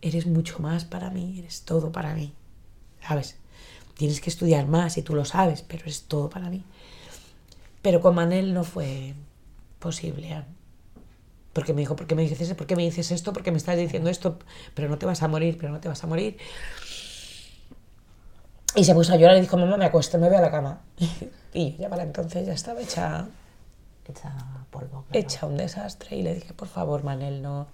eres 0.01 0.27
mucho 0.27 0.59
más 0.59 0.85
para 0.85 1.11
mí, 1.11 1.39
eres 1.39 1.63
todo 1.63 1.93
para 1.93 2.15
mí, 2.15 2.33
¿sabes? 3.07 3.37
Tienes 3.97 4.21
que 4.21 4.31
estudiar 4.31 4.67
más 4.67 4.99
y 4.99 5.03
tú 5.03 5.15
lo 5.15 5.25
sabes, 5.25 5.63
pero 5.63 5.87
es 5.87 6.05
todo 6.05 6.29
para 6.29 6.51
mí. 6.51 6.65
Pero 7.83 8.01
con 8.01 8.15
Manel 8.15 8.55
no 8.55 8.65
fue 8.65 9.15
posible. 9.79 10.45
Porque 11.53 11.75
me 11.75 11.81
dijo, 11.83 11.97
¿por 11.97 12.07
qué 12.07 12.15
me 12.15 12.23
dices, 12.23 12.55
¿por 12.55 12.67
qué 12.67 12.77
me 12.77 12.83
dices 12.83 13.11
esto? 13.11 13.33
¿Por 13.33 13.43
qué 13.43 13.51
me 13.51 13.59
estás 13.59 13.77
diciendo 13.77 14.09
esto? 14.09 14.39
Pero 14.75 14.89
no 14.89 14.97
te 14.99 15.05
vas 15.07 15.23
a 15.23 15.29
morir, 15.29 15.59
pero 15.59 15.71
no 15.73 15.81
te 15.81 15.89
vas 15.89 16.03
a 16.03 16.07
morir. 16.07 16.39
Y 18.75 18.85
se 18.85 18.95
puso 18.95 19.13
a 19.13 19.17
llorar 19.17 19.37
y 19.37 19.43
dijo, 19.43 19.59
mamá, 19.59 19.77
me 19.77 19.85
acuesto, 19.85 20.17
me 20.19 20.29
voy 20.29 20.37
a 20.37 20.41
la 20.41 20.51
cama. 20.51 20.81
y 21.53 21.77
ya 21.77 21.91
para 21.91 22.05
entonces 22.05 22.47
ya 22.47 22.55
estaba 22.55 22.81
hecha, 22.81 23.29
Hecha 24.09 24.33
polvo. 24.71 25.05
claro. 25.11 25.27
hecha 25.27 25.47
un 25.47 25.59
desastre. 25.59 26.17
Y 26.17 26.23
le 26.23 26.35
dije, 26.37 26.55
por 26.55 26.69
favor, 26.69 27.05
Manel, 27.05 27.43
no... 27.43 27.67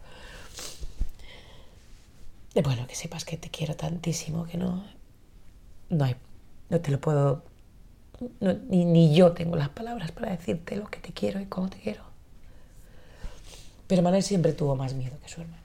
Y 2.55 2.63
bueno, 2.63 2.87
que 2.89 2.97
sepas 2.97 3.25
que 3.25 3.37
te 3.37 3.51
quiero 3.51 3.77
tantísimo 3.77 4.45
que 4.45 4.57
no... 4.59 4.85
No 5.91 6.05
hay... 6.05 6.17
No 6.69 6.81
te 6.81 6.91
lo 6.91 7.01
puedo... 7.01 7.45
no- 8.41 8.55
ni, 8.69 8.85
ni 8.85 9.15
yo 9.15 9.31
tengo 9.33 9.55
las 9.55 9.69
palabras 9.69 10.11
para 10.11 10.33
decirte 10.33 10.75
lo 10.75 10.87
que 10.89 10.99
te 10.99 11.13
quiero 11.13 11.39
y 11.41 11.47
cómo 11.47 11.71
te 11.71 11.79
quiero. 11.79 12.08
Pero 13.89 14.03
Manel 14.03 14.23
siempre 14.23 14.53
tuvo 14.53 14.77
más 14.77 14.95
miedo 14.95 15.17
que 15.23 15.29
su 15.29 15.41
hermano. 15.41 15.63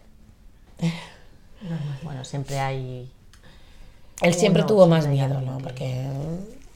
Bueno, 2.03 2.26
siempre 2.26 2.59
hay... 2.59 3.09
Él 4.21 4.34
siempre 4.34 4.63
Uno, 4.63 4.67
tuvo 4.67 4.88
más 4.88 5.07
miedo, 5.07 5.39
¿no? 5.41 5.57
que- 5.57 5.63
Porque 5.63 6.05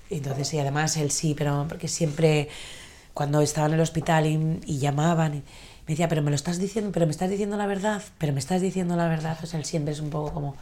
entonces 0.09 0.53
y 0.53 0.59
además 0.59 0.95
él 0.97 1.11
sí, 1.11 1.35
pero 1.37 1.65
porque 1.67 1.87
siempre 1.89 2.47
cuando 3.13 3.41
estaba 3.41 3.67
en 3.67 3.73
el 3.73 3.81
hospital 3.81 4.25
y, 4.27 4.59
y 4.65 4.79
llamaban 4.79 5.33
y 5.35 5.37
me 5.37 5.43
decía, 5.93 6.07
pero 6.07 6.21
me 6.21 6.29
lo 6.29 6.35
estás 6.35 6.57
diciendo, 6.59 6.91
pero 6.93 7.05
me 7.05 7.11
estás 7.11 7.29
diciendo 7.29 7.57
la 7.57 7.65
verdad, 7.67 8.01
pero 8.17 8.31
me 8.31 8.39
estás 8.39 8.61
diciendo 8.61 8.95
la 8.95 9.07
verdad, 9.09 9.35
pues 9.39 9.53
él 9.53 9.65
siempre 9.65 9.93
es 9.93 9.99
un 9.99 10.09
poco 10.09 10.33
como 10.33 10.55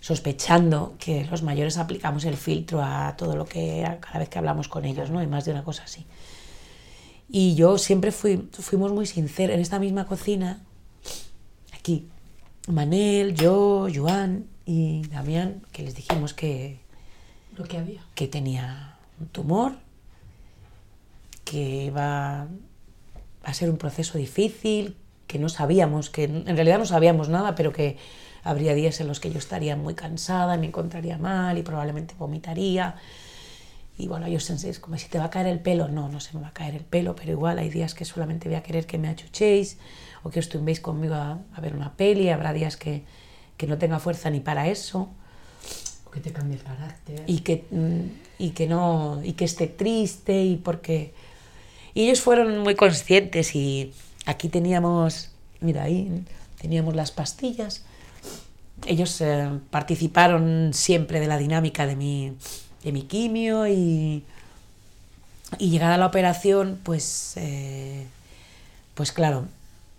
sospechando 0.00 0.94
que 0.98 1.24
los 1.30 1.42
mayores 1.42 1.78
aplicamos 1.78 2.24
el 2.24 2.36
filtro 2.36 2.82
a 2.82 3.14
todo 3.16 3.36
lo 3.36 3.46
que 3.46 3.84
a 3.84 4.00
cada 4.00 4.18
vez 4.18 4.28
que 4.28 4.38
hablamos 4.38 4.68
con 4.68 4.84
ellos, 4.84 5.10
¿no? 5.10 5.22
Y 5.22 5.26
más 5.26 5.44
de 5.44 5.52
una 5.52 5.64
cosa 5.64 5.84
así. 5.84 6.04
Y 7.28 7.54
yo 7.54 7.78
siempre 7.78 8.12
fui, 8.12 8.48
fuimos 8.52 8.92
muy 8.92 9.06
sinceros 9.06 9.54
en 9.54 9.60
esta 9.60 9.78
misma 9.78 10.06
cocina, 10.06 10.62
aquí, 11.72 12.08
Manel, 12.68 13.34
yo, 13.34 13.88
Joan 13.94 14.46
y 14.64 15.06
Damián, 15.08 15.62
que 15.72 15.82
les 15.82 15.94
dijimos 15.94 16.32
que, 16.34 16.80
Lo 17.56 17.64
que 17.64 17.78
había. 17.78 18.02
que 18.14 18.28
tenía 18.28 18.96
un 19.20 19.28
tumor, 19.28 19.72
que 21.44 21.86
iba 21.86 22.48
a 23.42 23.54
ser 23.54 23.70
un 23.70 23.76
proceso 23.76 24.16
difícil, 24.16 24.96
que 25.26 25.38
no 25.38 25.48
sabíamos, 25.48 26.10
que 26.10 26.24
en 26.24 26.56
realidad 26.56 26.78
no 26.78 26.86
sabíamos 26.86 27.28
nada, 27.28 27.54
pero 27.54 27.72
que 27.72 27.98
habría 28.42 28.74
días 28.74 29.00
en 29.00 29.08
los 29.08 29.20
que 29.20 29.30
yo 29.30 29.38
estaría 29.38 29.76
muy 29.76 29.94
cansada, 29.94 30.56
me 30.56 30.66
encontraría 30.66 31.18
mal 31.18 31.58
y 31.58 31.62
probablemente 31.62 32.14
vomitaría. 32.18 32.96
Y 33.96 34.08
bueno, 34.08 34.26
ellos 34.26 34.44
penséis, 34.44 34.80
como 34.80 34.98
si 34.98 35.08
te 35.08 35.18
va 35.18 35.24
a 35.26 35.30
caer 35.30 35.46
el 35.46 35.60
pelo. 35.60 35.88
No, 35.88 36.08
no 36.08 36.18
se 36.20 36.34
me 36.36 36.42
va 36.42 36.48
a 36.48 36.52
caer 36.52 36.74
el 36.74 36.84
pelo, 36.84 37.14
pero 37.14 37.30
igual 37.30 37.58
hay 37.58 37.70
días 37.70 37.94
que 37.94 38.04
solamente 38.04 38.48
voy 38.48 38.56
a 38.56 38.62
querer 38.62 38.86
que 38.86 38.98
me 38.98 39.08
achuchéis 39.08 39.78
o 40.24 40.30
que 40.30 40.40
os 40.40 40.48
tumbéis 40.48 40.80
conmigo 40.80 41.14
a, 41.14 41.38
a 41.54 41.60
ver 41.60 41.74
una 41.74 41.92
peli. 41.96 42.28
Habrá 42.30 42.52
días 42.52 42.76
que, 42.76 43.04
que 43.56 43.66
no 43.66 43.78
tenga 43.78 43.98
fuerza 44.00 44.30
ni 44.30 44.40
para 44.40 44.66
eso 44.68 45.10
O 46.06 46.10
que 46.10 46.20
te 46.20 46.32
cambie 46.32 46.56
el 46.56 46.62
carácter. 46.62 47.22
y 47.26 47.38
que, 47.40 47.64
mm, 47.70 48.00
y 48.38 48.50
que 48.50 48.66
no 48.66 49.20
y 49.22 49.34
que 49.34 49.44
esté 49.44 49.66
triste 49.68 50.42
y 50.42 50.56
porque 50.56 51.14
y 51.94 52.02
ellos 52.04 52.20
fueron 52.20 52.58
muy 52.58 52.74
conscientes 52.74 53.54
y 53.54 53.92
aquí 54.26 54.48
teníamos 54.48 55.30
mira 55.60 55.84
ahí 55.84 56.24
teníamos 56.60 56.96
las 56.96 57.12
pastillas 57.12 57.84
ellos 58.86 59.20
eh, 59.20 59.48
participaron 59.70 60.72
siempre 60.74 61.20
de 61.20 61.28
la 61.28 61.38
dinámica 61.38 61.86
de 61.86 61.94
mi 61.96 62.32
de 62.84 62.92
mi 62.92 63.02
quimio 63.02 63.66
y 63.66 64.24
y 65.58 65.70
llegada 65.70 65.98
la 65.98 66.06
operación 66.06 66.80
pues 66.82 67.34
eh, 67.36 68.06
pues 68.94 69.12
claro 69.12 69.46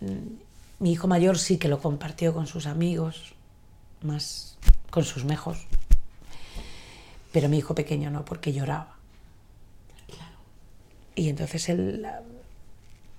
mm, 0.02 0.84
mi 0.84 0.92
hijo 0.92 1.08
mayor 1.08 1.38
sí 1.38 1.58
que 1.58 1.68
lo 1.68 1.80
compartió 1.80 2.34
con 2.34 2.48
sus 2.48 2.66
amigos 2.66 3.34
más 4.02 4.58
con 4.90 5.04
sus 5.04 5.24
mejos 5.24 5.66
pero 7.36 7.50
mi 7.50 7.58
hijo 7.58 7.76
pequeño 7.76 8.10
no, 8.12 8.24
porque 8.24 8.54
lloraba. 8.54 8.96
Y 11.16 11.28
entonces 11.28 11.68
él 11.68 12.08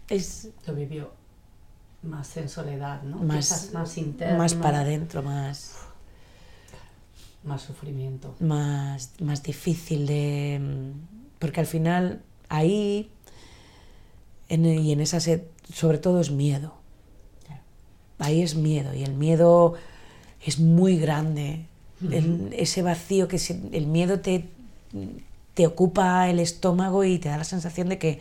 es 0.08 0.48
Lo 0.66 0.74
vivió 0.74 1.12
más 2.02 2.34
en 2.38 2.48
soledad, 2.48 3.02
¿no? 3.02 3.18
más, 3.18 3.36
Quizás 3.36 3.72
más 3.74 3.98
interno. 3.98 4.38
más 4.38 4.54
para 4.54 4.80
adentro, 4.80 5.22
más, 5.22 5.80
Más 7.46 7.62
sufrimiento. 7.62 8.34
más, 8.40 9.12
más 9.20 9.42
difícil 9.42 10.06
de... 10.06 10.60
Porque 11.38 11.60
al 11.60 11.66
final 11.66 12.20
ahí 12.48 13.10
en- 14.48 14.64
y 14.66 14.92
en 14.92 15.00
esa 15.00 15.20
sed, 15.20 15.42
sobre 15.72 15.98
todo 15.98 16.20
es 16.20 16.30
miedo. 16.30 16.74
Ahí 18.18 18.42
es 18.42 18.54
miedo 18.54 18.94
y 18.94 19.02
el 19.04 19.14
miedo 19.14 19.74
es 20.44 20.58
muy 20.58 20.98
grande. 20.98 21.66
El- 22.10 22.50
ese 22.56 22.82
vacío 22.82 23.28
que 23.28 23.38
se- 23.38 23.60
el 23.72 23.86
miedo 23.86 24.20
te, 24.20 24.48
te 25.54 25.66
ocupa 25.66 26.28
el 26.28 26.38
estómago 26.40 27.04
y 27.04 27.18
te 27.18 27.28
da 27.28 27.38
la 27.38 27.44
sensación 27.44 27.88
de 27.88 27.98
que 27.98 28.18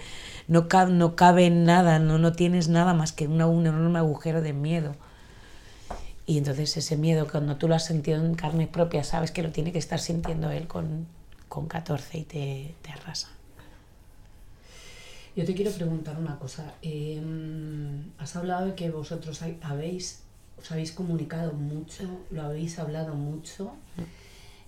no, 0.47 0.67
ca- 0.67 0.86
no 0.88 1.15
cabe 1.15 1.49
nada, 1.49 1.99
no, 1.99 2.17
no 2.17 2.32
tienes 2.34 2.67
nada 2.69 2.93
más 2.93 3.11
que 3.11 3.28
una, 3.28 3.47
un 3.47 3.65
enorme 3.67 3.99
agujero 3.99 4.41
de 4.41 4.53
miedo. 4.53 4.95
Y 6.28 6.38
entonces 6.39 6.76
ese 6.78 6.97
miedo, 6.97 7.28
cuando 7.30 7.55
tú 7.57 7.67
lo 7.67 7.76
has 7.76 7.86
sentido 7.86 8.23
en 8.26 8.34
carne 8.36 8.67
propia, 8.67 9.03
sabes 9.03 9.32
que 9.32 9.43
lo 9.43 9.51
tiene 9.51 9.71
que 9.71 9.78
estar 9.80 9.99
sintiendo 9.99 10.49
él 10.49 10.67
con, 10.67 11.05
con 11.47 11.67
14 11.67 12.17
y 12.17 12.23
te, 12.23 12.76
te 12.82 12.91
arrasa. 12.91 13.30
Yo 15.36 15.45
te 15.45 15.53
quiero 15.53 15.69
preguntar 15.71 16.17
una 16.17 16.39
cosa. 16.39 16.73
Eh, 16.82 17.21
has 18.17 18.36
hablado 18.36 18.67
de 18.67 18.76
que 18.76 18.89
vosotros 18.89 19.43
habéis, 19.61 20.21
os 20.57 20.71
habéis 20.71 20.93
comunicado 20.93 21.53
mucho, 21.53 22.03
lo 22.32 22.41
habéis 22.43 22.80
hablado 22.80 23.13
mucho. 23.15 23.73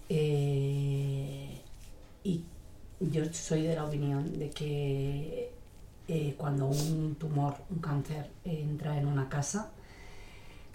eh, 0.09 1.61
y 2.23 2.43
yo 2.99 3.23
soy 3.31 3.61
de 3.63 3.75
la 3.75 3.85
opinión 3.85 4.37
de 4.37 4.49
que 4.49 5.51
eh, 6.07 6.35
cuando 6.37 6.67
un 6.67 7.15
tumor, 7.15 7.55
un 7.69 7.79
cáncer 7.79 8.29
entra 8.43 8.97
en 8.97 9.07
una 9.07 9.29
casa, 9.29 9.71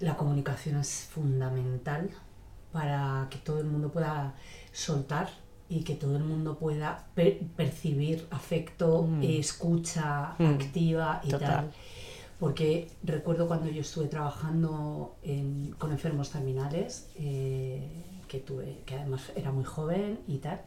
la 0.02 0.16
comunicación 0.16 0.76
es 0.76 1.08
fundamental 1.10 2.10
para 2.72 3.26
que 3.30 3.38
todo 3.38 3.58
el 3.60 3.66
mundo 3.66 3.90
pueda 3.90 4.34
soltar 4.72 5.28
y 5.68 5.84
que 5.84 5.94
todo 5.94 6.16
el 6.16 6.24
mundo 6.24 6.58
pueda 6.58 7.06
per- 7.14 7.38
percibir 7.56 8.26
afecto, 8.30 9.08
eh, 9.22 9.38
escucha 9.38 10.34
Mm. 10.38 10.44
activa 10.46 11.20
y 11.24 11.30
Total. 11.30 11.48
tal. 11.48 11.72
Porque 12.38 12.90
recuerdo 13.04 13.46
cuando 13.46 13.68
yo 13.70 13.80
estuve 13.82 14.06
trabajando 14.08 15.16
en- 15.22 15.74
con 15.78 15.92
enfermos 15.92 16.30
terminales, 16.30 17.08
eh, 17.16 17.88
que, 18.28 18.38
tuve, 18.40 18.82
que 18.84 18.96
además 18.96 19.30
era 19.36 19.52
muy 19.52 19.64
joven 19.64 20.18
y 20.26 20.38
tal, 20.38 20.60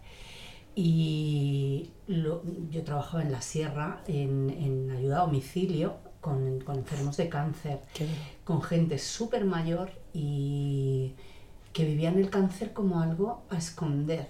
y 0.75 1.89
lo- 2.07 2.41
yo 2.71 2.83
trabajaba 2.83 3.23
en 3.23 3.31
la 3.31 3.41
sierra 3.41 4.01
en, 4.07 4.49
en 4.49 4.91
ayuda 4.91 5.17
a 5.21 5.25
domicilio 5.25 5.95
con, 6.25 6.59
con 6.61 6.75
enfermos 6.77 7.17
de 7.17 7.29
cáncer 7.29 7.77
Qué 7.93 8.07
con 8.43 8.59
gente 8.63 8.97
súper 8.97 9.45
mayor 9.45 9.89
y 10.13 11.13
que 11.71 11.85
vivían 11.85 12.17
el 12.17 12.29
cáncer 12.31 12.73
como 12.73 12.99
algo 13.01 13.43
a 13.51 13.57
esconder. 13.57 14.25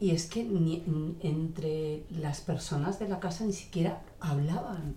Y 0.00 0.10
es 0.10 0.26
que 0.26 0.42
ni- 0.44 0.82
n- 0.86 1.14
entre 1.20 2.04
las 2.10 2.40
personas 2.40 2.98
de 2.98 3.08
la 3.08 3.18
casa 3.20 3.44
ni 3.44 3.52
siquiera 3.52 4.00
hablaban 4.20 4.94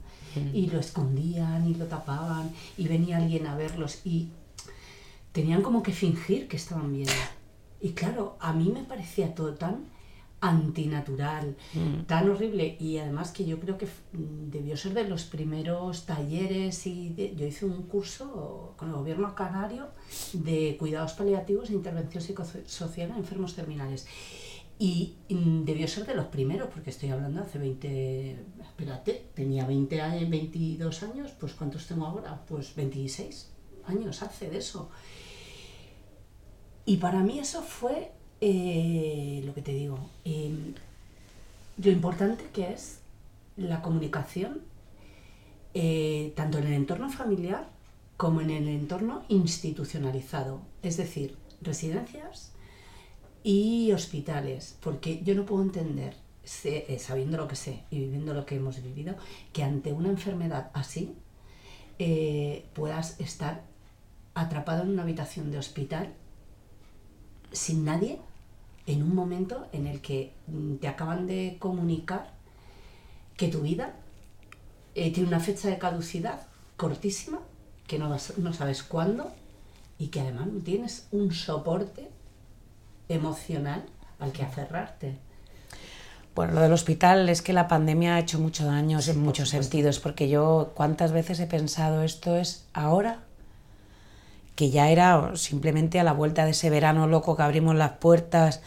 y 0.54 0.68
lo 0.68 0.80
escondían 0.80 1.68
y 1.68 1.74
lo 1.76 1.86
tapaban 1.86 2.52
y 2.78 2.88
venía 2.88 3.18
alguien 3.18 3.46
a 3.48 3.56
verlos 3.56 4.02
y 4.06 4.30
tenían 5.34 5.62
como 5.62 5.84
que 5.84 5.92
fingir 5.92 6.48
que 6.48 6.58
estaban 6.58 6.92
bien. 6.94 7.10
Y 7.82 7.90
claro, 7.92 8.38
a 8.40 8.54
mí 8.54 8.72
me 8.74 8.84
parecía 8.84 9.36
todo 9.36 9.54
tan 9.56 9.86
antinatural, 10.40 11.56
tan 12.06 12.30
horrible 12.30 12.78
y 12.80 12.98
además 13.00 13.32
que 13.32 13.44
yo 13.46 13.60
creo 13.60 13.78
que 13.78 13.86
mm, 13.88 14.50
debió 14.52 14.78
ser 14.78 14.94
de 14.94 15.08
los 15.08 15.24
primeros 15.24 16.06
talleres 16.06 16.86
y 16.86 17.10
de- 17.10 17.36
yo 17.36 17.46
hice 17.48 17.66
un 17.66 17.84
curso 17.84 18.74
con 18.78 18.90
el 18.90 18.96
gobierno 18.96 19.34
canario 19.34 19.88
de 20.34 20.78
cuidados 20.80 21.14
paliativos 21.14 21.70
e 21.70 21.74
intervención 21.74 22.24
psicosocial 22.24 23.10
en 23.12 23.18
enfermos 23.18 23.56
terminales. 23.56 24.06
Y 24.80 25.16
mm, 25.30 25.64
debió 25.64 25.88
ser 25.88 26.06
de 26.06 26.14
los 26.14 26.28
primeros, 26.28 26.70
porque 26.72 26.92
estoy 26.92 27.10
hablando 27.10 27.42
hace 27.42 27.58
20, 27.58 28.40
espérate, 28.62 29.30
tenía 29.34 29.66
20 29.66 30.02
años, 30.02 30.30
22 30.30 31.02
años, 31.02 31.32
pues 31.40 31.54
¿cuántos 31.54 31.88
tengo 31.88 32.06
ahora? 32.06 32.44
Pues 32.48 32.76
26 32.76 33.50
años 33.88 34.22
hace 34.22 34.52
de 34.52 34.60
eso. 34.60 34.92
Y 36.86 36.98
para 36.98 37.22
mí 37.24 37.40
eso 37.40 37.64
fue 37.64 38.12
eh, 38.42 39.42
lo 39.46 39.54
que 39.54 39.62
te 39.62 39.74
digo, 39.74 39.98
eh, 40.26 40.52
lo 41.78 41.92
importante 41.92 42.46
que 42.54 42.72
es 42.72 43.00
la 43.56 43.82
comunicación, 43.82 44.62
eh, 45.74 46.34
tanto 46.36 46.58
en 46.60 46.68
el 46.68 46.74
entorno 46.74 47.10
familiar 47.10 47.68
como 48.16 48.42
en 48.42 48.50
el 48.50 48.68
entorno 48.68 49.24
institucionalizado, 49.30 50.62
es 50.82 50.98
decir, 50.98 51.36
residencias 51.62 52.52
y 53.44 53.92
hospitales, 53.92 54.78
porque 54.82 55.22
yo 55.24 55.36
no 55.36 55.46
puedo 55.46 55.64
entender, 55.64 56.16
eh, 56.64 56.98
sabiendo 57.00 57.38
lo 57.38 57.48
que 57.48 57.56
sé 57.56 57.84
y 57.92 58.00
viviendo 58.00 58.34
lo 58.34 58.46
que 58.46 58.56
hemos 58.56 58.82
vivido, 58.82 59.16
que 59.54 59.64
ante 59.64 59.94
una 59.94 60.10
enfermedad 60.10 60.72
así, 60.74 61.14
puedas 62.76 63.20
estar 63.20 63.64
atrapado 64.36 64.84
en 64.84 64.90
una 64.90 65.02
habitación 65.02 65.50
de 65.50 65.58
hospital 65.58 66.14
sin 67.52 67.86
nadie 67.86 68.20
en 68.88 69.04
un 69.04 69.14
momento 69.14 69.68
en 69.74 69.86
el 69.86 70.02
que 70.02 70.34
mm, 70.48 70.76
te 70.78 70.88
acaban 70.88 71.28
de 71.28 71.58
comunicar 71.60 72.32
que 73.36 73.50
tu 73.50 73.62
vida 73.62 73.94
eh, 74.96 75.12
tiene 75.14 75.28
una 75.30 75.40
fecha 75.40 75.68
de 75.70 75.78
caducidad 75.78 76.42
cortísima, 76.78 77.40
que 77.86 78.00
no, 78.00 78.10
vas- 78.10 78.38
no 78.38 78.54
sabes 78.54 78.82
cuándo 78.84 79.32
y 80.00 80.08
que 80.08 80.22
además 80.22 80.48
no 80.48 80.60
tienes 80.62 81.08
un 81.12 81.32
soporte 81.32 82.10
emocional 83.10 83.84
al 84.20 84.32
que 84.32 84.44
aferrarte. 84.44 85.18
Bueno, 86.36 86.54
lo 86.54 86.62
del 86.62 86.74
hospital 86.74 87.30
es 87.30 87.42
que 87.42 87.52
la 87.54 87.68
pandemia 87.68 88.16
ha 88.16 88.20
hecho 88.20 88.40
mucho 88.40 88.66
daño 88.66 89.00
en 89.06 89.20
muchos 89.22 89.50
sentidos, 89.50 90.00
porque 90.00 90.30
yo 90.30 90.72
cuántas 90.76 91.12
veces 91.12 91.40
he 91.40 91.48
pensado 91.48 92.04
esto 92.04 92.36
es 92.36 92.66
ahora 92.74 93.24
que 94.58 94.72
ya 94.72 94.90
era 94.90 95.36
simplemente 95.36 96.00
a 96.00 96.04
la 96.04 96.14
vuelta 96.14 96.44
de 96.44 96.52
ese 96.52 96.72
verano 96.72 97.06
loco 97.06 97.38
que 97.38 97.44
abrimos 97.44 97.76
las 97.76 97.92
puertas 97.92 98.62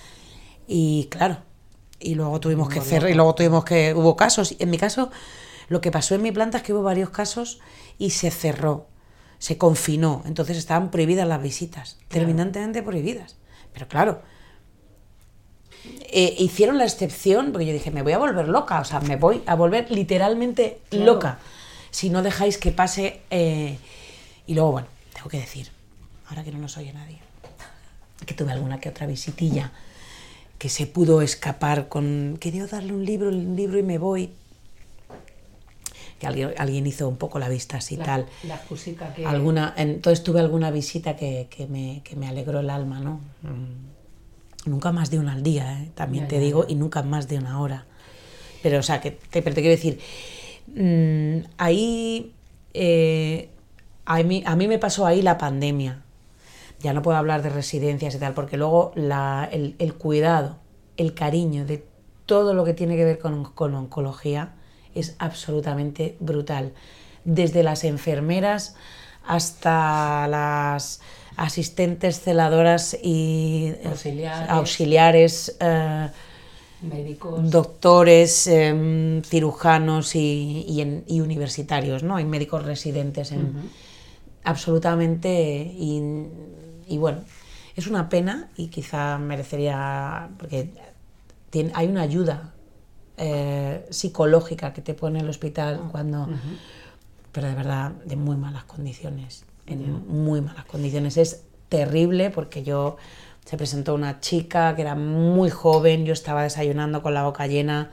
y 0.68 1.08
claro, 1.10 1.38
y 1.98 2.14
luego 2.14 2.38
tuvimos 2.38 2.68
que 2.68 2.80
cerrar 2.80 3.10
y 3.10 3.14
luego 3.14 3.34
tuvimos 3.34 3.64
que 3.64 3.92
hubo 3.92 4.14
casos. 4.14 4.54
En 4.60 4.70
mi 4.70 4.78
caso, 4.78 5.10
lo 5.68 5.80
que 5.80 5.90
pasó 5.90 6.14
en 6.14 6.22
mi 6.22 6.30
planta 6.30 6.58
es 6.58 6.62
que 6.62 6.72
hubo 6.72 6.84
varios 6.84 7.10
casos 7.10 7.58
y 7.98 8.10
se 8.10 8.30
cerró, 8.30 8.86
se 9.40 9.58
confinó, 9.58 10.22
entonces 10.26 10.56
estaban 10.58 10.92
prohibidas 10.92 11.26
las 11.26 11.42
visitas, 11.42 11.98
terminantemente 12.06 12.84
prohibidas. 12.84 13.34
Pero 13.72 13.88
claro, 13.88 14.22
eh, 16.12 16.36
hicieron 16.38 16.78
la 16.78 16.84
excepción, 16.84 17.50
porque 17.50 17.66
yo 17.66 17.72
dije, 17.72 17.90
me 17.90 18.02
voy 18.02 18.12
a 18.12 18.18
volver 18.18 18.46
loca, 18.46 18.78
o 18.78 18.84
sea, 18.84 19.00
me 19.00 19.16
voy 19.16 19.42
a 19.46 19.56
volver 19.56 19.90
literalmente 19.90 20.78
Claro. 20.88 21.04
loca 21.04 21.38
si 21.90 22.10
no 22.10 22.22
dejáis 22.22 22.58
que 22.58 22.70
pase. 22.70 23.22
eh, 23.30 23.76
y 24.46 24.54
luego, 24.54 24.70
bueno, 24.72 24.88
tengo 25.14 25.28
que 25.28 25.38
decir, 25.38 25.70
ahora 26.30 26.44
que 26.44 26.52
no 26.52 26.58
nos 26.58 26.76
oye 26.78 26.92
nadie, 26.92 27.18
que 28.26 28.34
tuve 28.34 28.52
alguna 28.52 28.80
que 28.80 28.88
otra 28.88 29.06
visitilla 29.06 29.72
que 30.58 30.68
se 30.68 30.86
pudo 30.86 31.22
escapar 31.22 31.88
con, 31.88 32.36
quería 32.38 32.66
darle 32.66 32.92
un 32.92 33.04
libro, 33.06 33.30
un 33.30 33.56
libro 33.56 33.78
y 33.78 33.82
me 33.82 33.96
voy. 33.96 34.30
Que 36.18 36.26
alguien, 36.26 36.52
alguien 36.58 36.86
hizo 36.86 37.08
un 37.08 37.16
poco 37.16 37.38
la 37.38 37.48
vista 37.48 37.78
así 37.78 37.96
La, 37.96 38.04
tal. 38.04 38.26
la 38.42 38.60
que... 39.16 39.24
Alguna, 39.24 39.72
entonces 39.78 40.22
tuve 40.22 40.38
alguna 40.40 40.70
visita 40.70 41.16
que, 41.16 41.46
que 41.48 41.66
me, 41.66 42.02
que 42.04 42.14
me 42.14 42.28
alegró 42.28 42.60
el 42.60 42.68
alma, 42.68 43.00
¿no? 43.00 43.22
Mm. 43.40 44.68
Nunca 44.70 44.92
más 44.92 45.10
de 45.10 45.18
una 45.18 45.32
al 45.32 45.42
día, 45.42 45.80
¿eh? 45.82 45.90
también 45.94 46.24
Ya, 46.24 46.28
te 46.28 46.34
ya, 46.36 46.42
digo, 46.42 46.66
ya. 46.66 46.72
y 46.72 46.74
nunca 46.74 47.02
más 47.02 47.26
de 47.26 47.38
una 47.38 47.58
hora. 47.58 47.86
Pero, 48.62 48.80
o 48.80 48.82
sea, 48.82 49.00
que 49.00 49.12
te, 49.12 49.40
pero 49.40 49.54
te 49.54 49.62
quiero 49.62 49.74
decir, 49.74 49.98
mm, 50.76 51.46
ahí, 51.56 52.34
eh, 52.74 53.48
a, 54.04 54.22
mí, 54.22 54.42
a 54.44 54.56
mí 54.56 54.68
me 54.68 54.78
pasó 54.78 55.06
ahí 55.06 55.22
la 55.22 55.38
pandemia. 55.38 56.02
Ya 56.80 56.92
no 56.92 57.02
puedo 57.02 57.16
hablar 57.18 57.42
de 57.42 57.50
residencias 57.50 58.14
y 58.14 58.18
tal, 58.18 58.32
porque 58.34 58.56
luego 58.56 58.92
la, 58.94 59.48
el, 59.52 59.74
el 59.78 59.94
cuidado, 59.94 60.56
el 60.96 61.14
cariño 61.14 61.64
de 61.66 61.84
todo 62.26 62.54
lo 62.54 62.64
que 62.64 62.74
tiene 62.74 62.96
que 62.96 63.04
ver 63.04 63.18
con, 63.18 63.44
con 63.44 63.74
oncología 63.74 64.54
es 64.94 65.14
absolutamente 65.18 66.16
brutal. 66.20 66.72
Desde 67.24 67.62
las 67.62 67.84
enfermeras 67.84 68.76
hasta 69.26 70.26
las 70.28 71.00
asistentes 71.36 72.20
celadoras 72.20 72.96
y 73.02 73.72
eh, 73.76 73.82
Auxiliares. 73.86 74.50
auxiliares, 74.50 75.56
eh, 75.60 76.08
médicos... 76.82 77.50
doctores, 77.50 78.46
em, 78.46 79.22
cirujanos 79.22 80.14
y, 80.16 80.64
y 80.68 80.80
en- 80.80 81.04
y 81.06 81.20
universitarios, 81.20 82.02
¿no? 82.02 82.18
Y 82.18 82.24
médicos 82.24 82.64
residentes 82.64 83.32
en, 83.32 83.54
absolutamente 84.44 85.72
y, 85.78 86.00
y 86.90 86.98
bueno, 86.98 87.20
es 87.76 87.86
una 87.86 88.08
pena 88.08 88.48
y 88.56 88.66
quizá 88.68 89.16
merecería, 89.18 90.28
porque 90.38 90.70
tiene- 91.50 91.72
hay 91.74 91.86
una 91.88 92.02
ayuda 92.02 92.52
eh, 93.22 93.86
psicológica 93.90 94.72
que 94.72 94.80
te 94.82 94.94
pone 94.94 95.20
el 95.20 95.28
hospital 95.28 95.88
cuando, 95.90 96.26
pero 97.32 97.46
de 97.48 97.54
verdad, 97.54 97.90
de 98.04 98.16
muy 98.16 98.36
malas 98.36 98.64
condiciones, 98.64 99.44
en 99.66 100.06
muy 100.08 100.40
malas 100.40 100.64
condiciones. 100.64 101.16
Es 101.18 101.42
terrible 101.68 102.30
porque 102.30 102.62
yo, 102.64 102.96
se 103.44 103.56
presentó 103.56 103.94
una 103.94 104.20
chica 104.20 104.74
que 104.74 104.82
era 104.82 104.94
muy 104.94 105.50
joven, 105.50 106.04
yo 106.06 106.12
estaba 106.12 106.42
desayunando 106.44 107.02
con 107.02 107.12
la 107.14 107.24
boca 107.24 107.46
llena, 107.46 107.90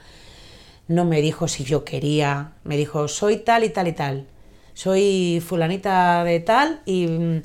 no 0.88 1.04
me 1.04 1.22
dijo 1.22 1.48
si 1.48 1.64
yo 1.66 1.84
quería, 1.84 2.54
me 2.64 2.78
dijo, 2.78 3.08
soy 3.10 3.38
tal 3.38 3.64
y 3.66 3.70
tal 3.70 3.88
y 3.90 3.94
tal, 3.94 4.28
soy 4.74 5.44
fulanita 5.46 6.24
de 6.24 6.40
tal 6.40 6.82
y, 6.86 7.08
mm, 7.08 7.42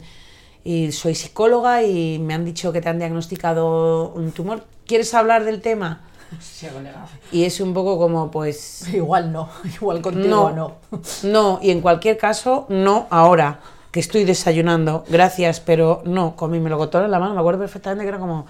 y 0.64 0.92
soy 0.92 1.14
psicóloga 1.14 1.82
y 1.82 2.18
me 2.18 2.34
han 2.34 2.44
dicho 2.44 2.72
que 2.72 2.80
te 2.80 2.88
han 2.88 2.98
diagnosticado 2.98 4.12
un 4.14 4.32
tumor, 4.32 4.64
¿quieres 4.86 5.12
hablar 5.14 5.44
del 5.44 5.60
tema? 5.60 6.02
Sí, 6.40 6.66
colega. 6.66 7.06
Y 7.30 7.44
es 7.44 7.60
un 7.60 7.74
poco 7.74 7.98
como, 7.98 8.30
pues, 8.30 8.88
Igual 8.94 9.32
no, 9.32 9.48
igual 9.74 10.00
contigo 10.00 10.28
no, 10.28 10.50
no. 10.50 11.00
no, 11.24 11.58
y 11.62 11.70
en 11.70 11.80
cualquier 11.80 12.16
caso, 12.16 12.66
no 12.68 13.06
ahora, 13.10 13.60
que 13.90 14.00
estoy 14.00 14.24
desayunando, 14.24 15.04
gracias, 15.08 15.60
pero 15.60 16.02
no, 16.04 16.36
con 16.36 16.50
mi 16.50 16.60
melocotón 16.60 17.04
en 17.04 17.10
la 17.10 17.18
mano, 17.18 17.34
me 17.34 17.40
acuerdo 17.40 17.60
perfectamente 17.60 18.04
que 18.04 18.08
era 18.08 18.18
como... 18.18 18.46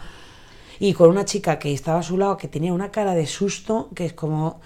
Y 0.79 0.95
con 0.95 1.11
una 1.11 1.25
chica 1.25 1.61
que 1.61 1.73
estaba 1.73 2.01
a 2.01 2.03
su 2.03 2.19
lado, 2.19 2.37
que 2.37 2.49
tenía 2.49 2.73
una 2.73 2.91
cara 2.91 3.15
de 3.15 3.27
susto, 3.27 3.89
que 3.95 4.07
es 4.07 4.13
como, 4.15 4.61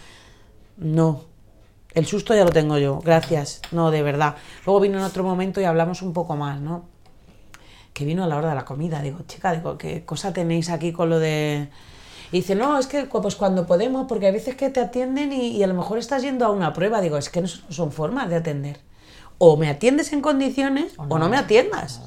no, 0.78 1.24
el 1.92 2.07
susto 2.07 2.34
ya 2.34 2.44
lo 2.44 2.53
tengo 2.53 2.78
yo, 2.78 3.01
gracias, 3.01 3.61
no, 3.70 3.90
de 3.90 4.03
verdad. 4.03 4.36
Luego 4.64 4.80
vino 4.80 4.99
en 4.99 5.05
otro 5.05 5.24
momento 5.24 5.61
y 5.61 5.64
hablamos 5.64 6.01
un 6.01 6.14
poco 6.14 6.36
más, 6.36 6.61
¿no? 6.61 6.95
Que 7.97 8.05
vino 8.05 8.24
a 8.24 8.26
la 8.26 8.36
hora 8.36 8.51
de 8.51 8.55
la 8.55 8.66
comida, 8.66 9.01
digo, 9.01 9.20
chica, 9.26 9.53
digo, 9.53 9.78
¿qué 9.78 10.05
cosa 10.05 10.34
tenéis 10.34 10.68
aquí 10.68 10.92
con 10.92 11.09
lo 11.09 11.18
de...? 11.18 11.70
Y 12.30 12.38
dice, 12.40 12.55
no, 12.55 12.78
es 12.78 12.86
que 12.86 13.05
pues 13.07 13.36
cuando 13.36 13.66
podemos, 13.66 14.07
porque 14.07 14.26
hay 14.26 14.32
veces 14.32 14.55
que 14.55 14.68
te 14.68 14.80
atienden 14.80 15.32
y, 15.32 15.53
y 15.57 15.62
a 15.62 15.66
lo 15.66 15.72
mejor 15.72 15.97
estás 15.97 16.20
yendo 16.20 16.44
a 16.44 16.51
una 16.51 16.74
prueba. 16.74 17.01
Digo, 17.01 17.16
es 17.16 17.30
que 17.30 17.40
no 17.40 17.49
son- 17.49 17.62
son 17.72 17.92
formas 17.92 18.28
de 18.28 18.36
atender. 18.36 18.80
O 19.38 19.57
me 19.57 19.70
atiendes 19.70 20.12
en 20.12 20.20
condiciones 20.20 20.92
o 20.99 21.18
no, 21.18 21.30
me 21.30 21.38
atiendas. 21.38 22.03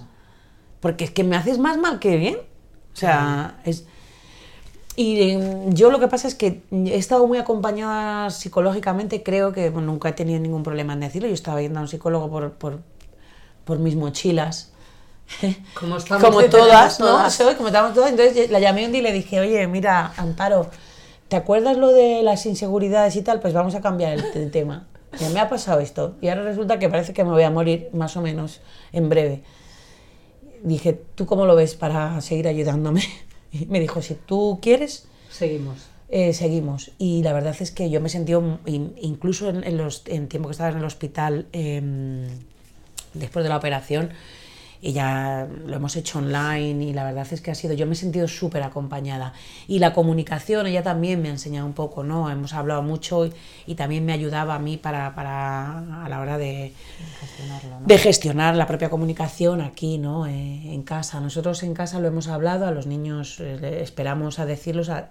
Porque 0.79 1.05
es 1.05 1.11
que 1.11 1.23
me 1.23 1.35
haces 1.35 1.57
más 1.57 1.79
mal 1.79 1.97
que 1.97 2.17
bien. 2.17 2.37
O 2.93 2.95
sea, 2.95 3.59
es... 3.65 3.87
Y 4.95 5.21
eh, 5.21 5.65
yo 5.69 5.89
lo 5.89 5.99
que 5.99 6.07
pasa 6.07 6.27
es 6.27 6.35
que 6.35 6.61
he 6.71 6.97
estado 6.97 7.25
muy 7.25 7.39
acompañada 7.39 8.29
psicológicamente, 8.29 9.23
creo 9.23 9.53
que 9.53 9.71
bueno, 9.71 9.87
nunca 9.93 10.09
he 10.09 10.13
tenido 10.13 10.39
ningún 10.39 10.61
problema 10.61 10.93
en 10.93 10.99
decirlo. 10.99 11.27
Yo 11.29 11.33
estaba 11.33 11.61
yendo 11.61 11.79
a 11.79 11.81
un 11.81 11.87
psicólogo 11.87 12.29
por, 12.29 12.51
por, 12.53 12.79
por 13.65 13.79
mis 13.79 13.95
mochilas. 13.95 14.73
Como 15.79 15.97
estamos 15.97 16.23
como 16.23 16.43
todas, 16.45 16.99
¿no? 16.99 17.05
todas. 17.05 17.33
Sí, 17.33 17.43
como 17.55 17.67
estamos 17.67 17.93
todas. 17.93 18.09
Entonces 18.11 18.49
la 18.49 18.59
llamé 18.59 18.85
un 18.85 18.91
día 18.91 19.01
y 19.01 19.03
le 19.03 19.11
dije, 19.13 19.39
oye, 19.39 19.65
mira, 19.67 20.13
Amparo, 20.17 20.69
¿te 21.27 21.35
acuerdas 21.35 21.77
lo 21.77 21.89
de 21.91 22.23
las 22.23 22.45
inseguridades 22.45 23.15
y 23.15 23.21
tal? 23.21 23.39
Pues 23.39 23.53
vamos 23.53 23.75
a 23.75 23.81
cambiar 23.81 24.13
el, 24.13 24.25
el 24.33 24.51
tema. 24.51 24.87
Ya 25.19 25.29
me 25.29 25.39
ha 25.39 25.49
pasado 25.49 25.79
esto. 25.79 26.15
Y 26.21 26.27
ahora 26.29 26.43
resulta 26.43 26.77
que 26.79 26.89
parece 26.89 27.13
que 27.13 27.23
me 27.23 27.31
voy 27.31 27.43
a 27.43 27.49
morir 27.49 27.89
más 27.93 28.15
o 28.17 28.21
menos 28.21 28.61
en 28.91 29.09
breve. 29.09 29.43
Dije, 30.63 30.99
¿tú 31.15 31.25
cómo 31.25 31.45
lo 31.45 31.55
ves 31.55 31.75
para 31.75 32.19
seguir 32.21 32.47
ayudándome? 32.47 33.03
Y 33.51 33.65
me 33.65 33.79
dijo, 33.79 34.03
si 34.03 34.13
tú 34.13 34.59
quieres, 34.61 35.07
Seguimos. 35.31 35.79
eh, 36.09 36.33
seguimos. 36.33 36.91
Y 36.99 37.23
la 37.23 37.33
verdad 37.33 37.55
es 37.59 37.71
que 37.71 37.89
yo 37.89 37.99
me 37.99 38.05
he 38.05 38.11
sentido, 38.11 38.59
in- 38.67 38.93
incluso 39.01 39.49
en, 39.49 39.63
en 39.63 39.75
los, 39.75 40.03
en 40.05 40.27
tiempo 40.27 40.49
que 40.49 40.51
estaba 40.51 40.69
en 40.69 40.77
el 40.77 40.85
hospital, 40.85 41.47
em, 41.51 42.27
después 43.15 43.41
de 43.41 43.49
la 43.49 43.57
operación, 43.57 44.11
y 44.81 44.93
ya 44.93 45.47
lo 45.65 45.75
hemos 45.75 45.95
hecho 45.97 46.19
online 46.19 46.85
y 46.85 46.93
la 46.93 47.03
verdad 47.03 47.27
es 47.29 47.41
que 47.41 47.51
ha 47.51 47.55
sido, 47.55 47.73
yo 47.73 47.85
me 47.85 47.93
he 47.93 47.95
sentido 47.95 48.27
súper 48.27 48.63
acompañada. 48.63 49.33
Y 49.67 49.79
la 49.79 49.93
comunicación, 49.93 50.67
ella 50.67 50.83
también 50.83 51.21
me 51.21 51.27
ha 51.27 51.31
enseñado 51.31 51.65
un 51.67 51.73
poco, 51.73 52.03
¿no? 52.03 52.29
Hemos 52.29 52.53
hablado 52.53 52.81
mucho 52.81 53.25
y, 53.25 53.33
y 53.67 53.75
también 53.75 54.05
me 54.05 54.13
ayudaba 54.13 54.55
a 54.55 54.59
mí 54.59 54.77
para, 54.77 55.13
para 55.15 56.05
a 56.05 56.07
la 56.09 56.19
hora 56.21 56.37
de, 56.37 56.73
de 57.85 57.97
gestionar 57.97 58.55
la 58.55 58.67
propia 58.67 58.89
comunicación 58.89 59.61
aquí, 59.61 59.97
¿no? 59.97 60.27
Eh, 60.27 60.73
en 60.73 60.83
casa. 60.83 61.19
Nosotros 61.19 61.61
en 61.63 61.73
casa 61.73 61.99
lo 61.99 62.07
hemos 62.07 62.27
hablado, 62.29 62.65
a 62.65 62.71
los 62.71 62.87
niños 62.87 63.39
eh, 63.39 63.79
esperamos 63.81 64.39
a 64.39 64.45
decirlos, 64.45 64.89
a- 64.89 65.09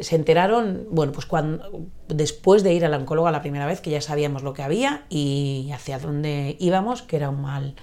se 0.00 0.16
enteraron, 0.16 0.86
bueno, 0.90 1.12
pues 1.12 1.26
cuando, 1.26 1.86
después 2.08 2.62
de 2.62 2.74
ir 2.74 2.84
a 2.84 2.88
la 2.88 2.96
oncóloga 2.96 3.30
la 3.30 3.42
primera 3.42 3.66
vez, 3.66 3.80
que 3.80 3.90
ya 3.90 4.00
sabíamos 4.00 4.42
lo 4.42 4.52
que 4.52 4.62
había 4.62 5.04
y 5.08 5.70
hacia 5.72 5.98
dónde 5.98 6.56
íbamos, 6.58 7.02
que 7.02 7.16
era 7.16 7.30
un 7.30 7.42
mal 7.42 7.74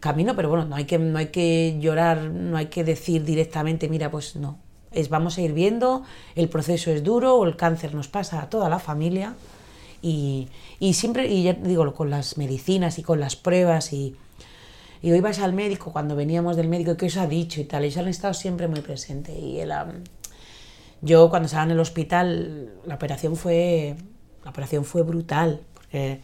camino, 0.00 0.36
pero 0.36 0.48
bueno, 0.48 0.66
no 0.66 0.76
hay 0.76 0.84
que, 0.84 0.98
no 0.98 1.18
hay 1.18 1.28
que 1.28 1.76
llorar, 1.80 2.30
no 2.30 2.56
hay 2.56 2.66
que 2.66 2.84
decir 2.84 3.24
directamente, 3.24 3.88
mira, 3.88 4.10
pues 4.10 4.36
no, 4.36 4.58
es 4.92 5.08
vamos 5.08 5.38
a 5.38 5.42
ir 5.42 5.52
viendo, 5.52 6.02
el 6.34 6.48
proceso 6.48 6.90
es 6.90 7.02
duro, 7.02 7.44
el 7.44 7.56
cáncer 7.56 7.94
nos 7.94 8.08
pasa 8.08 8.42
a 8.42 8.50
toda 8.50 8.68
la 8.68 8.78
familia 8.78 9.34
y, 10.02 10.48
y 10.78 10.94
siempre, 10.94 11.28
y 11.28 11.44
ya 11.44 11.54
digo, 11.54 11.94
con 11.94 12.10
las 12.10 12.36
medicinas 12.36 12.98
y 12.98 13.02
con 13.02 13.20
las 13.20 13.36
pruebas 13.36 13.92
y, 13.92 14.16
y 15.00 15.12
al 15.12 15.52
médico, 15.52 15.92
cuando 15.92 16.16
veníamos 16.16 16.56
del 16.56 16.68
médico, 16.68 16.96
¿qué 16.96 17.06
os 17.06 17.16
ha 17.16 17.26
dicho 17.26 17.60
y 17.60 17.64
tal? 17.64 17.84
Ellos 17.84 17.98
han 17.98 18.08
estado 18.08 18.34
siempre 18.34 18.68
muy 18.68 18.80
presentes 18.80 19.36
y 19.38 19.58
yo 21.04 21.30
cuando 21.30 21.46
estaba 21.46 21.64
en 21.64 21.72
el 21.72 21.80
hospital, 21.80 22.72
la 22.86 22.94
operación 22.96 23.36
fue, 23.36 23.96
la 24.44 24.50
operación 24.50 24.84
fue 24.84 25.02
brutal, 25.02 25.60
porque 25.74 26.20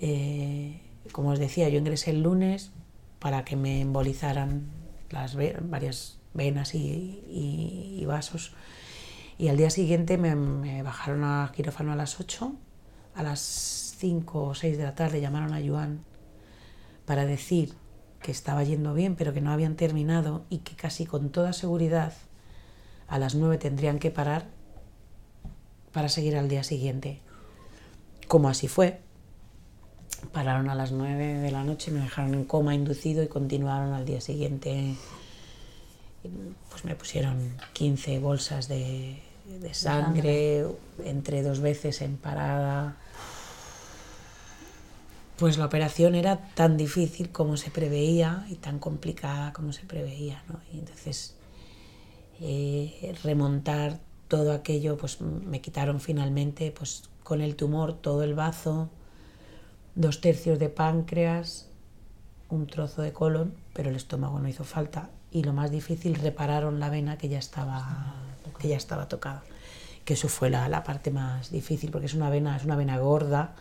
Eh, 0.00 0.80
como 1.12 1.30
os 1.30 1.38
decía, 1.38 1.68
yo 1.70 1.78
ingresé 1.78 2.10
el 2.10 2.22
lunes 2.22 2.70
para 3.18 3.44
que 3.44 3.56
me 3.56 3.80
embolizaran 3.80 4.68
las 5.10 5.36
varias 5.36 6.18
venas 6.34 6.74
y 6.74 8.04
vasos. 8.06 8.54
Y 9.38 9.48
al 9.48 9.56
día 9.56 9.70
siguiente 9.70 10.18
me, 10.18 10.34
me 10.34 10.82
bajaron 10.82 11.24
a 11.24 11.50
quirófano 11.54 11.92
a 11.92 11.96
las 11.96 12.20
8. 12.20 12.52
A 13.14 13.22
las 13.22 13.40
5 13.98 14.42
o 14.44 14.54
6 14.54 14.76
de 14.78 14.84
la 14.84 14.94
tarde 14.94 15.20
llamaron 15.20 15.54
a 15.54 15.60
Joan 15.66 16.04
para 17.06 17.24
decir 17.24 17.74
que 18.20 18.32
estaba 18.32 18.62
yendo 18.64 18.94
bien, 18.94 19.14
pero 19.16 19.32
que 19.32 19.40
no 19.40 19.52
habían 19.52 19.76
terminado 19.76 20.44
y 20.50 20.58
que 20.58 20.76
casi 20.76 21.06
con 21.06 21.30
toda 21.30 21.52
seguridad 21.52 22.12
a 23.08 23.18
las 23.18 23.34
9 23.34 23.58
tendrían 23.58 23.98
que 23.98 24.10
parar 24.10 24.46
para 25.92 26.08
seguir 26.08 26.36
al 26.36 26.48
día 26.48 26.64
siguiente. 26.64 27.20
Como 28.28 28.48
así 28.48 28.68
fue, 28.68 29.00
pararon 30.32 30.68
a 30.68 30.74
las 30.74 30.92
9 30.92 31.38
de 31.38 31.50
la 31.50 31.64
noche, 31.64 31.90
me 31.90 32.00
dejaron 32.00 32.34
en 32.34 32.44
coma 32.44 32.74
inducido 32.74 33.22
y 33.22 33.28
continuaron 33.28 33.92
al 33.92 34.04
día 34.04 34.20
siguiente. 34.20 34.94
Pues 36.70 36.84
me 36.84 36.96
pusieron 36.96 37.56
15 37.72 38.18
bolsas 38.18 38.68
de, 38.68 39.22
de 39.60 39.74
sangre, 39.74 40.66
entre 41.04 41.42
dos 41.42 41.60
veces 41.60 42.02
en 42.02 42.16
parada. 42.16 42.96
Pues 45.38 45.58
la 45.58 45.66
operación 45.66 46.14
era 46.14 46.38
tan 46.54 46.76
difícil 46.76 47.30
como 47.30 47.56
se 47.56 47.70
preveía 47.70 48.46
y 48.48 48.56
tan 48.56 48.78
complicada 48.78 49.52
como 49.52 49.72
se 49.72 49.84
preveía, 49.84 50.42
¿no? 50.48 50.60
Y 50.72 50.78
entonces 50.78 51.35
eh, 52.40 53.14
remontar 53.22 53.98
todo 54.28 54.52
aquello, 54.52 54.96
pues 54.96 55.20
me 55.20 55.60
quitaron 55.60 56.00
finalmente, 56.00 56.72
pues 56.72 57.04
con 57.22 57.40
el 57.40 57.56
tumor 57.56 57.94
todo 57.94 58.22
el 58.22 58.34
bazo, 58.34 58.88
dos 59.94 60.20
tercios 60.20 60.58
de 60.58 60.68
páncreas, 60.68 61.68
un 62.48 62.66
trozo 62.66 63.02
de 63.02 63.12
colon, 63.12 63.54
pero 63.72 63.90
el 63.90 63.96
estómago 63.96 64.38
no 64.38 64.48
hizo 64.48 64.64
falta. 64.64 65.10
Y 65.30 65.42
lo 65.42 65.52
más 65.52 65.70
difícil, 65.70 66.14
repararon 66.14 66.80
la 66.80 66.88
vena 66.88 67.18
que 67.18 67.28
ya 67.28 67.38
estaba, 67.38 68.14
que 68.58 68.68
ya 68.68 68.76
estaba 68.76 69.08
tocada. 69.08 69.42
Que 70.04 70.14
eso 70.14 70.28
fue 70.28 70.50
la, 70.50 70.68
la 70.68 70.84
parte 70.84 71.10
más 71.10 71.50
difícil, 71.50 71.90
porque 71.90 72.06
es 72.06 72.14
una 72.14 72.30
vena, 72.30 72.56
es 72.56 72.64
una 72.64 72.76
vena 72.76 72.98
gorda, 72.98 73.54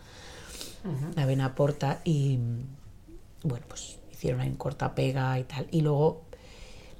la 1.15 1.25
vena 1.25 1.55
porta, 1.55 2.01
y 2.03 2.37
bueno, 3.41 3.65
pues 3.67 3.97
hicieron 4.11 4.41
en 4.41 4.55
corta 4.55 4.93
pega 4.93 5.39
y 5.39 5.43
tal. 5.45 5.67
Y 5.71 5.81
luego, 5.81 6.24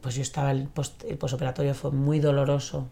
pues 0.06 0.14
yo 0.14 0.22
estaba, 0.22 0.52
el, 0.52 0.68
post, 0.68 1.04
el 1.06 1.18
posoperatorio 1.18 1.74
fue 1.74 1.90
muy 1.90 2.20
doloroso. 2.20 2.90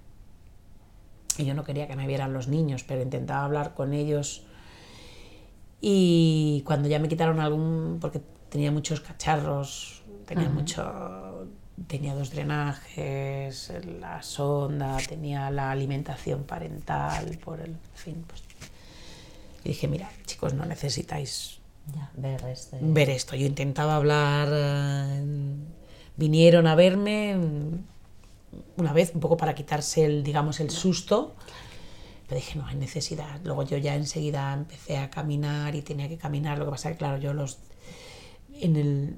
Y 1.37 1.45
yo 1.45 1.53
no 1.53 1.63
quería 1.63 1.87
que 1.87 1.95
me 1.95 2.07
vieran 2.07 2.33
los 2.33 2.47
niños, 2.47 2.83
pero 2.83 3.03
intentaba 3.03 3.45
hablar 3.45 3.75
con 3.75 3.93
ellos. 3.93 4.41
Y 5.79 6.63
cuando 6.65 6.89
ya 6.89 6.97
me 6.97 7.07
quitaron 7.07 7.39
algún, 7.39 7.99
porque 8.01 8.19
tenía 8.49 8.71
muchos 8.71 8.99
cacharros, 8.99 10.01
tenía 10.25 10.49
mucho, 10.49 11.47
tenía 11.85 12.15
dos 12.15 12.31
drenajes, 12.31 13.71
la 13.99 14.23
sonda, 14.23 14.97
tenía 15.07 15.51
la 15.51 15.69
alimentación 15.69 16.45
parental, 16.45 17.37
por 17.45 17.59
el 17.59 17.73
en 17.73 17.79
fin, 17.93 18.25
pues. 18.27 18.41
Y 19.63 19.69
dije, 19.69 19.87
mira, 19.87 20.09
chicos, 20.25 20.55
no 20.55 20.65
necesitáis 20.65 21.59
Ya, 21.95 22.09
ver 22.15 22.43
este... 22.45 22.79
ver 22.81 23.11
esto. 23.11 23.35
Yo 23.35 23.45
intentaba 23.45 23.97
hablar, 23.97 24.49
eh, 24.51 25.23
vinieron 26.17 26.67
a 26.67 26.75
verme 26.75 27.35
mm, 27.37 27.77
una 28.77 28.93
vez, 28.93 29.11
un 29.13 29.21
poco 29.21 29.37
para 29.37 29.55
quitarse 29.55 30.05
el, 30.05 30.23
digamos, 30.23 30.59
el 30.59 30.69
susto, 30.69 31.33
pero 32.27 32.35
dije, 32.37 32.57
no 32.59 32.65
hay 32.67 32.75
necesidad. 32.75 33.39
Luego 33.43 33.63
yo 33.63 33.77
ya 33.77 33.95
enseguida 33.95 34.53
empecé 34.53 34.97
a 34.97 35.09
caminar 35.09 35.75
y 35.75 35.81
tenía 35.81 36.09
que 36.09 36.17
caminar, 36.17 36.57
lo 36.59 36.65
que 36.65 36.71
pasa 36.71 36.91
que, 36.91 36.97
claro, 36.97 37.17
yo 37.17 37.33
los... 37.33 37.59
En 38.61 38.75
el, 38.75 39.17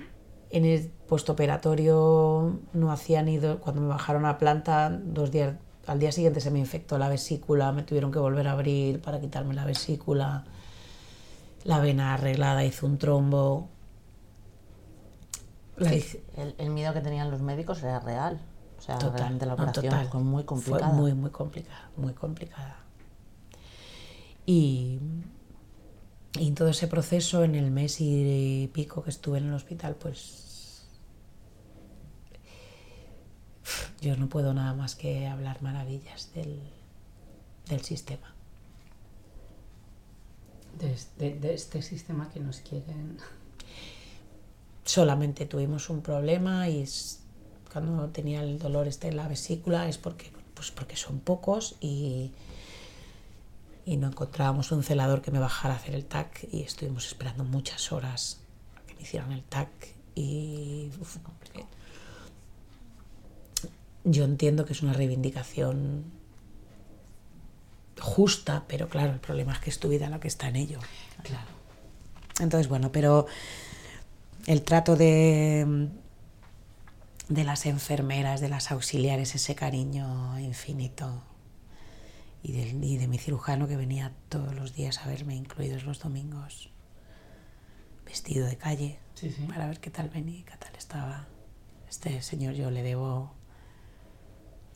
en 0.50 0.66
el 0.66 0.90
postoperatorio 1.08 2.60
no 2.74 2.92
hacía 2.92 3.22
ni 3.22 3.38
do- 3.38 3.60
cuando 3.60 3.82
me 3.82 3.88
bajaron 3.88 4.26
a 4.26 4.38
planta, 4.38 4.90
dos 4.90 5.32
días, 5.32 5.56
al 5.88 6.00
día 6.00 6.12
siguiente 6.12 6.40
se 6.42 6.52
me 6.52 6.60
infectó 6.60 6.98
la 6.98 7.10
vesícula, 7.10 7.72
me 7.72 7.84
tuvieron 7.84 8.12
que 8.12 8.20
volver 8.20 8.48
a 8.48 8.54
abrir 8.54 9.02
para 9.02 9.20
quitarme 9.20 9.54
la 9.54 9.66
vesícula 9.66 10.46
la 11.64 11.80
vena 11.80 12.14
arreglada 12.14 12.64
hizo 12.64 12.86
un 12.86 12.98
trombo. 12.98 13.70
El, 15.78 16.56
el 16.58 16.70
miedo 16.70 16.94
que 16.94 17.02
tenían 17.02 17.30
los 17.32 17.42
médicos 17.42 17.84
era 17.84 18.00
real. 18.00 18.40
O 18.78 18.82
sea, 18.82 18.98
total, 18.98 19.20
realmente 19.20 19.46
la 19.46 19.56
no, 19.56 19.64
operación 19.64 19.86
total. 19.86 20.08
fue 20.10 20.22
muy 20.22 20.44
complicada. 20.44 20.88
Fue 20.90 20.98
muy, 20.98 21.14
muy 21.14 21.30
complicada, 21.32 21.90
muy 21.98 22.14
complicada. 22.14 22.78
Y, 24.46 25.00
y 26.38 26.48
en 26.48 26.56
todo 26.56 26.68
ese 26.70 26.88
proceso, 26.88 27.44
en 27.44 27.56
el 27.56 27.72
mes 27.72 27.98
y 28.00 28.70
pico 28.74 29.04
que 29.04 29.10
estuve 29.10 29.38
en 29.40 29.46
el 29.48 29.54
hospital, 29.54 29.96
pues 29.96 30.86
yo 34.02 34.16
no 34.18 34.30
puedo 34.30 34.54
nada 34.54 34.74
más 34.74 34.96
que 34.96 35.28
hablar 35.28 35.62
maravillas 35.64 36.32
del, 36.34 36.60
del 37.68 37.82
sistema. 37.82 38.34
De, 40.78 40.94
este- 40.94 41.36
de 41.40 41.54
este 41.54 41.82
sistema 41.82 42.30
que 42.30 42.40
nos 42.40 42.60
quieren. 42.60 43.18
Solamente 44.86 45.46
tuvimos 45.46 45.90
un 45.90 46.02
problema 46.02 46.70
y 46.70 46.86
cuando 47.72 48.08
tenía 48.10 48.42
el 48.42 48.60
dolor 48.60 48.88
este 48.88 49.10
en 49.10 49.18
la 49.18 49.28
vesícula 49.28 49.90
es 49.90 49.98
porque, 49.98 50.32
pues 50.54 50.72
porque 50.72 50.96
son 50.96 51.20
pocos 51.20 51.76
y, 51.82 52.32
y 53.86 53.98
no 53.98 54.08
encontrábamos 54.08 54.72
un 54.72 54.84
celador 54.84 55.22
que 55.22 55.32
me 55.32 55.40
bajara 55.40 55.74
a 55.74 55.78
hacer 55.78 55.96
el 55.96 56.06
TAC 56.06 56.48
y 56.52 56.62
estuvimos 56.62 57.06
esperando 57.08 57.44
muchas 57.44 57.92
horas 57.92 58.40
a 58.76 58.88
que 58.88 58.96
me 58.96 59.02
hicieran 59.02 59.32
el 59.32 59.44
TAC 59.44 59.70
y 60.14 60.92
yo 64.06 64.24
entiendo 64.24 64.66
que 64.66 64.74
es 64.74 64.84
una 64.84 64.94
reivindicación 64.94 66.06
justa, 68.00 68.64
pero 68.68 68.88
claro, 68.88 69.12
el 69.12 69.20
problema 69.20 69.54
es 69.54 69.60
que 69.60 69.70
es 69.72 69.80
tu 69.80 69.90
vida 69.90 70.10
lo 70.10 70.20
que 70.20 70.28
está 70.28 70.48
en 70.48 70.58
ello. 70.58 70.80
Claro. 71.24 71.48
Entonces, 72.40 72.68
bueno, 72.68 72.92
pero 72.92 73.26
el 74.48 74.62
trato 74.64 74.96
de, 74.96 75.90
de 77.30 77.44
las 77.44 77.66
enfermeras, 77.66 78.42
de 78.42 78.50
las 78.50 78.72
auxiliares, 78.72 79.36
ese 79.36 79.56
cariño 79.56 80.40
infinito 80.40 81.24
y, 82.44 82.52
de 82.98 83.08
mi 83.08 83.18
cirujano 83.18 83.68
que 83.68 83.76
venía 83.76 84.12
todos 84.30 84.54
los 84.56 84.76
días 84.76 85.00
a 85.00 85.08
verme, 85.08 85.36
incluidos 85.36 85.84
los 85.84 86.00
domingos, 86.00 86.70
vestido 88.06 88.46
de 88.46 88.58
calle, 88.58 89.00
Sí, 89.16 89.32
sí. 89.32 89.44
para 89.44 89.68
ver 89.68 89.80
qué 89.80 89.90
tal 89.90 90.10
venía, 90.10 90.44
qué 90.46 90.58
tal 90.58 90.76
estaba. 90.76 91.28
Este 91.90 92.22
señor 92.22 92.54
yo 92.54 92.70
le 92.70 92.84
debo 92.84 93.34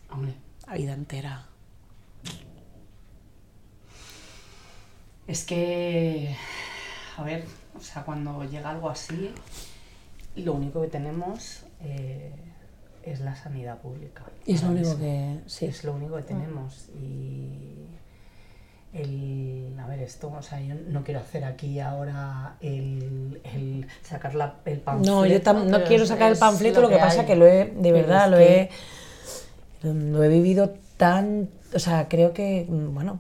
Hombre, 0.09 0.33
la 0.65 0.73
vida 0.73 0.93
entera. 0.93 1.45
es 5.27 5.43
que, 5.45 6.35
a 7.17 7.23
ver, 7.23 7.45
o 7.79 7.81
sea, 7.83 8.03
cuando 8.03 8.43
llega 8.43 8.69
algo 8.69 8.89
así, 8.89 9.31
lo 10.35 10.53
único 10.53 10.81
que 10.81 10.87
tenemos 10.87 11.63
eh, 11.81 12.31
es 13.03 13.19
la 13.21 13.35
sanidad 13.35 13.77
pública. 13.79 14.23
Y 14.45 14.53
es 14.55 14.63
lo 14.63 14.69
único 14.69 14.89
mismo. 14.89 15.01
que... 15.03 15.39
Sí, 15.47 15.65
Es 15.65 15.83
lo 15.83 15.93
único 15.93 16.15
que 16.17 16.23
tenemos. 16.23 16.89
Y 17.01 17.85
el, 18.93 19.75
a 19.79 19.85
ver, 19.87 19.99
esto, 19.99 20.31
o 20.35 20.41
sea, 20.41 20.59
yo 20.61 20.73
no 20.89 21.03
quiero 21.03 21.19
hacer 21.19 21.43
aquí 21.45 21.79
ahora 21.79 22.55
el, 22.59 23.39
el 23.43 23.85
sacar 24.03 24.33
la, 24.35 24.55
el 24.65 24.79
panfleto. 24.79 25.11
No, 25.15 25.25
yo 25.25 25.39
tam- 25.41 25.65
no 25.65 25.83
quiero 25.83 26.05
sacar 26.05 26.31
el 26.31 26.37
panfleto, 26.37 26.81
lo 26.81 26.89
que, 26.89 26.95
que 26.95 26.99
pasa 27.01 27.25
que 27.25 27.35
lo 27.35 27.45
he, 27.45 27.65
de 27.65 27.91
verdad, 27.91 28.29
lo, 28.31 28.37
que- 28.37 28.69
he, 29.83 29.93
lo 29.93 30.23
he 30.23 30.27
vivido 30.29 30.73
tan, 30.97 31.49
o 31.73 31.79
sea, 31.79 32.07
creo 32.09 32.33
que, 32.33 32.65
mm, 32.67 32.93
bueno, 32.95 33.19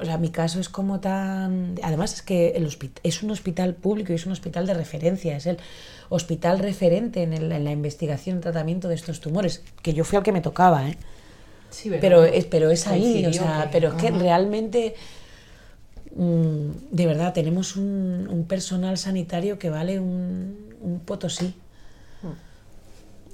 o 0.00 0.04
sea, 0.04 0.18
mi 0.18 0.30
caso 0.30 0.60
es 0.60 0.68
como 0.68 1.00
tan, 1.00 1.74
además 1.82 2.14
es 2.14 2.22
que 2.22 2.50
el 2.50 2.66
hospi- 2.66 2.90
es 3.02 3.22
un 3.22 3.30
hospital 3.30 3.74
público 3.74 4.12
y 4.12 4.16
es 4.16 4.26
un 4.26 4.32
hospital 4.32 4.66
de 4.66 4.74
referencia, 4.74 5.36
es 5.36 5.46
el 5.46 5.58
hospital 6.08 6.58
referente 6.58 7.22
en, 7.22 7.32
el- 7.32 7.50
en 7.52 7.64
la 7.64 7.72
investigación 7.72 8.38
y 8.38 8.40
tratamiento 8.40 8.88
de 8.88 8.94
estos 8.94 9.20
tumores, 9.20 9.62
que 9.82 9.92
yo 9.94 10.04
fui 10.04 10.16
al 10.16 10.22
que 10.22 10.32
me 10.32 10.40
tocaba, 10.40 10.88
¿eh? 10.88 10.96
Sí, 11.70 11.90
pero 12.00 12.24
es, 12.24 12.44
pero 12.46 12.70
es 12.70 12.86
ahí, 12.86 13.24
o 13.26 13.32
sea, 13.32 13.62
que- 13.64 13.68
pero 13.72 13.88
es 13.88 13.94
que 13.94 14.08
ajá. 14.08 14.18
realmente, 14.18 14.94
mm, 16.14 16.68
de 16.90 17.06
verdad, 17.06 17.32
tenemos 17.32 17.76
un, 17.76 18.28
un 18.30 18.44
personal 18.46 18.96
sanitario 18.98 19.58
que 19.58 19.70
vale 19.70 19.98
un, 20.00 20.74
un 20.80 21.00
potosí. 21.00 21.54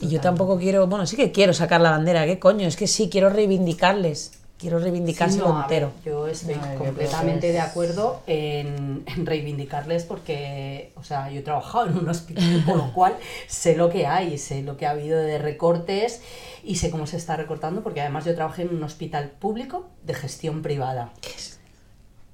Y 0.01 0.09
yo 0.09 0.21
tampoco 0.21 0.59
quiero, 0.59 0.87
bueno, 0.89 1.07
sí 1.07 1.15
que 1.15 1.31
quiero 1.31 1.53
sacar 1.53 1.81
la 1.81 1.91
bandera, 1.93 2.25
¿qué 2.27 2.39
coño? 2.41 2.67
Es 2.67 2.75
que 2.77 2.89
sí, 2.89 3.09
quiero 3.09 3.31
reivindicarles, 3.31 4.33
quiero 4.63 4.81
Sí, 4.81 5.39
no, 5.39 5.55
ver, 5.55 5.63
entero. 5.63 5.93
yo 6.05 6.27
estoy 6.29 6.55
No, 6.55 6.73
yo 6.73 6.79
completamente 6.79 7.49
es- 7.49 7.53
de 7.53 7.61
acuerdo 7.61 8.23
en, 8.27 9.03
en 9.07 9.27
reivindicarles 9.27 10.05
porque, 10.05 10.93
o 10.97 11.05
sea, 11.05 11.31
yo 11.31 11.41
he 11.41 11.43
trabajado 11.43 11.89
en 11.89 11.99
un 11.99 12.09
hospital, 12.09 12.63
por 12.67 12.77
lo 12.77 12.93
cual 12.95 13.17
sé 13.47 13.77
lo 13.77 13.91
que 13.91 14.07
hay, 14.07 14.39
sé 14.39 14.63
lo 14.63 14.77
que 14.79 14.87
ha 14.87 14.91
habido 14.93 15.21
de 15.21 15.37
recortes 15.39 16.23
y 16.65 16.77
sé 16.77 16.91
cómo 16.91 17.07
se 17.07 17.19
está 17.19 17.37
recortando 17.37 17.83
porque 17.83 18.01
además 18.01 18.25
yo 18.25 18.35
trabajé 18.35 18.63
en 18.63 18.75
un 18.75 18.83
hospital 18.85 19.31
público 19.39 19.87
de 20.05 20.15
gestión 20.15 20.63
privada. 20.63 21.13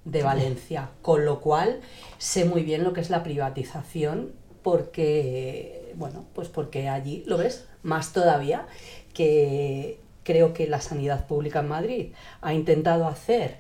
de 0.05 0.23
Valencia, 0.23 0.89
con 1.03 1.25
lo 1.27 1.41
cual 1.41 1.81
sé 2.19 2.45
muy 2.47 2.63
bien 2.63 2.83
lo 2.85 2.93
que 2.95 3.01
es 3.01 3.11
la 3.11 3.23
privatización 3.23 4.33
porque, 4.63 5.93
bueno, 5.97 6.25
pues 6.35 6.49
porque 6.49 6.89
allí, 6.89 7.25
¿lo 7.27 7.37
ves? 7.39 7.67
Más 7.83 8.13
todavía 8.13 8.67
que 9.15 9.99
creo 10.29 10.53
que 10.57 10.65
la 10.75 10.81
sanidad 10.81 11.21
pública 11.27 11.59
en 11.61 11.69
Madrid 11.69 12.05
ha 12.47 12.53
intentado 12.53 13.03
hacer 13.15 13.57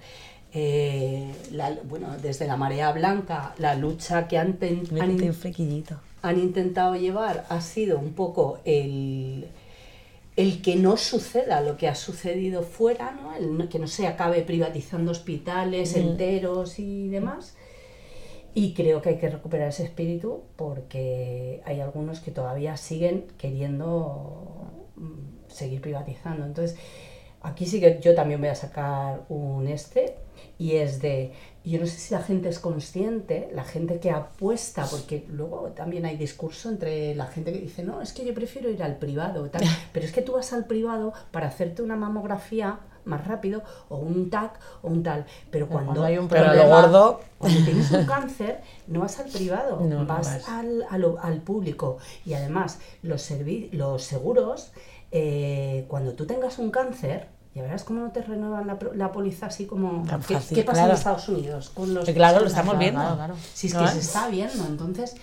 eh, 0.52 1.30
la- 1.52 1.76
bueno, 1.84 2.08
desde 2.22 2.46
la 2.46 2.56
marea 2.56 2.90
blanca, 2.92 3.54
la 3.58 3.74
lucha 3.74 4.28
que 4.28 4.36
han, 4.38 4.54
ten- 4.62 4.86
han- 6.22 6.38
intentado 6.38 6.94
llevar 6.96 7.44
ha 7.48 7.60
sido 7.60 7.98
un 7.98 8.12
poco 8.22 8.58
el, 8.64 9.46
el 10.36 10.62
que 10.62 10.74
no 10.76 10.96
suceda 10.96 11.60
lo 11.60 11.76
que 11.76 11.86
ha 11.88 11.94
sucedido 11.94 12.62
fuera, 12.62 13.12
¿no? 13.20 13.34
El 13.34 13.68
que 13.68 13.78
no 13.78 13.86
se 13.86 14.06
acabe 14.06 14.42
privatizando 14.42 15.10
hospitales 15.12 15.94
enteros 16.10 16.78
y 16.78 17.08
demás. 17.08 17.54
Y 18.54 18.72
creo 18.74 19.00
que 19.02 19.10
hay 19.10 19.18
que 19.18 19.28
recuperar 19.28 19.68
ese 19.68 19.84
espíritu 19.84 20.42
porque 20.56 21.60
hay 21.66 21.80
algunos 21.80 22.20
que 22.20 22.30
todavía 22.30 22.76
siguen 22.76 23.26
queriendo 23.36 24.64
mm, 24.96 25.37
seguir 25.48 25.80
privatizando. 25.80 26.44
Entonces, 26.44 26.76
aquí 27.42 27.66
sí 27.66 27.80
que 27.80 27.98
yo 28.02 28.14
también 28.14 28.40
voy 28.40 28.50
a 28.50 28.54
sacar 28.54 29.22
un 29.28 29.66
este 29.68 30.16
y 30.58 30.76
es 30.76 31.00
de, 31.00 31.32
yo 31.64 31.78
no 31.80 31.86
sé 31.86 31.98
si 31.98 32.14
la 32.14 32.22
gente 32.22 32.48
es 32.48 32.58
consciente, 32.58 33.48
la 33.52 33.64
gente 33.64 33.98
que 34.00 34.10
apuesta, 34.10 34.86
porque 34.90 35.24
luego 35.28 35.68
también 35.74 36.04
hay 36.04 36.16
discurso 36.16 36.68
entre 36.68 37.14
la 37.14 37.26
gente 37.26 37.52
que 37.52 37.58
dice, 37.60 37.82
no, 37.84 38.00
es 38.02 38.12
que 38.12 38.24
yo 38.24 38.34
prefiero 38.34 38.70
ir 38.70 38.82
al 38.82 38.96
privado, 38.96 39.48
tal", 39.50 39.62
pero 39.92 40.04
es 40.06 40.12
que 40.12 40.22
tú 40.22 40.32
vas 40.32 40.52
al 40.52 40.66
privado 40.66 41.12
para 41.30 41.48
hacerte 41.48 41.82
una 41.82 41.96
mamografía 41.96 42.80
más 43.04 43.26
rápido 43.26 43.62
o 43.88 43.96
un 43.96 44.28
TAC 44.30 44.58
o 44.82 44.88
un 44.88 45.02
tal, 45.02 45.24
pero 45.50 45.66
cuando, 45.68 45.92
cuando 45.92 46.04
hay 46.04 46.18
un 46.18 46.28
problema- 46.28 46.82
gordo, 46.82 47.20
cuando 47.38 47.64
tienes 47.64 47.90
un 47.90 48.04
cáncer, 48.04 48.60
no 48.86 49.00
vas 49.00 49.18
al 49.18 49.30
privado, 49.30 49.80
No, 49.80 50.00
no 50.00 50.06
vas, 50.06 50.26
vas. 50.26 50.48
Al, 50.48 50.84
a 50.90 50.98
lo- 50.98 51.18
al 51.20 51.40
público. 51.40 51.98
Y 52.26 52.34
además, 52.34 52.80
los, 53.02 53.32
los 53.72 54.02
seguros, 54.02 54.72
eh, 55.10 55.84
cuando 55.88 56.12
tú 56.14 56.26
tengas 56.26 56.58
un 56.58 56.70
cáncer, 56.70 57.28
ya 57.54 57.62
verás 57.62 57.84
cómo 57.84 58.00
no 58.00 58.10
te 58.12 58.22
renuevan 58.22 58.66
la, 58.66 58.78
pro- 58.78 58.94
la 58.94 59.10
póliza 59.12 59.46
así 59.46 59.66
como... 59.66 60.04
Tan 60.06 60.20
¿Qué, 60.22 60.34
fácil, 60.34 60.54
qué 60.56 60.62
pasa 60.64 60.74
claro. 60.80 60.90
en 60.92 60.96
Estados 60.98 61.28
Unidos 61.28 61.70
con 61.70 61.94
los 61.94 62.08
claro, 62.10 62.40
lo 62.40 62.46
estamos 62.46 62.74
Claro, 62.74 62.78
viendo. 62.78 63.00
claro, 63.00 63.16
claro. 63.16 63.36
Si 63.54 63.66
es 63.68 63.74
¿No 63.74 63.80
que 63.80 63.84
es? 63.86 63.90
se 63.92 63.98
está 64.00 64.28
viendo, 64.28 64.66
entonces... 64.66 65.14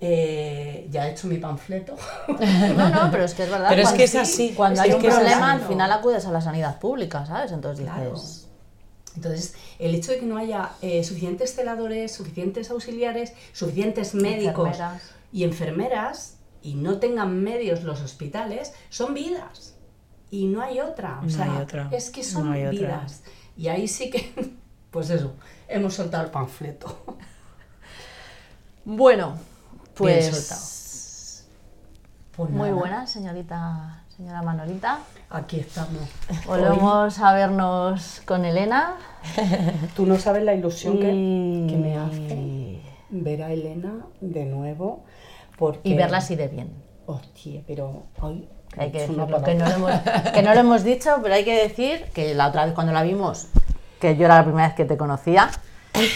eh, 0.00 0.88
ya 0.90 1.08
he 1.08 1.12
hecho 1.12 1.26
mi 1.26 1.38
panfleto. 1.38 1.94
No, 2.76 2.88
no, 2.90 3.10
pero 3.10 3.24
es 3.24 3.34
que 3.34 3.44
es 3.44 3.50
verdad. 3.50 3.68
Pero 3.68 3.82
es 3.82 3.92
que 3.92 4.04
es 4.04 4.14
así, 4.14 4.52
Cuando 4.56 4.80
es 4.82 4.88
hay 4.88 4.92
un 4.94 5.02
problema, 5.02 5.52
al 5.52 5.60
final 5.62 5.90
acudes 5.92 6.26
a 6.26 6.32
la 6.32 6.40
sanidad 6.40 6.78
pública, 6.78 7.24
¿sabes? 7.26 7.52
Entonces 7.52 7.84
Claro. 7.86 8.12
dices. 8.14 8.42
Entonces, 9.14 9.54
el 9.78 9.94
hecho 9.94 10.12
de 10.12 10.18
que 10.18 10.26
no 10.26 10.36
haya 10.36 10.70
eh, 10.82 11.02
suficientes 11.02 11.54
celadores, 11.54 12.12
suficientes 12.12 12.70
auxiliares, 12.70 13.32
suficientes 13.54 14.14
médicos 14.14 14.66
Enfermeras. 14.68 15.02
y 15.32 15.44
enfermeras 15.44 16.35
y 16.62 16.74
no 16.74 16.98
tengan 16.98 17.42
medios 17.42 17.82
los 17.84 18.00
hospitales, 18.02 18.72
son 18.90 19.14
vidas. 19.14 19.74
Y 20.30 20.46
no 20.46 20.60
hay 20.62 20.80
otra. 20.80 21.18
O 21.20 21.24
No 21.24 21.30
sea, 21.30 21.44
hay 21.44 21.62
otra. 21.62 21.88
es 21.92 22.10
que 22.10 22.22
son 22.24 22.46
No 22.46 22.52
hay 22.52 22.62
otra. 22.66 22.72
vidas. 22.72 23.22
Y 23.56 23.68
ahí 23.68 23.86
sí 23.88 24.10
que, 24.10 24.32
pues 24.90 25.10
eso, 25.10 25.34
hemos 25.68 25.94
soltado 25.94 26.24
el 26.24 26.30
panfleto. 26.30 27.04
Bueno, 28.84 29.34
pues. 29.94 31.44
Pues 32.36 32.50
Muy 32.50 32.70
buena, 32.70 33.06
señorita, 33.06 34.04
señora 34.14 34.42
Manolita. 34.42 35.00
Aquí 35.30 35.58
estamos. 35.60 36.02
Volvemos 36.46 37.18
a 37.18 37.32
vernos 37.32 38.20
con 38.26 38.44
Elena. 38.44 38.94
Tú 39.96 40.06
no 40.06 40.16
sabes 40.18 40.44
la 40.44 40.54
ilusión 40.54 40.98
que, 40.98 41.06
que 41.06 41.76
me 41.76 41.96
hace 41.98 42.80
ver 43.10 43.42
a 43.42 43.52
Elena 43.52 44.06
de 44.20 44.44
nuevo. 44.44 45.04
Porque... 45.58 45.88
y 45.88 45.94
verla 45.94 46.18
así 46.18 46.36
de 46.36 46.48
bien. 46.48 46.70
Hostia, 47.06 47.62
pero 47.66 48.04
hoy 48.20 48.48
Hay 48.76 48.90
que 48.90 49.00
decirlo, 49.00 49.26
que 49.42 49.54
no, 49.54 49.64
lo 49.68 49.74
hemos, 49.74 49.92
que 50.34 50.42
no 50.42 50.54
lo 50.54 50.60
hemos 50.60 50.84
dicho, 50.84 51.18
pero 51.22 51.34
hay 51.34 51.44
que 51.44 51.62
decir 51.62 52.04
que 52.12 52.34
la 52.34 52.48
otra 52.48 52.64
vez 52.64 52.74
cuando 52.74 52.92
la 52.92 53.02
vimos, 53.02 53.46
que 54.00 54.16
yo 54.16 54.24
era 54.24 54.36
la 54.36 54.44
primera 54.44 54.66
vez 54.66 54.76
que 54.76 54.84
te 54.84 54.96
conocía, 54.96 55.50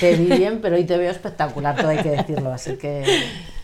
te 0.01 0.16
vi 0.16 0.36
bien, 0.36 0.61
pero 0.61 0.76
hoy 0.76 0.84
te 0.84 0.99
veo 0.99 1.11
espectacular, 1.11 1.76
todo 1.76 1.88
hay 1.88 2.03
que 2.03 2.11
decirlo, 2.11 2.53
así 2.53 2.76
que 2.76 3.05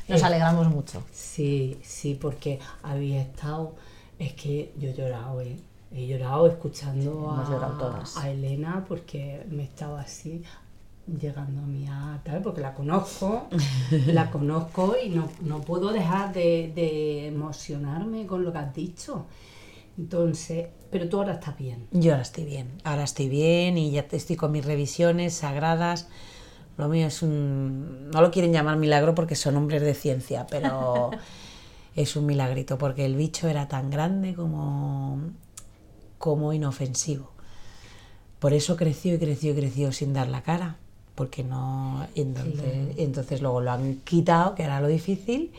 nos 0.09 0.23
alegramos 0.23 0.69
mucho. 0.69 1.03
Sí, 1.13 1.79
sí, 1.83 2.15
porque 2.15 2.61
había 2.83 3.21
estado. 3.21 3.75
Es 4.19 4.33
que 4.35 4.73
yo 4.79 4.91
he 4.91 4.95
llorado, 4.95 5.41
¿eh? 5.41 5.57
He 5.93 6.07
llorado 6.07 6.47
escuchando 6.47 7.31
a, 7.31 7.49
llorado 7.49 8.03
a 8.17 8.31
Elena 8.31 8.85
porque 8.89 9.45
me 9.51 9.63
estaba 9.63 10.01
así 10.01 10.43
llegando 11.07 11.63
a 11.63 11.67
mí 11.67 11.87
a 11.89 12.21
tal, 12.25 12.43
porque 12.43 12.61
la 12.61 12.75
conozco, 12.75 13.49
la 14.07 14.31
conozco 14.33 14.97
y 15.03 15.11
no, 15.11 15.29
no 15.43 15.61
puedo 15.61 15.93
dejar 15.93 16.33
de, 16.33 16.73
de 16.75 17.29
emocionarme 17.29 18.27
con 18.27 18.45
lo 18.45 18.53
que 18.53 18.59
has 18.59 18.75
dicho. 18.75 19.27
Entonces, 19.99 20.69
pero 20.91 21.09
tú 21.09 21.19
ahora 21.19 21.35
estás 21.35 21.57
bien. 21.57 21.87
Yo 21.93 22.13
ahora 22.13 22.23
estoy 22.23 22.45
bien, 22.45 22.69
ahora 22.85 23.05
estoy 23.05 23.29
bien 23.29 23.79
y 23.79 23.91
ya 23.93 24.07
estoy 24.11 24.37
con 24.37 24.53
mis 24.53 24.65
revisiones 24.65 25.35
sagradas. 25.35 26.09
Lo 26.77 26.89
mío 26.89 27.07
es 27.07 27.23
un... 27.23 28.11
No 28.11 28.21
lo 28.21 28.31
quieren 28.31 28.53
llamar 28.53 28.77
milagro 28.77 29.15
porque 29.15 29.35
son 29.35 29.57
hombres 29.57 29.81
de 29.83 29.95
ciencia, 29.95 30.47
pero 30.51 31.11
es 31.97 32.17
un 32.17 32.27
milagrito 32.27 32.77
porque 32.77 33.07
el 33.07 33.17
bicho 33.17 33.49
era 33.49 33.69
tan 33.69 33.89
grande 33.89 34.35
como, 34.35 35.21
como 36.19 36.53
inofensivo. 36.53 37.33
Por 38.39 38.53
eso 38.53 38.77
creció 38.77 39.15
y 39.15 39.19
creció 39.19 39.53
y 39.53 39.57
creció 39.57 39.93
sin 39.93 40.13
dar 40.13 40.29
la 40.29 40.43
cara, 40.43 40.77
porque 41.17 41.43
no... 41.43 42.07
Entonces, 42.15 42.95
entonces 42.97 43.43
luego 43.43 43.61
lo 43.61 43.73
han 43.73 43.97
quitado, 44.05 44.55
que 44.55 44.63
era 44.63 44.81
lo 44.81 44.87
difícil, 44.87 45.53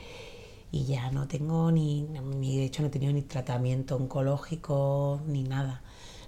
y 0.72 0.86
ya 0.86 1.12
no 1.12 1.28
tengo 1.28 1.72
ni, 1.72 2.04
ni, 2.04 2.58
de 2.58 2.66
hecho 2.66 2.82
no 2.82 2.88
he 2.88 2.92
tenido 2.92 3.12
ni 3.12 3.24
tratamiento 3.24 3.98
oncológico 3.98 5.20
ni 5.28 5.44
nada. 5.44 5.82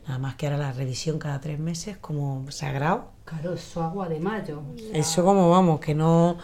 Nada 0.06 0.20
más 0.20 0.36
que 0.36 0.48
ahora 0.48 0.58
la 0.58 0.74
revisión 0.74 1.20
cada 1.20 1.40
tres 1.40 1.60
meses 1.60 1.98
como 1.98 2.50
sagrado. 2.52 3.12
Claro, 3.26 3.54
eso 3.54 3.84
agua 3.84 4.10
de 4.10 4.20
mayo. 4.20 4.62
Eso 4.92 5.24
como 5.24 5.50
vamos, 5.50 5.80
que 5.80 5.94
no... 5.94 6.38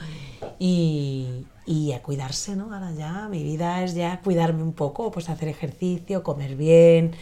Y, 0.59 1.45
y 1.65 1.93
a 1.93 2.03
cuidarse, 2.03 2.55
¿no? 2.55 2.71
Ahora 2.71 2.91
ya, 2.91 3.27
mi 3.27 3.41
vida 3.41 3.83
es 3.83 3.95
ya 3.95 4.21
cuidarme 4.21 4.61
un 4.61 4.73
poco, 4.73 5.09
pues 5.09 5.29
hacer 5.29 5.49
ejercicio, 5.49 6.21
comer 6.21 6.55
bien, 6.55 7.15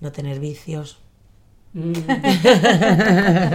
no 0.00 0.10
tener 0.10 0.40
vicios. 0.40 1.01
Mm. 1.74 1.92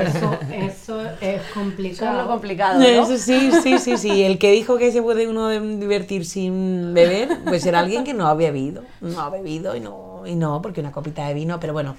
eso, 0.07 0.39
eso 0.51 1.01
es 1.01 1.11
Eso 1.21 1.21
es 1.21 1.41
complicado. 1.53 2.21
lo 2.23 2.27
complicado, 2.27 2.79
¿no? 2.79 2.85
Eso 2.85 3.17
sí, 3.17 3.51
sí, 3.63 3.77
sí, 3.79 3.97
sí. 3.97 4.23
El 4.23 4.39
que 4.39 4.51
dijo 4.51 4.77
que 4.77 4.91
se 4.91 5.01
puede 5.01 5.27
uno 5.27 5.49
divertir 5.49 6.25
sin 6.25 6.93
beber, 6.93 7.29
pues 7.45 7.65
era 7.65 7.79
alguien 7.79 8.03
que 8.03 8.13
no 8.13 8.27
ha 8.27 8.33
bebido. 8.33 8.83
No 9.01 9.19
ha 9.21 9.29
bebido 9.29 9.75
y 9.75 9.79
no, 9.81 10.23
y 10.25 10.35
no, 10.35 10.61
porque 10.61 10.79
una 10.81 10.91
copita 10.91 11.27
de 11.27 11.33
vino, 11.35 11.59
pero 11.59 11.73
bueno, 11.73 11.95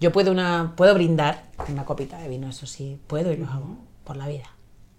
yo 0.00 0.12
puedo, 0.12 0.32
una, 0.32 0.72
puedo 0.76 0.94
brindar 0.94 1.44
una 1.68 1.84
copita 1.84 2.18
de 2.18 2.28
vino, 2.28 2.48
eso 2.48 2.66
sí, 2.66 2.98
puedo 3.06 3.32
y 3.32 3.36
lo 3.36 3.46
hago 3.46 3.76
por 4.04 4.16
la 4.16 4.28
vida. 4.28 4.50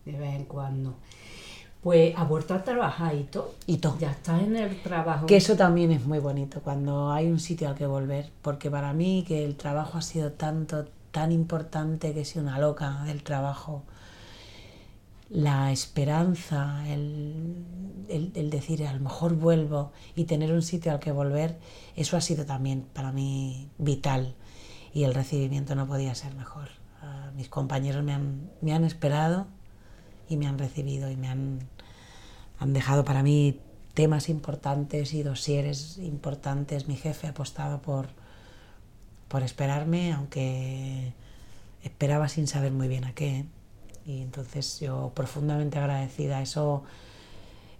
de 0.05 0.11
vez 0.19 0.35
en 0.35 0.45
cuando. 0.45 0.95
Pues 1.81 2.13
ha 2.15 2.23
vuelto 2.25 2.53
a 2.53 2.63
trabajar 2.63 3.15
y 3.15 3.23
todo. 3.23 3.55
Y 3.65 3.77
todo. 3.77 3.97
Ya 3.99 4.11
estás 4.11 4.41
en 4.43 4.55
el 4.55 4.81
trabajo. 4.83 5.25
Que 5.25 5.37
eso 5.37 5.55
también 5.55 5.91
es 5.91 6.05
muy 6.05 6.19
bonito, 6.19 6.61
cuando 6.61 7.11
hay 7.11 7.27
un 7.27 7.39
sitio 7.39 7.69
al 7.69 7.75
que 7.75 7.87
volver, 7.87 8.29
porque 8.43 8.69
para 8.69 8.93
mí 8.93 9.23
que 9.27 9.43
el 9.43 9.55
trabajo 9.55 9.97
ha 9.97 10.01
sido 10.03 10.31
tanto, 10.31 10.85
tan 11.11 11.31
importante 11.31 12.13
que 12.13 12.21
he 12.21 12.25
sido 12.25 12.43
una 12.43 12.59
loca 12.59 13.03
del 13.05 13.23
trabajo, 13.23 13.83
la 15.29 15.71
esperanza, 15.71 16.83
el, 16.87 17.55
el- 18.09 18.31
el 18.35 18.49
decir 18.49 18.85
a 18.85 18.93
lo 18.93 18.99
mejor 18.99 19.35
vuelvo 19.35 19.91
y 20.15 20.25
tener 20.25 20.51
un 20.51 20.61
sitio 20.61 20.91
al 20.91 20.99
que 20.99 21.11
volver, 21.11 21.57
eso 21.95 22.17
ha 22.17 22.21
sido 22.21 22.45
también 22.45 22.85
para 22.93 23.11
mí 23.11 23.69
vital 23.77 24.35
y 24.93 25.03
el 25.05 25.13
recibimiento 25.13 25.73
no 25.73 25.87
podía 25.87 26.13
ser 26.15 26.35
mejor. 26.35 26.67
Ah, 27.01 27.31
mis 27.35 27.47
compañeros 27.49 28.03
me 28.03 28.13
han, 28.13 28.49
me 28.61 28.73
han 28.73 28.83
esperado 28.83 29.47
y 30.27 30.35
me 30.35 30.47
han 30.47 30.57
recibido 30.59 31.09
y 31.09 31.15
me 31.15 31.29
han, 31.29 31.59
han 32.61 32.73
dejado 32.73 33.03
para 33.03 33.23
mí 33.23 33.59
temas 33.95 34.29
importantes 34.29 35.15
y 35.15 35.23
dosieres 35.23 35.97
importantes. 35.97 36.87
Mi 36.87 36.95
jefe 36.95 37.25
ha 37.25 37.31
apostado 37.31 37.81
por, 37.81 38.09
por 39.27 39.41
esperarme, 39.41 40.13
aunque 40.13 41.11
esperaba 41.83 42.29
sin 42.29 42.45
saber 42.45 42.71
muy 42.71 42.87
bien 42.87 43.05
a 43.05 43.15
qué. 43.15 43.45
Y 44.05 44.21
entonces 44.21 44.79
yo 44.79 45.11
profundamente 45.15 45.79
agradecida. 45.79 46.39
Eso, 46.43 46.83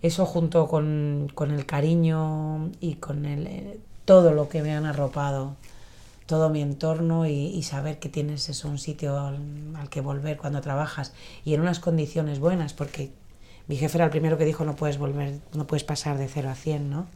eso 0.01 0.25
junto 0.25 0.67
con, 0.67 1.31
con 1.35 1.51
el 1.51 1.67
cariño 1.67 2.71
y 2.79 2.95
con 2.95 3.25
el, 3.27 3.45
eh, 3.45 3.79
todo 4.05 4.33
lo 4.33 4.49
que 4.49 4.63
me 4.63 4.73
han 4.73 4.87
arropado, 4.87 5.57
todo 6.25 6.49
mi 6.49 6.61
entorno 6.63 7.27
y, 7.27 7.33
y 7.33 7.61
saber 7.61 7.99
que 7.99 8.09
tienes 8.09 8.49
eso, 8.49 8.67
un 8.67 8.79
sitio 8.79 9.19
al, 9.19 9.75
al 9.75 9.89
que 9.91 10.01
volver 10.01 10.37
cuando 10.37 10.59
trabajas 10.59 11.13
y 11.45 11.53
en 11.53 11.61
unas 11.61 11.79
condiciones 11.79 12.39
buenas, 12.39 12.73
porque 12.73 13.11
mi 13.67 13.75
jefe 13.77 13.97
era 13.97 14.05
el 14.05 14.11
primero 14.11 14.37
que 14.37 14.45
dijo 14.45 14.65
no 14.65 14.75
puedes 14.75 14.97
volver, 14.97 15.39
no 15.53 15.67
puedes 15.67 15.83
pasar 15.83 16.17
de 16.17 16.27
0 16.27 16.49
a 16.49 16.55
100, 16.55 16.89
¿no? 16.89 17.07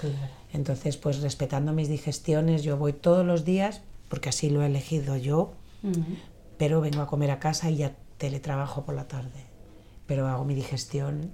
Claro. 0.00 0.16
Entonces, 0.52 0.96
pues 0.96 1.20
respetando 1.20 1.72
mis 1.72 1.88
digestiones, 1.88 2.62
yo 2.62 2.76
voy 2.76 2.92
todos 2.92 3.26
los 3.26 3.44
días, 3.44 3.80
porque 4.08 4.28
así 4.28 4.50
lo 4.50 4.62
he 4.62 4.66
elegido 4.66 5.16
yo, 5.16 5.52
pero 6.56 6.80
vengo 6.80 7.02
a 7.02 7.06
comer 7.06 7.30
a 7.30 7.40
casa 7.40 7.70
y 7.70 7.76
ya 7.76 7.92
teletrabajo 8.18 8.84
por 8.84 8.94
la 8.94 9.08
tarde. 9.08 9.44
Pero 10.06 10.28
hago 10.28 10.44
mi 10.44 10.54
digestión 10.54 11.32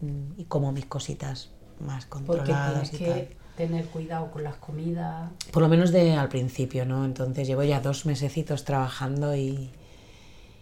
mm, 0.00 0.40
y 0.40 0.44
como 0.44 0.72
mis 0.72 0.86
cositas 0.86 1.50
más 1.80 2.06
Porque 2.06 2.26
controladas 2.26 2.90
tienes 2.90 2.94
y 2.94 2.98
que 2.98 3.10
tal. 3.10 3.36
tener 3.56 3.86
cuidado 3.86 4.30
con 4.30 4.44
las 4.44 4.56
comidas. 4.56 5.30
Por 5.50 5.62
lo 5.62 5.68
menos 5.68 5.90
de 5.90 6.12
al 6.14 6.28
principio, 6.28 6.84
¿no? 6.84 7.04
Entonces 7.04 7.46
llevo 7.46 7.62
ya 7.62 7.80
dos 7.80 8.04
mesecitos 8.06 8.64
trabajando 8.64 9.34
y, 9.34 9.70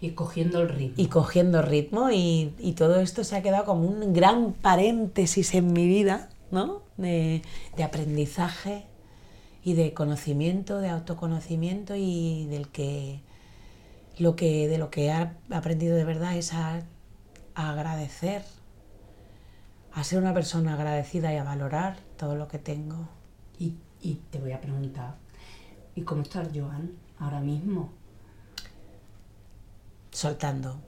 Y 0.00 0.12
cogiendo 0.12 0.62
el 0.62 0.68
ritmo. 0.70 0.94
y 0.96 1.06
cogiendo 1.08 1.62
ritmo 1.62 2.10
y, 2.10 2.54
y 2.58 2.72
todo 2.72 3.00
esto 3.00 3.22
se 3.22 3.36
ha 3.36 3.42
quedado 3.42 3.64
como 3.66 3.86
un 3.86 4.12
gran 4.12 4.54
paréntesis 4.54 5.54
en 5.54 5.72
mi 5.72 5.86
vida, 5.86 6.30
¿no? 6.50 6.82
De, 6.96 7.42
de 7.76 7.84
aprendizaje 7.84 8.86
y 9.62 9.74
de 9.74 9.92
conocimiento, 9.92 10.80
de 10.80 10.88
autoconocimiento 10.88 11.94
y 11.96 12.46
del 12.46 12.68
que 12.68 13.20
lo 14.18 14.36
que 14.36 14.68
de 14.68 14.78
lo 14.78 14.90
que 14.90 15.06
he 15.06 15.12
aprendido 15.54 15.96
de 15.96 16.04
verdad 16.04 16.36
es 16.36 16.52
a, 16.54 16.82
a 17.54 17.70
agradecer, 17.70 18.42
a 19.92 20.02
ser 20.04 20.18
una 20.18 20.32
persona 20.32 20.74
agradecida 20.74 21.32
y 21.32 21.36
a 21.36 21.44
valorar 21.44 21.98
todo 22.16 22.36
lo 22.36 22.48
que 22.48 22.58
tengo. 22.58 23.08
Y, 23.58 23.74
y 24.00 24.14
te 24.30 24.38
voy 24.38 24.52
a 24.52 24.60
preguntar, 24.60 25.16
¿y 25.94 26.02
cómo 26.02 26.22
está 26.22 26.42
Joan 26.54 26.92
ahora 27.18 27.40
mismo? 27.40 27.92
Soltando 30.10 30.80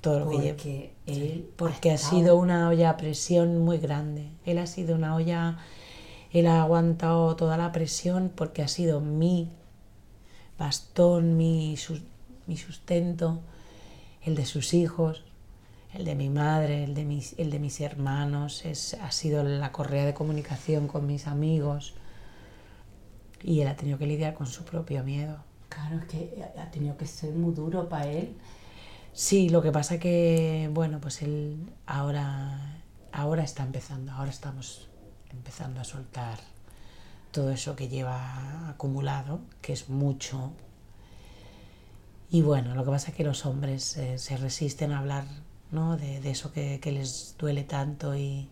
todo 0.00 0.20
lo 0.20 0.30
que. 0.30 0.36
Porque 0.36 0.92
él 1.06 1.50
Porque 1.56 1.90
ha 1.90 1.94
estado- 1.94 2.18
sido 2.18 2.36
una 2.36 2.68
olla 2.68 2.90
a 2.90 2.96
presión 2.96 3.58
muy 3.58 3.78
grande. 3.78 4.30
Él 4.44 4.58
ha 4.58 4.66
sido 4.66 4.94
una 4.94 5.14
olla, 5.14 5.58
él 6.32 6.46
ha 6.46 6.62
aguantado 6.62 7.34
toda 7.36 7.56
la 7.56 7.72
presión 7.72 8.30
porque 8.34 8.62
ha 8.62 8.68
sido 8.68 9.00
mi 9.00 9.50
bastón, 10.58 11.36
mi, 11.36 11.76
sus- 11.76 12.02
mi 12.46 12.56
sustento, 12.56 13.40
el 14.22 14.34
de 14.34 14.44
sus 14.44 14.74
hijos, 14.74 15.24
el 15.94 16.04
de 16.04 16.14
mi 16.14 16.28
madre, 16.28 16.84
el 16.84 16.94
de 16.94 17.04
mis, 17.04 17.34
el 17.38 17.50
de 17.50 17.58
mis 17.58 17.80
hermanos, 17.80 18.64
es, 18.64 18.94
ha 18.94 19.10
sido 19.10 19.42
la 19.44 19.72
correa 19.72 20.04
de 20.04 20.14
comunicación 20.14 20.86
con 20.88 21.06
mis 21.06 21.26
amigos 21.26 21.94
y 23.42 23.60
él 23.60 23.68
ha 23.68 23.76
tenido 23.76 23.98
que 23.98 24.06
lidiar 24.06 24.34
con 24.34 24.46
su 24.46 24.64
propio 24.64 25.02
miedo. 25.04 25.36
Claro, 25.68 25.98
es 25.98 26.04
que 26.06 26.44
ha 26.58 26.70
tenido 26.70 26.96
que 26.96 27.06
ser 27.06 27.32
muy 27.34 27.54
duro 27.54 27.88
para 27.88 28.06
él. 28.06 28.34
Sí, 29.24 29.48
lo 29.48 29.62
que 29.62 29.72
pasa 29.72 29.98
que, 29.98 30.70
bueno, 30.72 31.00
pues 31.00 31.22
él 31.22 31.72
ahora, 31.86 32.82
ahora 33.12 33.42
está 33.42 33.62
empezando, 33.64 34.12
ahora 34.12 34.30
estamos 34.30 34.88
empezando 35.30 35.80
a 35.80 35.84
soltar 35.84 36.38
todo 37.32 37.50
eso 37.52 37.76
que 37.76 37.88
lleva 37.88 38.68
acumulado, 38.70 39.40
que 39.62 39.72
es 39.74 39.88
mucho. 39.90 40.52
Y 42.30 42.42
bueno, 42.42 42.74
lo 42.74 42.84
que 42.84 42.90
pasa 42.90 43.10
es 43.10 43.16
que 43.16 43.24
los 43.24 43.46
hombres 43.46 43.96
eh, 43.96 44.18
se 44.18 44.36
resisten 44.36 44.92
a 44.92 44.98
hablar 44.98 45.24
¿no? 45.72 45.96
de, 45.96 46.20
de 46.20 46.30
eso 46.30 46.52
que, 46.52 46.78
que 46.80 46.92
les 46.92 47.34
duele 47.38 47.64
tanto 47.64 48.14
y 48.16 48.48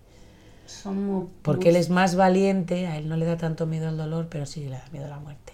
Son 0.66 0.96
muy, 1.06 1.26
porque 1.42 1.68
él 1.70 1.76
es 1.76 1.88
más 1.90 2.14
valiente, 2.16 2.86
a 2.88 2.98
él 2.98 3.08
no 3.08 3.16
le 3.16 3.24
da 3.26 3.36
tanto 3.38 3.66
miedo 3.66 3.88
al 3.88 3.96
dolor, 3.96 4.28
pero 4.28 4.46
sí 4.46 4.64
le 4.64 4.70
da 4.72 4.84
miedo 4.92 5.06
a 5.06 5.10
la 5.10 5.18
muerte. 5.18 5.52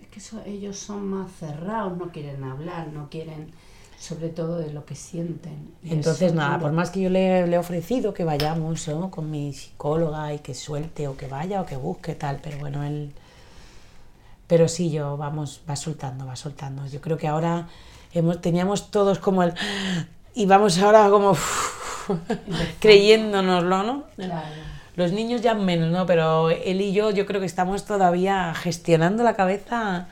Es 0.00 0.08
que 0.08 0.18
eso- 0.18 0.42
ellos 0.44 0.78
son 0.78 1.06
más 1.08 1.30
cerrados, 1.32 1.96
no 1.96 2.10
quieren 2.10 2.42
hablar, 2.44 2.88
no 2.88 3.08
quieren, 3.10 3.52
sobre 4.00 4.30
todo 4.30 4.58
de 4.58 4.72
lo 4.72 4.86
que 4.86 4.94
sienten. 4.94 5.74
Entonces, 5.84 6.28
eso 6.28 6.34
nada, 6.34 6.58
por 6.58 6.72
más 6.72 6.88
que 6.88 7.02
yo 7.02 7.10
le, 7.10 7.46
le 7.46 7.56
he 7.56 7.58
ofrecido 7.58 8.14
que 8.14 8.24
vayamos 8.24 8.88
¿no? 8.88 9.10
con 9.10 9.30
mi 9.30 9.52
psicóloga 9.52 10.32
y 10.32 10.38
que 10.38 10.54
suelte 10.54 11.06
o 11.06 11.18
que 11.18 11.26
vaya 11.26 11.60
o 11.60 11.66
que 11.66 11.76
busque 11.76 12.14
tal, 12.14 12.40
pero 12.42 12.58
bueno, 12.58 12.82
él... 12.82 13.12
Pero 14.46 14.68
sí, 14.68 14.90
yo, 14.90 15.18
vamos, 15.18 15.60
va 15.68 15.76
soltando, 15.76 16.26
va 16.26 16.34
soltando. 16.34 16.86
Yo 16.86 17.02
creo 17.02 17.18
que 17.18 17.28
ahora 17.28 17.68
hemos, 18.14 18.40
teníamos 18.40 18.90
todos 18.90 19.18
como 19.18 19.42
el... 19.42 19.52
Y 20.34 20.46
vamos 20.46 20.78
ahora 20.78 21.10
como 21.10 21.36
creyéndonoslo, 22.80 23.82
¿no? 23.82 24.04
Claro. 24.16 24.48
Los 24.96 25.12
niños 25.12 25.42
ya 25.42 25.54
menos, 25.54 25.92
¿no? 25.92 26.06
Pero 26.06 26.48
él 26.48 26.80
y 26.80 26.92
yo, 26.92 27.10
yo 27.10 27.26
creo 27.26 27.38
que 27.38 27.46
estamos 27.46 27.84
todavía 27.84 28.54
gestionando 28.54 29.22
la 29.24 29.34
cabeza, 29.34 30.08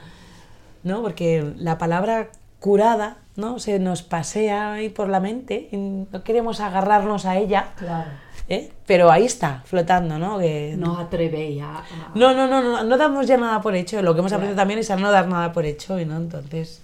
¿no? 0.83 1.01
Porque 1.01 1.55
la 1.57 1.79
palabra 1.79 2.29
curada, 2.61 3.17
¿no? 3.39 3.59
Se 3.59 3.79
nos 3.79 4.03
pasea 4.03 4.75
ahí 4.75 4.89
por 4.91 5.09
la 5.09 5.21
mente, 5.21 5.69
y 5.73 5.77
no 5.77 6.23
queremos 6.25 6.61
agarrarnos 6.61 7.25
a 7.25 7.37
ella, 7.39 7.69
Claro. 7.77 8.11
¿eh? 8.49 8.71
Pero 8.87 9.11
ahí 9.11 9.25
está, 9.25 9.63
flotando, 9.65 10.19
¿no? 10.19 10.39
Que- 10.39 10.75
No 10.77 10.99
atrevéis 10.99 11.63
a, 11.63 11.85
no, 12.15 12.35
no, 12.35 12.47
no, 12.49 12.61
no, 12.63 12.83
no 12.85 12.97
damos 12.99 13.27
ya 13.27 13.37
nada 13.37 13.61
por 13.63 13.75
hecho. 13.77 14.03
Lo 14.03 14.13
que 14.13 14.19
hemos 14.21 14.31
Claro. 14.31 14.41
aprendido 14.43 14.61
también 14.61 14.81
es 14.81 14.91
a 14.91 14.97
no 14.97 15.11
dar 15.11 15.29
nada 15.29 15.53
por 15.53 15.65
hecho, 15.65 15.99
¿y 15.99 16.05
¿no? 16.05 16.17
Entonces, 16.17 16.83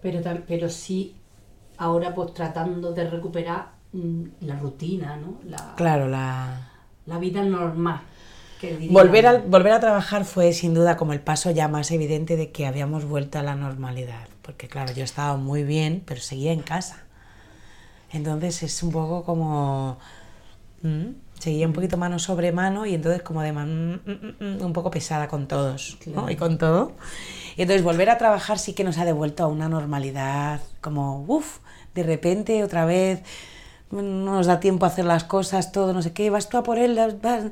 Pero, 0.00 0.20
pero 0.46 0.68
sí, 0.68 1.16
ahora 1.76 2.14
pues 2.14 2.32
tratando 2.34 2.92
de 2.92 3.10
recuperar 3.10 3.70
mm, 3.92 4.22
la 4.42 4.56
rutina, 4.60 5.16
¿no? 5.16 5.40
La, 5.44 5.74
claro, 5.76 6.06
la... 6.08 6.70
la 7.06 7.18
vida 7.18 7.42
normal. 7.42 8.00
Volver 8.90 9.26
a, 9.26 9.38
volver 9.38 9.72
a 9.72 9.80
trabajar 9.80 10.24
fue 10.24 10.52
sin 10.52 10.74
duda 10.74 10.96
como 10.96 11.12
el 11.12 11.20
paso 11.20 11.50
ya 11.52 11.68
más 11.68 11.90
evidente 11.92 12.36
de 12.36 12.50
que 12.50 12.66
habíamos 12.66 13.04
vuelto 13.04 13.38
a 13.38 13.42
la 13.44 13.54
normalidad. 13.54 14.26
Porque 14.48 14.66
claro, 14.66 14.94
yo 14.94 15.04
estaba 15.04 15.36
muy 15.36 15.62
bien, 15.62 16.02
pero 16.06 16.22
seguía 16.22 16.52
en 16.52 16.62
casa. 16.62 17.04
Entonces 18.10 18.62
es 18.62 18.82
un 18.82 18.90
poco 18.90 19.22
como... 19.22 19.98
mm, 20.82 21.06
Seguía 21.38 21.66
un 21.66 21.74
poquito 21.74 21.98
mano 21.98 22.18
sobre 22.18 22.50
mano 22.50 22.86
y 22.86 22.94
entonces 22.94 23.20
como 23.22 23.42
de 23.42 23.52
man- 23.52 24.00
mm, 24.06 24.10
mm, 24.10 24.58
mm, 24.58 24.64
un 24.64 24.72
poco 24.72 24.90
pesada 24.90 25.28
con 25.28 25.46
todos 25.48 25.98
¿no? 26.06 26.12
Claro. 26.14 26.30
y 26.30 26.36
con 26.36 26.56
todo. 26.56 26.92
Y 27.56 27.62
entonces 27.62 27.84
volver 27.84 28.08
a 28.08 28.16
trabajar 28.16 28.58
sí 28.58 28.72
que 28.72 28.84
nos 28.84 28.96
ha 28.96 29.04
devuelto 29.04 29.44
a 29.44 29.48
una 29.48 29.68
normalidad, 29.68 30.62
como, 30.80 31.24
uff, 31.28 31.58
de 31.94 32.04
repente 32.04 32.64
otra 32.64 32.86
vez 32.86 33.22
no 33.90 34.02
nos 34.02 34.46
da 34.46 34.60
tiempo 34.60 34.86
a 34.86 34.88
hacer 34.88 35.04
las 35.04 35.24
cosas, 35.24 35.72
todo, 35.72 35.92
no 35.92 36.00
sé 36.02 36.12
qué, 36.14 36.30
vas 36.30 36.48
tú 36.48 36.56
a 36.56 36.62
por 36.62 36.78
él, 36.78 36.98
vas... 37.22 37.44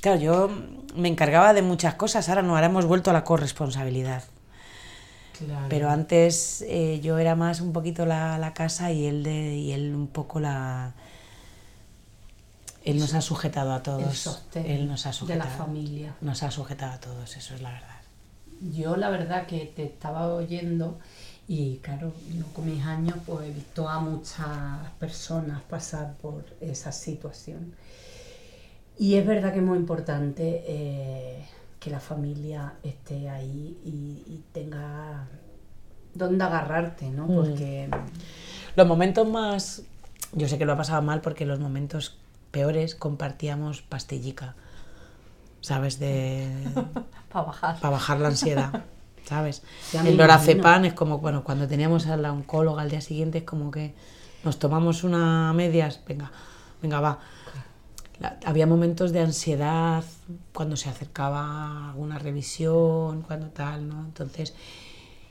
Claro, 0.00 0.20
yo 0.20 0.50
me 0.94 1.08
encargaba 1.08 1.52
de 1.54 1.62
muchas 1.62 1.94
cosas, 1.94 2.28
ahora 2.28 2.42
no, 2.42 2.54
ahora 2.54 2.68
hemos 2.68 2.86
vuelto 2.86 3.10
a 3.10 3.14
la 3.14 3.24
corresponsabilidad. 3.24 4.22
Claro. 5.38 5.66
Pero 5.68 5.88
antes 5.90 6.62
eh, 6.66 7.00
yo 7.00 7.18
era 7.18 7.34
más 7.36 7.60
un 7.60 7.72
poquito 7.72 8.04
la, 8.06 8.38
la 8.38 8.54
casa 8.54 8.90
y 8.92 9.06
él, 9.06 9.22
de, 9.22 9.54
y 9.56 9.72
él 9.72 9.94
un 9.94 10.08
poco 10.08 10.40
la... 10.40 10.94
Él 12.84 12.98
nos 12.98 13.14
ha 13.14 13.20
sujetado 13.20 13.72
a 13.72 13.82
todos. 13.82 14.16
sostén 14.16 14.64
Él 14.66 14.88
nos 14.88 15.06
ha 15.06 15.10
de 15.10 15.14
sujetado. 15.14 15.50
la 15.50 15.56
familia. 15.56 16.14
Nos 16.20 16.42
ha 16.42 16.50
sujetado 16.50 16.92
a 16.92 17.00
todos, 17.00 17.36
eso 17.36 17.54
es 17.54 17.60
la 17.62 17.70
verdad. 17.72 17.96
Yo 18.74 18.96
la 18.96 19.10
verdad 19.10 19.46
que 19.46 19.72
te 19.76 19.84
estaba 19.84 20.26
oyendo 20.34 20.98
y 21.46 21.76
claro, 21.78 22.12
yo 22.34 22.44
con 22.52 22.66
mis 22.66 22.84
años 22.84 23.14
pues 23.24 23.48
he 23.48 23.52
visto 23.52 23.88
a 23.88 24.00
muchas 24.00 24.90
personas 24.98 25.62
pasar 25.62 26.14
por 26.20 26.44
esa 26.60 26.92
situación. 26.92 27.74
Y 28.98 29.14
es 29.14 29.26
verdad 29.26 29.52
que 29.52 29.60
es 29.60 29.64
muy 29.64 29.78
importante 29.78 30.64
eh, 30.66 31.44
que 31.80 31.90
la 31.90 32.00
familia 32.00 32.74
esté 32.82 33.28
ahí 33.30 33.78
y, 33.84 34.22
y 34.26 34.44
tenga 34.52 35.28
dónde 36.14 36.44
agarrarte, 36.44 37.08
¿no? 37.10 37.26
Mm. 37.26 37.34
Porque 37.34 37.90
Los 38.76 38.86
momentos 38.86 39.26
más... 39.28 39.82
Yo 40.32 40.46
sé 40.46 40.58
que 40.58 40.66
lo 40.66 40.74
ha 40.74 40.76
pasado 40.76 41.00
mal 41.00 41.22
porque 41.22 41.46
los 41.46 41.58
momentos 41.58 42.18
peores 42.50 42.94
compartíamos 42.94 43.80
pastillica, 43.82 44.54
¿sabes? 45.60 45.98
De... 45.98 46.48
Para 47.32 47.44
bajar. 47.44 47.78
para 47.78 47.90
bajar 47.90 48.20
la 48.20 48.28
ansiedad, 48.28 48.84
¿sabes? 49.24 49.62
Ya 49.92 50.00
el 50.00 50.16
lorazepam 50.16 50.86
es 50.86 50.94
como, 50.94 51.18
bueno, 51.18 51.44
cuando 51.44 51.68
teníamos 51.68 52.06
a 52.06 52.16
la 52.16 52.32
oncóloga 52.32 52.80
al 52.80 52.90
día 52.90 53.02
siguiente 53.02 53.38
es 53.38 53.44
como 53.44 53.70
que 53.70 53.94
nos 54.44 54.58
tomamos 54.58 55.04
una 55.04 55.52
medias, 55.52 56.00
venga, 56.06 56.30
venga, 56.80 57.00
va. 57.00 57.18
Había 58.44 58.66
momentos 58.66 59.12
de 59.12 59.20
ansiedad 59.20 60.04
cuando 60.52 60.76
se 60.76 60.88
acercaba 60.88 61.90
alguna 61.90 62.18
revisión, 62.18 63.22
cuando 63.22 63.48
tal, 63.48 63.88
¿no? 63.88 64.04
Entonces, 64.04 64.54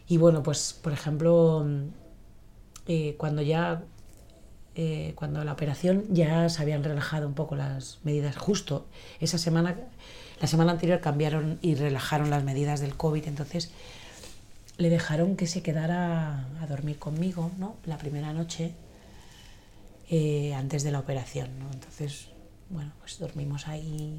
y 0.07 0.17
bueno, 0.17 0.41
pues, 0.41 0.79
por 0.81 0.93
ejemplo, 0.93 1.65
mm, 1.65 1.89
eh, 2.87 3.15
cuando 3.17 3.41
ya, 3.41 3.83
eh, 4.75 5.13
cuando 5.15 5.43
la 5.43 5.51
operación 5.51 6.05
ya 6.09 6.47
se 6.49 6.61
habían 6.61 6.83
relajado 6.83 7.27
un 7.27 7.33
poco 7.33 7.55
las 7.55 7.99
medidas, 8.03 8.37
justo 8.37 8.87
esa 9.19 9.37
semana, 9.37 9.75
la 10.39 10.47
semana 10.47 10.71
anterior 10.71 11.01
cambiaron 11.01 11.59
y 11.61 11.75
relajaron 11.75 12.29
las 12.29 12.43
medidas 12.43 12.79
del 12.79 12.95
COVID, 12.95 13.27
entonces 13.27 13.71
le 14.77 14.89
dejaron 14.89 15.35
que 15.35 15.47
se 15.47 15.61
quedara 15.61 16.47
a 16.61 16.67
dormir 16.67 16.99
conmigo, 16.99 17.51
¿no? 17.57 17.75
La 17.85 17.97
primera 17.97 18.31
noche 18.31 18.73
eh, 20.09 20.53
antes 20.53 20.83
de 20.83 20.91
la 20.91 20.99
operación, 20.99 21.59
¿no? 21.59 21.69
Entonces, 21.73 22.29
bueno, 22.69 22.91
pues 22.99 23.19
dormimos 23.19 23.67
ahí 23.67 24.15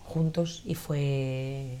juntos 0.00 0.62
y 0.64 0.74
fue 0.74 1.78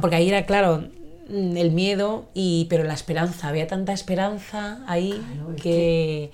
porque 0.00 0.16
ahí 0.16 0.28
era 0.28 0.46
claro 0.46 0.84
mm, 1.28 1.56
el 1.56 1.70
miedo 1.70 2.28
y 2.34 2.66
pero 2.70 2.84
la 2.84 2.94
esperanza 2.94 3.48
había 3.48 3.66
tanta 3.66 3.92
esperanza 3.92 4.82
ahí 4.86 5.10
Claro, 5.10 5.56
que 5.56 6.30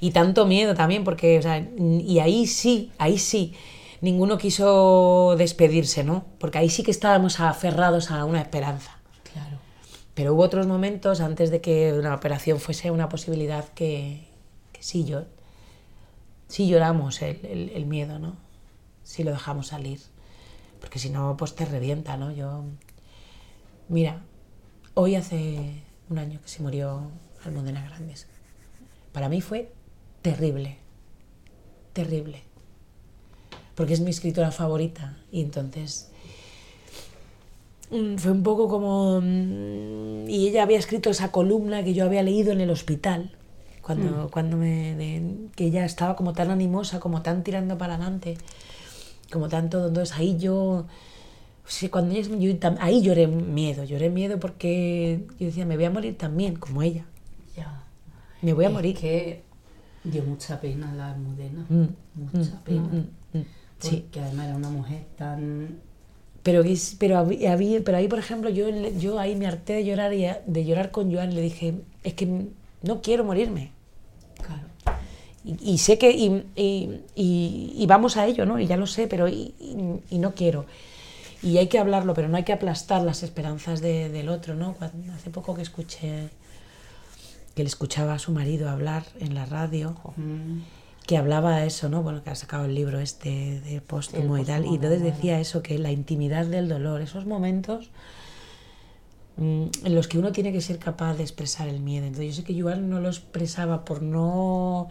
y 0.00 0.10
tanto 0.10 0.46
miedo 0.46 0.74
también 0.74 1.04
porque 1.04 1.38
o 1.38 1.42
sea, 1.42 1.66
y 1.78 2.18
ahí 2.18 2.46
sí 2.46 2.90
ahí 2.98 3.18
sí 3.18 3.54
ninguno 4.02 4.36
quiso 4.36 5.36
despedirse, 5.38 6.04
¿no? 6.04 6.26
Porque 6.38 6.58
ahí 6.58 6.68
sí 6.68 6.82
que 6.82 6.90
estábamos 6.90 7.40
aferrados 7.40 8.10
a 8.10 8.26
una 8.26 8.42
esperanza. 8.42 8.98
Claro. 9.32 9.56
Pero 10.14 10.34
hubo 10.34 10.42
otros 10.42 10.66
momentos 10.66 11.20
antes 11.20 11.50
de 11.50 11.62
que 11.62 11.94
una 11.94 12.14
operación 12.14 12.58
fuese 12.58 12.90
una 12.90 13.08
posibilidad 13.08 13.64
que, 13.70 14.26
sí, 14.82 16.66
lloramos 16.68 17.22
el, 17.22 17.44
el- 17.44 17.86
miedo, 17.86 18.18
¿no? 18.18 18.36
Sí 19.04 19.22
lo 19.24 19.30
dejamos 19.30 19.68
salir. 19.68 20.00
Porque 20.80 20.98
si 20.98 21.10
no, 21.10 21.36
pues 21.36 21.54
te 21.54 21.64
revienta, 21.64 22.16
¿no? 22.16 22.32
Yo, 22.32 22.64
mira, 23.88 24.22
hoy 24.94 25.14
hace 25.14 25.82
un 26.10 26.18
año 26.18 26.40
que 26.42 26.48
se 26.48 26.62
murió 26.62 27.10
Almudena 27.44 27.84
Grandes. 27.84 28.26
Para 29.12 29.28
mí 29.28 29.40
fue 29.40 29.72
terrible, 30.22 30.78
terrible. 31.92 32.42
Porque 33.74 33.92
es 33.94 34.00
mi 34.00 34.10
escritora 34.10 34.50
favorita 34.50 35.16
y 35.30 35.40
entonces 35.40 36.10
mm, 37.90 38.16
fue 38.16 38.32
un 38.32 38.42
poco 38.42 38.68
como... 38.68 39.20
mm, 39.20 40.28
Y 40.28 40.48
ella 40.48 40.62
había 40.64 40.78
escrito 40.78 41.10
esa 41.10 41.30
columna 41.32 41.82
que 41.84 41.94
yo 41.94 42.04
había 42.04 42.22
leído 42.22 42.52
en 42.52 42.60
el 42.60 42.70
hospital, 42.70 43.36
cuando, 43.82 44.30
cuando 44.30 44.56
me... 44.56 44.94
de- 44.96 45.48
que 45.56 45.64
ella 45.66 45.84
estaba 45.84 46.16
como 46.16 46.32
tan 46.32 46.50
animosa, 46.50 47.00
como 47.00 47.22
tan 47.22 47.42
tirando 47.44 47.76
para 47.78 47.94
adelante, 47.96 48.38
como 49.32 49.48
tanto... 49.48 49.88
Entonces 49.88 50.16
ahí 50.16 50.38
yo... 50.38 50.86
Sí, 51.66 51.88
cuando 51.88 52.14
ella, 52.14 52.28
yo 52.36 52.52
ahí 52.80 53.02
lloré 53.02 53.26
miedo, 53.28 53.84
lloré 53.84 54.10
miedo 54.10 54.38
porque 54.40 55.24
yo 55.38 55.46
decía, 55.46 55.64
me 55.64 55.76
voy 55.76 55.84
a 55.84 55.90
morir 55.90 56.18
también, 56.18 56.56
como 56.56 56.82
ella, 56.82 57.04
Ya. 57.56 57.84
me 58.42 58.52
voy 58.52 58.64
a 58.64 58.68
Es 58.68 58.74
morir. 58.74 58.96
que 58.96 59.42
dio 60.04 60.24
mucha 60.24 60.60
pena 60.60 60.92
la 60.94 61.12
Almudena. 61.12 61.64
Mm, 61.68 61.86
Mucha 62.16 62.56
mm, 62.56 62.62
pena. 62.64 62.82
mm, 62.82 63.38
mm, 63.38 63.44
Sí, 63.78 64.00
Porque 64.02 64.20
además 64.20 64.46
era 64.48 64.56
una 64.56 64.70
mujer 64.70 65.04
tan. 65.16 65.78
pero, 66.42 66.62
que 66.64 66.76
pero, 66.98 67.18
habí- 67.18 67.46
habí- 67.46 67.80
pero 67.84 67.96
ahí, 67.98 68.08
por 68.08 68.18
ejemplo, 68.18 68.50
yo, 68.50 68.68
yo 68.98 69.18
ahí 69.20 69.36
me 69.36 69.46
harté 69.46 69.74
de 69.74 69.84
llorar 69.84 70.12
y 70.14 70.26
de 70.46 70.64
llorar 70.64 70.90
con 70.90 71.12
Joan 71.12 71.34
le 71.34 71.40
dije, 71.42 71.74
es 72.02 72.14
que 72.14 72.48
no 72.82 73.00
quiero 73.02 73.24
morirme. 73.24 73.70
Claro. 74.36 74.62
Y, 75.44 75.72
y 75.72 75.78
sé 75.78 75.98
que, 75.98 76.10
y, 76.12 76.44
y- 77.16 77.86
vamos 77.86 78.16
a 78.16 78.26
ello, 78.26 78.46
¿no? 78.46 78.58
Y 78.58 78.66
ya 78.66 78.76
lo 78.76 78.86
sé, 78.86 79.06
pero 79.06 79.28
y, 79.28 79.54
no 80.10 80.34
quiero. 80.34 80.66
Y 81.42 81.58
hay 81.58 81.66
que 81.66 81.78
hablarlo, 81.80 82.14
pero 82.14 82.28
no 82.28 82.36
hay 82.36 82.44
que 82.44 82.52
aplastar 82.52 83.02
las 83.02 83.22
esperanzas 83.22 83.80
de- 83.80 84.08
del 84.08 84.28
otro, 84.28 84.54
¿no? 84.54 84.74
Cuando- 84.74 85.12
hace 85.12 85.30
poco 85.30 85.54
que 85.54 85.62
escuché, 85.62 86.28
que 87.56 87.62
le 87.64 87.68
escuchaba 87.68 88.14
a 88.14 88.18
su 88.18 88.32
marido 88.32 88.70
hablar 88.70 89.04
en 89.18 89.34
la 89.34 89.44
radio, 89.46 89.96
Mm, 90.16 90.60
que 91.06 91.16
hablaba 91.16 91.56
de 91.58 91.66
eso, 91.66 91.88
¿no? 91.88 92.02
Bueno, 92.04 92.22
que 92.22 92.30
ha 92.30 92.34
sacado 92.36 92.64
el 92.64 92.74
libro 92.76 93.00
este 93.00 93.60
de 93.60 93.80
póstumo 93.80 94.38
y 94.38 94.44
tal, 94.44 94.64
y 94.66 94.76
entonces 94.76 95.02
decía 95.02 95.40
eso, 95.40 95.60
que 95.62 95.76
la 95.78 95.90
intimidad 95.90 96.46
del 96.46 96.68
dolor, 96.68 97.00
esos 97.02 97.26
momentos 97.26 97.90
en 99.38 99.94
los 99.94 100.08
que 100.08 100.18
uno 100.18 100.30
tiene 100.32 100.52
que 100.52 100.60
ser 100.60 100.78
capaz 100.78 101.14
de 101.14 101.22
expresar 101.22 101.68
el 101.68 101.80
miedo. 101.80 102.06
Entonces 102.06 102.36
yo 102.36 102.42
sé 102.42 102.44
que 102.44 102.60
Joan 102.60 102.88
no 102.90 103.00
lo 103.00 103.08
expresaba 103.08 103.84
por 103.84 104.02
no... 104.02 104.88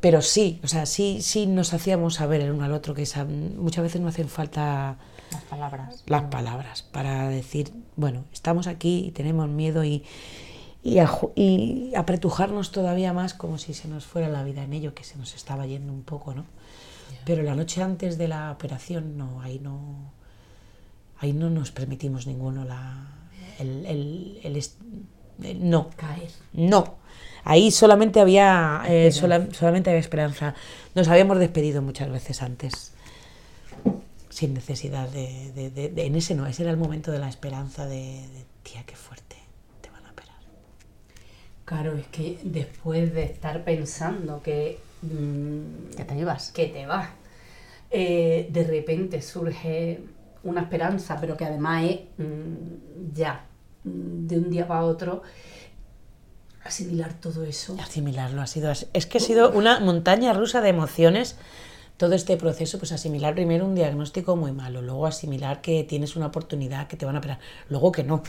Pero 0.00 0.22
sí, 0.22 0.60
o 0.62 0.68
sea, 0.68 0.86
sí, 0.86 1.18
sí 1.22 1.46
nos 1.46 1.72
hacíamos 1.74 2.14
saber 2.14 2.40
el 2.40 2.52
uno 2.52 2.64
al 2.64 2.72
otro 2.72 2.94
que 2.94 3.02
esa- 3.02 3.24
muchas 3.24 3.82
veces 3.82 4.00
no 4.00 4.08
hacen 4.08 4.28
falta 4.28 4.96
Las 5.32 5.42
palabras. 5.44 6.02
las 6.06 6.22
palabras 6.24 6.82
para 6.82 7.28
decir, 7.28 7.72
bueno, 7.96 8.24
estamos 8.32 8.66
aquí 8.66 9.06
y 9.08 9.10
tenemos 9.10 9.48
miedo 9.48 9.84
y, 9.84 10.04
y 10.84 11.94
apretujarnos 11.96 12.70
todavía 12.72 13.12
más 13.12 13.34
como 13.34 13.58
si 13.58 13.74
se 13.74 13.88
nos 13.88 14.04
fuera 14.06 14.28
la 14.28 14.42
vida 14.44 14.62
en 14.62 14.72
ello, 14.72 14.94
que 14.94 15.04
se 15.04 15.16
nos 15.18 15.34
estaba 15.34 15.66
yendo 15.66 15.92
un 15.92 16.02
poco, 16.02 16.32
¿no? 16.34 16.44
Pero 17.24 17.42
la 17.42 17.54
noche 17.54 17.82
antes 17.82 18.16
de 18.18 18.28
la 18.28 18.52
operación, 18.52 19.18
no, 19.18 19.42
ahí 19.42 19.58
no, 19.58 20.12
ahí 21.18 21.32
no 21.32 21.50
nos 21.50 21.70
permitimos 21.72 22.26
ninguno 22.26 22.64
la, 22.64 23.06
el, 23.58 23.86
el- 23.86 24.40
el 25.42 25.70
no. 25.70 25.90
Caer. 25.96 26.30
No, 26.52 26.96
ahí 27.44 27.70
solamente 27.70 28.20
había, 28.20 28.82
eh, 28.88 29.12
sola- 29.12 29.48
solamente 29.52 29.90
había 29.90 30.00
esperanza. 30.00 30.54
Nos 30.94 31.08
habíamos 31.08 31.38
despedido 31.38 31.80
muchas 31.82 32.10
veces 32.10 32.42
antes, 32.42 32.92
sin 34.30 34.54
necesidad 34.54 35.08
de, 35.08 35.52
de- 35.54 35.70
de- 35.70 35.88
de- 35.88 36.06
En 36.06 36.14
ese 36.16 36.34
no, 36.34 36.46
ese 36.46 36.62
era 36.62 36.70
el 36.70 36.76
momento 36.76 37.10
de 37.12 37.18
la 37.18 37.28
esperanza 37.28 37.86
de, 37.86 37.96
de, 38.28 38.44
tía, 38.62 38.82
qué 38.86 38.94
fuerte, 38.96 39.36
te 39.80 39.90
van 39.90 40.04
a 40.06 40.10
operar. 40.12 40.36
Claro, 41.64 41.96
es 41.96 42.06
que 42.08 42.38
después 42.44 43.12
de 43.14 43.24
estar 43.24 43.64
pensando 43.64 44.42
que. 44.42 44.78
mm, 45.02 45.94
Que 45.96 46.04
te 46.04 46.16
ibas. 46.18 46.50
que 46.52 46.66
te 46.66 46.86
vas, 46.86 47.08
eh, 47.90 48.48
de 48.50 48.64
repente 48.64 49.22
surge 49.22 50.00
una 50.48 50.62
esperanza, 50.62 51.18
pero 51.20 51.36
que 51.36 51.44
además 51.44 51.84
es 51.84 52.00
mm, 52.18 53.14
ya, 53.14 53.44
mm, 53.84 54.26
de 54.26 54.38
un 54.38 54.50
día 54.50 54.66
para 54.66 54.84
otro, 54.84 55.22
asimilar 56.64 57.14
todo 57.14 57.44
eso. 57.44 57.76
Asimilarlo 57.80 58.42
ha 58.42 58.46
sido. 58.46 58.72
Es 58.92 59.06
que 59.06 59.18
ha 59.18 59.20
sido 59.20 59.50
una 59.52 59.80
montaña 59.80 60.32
rusa 60.32 60.60
de 60.60 60.70
emociones 60.70 61.36
todo 61.98 62.14
este 62.14 62.36
proceso, 62.36 62.78
pues 62.78 62.92
asimilar 62.92 63.34
primero 63.34 63.66
un 63.66 63.74
diagnóstico 63.74 64.36
muy 64.36 64.52
malo, 64.52 64.80
luego 64.80 65.06
asimilar 65.06 65.60
que 65.60 65.82
tienes 65.82 66.14
una 66.14 66.26
oportunidad, 66.26 66.86
que 66.86 66.96
te 66.96 67.04
van 67.04 67.16
a 67.16 67.18
operar, 67.18 67.40
luego 67.68 67.90
que 67.90 68.04
no. 68.04 68.22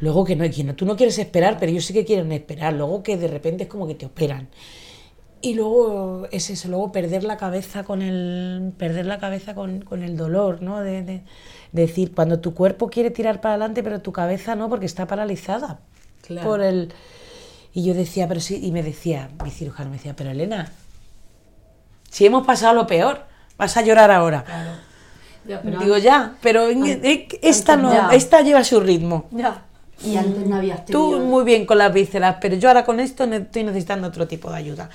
Luego 0.00 0.24
que 0.24 0.34
no, 0.34 0.44
y 0.44 0.50
que 0.50 0.64
no, 0.64 0.74
tú 0.74 0.86
no 0.86 0.96
quieres 0.96 1.18
esperar, 1.18 1.58
pero 1.60 1.70
ellos 1.70 1.84
sí 1.84 1.92
que 1.92 2.04
quieren 2.04 2.32
esperar, 2.32 2.72
luego 2.72 3.02
que 3.02 3.16
de 3.16 3.28
repente 3.28 3.64
es 3.64 3.68
como 3.68 3.86
que 3.86 3.94
te 3.94 4.06
operan. 4.06 4.48
Y 5.40 5.54
luego 5.54 6.26
es 6.32 6.50
eso, 6.50 6.68
luego 6.68 6.90
perder 6.90 7.22
la 7.22 7.36
cabeza 7.36 7.84
con 7.84 8.02
el, 8.02 8.72
perder 8.76 9.06
la 9.06 9.18
cabeza 9.18 9.54
con, 9.54 9.80
con 9.82 10.02
el 10.02 10.16
dolor, 10.16 10.62
¿no? 10.62 10.80
De, 10.80 11.02
de- 11.02 11.22
de 11.70 11.82
decir, 11.82 12.12
cuando 12.14 12.40
tu 12.40 12.54
cuerpo 12.54 12.88
quiere 12.88 13.10
tirar 13.10 13.40
para 13.42 13.54
adelante, 13.54 13.82
pero 13.82 14.00
tu 14.00 14.10
cabeza 14.10 14.56
no, 14.56 14.68
porque 14.70 14.86
está 14.86 15.06
paralizada 15.06 15.80
Claro. 16.26 16.48
por 16.48 16.60
el... 16.62 16.92
Y 17.74 17.84
yo 17.84 17.92
decía, 17.94 18.26
pero 18.26 18.40
sí, 18.40 18.58
y 18.62 18.72
me 18.72 18.82
decía, 18.82 19.28
mi 19.44 19.50
cirujano 19.50 19.90
me 19.90 19.96
decía, 19.96 20.16
pero 20.16 20.30
Elena, 20.30 20.72
si 22.10 22.26
hemos 22.26 22.46
pasado 22.46 22.74
lo 22.74 22.86
peor, 22.86 23.20
vas 23.58 23.76
a 23.76 23.82
llorar 23.82 24.10
ahora. 24.10 24.44
Claro. 24.44 24.70
Ya, 25.46 25.62
pero 25.62 25.78
Digo, 25.80 25.98
ya, 25.98 26.34
pero 26.42 26.68
en- 26.68 26.86
eh, 27.04 27.28
esta 27.42 27.76
no, 27.76 27.92
ya. 27.92 28.08
esta 28.12 28.40
lleva 28.40 28.64
su 28.64 28.80
ritmo. 28.80 29.26
Ya. 29.30 29.62
Y 30.04 30.16
antes 30.16 30.46
no 30.46 30.56
habías 30.56 30.84
tenido... 30.84 31.10
Tú 31.10 31.20
muy 31.20 31.44
bien 31.44 31.66
con 31.66 31.78
las 31.78 31.92
vísceras, 31.92 32.36
pero 32.40 32.56
yo 32.56 32.68
ahora 32.68 32.84
con 32.84 32.98
esto 33.00 33.26
ne- 33.26 33.36
estoy 33.38 33.64
necesitando 33.64 34.08
otro 34.08 34.26
tipo 34.26 34.50
de 34.50 34.56
ayuda. 34.56 34.88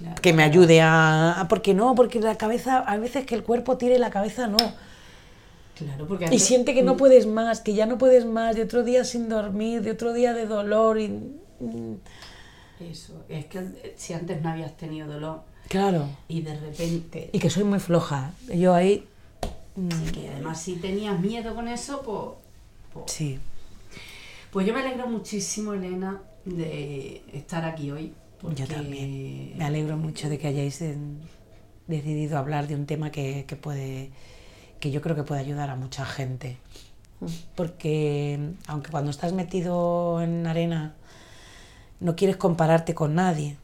Claro. 0.00 0.14
que 0.22 0.32
me 0.32 0.42
ayude 0.42 0.80
a, 0.80 1.40
a- 1.40 1.48
Porque 1.48 1.74
no, 1.74 1.94
porque 1.94 2.20
la 2.20 2.36
cabeza, 2.36 2.78
a 2.78 2.96
veces 2.96 3.26
que 3.26 3.34
el 3.34 3.42
cuerpo 3.44 3.76
tire 3.76 3.98
la 3.98 4.10
cabeza 4.10 4.46
no. 4.46 4.56
Claro, 5.76 6.06
porque 6.06 6.28
Y 6.34 6.38
siente 6.38 6.74
que 6.74 6.82
no 6.82 6.96
puedes 6.96 7.26
más, 7.26 7.60
que 7.60 7.74
ya 7.74 7.86
no 7.86 7.96
puedes 7.98 8.24
más, 8.26 8.54
de 8.56 8.62
otro 8.62 8.82
día 8.82 9.04
sin 9.04 9.28
dormir, 9.28 9.82
de 9.82 9.90
otro 9.92 10.12
día 10.12 10.32
de 10.34 10.46
dolor. 10.46 10.98
Y, 10.98 11.08
mm, 11.08 11.94
Eso, 12.90 13.24
es 13.28 13.44
que 13.46 13.58
eh, 13.58 13.94
si 13.96 14.12
antes 14.14 14.40
no 14.42 14.50
habías 14.50 14.74
tenido 14.76 15.06
dolor 15.06 15.42
claro. 15.68 16.08
y 16.28 16.40
de 16.42 16.58
repente... 16.58 17.28
Y 17.32 17.38
que 17.38 17.50
soy 17.50 17.64
muy 17.64 17.78
floja. 17.78 18.32
Yo 18.54 18.74
ahí. 18.74 19.06
mm, 19.76 19.88
que 20.12 20.28
además 20.30 20.60
si 20.62 20.76
tenías 20.76 21.18
miedo 21.20 21.54
con 21.54 21.68
eso, 21.68 22.00
pues... 22.02 22.36
pues 22.94 23.12
Sí. 23.12 23.38
Pues 24.50 24.66
yo 24.66 24.72
me 24.74 24.80
alegro 24.80 25.06
muchísimo, 25.06 25.74
Elena, 25.74 26.20
de 26.44 27.22
estar 27.32 27.64
aquí 27.64 27.90
hoy. 27.90 28.12
Yo 28.42 28.66
también. 28.66 29.56
Me 29.58 29.64
alegro 29.64 29.96
mucho 29.96 30.28
de 30.28 30.38
que 30.38 30.48
hayáis 30.48 30.80
eh, 30.82 30.96
decidido 31.86 32.38
hablar 32.38 32.66
de 32.66 32.74
un 32.74 32.86
tema 32.86 33.10
que, 33.10 33.44
que 33.46 33.56
puede, 33.56 34.10
que 34.80 34.90
yo 34.90 35.02
creo 35.02 35.16
que 35.16 35.24
puede 35.24 35.40
ayudar 35.40 35.70
a 35.70 35.76
mucha 35.76 36.04
gente. 36.06 36.56
Porque 37.54 38.54
aunque 38.66 38.90
cuando 38.90 39.10
estás 39.10 39.32
metido 39.34 40.22
en 40.22 40.46
arena 40.46 40.94
no 42.00 42.16
quieres 42.16 42.38
compararte 42.38 42.94
con 42.94 43.14
nadie, 43.14 43.58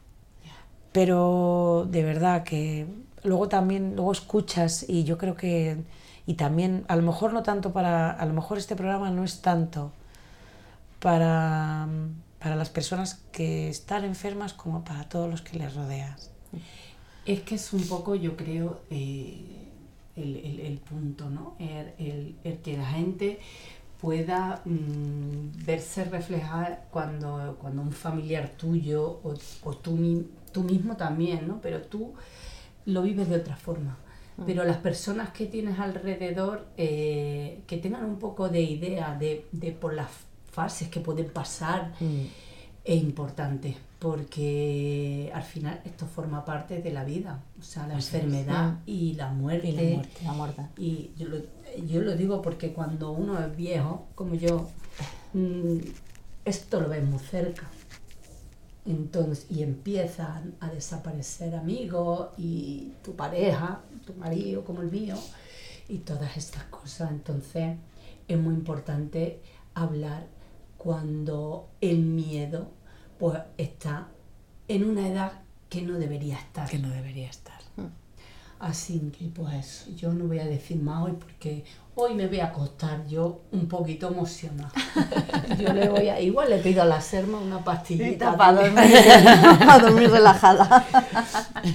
pero 0.91 1.87
de 1.89 2.03
verdad 2.03 2.43
que 2.43 2.85
luego 3.23 3.49
también 3.49 3.95
luego 3.95 4.11
escuchas 4.11 4.85
y 4.87 5.03
yo 5.05 5.17
creo 5.17 5.35
que 5.35 5.77
y 6.27 6.35
también 6.35 6.85
a 6.87 6.95
lo 6.95 7.01
mejor 7.01 7.33
no 7.33 7.41
tanto 7.41 7.73
para 7.73 8.11
a 8.11 8.25
lo 8.27 8.33
mejor 8.33 8.59
este 8.59 8.75
programa 8.75 9.09
no 9.09 9.23
es 9.23 9.41
tanto 9.41 9.91
para, 10.99 11.87
para 12.47 12.55
las 12.55 12.69
personas 12.69 13.25
que 13.33 13.67
están 13.67 14.05
enfermas 14.05 14.53
como 14.53 14.85
para 14.85 15.09
todos 15.09 15.29
los 15.29 15.41
que 15.41 15.57
les 15.59 15.75
rodeas. 15.75 16.31
Es 17.25 17.41
que 17.41 17.55
es 17.55 17.73
un 17.73 17.85
poco, 17.89 18.15
yo 18.15 18.37
creo, 18.37 18.79
eh, 18.89 19.41
el, 20.15 20.37
el- 20.37 20.59
el 20.61 20.77
punto, 20.77 21.29
¿no? 21.29 21.55
El, 21.59 21.91
el- 21.99 22.35
el 22.45 22.57
que 22.59 22.77
la 22.77 22.85
gente 22.85 23.39
pueda 23.99 24.61
mm, 24.63 25.65
verse 25.65 26.05
reflejada 26.05 26.85
cuando, 26.89 27.57
cuando 27.59 27.81
un 27.81 27.91
familiar 27.91 28.51
tuyo 28.57 29.19
o, 29.23 29.33
o 29.63 29.75
tú, 29.77 30.27
tú 30.53 30.63
mismo 30.63 30.95
también, 30.95 31.47
¿no? 31.49 31.59
Pero 31.61 31.81
tú 31.81 32.13
lo 32.85 33.01
vives 33.01 33.27
de 33.29 33.35
otra 33.37 33.57
forma. 33.57 33.97
Pero 34.45 34.63
las 34.63 34.77
personas 34.77 35.31
que 35.31 35.47
tienes 35.47 35.79
alrededor 35.79 36.67
eh, 36.77 37.61
que 37.67 37.77
tengan 37.77 38.05
un 38.05 38.19
poco 38.19 38.49
de 38.49 38.61
idea 38.61 39.15
de, 39.19 39.47
de 39.51 39.71
por 39.73 39.93
las 39.95 40.09
fases 40.57 40.87
que 40.89 40.99
pueden 40.99 41.29
pasar 41.29 41.93
es 42.83 43.03
importante 43.03 43.77
porque 43.99 45.31
al 45.33 45.43
final 45.43 45.81
esto 45.85 46.07
forma 46.07 46.43
parte 46.45 46.81
de 46.81 46.91
la 46.91 47.03
vida, 47.03 47.43
o 47.59 47.61
sea, 47.61 47.85
la 47.85 47.93
enfermedad 47.93 48.79
y 48.87 49.13
la 49.13 49.29
muerte. 49.29 49.67
Y 49.67 49.71
la 49.73 49.83
muerte, 49.95 50.19
la 50.23 50.33
muerte. 50.33 50.61
Y 50.77 51.11
yo 51.15 51.27
lo, 51.27 51.37
yo 51.85 52.01
lo 52.01 52.15
digo 52.15 52.41
porque 52.41 52.73
cuando 52.73 53.11
uno 53.11 53.39
es 53.39 53.55
viejo, 53.55 54.07
como 54.15 54.33
yo, 54.33 54.67
mm, 55.33 55.77
esto 56.45 56.81
lo 56.81 56.89
ves 56.89 57.03
muy 57.03 57.19
cerca. 57.19 57.67
Entonces, 58.85 59.45
y 59.49 59.61
empiezan 59.61 60.55
a 60.59 60.69
desaparecer 60.69 61.53
amigos 61.55 62.29
y 62.37 62.93
tu 63.03 63.15
pareja, 63.15 63.81
tu 64.07 64.13
marido 64.13 64.63
como 64.63 64.81
el 64.81 64.89
mío, 64.89 65.17
y 65.87 65.99
todas 65.99 66.35
estas 66.37 66.63
cosas. 66.65 67.11
Entonces, 67.11 67.75
es 68.27 68.37
muy 68.39 68.53
importante 68.53 69.39
hablar 69.73 70.27
cuando 70.97 71.67
el 71.81 71.97
miedo 71.97 72.69
pues 73.19 73.37
está 73.57 74.07
en 74.69 74.89
una 74.89 75.05
edad 75.05 75.33
que 75.67 75.81
no 75.81 75.99
debería 75.99 76.37
estar. 76.37 76.69
Que 76.69 76.79
no 76.79 76.87
debería 76.87 77.29
estar. 77.29 77.57
Así 78.59 79.11
que 79.19 79.25
pues 79.25 79.87
yo 79.97 80.13
no 80.13 80.27
voy 80.27 80.39
a 80.39 80.45
decir 80.45 80.77
más 80.77 81.03
hoy 81.03 81.11
porque 81.19 81.65
hoy 81.95 82.13
me 82.15 82.27
voy 82.27 82.39
a 82.39 82.45
acostar 82.45 83.05
yo 83.05 83.41
un 83.51 83.67
poquito 83.67 84.07
emocionada. 84.07 84.71
yo 85.59 85.73
le 85.73 85.89
voy 85.89 86.07
a, 86.07 86.21
igual 86.21 86.49
le 86.51 86.59
pido 86.59 86.81
a 86.83 86.85
la 86.85 87.01
Serma 87.01 87.37
una 87.37 87.61
pastillita 87.65 88.37
para 88.37 88.61
dormir, 88.61 88.85
para 89.59 89.79
dormir 89.79 90.09
relajada. 90.09 90.85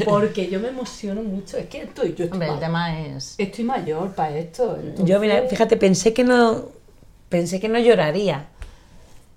porque 0.07 0.49
yo 0.49 0.59
me 0.59 0.69
emociono 0.69 1.23
mucho. 1.23 1.59
Es 1.59 1.67
que 1.67 1.83
estoy, 1.83 2.15
yo 2.15 2.25
estoy, 2.25 2.31
Hombre, 2.31 2.49
el 2.49 2.55
ma- 2.55 2.61
tema 2.61 2.99
es... 2.99 3.35
estoy 3.37 3.65
mayor 3.65 4.15
para 4.15 4.39
esto. 4.39 4.75
entonces- 4.77 5.05
Yo, 5.05 5.21
mira, 5.21 5.43
fíjate, 5.51 5.77
pensé 5.77 6.15
que 6.15 6.25
no 6.25 6.65
pensé 7.29 7.61
que 7.61 7.69
no 7.69 7.79
lloraría. 7.79 8.49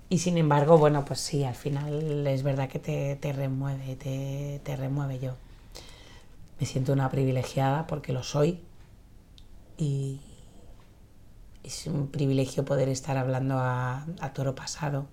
Y 0.08 0.18
sin 0.18 0.36
embargo, 0.38 0.78
bueno, 0.78 1.04
pues 1.04 1.20
sí, 1.20 1.44
al 1.44 1.54
final 1.54 2.26
es 2.26 2.42
verdad 2.42 2.68
que 2.68 2.78
te, 2.78 3.16
te 3.16 3.32
remueve, 3.32 3.96
te, 3.96 4.60
te 4.64 4.76
remueve 4.76 5.18
yo. 5.18 5.34
Me 6.60 6.66
siento 6.66 6.92
una 6.92 7.08
privilegiada 7.08 7.86
porque 7.86 8.12
lo 8.12 8.22
soy. 8.22 8.60
Y 9.78 10.20
es 11.64 11.86
un 11.86 12.08
privilegio 12.08 12.64
poder 12.64 12.88
estar 12.88 13.16
hablando 13.18 13.58
a, 13.58 14.06
a 14.20 14.32
toro 14.32 14.54
pasado. 14.54 15.06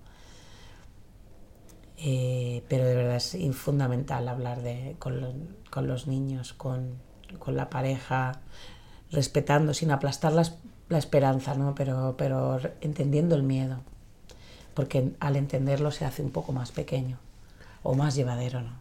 Eh, 1.96 2.64
pero 2.68 2.84
de 2.84 2.96
verdad 2.96 3.16
es 3.16 3.36
fundamental 3.56 4.28
hablar 4.28 4.62
de, 4.62 4.96
con, 4.98 5.20
lo- 5.20 5.32
con 5.70 5.86
los 5.86 6.06
niños, 6.06 6.52
con, 6.52 6.94
con 7.38 7.56
la 7.56 7.70
pareja, 7.70 8.40
respetando, 9.12 9.74
sin 9.74 9.90
aplastar 9.92 10.32
la, 10.32 10.42
es- 10.42 10.56
la 10.88 10.98
esperanza, 10.98 11.54
¿no? 11.54 11.74
pero, 11.74 12.16
pero 12.18 12.60
entendiendo 12.80 13.34
el 13.36 13.42
miedo. 13.44 13.80
Porque 14.74 15.12
al 15.20 15.36
entenderlo 15.36 15.90
se 15.90 16.04
hace 16.04 16.22
un 16.22 16.30
poco 16.30 16.52
más 16.52 16.72
pequeño 16.72 17.18
o 17.82 17.94
más 17.94 18.14
llevadero, 18.14 18.60
¿no? 18.62 18.72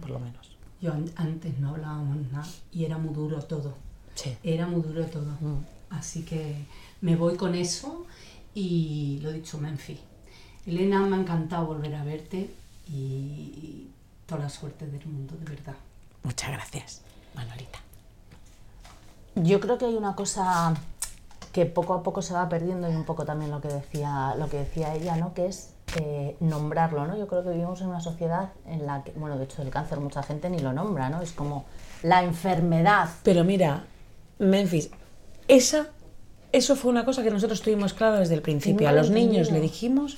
Por 0.00 0.10
lo 0.10 0.18
menos. 0.18 0.56
Yo 0.80 0.92
an- 0.92 1.10
antes 1.16 1.58
no 1.58 1.70
hablábamos 1.70 2.16
nada 2.30 2.46
y 2.72 2.84
era 2.84 2.98
muy 2.98 3.14
duro 3.14 3.42
todo. 3.42 3.74
Sí. 4.14 4.36
Era 4.42 4.66
muy 4.66 4.82
duro 4.82 5.06
todo. 5.06 5.26
Así 5.90 6.22
que 6.22 6.56
me 7.00 7.16
voy 7.16 7.36
con 7.36 7.54
eso 7.54 8.04
y 8.54 9.18
lo 9.22 9.32
dicho, 9.32 9.58
Memphis. 9.58 9.98
Elena, 10.66 11.00
me 11.00 11.16
ha 11.16 11.20
encantado 11.20 11.66
volver 11.66 11.94
a 11.94 12.04
verte 12.04 12.50
y 12.88 13.88
toda 14.26 14.42
la 14.42 14.50
suerte 14.50 14.86
del 14.86 15.06
mundo, 15.06 15.34
de 15.38 15.44
verdad. 15.46 15.74
Muchas 16.24 16.50
gracias, 16.50 17.00
Manolita. 17.34 17.78
Yo 19.36 19.60
creo 19.60 19.78
que 19.78 19.86
hay 19.86 19.94
una 19.94 20.14
cosa 20.14 20.74
que 21.58 21.66
poco 21.66 21.94
a 21.94 22.04
poco 22.04 22.22
se 22.22 22.34
va 22.34 22.48
perdiendo 22.48 22.88
y 22.88 22.94
un 22.94 23.02
poco 23.02 23.24
también 23.24 23.50
lo 23.50 23.60
que 23.60 23.66
decía, 23.66 24.36
lo 24.38 24.48
que 24.48 24.58
decía 24.58 24.94
ella, 24.94 25.16
¿no? 25.16 25.34
Que 25.34 25.46
es 25.46 25.74
eh, 26.00 26.36
nombrarlo, 26.38 27.04
¿no? 27.04 27.18
Yo 27.18 27.26
creo 27.26 27.42
que 27.42 27.50
vivimos 27.50 27.80
en 27.80 27.88
una 27.88 28.00
sociedad 28.00 28.50
en 28.64 28.86
la 28.86 29.02
que, 29.02 29.10
bueno, 29.16 29.36
de 29.36 29.42
hecho 29.42 29.62
el 29.62 29.70
cáncer 29.70 29.98
mucha 29.98 30.22
gente 30.22 30.50
ni 30.50 30.60
lo 30.60 30.72
nombra, 30.72 31.10
¿no? 31.10 31.20
Es 31.20 31.32
como 31.32 31.64
la 32.04 32.22
enfermedad. 32.22 33.08
Pero 33.24 33.42
mira, 33.42 33.82
Memphis, 34.38 34.90
esa, 35.48 35.88
eso 36.52 36.76
fue 36.76 36.92
una 36.92 37.04
cosa 37.04 37.24
que 37.24 37.32
nosotros 37.32 37.60
tuvimos 37.60 37.92
claro 37.92 38.20
desde 38.20 38.34
el 38.34 38.42
principio. 38.42 38.88
A 38.88 38.92
lo 38.92 38.98
los 38.98 39.10
niños 39.10 39.50
le 39.50 39.58
dijimos 39.58 40.16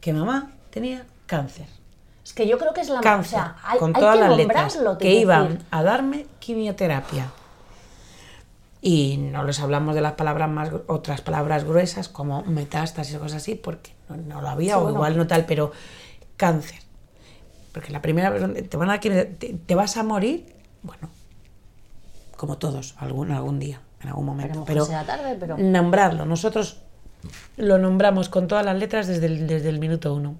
que 0.00 0.14
mamá 0.14 0.52
tenía 0.70 1.04
cáncer. 1.26 1.66
Es 2.24 2.32
que 2.32 2.48
yo 2.48 2.56
creo 2.56 2.72
que 2.72 2.80
es 2.80 2.88
la... 2.88 3.02
Cáncer, 3.02 3.38
o 3.38 3.42
sea, 3.42 3.56
hay, 3.64 3.78
con 3.78 3.94
hay 3.94 4.00
todas 4.00 4.16
que 4.16 4.20
las 4.22 4.36
letras, 4.38 4.78
que 4.98 5.14
iban 5.14 5.58
a 5.70 5.82
darme 5.82 6.24
quimioterapia. 6.38 7.30
Y 8.82 9.18
no 9.18 9.44
les 9.44 9.60
hablamos 9.60 9.94
de 9.94 10.00
las 10.00 10.12
palabras 10.14 10.48
más, 10.48 10.70
otras 10.86 11.20
palabras 11.20 11.64
gruesas 11.64 12.08
como 12.08 12.42
metástasis 12.44 13.14
o 13.16 13.20
cosas 13.20 13.42
así, 13.42 13.54
porque 13.54 13.92
no, 14.08 14.16
no 14.16 14.40
lo 14.40 14.48
había, 14.48 14.74
Sí, 14.74 14.78
o 14.78 14.82
bueno. 14.82 14.96
igual 14.96 15.16
no 15.18 15.26
tal, 15.26 15.44
pero 15.46 15.72
cáncer. 16.36 16.80
Porque 17.72 17.92
la 17.92 18.00
primera 18.00 18.32
te 18.52 18.76
van 18.76 18.90
a 18.90 18.98
te, 18.98 19.24
te 19.24 19.74
vas 19.74 19.96
a 19.96 20.02
morir, 20.02 20.54
bueno, 20.82 21.08
como 22.36 22.56
todos, 22.58 22.94
algún, 22.98 23.30
algún 23.32 23.58
día, 23.58 23.80
en 24.00 24.08
algún 24.08 24.24
momento. 24.24 24.64
Pero 24.66 24.84
sea 24.86 25.04
tarde, 25.04 25.36
pero- 25.38 25.58
nombrarlo, 25.58 26.24
nosotros 26.24 26.80
lo 27.58 27.76
nombramos 27.78 28.30
con 28.30 28.48
todas 28.48 28.64
las 28.64 28.76
letras 28.78 29.06
desde 29.06 29.26
el, 29.26 29.46
desde 29.46 29.68
el 29.68 29.78
minuto 29.78 30.14
uno. 30.14 30.36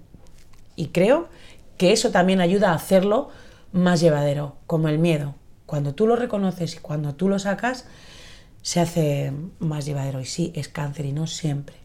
Y 0.75 0.87
creo 0.87 1.29
que 1.77 1.91
eso 1.93 2.09
también 2.09 2.41
ayuda 2.41 2.71
a 2.71 2.73
hacerlo 2.73 3.29
más 3.71 4.01
llevadero, 4.01 4.55
como 4.65 4.87
el 4.87 4.97
miedo. 4.97 5.35
Cuando 5.67 5.93
tú 5.93 6.07
lo 6.07 6.15
reconoces 6.15 6.75
y 6.75 6.79
cuando 6.79 7.13
tú 7.15 7.29
lo 7.29 7.37
sacas, 7.39 7.85
se 8.61 8.79
hace 8.79 9.33
más 9.59 9.85
llevadero. 9.85 10.19
Y 10.19 10.25
sí, 10.25 10.51
es 10.55 10.67
cáncer 10.69 11.05
y 11.05 11.13
no 11.13 11.27
siempre 11.27 11.75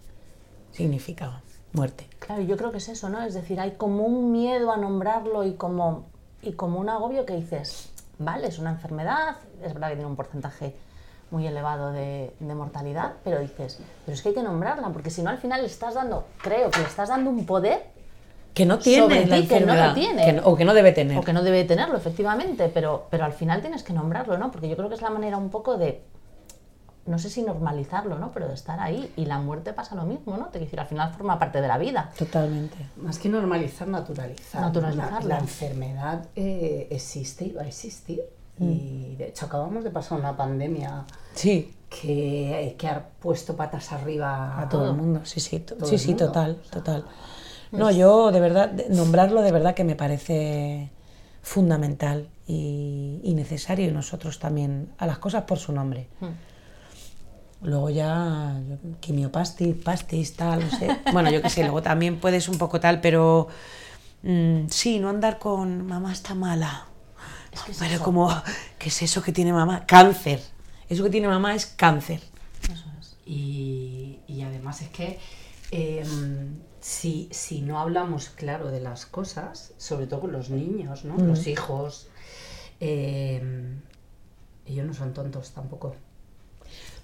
significa 0.72 1.40
muerte. 1.72 2.06
Claro, 2.18 2.42
yo 2.42 2.56
creo 2.56 2.70
que 2.72 2.78
es 2.78 2.88
eso, 2.88 3.08
¿no? 3.08 3.22
Es 3.22 3.34
decir, 3.34 3.60
hay 3.60 3.72
como 3.72 4.04
un 4.04 4.32
miedo 4.32 4.72
a 4.72 4.76
nombrarlo 4.76 5.44
y 5.44 5.54
como, 5.54 6.06
y 6.42 6.52
como 6.52 6.78
un 6.80 6.88
agobio 6.88 7.24
que 7.26 7.34
dices, 7.36 7.90
vale, 8.18 8.48
es 8.48 8.58
una 8.58 8.70
enfermedad, 8.70 9.36
es 9.62 9.72
verdad 9.74 9.88
que 9.88 9.94
tiene 9.96 10.10
un 10.10 10.16
porcentaje 10.16 10.74
muy 11.30 11.46
elevado 11.46 11.92
de, 11.92 12.32
de 12.38 12.54
mortalidad, 12.54 13.14
pero 13.24 13.40
dices, 13.40 13.78
pero 14.04 14.14
es 14.14 14.22
que 14.22 14.28
hay 14.30 14.34
que 14.34 14.42
nombrarla, 14.42 14.88
porque 14.90 15.10
si 15.10 15.22
no 15.22 15.30
al 15.30 15.38
final 15.38 15.60
le 15.62 15.66
estás 15.66 15.94
dando, 15.94 16.26
creo 16.42 16.70
que 16.70 16.80
le 16.80 16.86
estás 16.86 17.08
dando 17.08 17.30
un 17.30 17.44
poder 17.46 17.82
Que 18.54 18.64
no 18.64 18.78
tiene 18.78 19.02
Sobre 19.02 19.26
la 19.26 19.36
ti, 19.36 19.48
que 19.48 19.60
no 19.60 19.74
lo 19.74 19.92
tiene. 19.94 20.24
que 20.24 20.32
no- 20.34 20.42
o 20.46 20.56
que 20.56 20.64
no 20.64 20.72
debe 20.72 20.92
tener. 20.92 21.18
o 21.18 21.22
que 21.22 21.32
no 21.32 21.42
debe 21.42 21.64
tenerlo, 21.64 21.96
efectivamente, 21.96 22.70
pero, 22.72 23.06
pero 23.10 23.24
al 23.24 23.32
final 23.32 23.60
tienes 23.60 23.82
que 23.82 23.92
nombrarlo, 23.92 24.38
¿no? 24.38 24.50
Porque 24.50 24.68
yo 24.68 24.76
creo 24.76 24.88
que 24.88 24.94
es 24.94 25.02
la 25.02 25.10
manera 25.10 25.36
un 25.36 25.50
poco 25.50 25.76
de, 25.76 26.00
no 27.06 27.18
sé 27.18 27.30
si 27.30 27.42
normalizarlo, 27.42 28.18
¿no? 28.18 28.32
Pero 28.32 28.48
de 28.48 28.54
estar 28.54 28.80
ahí. 28.80 29.12
Y 29.16 29.26
la 29.26 29.38
muerte 29.38 29.72
pasa 29.72 29.94
lo 29.94 30.04
mismo, 30.04 30.36
¿no? 30.36 30.46
Te 30.46 30.52
quiero 30.52 30.64
decir, 30.66 30.80
al 30.80 30.86
final 30.86 31.12
forma 31.12 31.38
parte 31.38 31.60
de 31.60 31.68
la 31.68 31.78
vida. 31.78 32.10
Totalmente. 32.18 32.76
Más 32.96 33.18
que 33.18 33.28
normalizar, 33.28 33.88
naturalizar. 33.88 34.60
Naturalizarla. 34.60 35.20
La, 35.20 35.26
la 35.26 35.38
enfermedad 35.38 36.26
eh, 36.34 36.88
existe 36.90 37.44
y 37.46 37.52
va 37.52 37.62
a 37.62 37.66
existir. 37.66 38.20
Y 38.58 39.16
de 39.16 39.28
hecho 39.28 39.44
acabamos 39.46 39.84
de 39.84 39.90
pasar 39.90 40.18
una 40.18 40.34
pandemia 40.34 41.04
Sí, 41.34 41.74
que, 41.90 42.74
que 42.78 42.88
ha 42.88 43.06
puesto 43.20 43.54
patas 43.54 43.92
arriba 43.92 44.58
a 44.58 44.66
todo 44.68 44.90
el 44.90 44.96
mundo. 44.96 45.20
Sí, 45.24 45.40
sí, 45.40 45.62
sí, 45.84 45.98
sí, 45.98 46.08
mundo. 46.08 46.26
total, 46.26 46.56
total. 46.70 47.04
No, 47.72 47.90
yo 47.90 48.32
de 48.32 48.40
verdad, 48.40 48.72
nombrarlo 48.88 49.42
de 49.42 49.52
verdad 49.52 49.74
que 49.74 49.84
me 49.84 49.94
parece 49.94 50.90
fundamental 51.42 52.28
y, 52.46 53.20
y 53.22 53.34
necesario 53.34 53.88
y 53.88 53.92
nosotros 53.92 54.38
también, 54.38 54.90
a 54.98 55.06
las 55.06 55.18
cosas 55.18 55.42
por 55.42 55.58
su 55.58 55.72
nombre. 55.72 56.08
Luego 57.62 57.90
ya, 57.90 58.60
quimiopastis, 59.00 59.74
pastis, 59.76 60.36
tal, 60.36 60.60
no 60.60 60.70
sé. 60.70 60.88
Bueno, 61.12 61.30
yo 61.30 61.40
qué 61.42 61.50
sé, 61.50 61.62
luego 61.62 61.82
también 61.82 62.20
puedes 62.20 62.48
un 62.48 62.58
poco 62.58 62.80
tal, 62.80 63.00
pero 63.00 63.48
mm, 64.22 64.68
sí, 64.68 64.98
no 64.98 65.08
andar 65.08 65.38
con 65.38 65.86
mamá 65.86 66.12
está 66.12 66.34
mala. 66.34 66.86
que 67.64 67.72
es 67.72 67.78
pero 67.78 67.94
eso. 67.94 68.04
como, 68.04 68.30
¿qué 68.78 68.88
es 68.88 69.02
eso 69.02 69.22
que 69.22 69.32
tiene 69.32 69.52
mamá? 69.52 69.86
Cáncer. 69.86 70.40
Eso 70.88 71.02
que 71.02 71.10
tiene 71.10 71.28
mamá 71.28 71.54
es 71.54 71.66
cáncer. 71.66 72.20
Eso 72.62 72.84
es. 73.00 73.16
Y, 73.24 74.20
y 74.28 74.42
además 74.42 74.82
es 74.82 74.90
que 74.90 75.18
eh, 75.70 76.04
si, 76.80 77.28
si 77.32 77.62
no 77.62 77.80
hablamos, 77.80 78.28
claro, 78.28 78.70
de 78.70 78.80
las 78.80 79.06
cosas, 79.06 79.72
sobre 79.76 80.06
todo 80.06 80.20
con 80.20 80.32
los 80.32 80.50
niños, 80.50 81.04
¿no? 81.04 81.16
Los 81.16 81.46
hijos, 81.46 82.08
eh, 82.80 83.42
ellos 84.66 84.86
no 84.86 84.94
son 84.94 85.12
tontos 85.12 85.50
tampoco. 85.50 85.96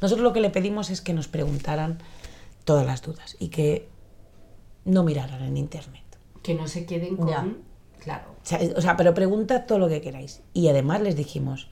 Nosotros 0.02 0.24
lo 0.24 0.32
que 0.32 0.40
le 0.40 0.50
pedimos 0.50 0.90
es 0.90 1.00
que 1.00 1.14
nos 1.14 1.28
preguntaran 1.28 1.98
todas 2.64 2.84
las 2.84 3.02
dudas 3.02 3.36
y 3.38 3.48
que 3.48 3.88
no 4.84 5.04
miraran 5.04 5.42
en 5.42 5.56
internet. 5.56 6.02
Que 6.42 6.54
no 6.54 6.66
se 6.66 6.84
queden 6.84 7.16
con... 7.16 7.28
Ya. 7.28 7.46
Claro. 8.00 8.24
O 8.42 8.46
sea, 8.46 8.58
o 8.76 8.80
sea, 8.80 8.96
pero 8.96 9.14
preguntad 9.14 9.64
todo 9.66 9.78
lo 9.78 9.88
que 9.88 10.00
queráis. 10.00 10.42
Y 10.52 10.66
además 10.68 11.00
les 11.02 11.14
dijimos 11.14 11.68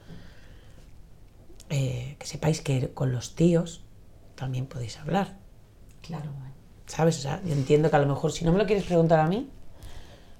eh, 1.69 2.15
que 2.17 2.25
sepáis 2.25 2.61
que 2.61 2.93
con 2.93 3.11
los 3.11 3.35
tíos 3.35 3.83
también 4.35 4.65
podéis 4.65 4.97
hablar. 4.97 5.37
Claro. 6.01 6.31
¿Sabes? 6.85 7.17
O 7.19 7.21
sea, 7.21 7.41
yo 7.43 7.53
entiendo 7.53 7.89
que 7.89 7.97
a 7.97 7.99
lo 7.99 8.07
mejor 8.07 8.31
si 8.31 8.45
no 8.45 8.53
me 8.53 8.59
lo 8.59 8.65
quieres 8.65 8.85
preguntar 8.85 9.19
a 9.19 9.27
mí, 9.27 9.49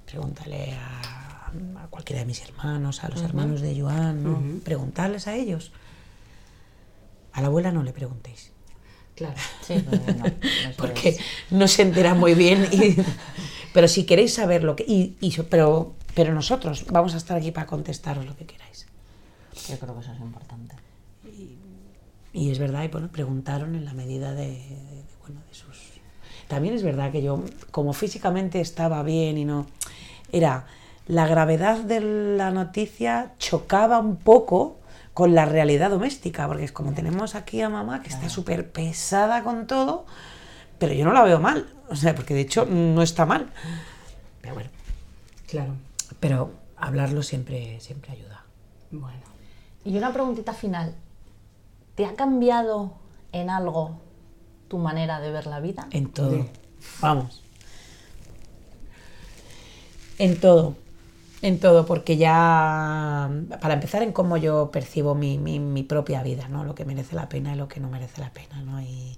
pregúntale 0.06 0.74
a, 0.74 1.52
a 1.84 1.88
cualquiera 1.90 2.22
de 2.22 2.26
mis 2.26 2.42
hermanos, 2.42 3.04
a 3.04 3.10
los 3.10 3.22
hermanos 3.22 3.60
de 3.60 3.80
Joan, 3.80 4.24
¿no? 4.24 4.42
Preguntarles 4.64 5.28
a 5.28 5.36
ellos. 5.36 5.74
A 7.34 7.42
la 7.42 7.48
abuela 7.48 7.72
no 7.72 7.84
le 7.84 7.94
preguntéis. 7.94 8.52
Claro. 9.16 9.36
Sí, 9.68 9.76
bueno, 9.88 10.26
eso 10.26 10.72
porque 10.78 11.18
no 11.52 11.68
se 11.68 11.84
entera 11.84 12.14
muy 12.16 12.34
bien 12.34 12.68
y 12.72 12.96
Pero 13.74 13.88
si 13.88 14.06
queréis 14.06 14.34
saber 14.34 14.64
lo 14.66 14.76
que... 14.76 14.84
Y, 14.86 15.16
pero, 15.50 15.94
pero 16.14 16.34
nosotros 16.34 16.86
vamos 16.92 17.14
a 17.14 17.18
estar 17.18 17.38
aquí 17.38 17.52
para 17.52 17.68
contestaros 17.68 18.26
lo 18.26 18.36
que 18.36 18.46
queráis. 18.46 18.86
Yo 19.70 19.80
creo 19.80 19.94
que 19.96 20.02
eso 20.02 20.12
es 20.12 20.20
importante. 20.20 20.76
Y 22.34 22.52
es 22.52 22.60
verdad, 22.60 22.84
y 22.84 22.90
bueno, 22.90 23.10
preguntaron 23.10 23.76
en 23.76 23.86
la 23.86 23.94
medida 23.94 24.34
de, 24.34 24.48
de- 24.48 25.04
bueno, 25.22 25.42
de 25.48 25.54
sus... 25.54 25.78
También 26.50 26.74
es 26.76 26.84
verdad 26.84 27.14
que 27.14 27.22
yo, 27.22 27.44
como 27.72 27.94
físicamente 27.94 28.60
estaba 28.60 29.04
bien 29.04 29.38
y 29.38 29.46
no... 29.46 29.68
Era, 30.34 30.66
la 31.08 31.26
gravedad 31.28 31.80
de 31.80 32.02
la 32.36 32.52
noticia 32.52 33.34
chocaba 33.38 34.00
un 34.00 34.18
poco 34.18 34.80
con 35.14 35.36
la 35.36 35.46
realidad 35.46 35.90
doméstica, 35.90 36.48
porque 36.48 36.64
es 36.64 36.72
como 36.72 36.94
tenemos 36.94 37.36
aquí 37.36 37.62
a 37.62 37.70
mamá 37.70 38.02
que 38.02 38.10
está 38.10 38.30
súper 38.30 38.72
pesada 38.72 39.44
con 39.44 39.68
todo, 39.68 40.06
pero 40.80 40.94
yo 40.94 41.04
no 41.06 41.14
la 41.14 41.24
veo 41.24 41.40
mal, 41.40 41.68
o 41.90 41.96
sea, 41.96 42.16
porque 42.16 42.34
de 42.34 42.42
hecho 42.42 42.66
no 42.66 43.02
está 43.02 43.26
mal. 43.26 43.52
Pero 44.42 44.54
bueno, 44.56 44.70
Claro. 45.48 45.74
pero 46.20 46.52
hablarlo 46.78 47.24
siempre, 47.24 47.80
siempre 47.82 48.14
ayuda. 48.14 48.44
Bueno. 48.90 49.20
Y 49.84 49.98
una 49.98 50.14
preguntita 50.14 50.54
final. 50.54 50.96
¿Te 51.96 52.06
ha 52.06 52.16
cambiado 52.16 52.94
en 53.32 53.50
algo 53.50 54.00
tu 54.70 54.78
manera 54.78 55.20
de 55.20 55.32
ver 55.32 55.46
la 55.48 55.60
vida? 55.60 55.88
En 55.92 56.10
todo. 56.12 56.48
Vamos. 57.02 57.44
En 60.18 60.40
todo. 60.40 60.76
En 61.42 61.60
todo, 61.60 61.88
porque 61.88 62.18
ya, 62.18 63.30
para 63.62 63.74
empezar, 63.74 64.04
en 64.04 64.12
cómo 64.12 64.38
yo 64.38 64.70
percibo 64.72 65.16
mi, 65.16 65.40
mi- 65.40 65.60
mi 65.60 65.82
propia 65.82 66.22
vida, 66.22 66.48
¿no? 66.48 66.64
Lo 66.64 66.76
que 66.76 66.86
merece 66.86 67.16
la 67.16 67.30
pena 67.30 67.54
y 67.54 67.58
lo 67.58 67.68
que 67.68 67.80
no 67.80 67.90
merece 67.90 68.22
la 68.22 68.32
pena, 68.32 68.62
¿no? 68.62 68.80
Y 68.82 69.18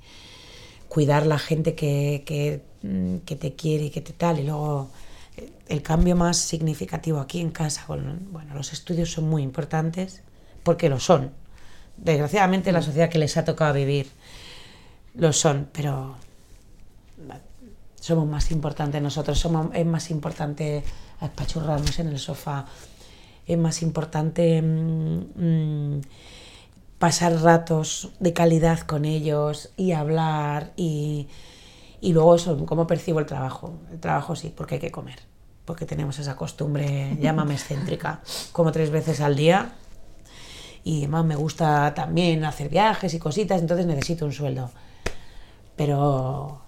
cuidar 0.90 1.26
la 1.28 1.40
gente 1.40 1.76
que, 1.76 2.24
que, 2.26 2.64
mm, 2.84 3.18
que 3.26 3.36
te 3.36 3.56
quiere 3.56 3.86
y 3.86 3.90
que 3.91 4.02
te 4.02 4.14
tal. 4.14 4.40
Y 4.40 4.44
luego, 4.44 4.90
eh, 5.38 5.52
el 5.70 5.82
cambio 5.84 6.16
más 6.16 6.38
significativo 6.38 7.20
aquí 7.20 7.41
en 7.41 7.52
casa, 7.52 7.86
bueno, 7.88 8.54
los 8.56 8.74
estudios 8.74 9.12
son 9.12 9.30
muy 9.30 9.44
importantes, 9.44 10.22
porque 10.64 10.90
lo 10.90 11.00
son. 11.00 11.32
Desgraciadamente, 11.98 12.72
la 12.72 12.82
sociedad 12.82 13.10
que 13.10 13.20
les 13.20 13.38
ha 13.38 13.45
tocado 13.45 13.74
vivir 13.74 14.08
lo 15.16 15.32
son, 15.34 15.68
pero 15.72 16.16
somos 18.00 18.28
más 18.28 18.52
importantes 18.52 19.02
nosotros, 19.02 19.40
somos, 19.40 19.68
es 19.74 19.86
más 19.86 20.12
importante 20.12 20.84
espachurrarnos 21.28 22.00
en 22.00 22.08
el 22.08 22.20
sofá, 22.20 22.66
es 23.45 23.58
más 23.58 23.82
importante 23.82 24.62
mm, 24.62 25.18
mm, 25.36 26.02
pasar 27.00 27.41
ratos 27.41 28.12
de 28.20 28.34
calidad 28.34 28.80
con 28.82 29.06
ellos 29.06 29.72
y 29.76 29.91
hablar 29.91 30.72
y, 30.78 31.28
y 32.00 32.14
luego 32.14 32.36
eso, 32.36 32.66
cómo 32.66 32.88
percibo 32.88 33.20
el 33.20 33.26
trabajo. 33.26 33.74
El 33.91 34.00
trabajo 34.00 34.36
sí, 34.36 34.54
porque 34.56 34.76
hay 34.76 34.82
que 34.82 34.91
comer, 34.91 35.20
porque 35.66 35.86
tenemos 35.86 36.20
esa 36.20 36.36
costumbre, 36.36 37.18
llámame 37.20 37.56
excéntrica, 37.56 38.22
como 38.52 38.72
tres 38.72 38.90
veces 38.90 39.20
al 39.22 39.36
día 39.36 39.74
y 40.84 41.00
además 41.00 41.26
me 41.26 41.36
gusta 41.36 41.94
también 41.94 42.44
hacer 42.44 42.70
viajes 42.70 43.14
y 43.14 43.20
cositas, 43.20 43.62
entonces 43.62 43.86
necesito 43.86 44.26
un 44.26 44.34
sueldo. 44.34 44.70
Pero 45.76 46.62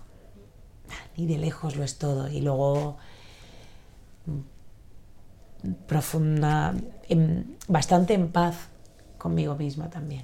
ni 1.17 1.25
de 1.25 1.37
lejos 1.37 1.75
lo 1.75 1.83
es 1.83 1.97
todo. 1.97 2.29
Y 2.29 2.41
luego 2.41 2.97
profunda, 5.87 6.73
en- 7.09 7.57
bastante 7.67 8.13
en 8.13 8.29
paz 8.29 8.55
conmigo 9.17 9.55
misma 9.55 9.89
también. 9.89 10.23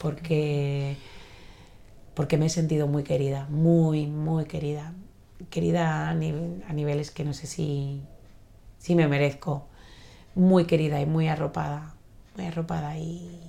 Porque, 0.00 0.96
porque 2.14 2.36
me 2.38 2.46
he 2.46 2.50
sentido 2.50 2.86
muy 2.86 3.04
querida, 3.04 3.46
muy, 3.48 4.06
muy 4.06 4.44
querida. 4.46 4.92
Querida 5.50 6.08
a, 6.08 6.10
a 6.10 6.14
niveles 6.14 7.10
que 7.10 7.24
no 7.24 7.32
sé 7.32 7.46
si, 7.46 8.02
si 8.78 8.94
me 8.94 9.08
merezco. 9.08 9.66
Muy 10.34 10.64
querida 10.66 11.00
y 11.00 11.06
muy 11.06 11.28
arropada. 11.28 11.94
Muy 12.36 12.46
arropada 12.46 12.98
y, 12.98 13.40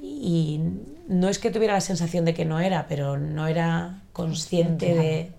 y 0.00 0.60
no 1.08 1.28
es 1.28 1.38
que 1.38 1.50
tuviera 1.50 1.74
la 1.74 1.80
sensación 1.80 2.24
de 2.24 2.34
que 2.34 2.44
no 2.44 2.60
era, 2.60 2.86
pero 2.88 3.18
no 3.18 3.46
era 3.46 4.02
consciente 4.12 4.94
de 4.94 5.32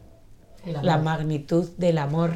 la 0.82 0.98
magnitud 0.98 1.70
del 1.78 1.98
amor 1.98 2.34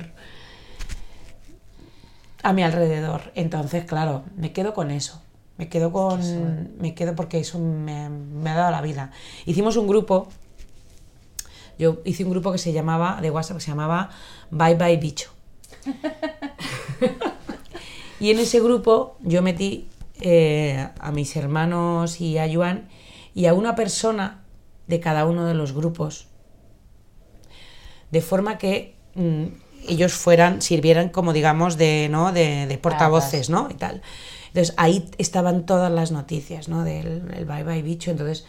a 2.47 2.53
mi 2.53 2.63
alrededor. 2.63 3.31
Entonces, 3.35 3.85
claro, 3.85 4.23
me 4.35 4.53
quedo 4.53 4.73
con 4.73 4.91
eso. 4.91 5.21
Me 5.57 5.69
quedo 5.69 5.91
con. 5.91 6.77
Me 6.79 6.93
quedo 6.93 7.15
porque 7.15 7.39
eso 7.39 7.59
me, 7.59 8.09
me 8.09 8.49
ha 8.49 8.55
dado 8.55 8.71
la 8.71 8.81
vida. 8.81 9.11
Hicimos 9.45 9.75
un 9.75 9.87
grupo. 9.87 10.29
Yo 11.79 11.97
hice 12.05 12.23
un 12.23 12.31
grupo 12.31 12.51
que 12.51 12.57
se 12.57 12.73
llamaba, 12.73 13.19
de 13.21 13.29
WhatsApp, 13.31 13.57
que 13.57 13.63
se 13.63 13.71
llamaba 13.71 14.09
Bye 14.49 14.75
Bye 14.75 14.97
Bicho. 14.97 15.31
Y 18.19 18.31
en 18.31 18.39
ese 18.39 18.59
grupo 18.59 19.17
yo 19.21 19.41
metí 19.41 19.87
eh, 20.21 20.89
a 20.99 21.11
mis 21.11 21.35
hermanos 21.35 22.19
y 22.19 22.37
a 22.37 22.51
Joan 22.51 22.87
y 23.35 23.45
a 23.45 23.53
una 23.53 23.75
persona 23.75 24.43
de 24.87 24.99
cada 24.99 25.25
uno 25.25 25.45
de 25.45 25.53
los 25.53 25.73
grupos, 25.73 26.27
de 28.09 28.21
forma 28.21 28.57
que 28.57 28.95
mm, 29.13 29.45
ellos 29.87 30.13
fueran, 30.13 30.61
sirvieran 30.61 31.09
como 31.09 31.33
digamos 31.33 31.77
de, 31.77 32.07
¿no? 32.09 32.31
de, 32.31 32.67
de 32.67 32.77
portavoces, 32.77 33.49
¿no? 33.49 33.67
Y 33.69 33.75
tal. 33.75 34.01
Entonces 34.47 34.73
ahí 34.77 35.09
estaban 35.17 35.65
todas 35.65 35.91
las 35.91 36.11
noticias, 36.11 36.67
¿no? 36.67 36.83
Del 36.83 37.31
el 37.35 37.45
bye 37.45 37.63
bye 37.63 37.81
bicho. 37.81 38.11
Entonces 38.11 38.45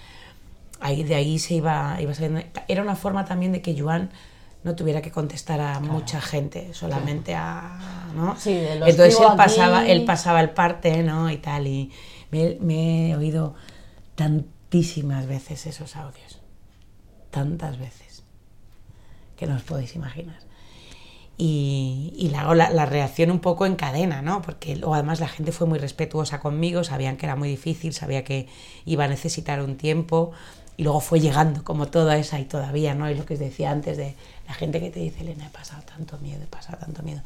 ahí 0.80 1.02
de 1.04 1.14
ahí 1.14 1.38
se 1.38 1.54
iba, 1.54 1.96
iba 2.00 2.14
saliendo. 2.14 2.40
Era 2.68 2.82
una 2.82 2.96
forma 2.96 3.24
también 3.24 3.52
de 3.52 3.60
que 3.60 3.78
Joan 3.78 4.10
no 4.64 4.74
tuviera 4.74 5.02
que 5.02 5.10
contestar 5.10 5.60
a 5.60 5.80
mucha 5.80 6.20
gente, 6.20 6.74
solamente 6.74 7.34
a, 7.34 8.10
¿no? 8.14 8.36
Sí, 8.38 8.54
de 8.54 8.76
lo 8.76 8.86
Entonces 8.86 9.18
él 9.20 9.26
pasaba, 9.36 9.80
aquí. 9.80 9.90
él 9.90 10.04
pasaba 10.04 10.40
el 10.40 10.50
parte, 10.50 11.02
¿no? 11.02 11.30
Y 11.30 11.36
tal, 11.38 11.66
y 11.66 11.92
me, 12.30 12.56
me 12.60 13.10
he 13.10 13.16
oído 13.16 13.54
tantísimas 14.14 15.26
veces 15.26 15.66
esos 15.66 15.94
audios, 15.94 16.40
tantas 17.30 17.78
veces, 17.78 18.24
que 19.36 19.46
no 19.46 19.54
os 19.54 19.62
podéis 19.62 19.94
imaginar. 19.94 20.47
Y, 21.40 22.12
y 22.16 22.30
la, 22.30 22.86
reacción 22.86 23.30
un 23.30 23.38
poco 23.38 23.64
en 23.64 23.76
cadena, 23.76 24.22
¿no? 24.22 24.42
Porque 24.42 24.74
luego 24.74 24.94
además 24.94 25.20
la 25.20 25.28
gente 25.28 25.52
fue 25.52 25.68
muy 25.68 25.78
respetuosa 25.78 26.40
conmigo, 26.40 26.82
sabían 26.82 27.16
que 27.16 27.26
era 27.26 27.36
muy 27.36 27.48
difícil, 27.48 27.92
sabía 27.92 28.24
que 28.24 28.48
iba 28.84 29.04
a 29.04 29.08
necesitar 29.08 29.62
un 29.62 29.76
tiempo 29.76 30.32
y 30.76 30.82
luego 30.82 31.00
fue 31.00 31.20
llegando 31.20 31.62
como 31.62 31.86
toda 31.86 32.16
esa 32.16 32.40
y 32.40 32.44
todavía, 32.44 32.94
¿no? 32.94 33.08
Y 33.10 33.14
lo 33.14 33.24
que 33.24 33.34
os 33.34 33.40
decía 33.40 33.70
antes 33.70 33.96
de 33.96 34.14
la 34.48 34.54
gente 34.54 34.80
que 34.80 34.90
te 34.90 35.00
dice, 35.00 35.20
Elena, 35.20 35.46
he 35.46 35.50
pasado 35.50 35.82
tanto 35.82 36.18
miedo, 36.18 36.42
he 36.42 36.46
pasado 36.46 36.78
tanto 36.78 37.02
miedo. 37.02 37.20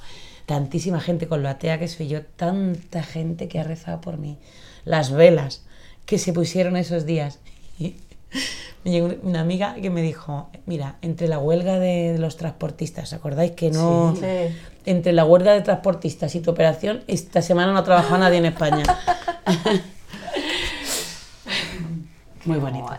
Tantísima 0.46 1.00
gente 1.00 1.26
con 1.26 1.42
lo 1.42 1.48
atea 1.48 1.78
que 1.78 1.88
soy 1.88 2.08
yo, 2.08 2.22
tanta 2.22 3.02
gente 3.02 3.48
que 3.48 3.60
ha 3.60 3.64
rezado 3.64 4.00
por 4.00 4.18
mí. 4.18 4.36
Las 4.84 5.10
velas 5.10 5.62
que 6.06 6.18
se 6.18 6.32
pusieron 6.32 6.76
esos 6.76 7.06
días. 7.06 7.38
Me 8.84 8.90
llegó 8.90 9.10
una 9.22 9.40
amiga 9.40 9.74
que 9.74 9.90
me 9.90 10.02
dijo, 10.02 10.50
mira, 10.66 10.96
entre 11.02 11.28
la 11.28 11.38
huelga 11.38 11.78
de 11.78 12.16
los 12.18 12.36
transportistas, 12.36 13.04
¿os 13.04 13.12
¿acordáis 13.12 13.52
que 13.52 13.70
no? 13.70 14.14
Sí. 14.18 14.26
Entre 14.86 15.12
la 15.12 15.24
huelga 15.24 15.52
de 15.52 15.60
transportistas 15.60 16.34
y 16.34 16.40
tu 16.40 16.50
operación, 16.50 17.04
esta 17.06 17.42
semana 17.42 17.72
no 17.72 17.78
ha 17.78 17.84
trabajado 17.84 18.18
nadie 18.18 18.38
en 18.38 18.46
España. 18.46 18.82
Muy 22.44 22.58
bonito. 22.58 22.86
Guay. 22.86 22.98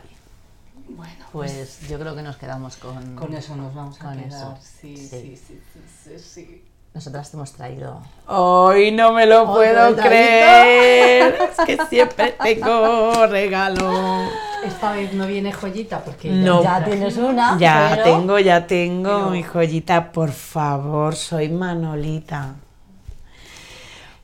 Bueno, 0.87 1.25
Pues 1.31 1.79
yo 1.89 1.99
creo 1.99 2.15
que 2.15 2.21
nos 2.21 2.37
quedamos 2.37 2.77
con... 2.77 3.15
con 3.15 3.33
eso 3.33 3.55
nos 3.55 3.73
vamos 3.75 3.99
a 3.99 4.05
Con 4.05 4.17
quedar. 4.17 4.27
eso, 4.27 4.57
Sí, 4.61 4.95
sí. 4.95 5.07
sí, 5.07 5.37
sí, 5.47 5.59
sí, 5.73 5.79
sí, 6.03 6.19
sí. 6.19 6.63
Nosotras 6.93 7.31
te 7.31 7.37
hemos 7.37 7.51
traído... 7.53 8.01
Hoy 8.27 8.91
no 8.91 9.13
me 9.13 9.25
lo 9.25 9.51
puedo 9.51 9.95
creer. 9.95 11.35
Es 11.57 11.65
que 11.65 11.77
siempre 11.89 12.35
tengo 12.43 13.25
regalo. 13.27 14.27
Esta 14.63 14.91
vez 14.93 15.11
no 15.13 15.25
viene 15.25 15.51
joyita 15.51 16.03
porque 16.03 16.29
No. 16.29 16.61
Ya 16.63 16.83
tienes 16.85 17.17
una, 17.17 17.57
Ya 17.57 17.89
pero- 17.95 18.03
tengo, 18.03 18.39
ya 18.39 18.67
tengo 18.67 19.09
pero- 19.17 19.29
mi 19.31 19.41
joyita, 19.43 20.11
por 20.11 20.31
favor, 20.31 21.15
soy 21.15 21.49
Manolita. 21.49 22.53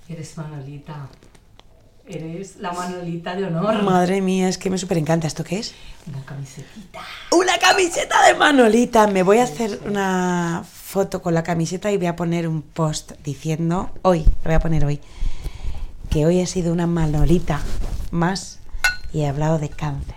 Eres 0.08 0.38
Manolita. 0.38 1.08
Eres 2.06 2.58
la 2.58 2.72
Manolita 2.72 3.36
de 3.36 3.46
honor. 3.46 3.84
Madre 3.84 4.22
mía, 4.22 4.48
es 4.50 4.58
que 4.58 4.70
me 4.70 4.78
súper 4.78 4.98
encanta. 4.98 5.28
¿Esto 5.28 5.44
qué 5.44 5.60
es? 5.60 5.74
Una 6.08 6.24
camisetita. 6.26 7.00
Una 7.32 7.58
camiseta 7.60 8.24
de 8.28 8.34
Manolita. 8.36 9.08
Me 9.08 9.22
voy 9.24 9.38
a 9.40 9.44
hacer 9.44 9.80
una 9.86 10.64
foto 10.90 11.22
con 11.22 11.36
la 11.36 11.44
camiseta 11.44 11.92
y 11.92 11.98
voy 11.98 12.08
a 12.08 12.16
poner 12.16 12.48
un 12.48 12.64
post 12.64 13.12
diciendo, 13.24 13.92
hoy, 14.02 14.24
lo 14.24 14.46
voy 14.46 14.54
a 14.56 14.60
poner 14.60 14.86
hoy, 14.86 15.00
que 16.10 16.26
hoy 16.26 16.42
ha 16.42 16.48
sido 16.48 16.74
una 16.74 16.88
Manolita 16.88 17.60
más 18.10 18.60
y 19.14 19.22
he 19.22 19.28
hablado 19.28 19.60
de 19.60 19.70
cáncer. 19.70 20.16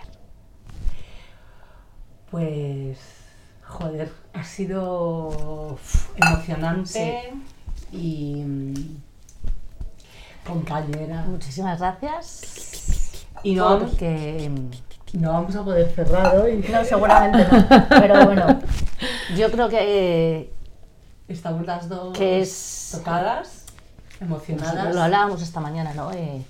Pues, 2.31 2.97
joder, 3.61 4.11
ha 4.33 4.43
sido 4.43 5.77
emocionante 6.15 7.33
y 7.91 8.43
mm, 8.43 8.73
compañera. 10.43 11.23
Muchísimas 11.27 11.77
gracias. 11.77 13.27
Y 13.43 13.53
no 13.53 13.77
Porque... 13.77 14.49
no 15.13 15.33
vamos 15.33 15.55
a 15.55 15.63
poder 15.63 15.91
cerrar 15.91 16.35
hoy. 16.35 16.65
No, 16.67 16.83
seguramente 16.83 17.45
no. 17.51 17.85
Pero 17.89 18.25
bueno, 18.25 18.59
Yo 19.35 19.51
creo 19.51 19.69
que, 19.69 20.51
Estamos 21.27 21.65
las 21.65 21.89
dos 21.89 22.17
que 22.17 22.41
es... 22.41 22.89
tocadas, 22.91 23.65
emocionadas. 24.19 24.93
Lo 24.93 25.01
hablábamos 25.01 25.41
esta 25.41 25.59
mañana, 25.59 25.93
¿no? 25.93 26.11
Eh, 26.11 26.43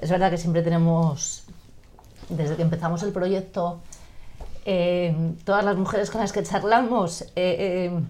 es 0.00 0.10
verdad 0.10 0.30
que 0.30 0.38
siempre 0.38 0.62
tenemos, 0.62 1.44
desde 2.28 2.56
que 2.56 2.62
empezamos 2.62 3.02
el 3.02 3.12
proyecto, 3.12 3.80
eh, 4.64 5.34
todas 5.44 5.64
las 5.64 5.76
mujeres 5.76 6.10
con 6.10 6.20
las 6.20 6.32
que 6.32 6.42
charlamos 6.44 7.22
eh, 7.22 7.30
eh, 7.36 8.00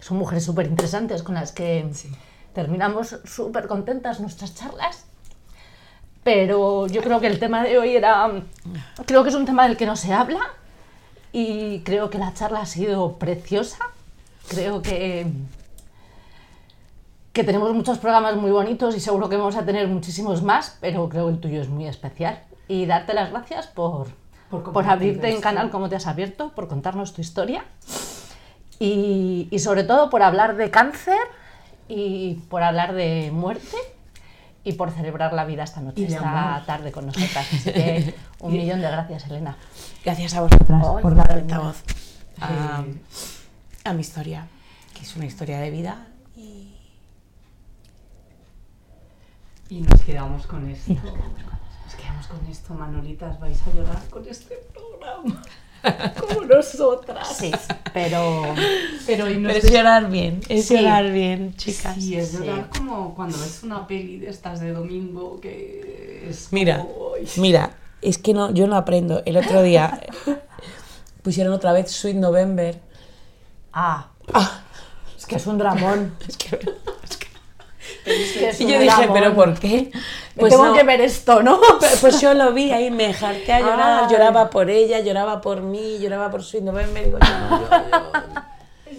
son 0.00 0.16
mujeres 0.16 0.44
súper 0.44 0.66
interesantes 0.66 1.22
con 1.22 1.36
las 1.36 1.52
que 1.52 1.88
terminamos 2.54 3.20
súper 3.24 3.68
contentas 3.68 4.20
nuestras 4.20 4.54
charlas. 4.54 5.04
Pero 6.24 6.86
yo 6.88 7.02
creo 7.02 7.20
que 7.20 7.26
el 7.26 7.38
tema 7.38 7.62
de 7.64 7.78
hoy 7.78 7.96
era, 7.96 8.30
creo 9.06 9.22
que 9.22 9.28
es 9.28 9.34
un 9.34 9.44
tema 9.44 9.66
del 9.66 9.76
que 9.76 9.86
no 9.86 9.96
se 9.96 10.12
habla 10.12 10.40
y 11.32 11.80
creo 11.80 12.10
que 12.10 12.18
la 12.18 12.34
charla 12.34 12.60
ha 12.60 12.66
sido 12.66 13.18
preciosa. 13.18 13.78
Creo 14.48 14.82
que 14.82 15.26
que 17.32 17.44
tenemos 17.44 17.72
muchos 17.74 17.98
programas 17.98 18.36
muy 18.36 18.50
bonitos 18.50 18.94
y 18.94 19.00
seguro 19.00 19.28
que 19.28 19.36
vamos 19.36 19.56
a 19.56 19.64
tener 19.64 19.88
muchísimos 19.88 20.42
más, 20.42 20.76
pero 20.80 21.08
creo 21.08 21.26
que 21.26 21.32
el 21.32 21.40
tuyo 21.40 21.62
es 21.62 21.68
muy 21.68 21.86
especial. 21.86 22.42
Y 22.68 22.86
darte 22.86 23.14
las 23.14 23.30
gracias 23.30 23.66
por, 23.68 24.08
Por 24.50 24.86
abrirte 24.86 25.30
en 25.34 25.40
canal 25.40 25.70
como 25.70 25.88
te 25.88 25.96
has 25.96 26.06
abierto, 26.06 26.50
por 26.50 26.68
contarnos 26.68 27.14
tu 27.14 27.20
historia 27.22 27.64
y, 28.78 29.48
y 29.50 29.58
sobre 29.60 29.84
todo 29.84 30.10
por 30.10 30.22
hablar 30.22 30.56
de 30.56 30.70
cáncer 30.70 31.18
y 31.88 32.34
por 32.50 32.62
hablar 32.62 32.92
de 32.92 33.30
muerte 33.32 33.76
y 34.64 34.74
por 34.74 34.90
celebrar 34.90 35.32
la 35.32 35.44
vida 35.44 35.64
esta 35.64 35.80
noche, 35.80 36.04
esta 36.04 36.50
amor. 36.54 36.66
tarde 36.66 36.92
con 36.92 37.06
nosotras. 37.06 37.46
Así 37.52 37.72
que 37.72 38.14
un 38.40 38.52
millón 38.52 38.80
de 38.80 38.88
gracias, 38.88 39.26
Elena. 39.26 39.56
Gracias 40.04 40.34
a 40.34 40.42
vosotras 40.42 40.86
por 41.00 41.14
dar 41.14 41.32
altavoz 41.32 41.82
a, 42.40 42.84
Eh, 42.86 42.94
a 43.84 43.92
mi 43.92 44.00
historia, 44.00 44.48
que 44.94 45.02
es 45.02 45.16
una 45.16 45.26
historia 45.26 45.60
de 45.60 45.70
vida. 45.70 46.06
Y 46.36 46.68
Y 49.68 49.80
nos 49.80 50.02
quedamos 50.02 50.46
con 50.46 50.68
esto. 50.68 50.92
Nos 50.92 51.94
quedamos 51.96 52.26
con 52.26 52.46
esto, 52.50 52.74
Manolitas. 52.74 53.40
Vais 53.40 53.58
a 53.66 53.74
llorar 53.74 54.02
con 54.10 54.26
este 54.28 54.56
programa. 54.72 55.42
Como 56.20 56.44
nosotras. 56.44 57.36
Sí, 57.38 57.50
pero 57.92 58.54
Pero 59.06 59.24
Pero 59.26 59.48
es 59.48 59.72
llorar 59.72 60.10
bien, 60.10 60.40
es 60.48 60.66
Sí. 60.68 60.76
llorar 60.76 61.10
bien, 61.10 61.54
chicas. 61.56 61.96
Sí, 61.96 62.16
es 62.16 62.28
Sí. 62.30 62.36
llorar 62.38 62.68
como 62.68 63.14
cuando 63.16 63.36
ves 63.36 63.62
una 63.64 63.84
peli 63.88 64.18
de 64.20 64.28
estas 64.30 64.60
de 64.60 64.72
domingo 64.72 65.40
que 65.40 66.26
es 66.28 66.52
Mira, 66.52 66.86
mira, 67.36 67.70
es 68.00 68.18
que 68.18 68.32
no, 68.32 68.52
yo 68.52 68.68
no 68.68 68.76
aprendo. 68.76 69.22
El 69.26 69.36
otro 69.38 69.60
día 69.62 70.00
pusieron 71.22 71.52
otra 71.52 71.72
vez 71.72 71.90
Sweet 71.90 72.16
November. 72.16 72.78
Ah, 73.72 74.08
Ah, 74.32 74.62
es 75.16 75.26
que 75.26 75.36
es 75.36 75.46
un 75.46 75.58
dramón. 75.58 76.14
es 76.28 76.36
que, 76.36 76.56
Es 78.04 78.32
que 78.32 78.48
es 78.48 78.60
y 78.60 78.66
yo 78.66 78.78
dije. 78.78 79.08
¿pero 79.12 79.34
por 79.34 79.58
qué? 79.58 79.90
Pues 80.36 80.50
tengo 80.52 80.66
no, 80.66 80.74
que 80.74 80.82
ver 80.82 81.00
esto, 81.00 81.42
¿no? 81.42 81.60
Pues, 81.78 81.98
pues 82.00 82.20
yo 82.20 82.34
lo 82.34 82.52
vi 82.52 82.70
ahí, 82.70 82.90
me 82.90 83.06
harté 83.06 83.52
a 83.52 83.60
llorar, 83.60 84.04
Ay. 84.04 84.12
lloraba 84.12 84.50
por 84.50 84.70
ella, 84.70 85.00
lloraba 85.00 85.40
por 85.40 85.60
mí, 85.62 85.98
lloraba 85.98 86.30
por 86.30 86.42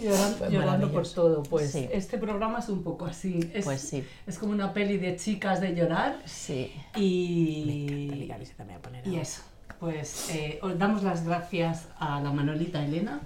yo, 0.03 0.11
yo. 0.49 0.49
Llorando, 0.49 0.91
por 0.91 1.07
todo. 1.07 1.43
Pues 1.43 1.71
Sí. 1.71 1.87
este 1.91 2.17
programa 2.17 2.59
es 2.59 2.69
un 2.69 2.83
poco 2.83 3.05
así. 3.05 3.39
Es, 3.53 3.63
Pues 3.63 3.81
sí. 3.81 4.05
Es 4.27 4.37
como 4.37 4.51
una 4.51 4.73
peli 4.73 4.97
de 4.97 5.15
chicas 5.15 5.61
de 5.61 5.73
llorar. 5.73 6.17
Sí. 6.25 6.73
Y, 6.95 8.27
me 8.29 8.65
voy 8.65 8.73
a 8.73 8.79
poner 8.79 9.07
y 9.07 9.17
eso. 9.17 9.41
Pues 9.79 10.29
eh, 10.29 10.59
os 10.61 10.77
damos 10.77 11.03
las 11.03 11.25
gracias 11.25 11.87
a 11.99 12.19
la 12.21 12.31
Manolita 12.31 12.83
Elena, 12.83 13.21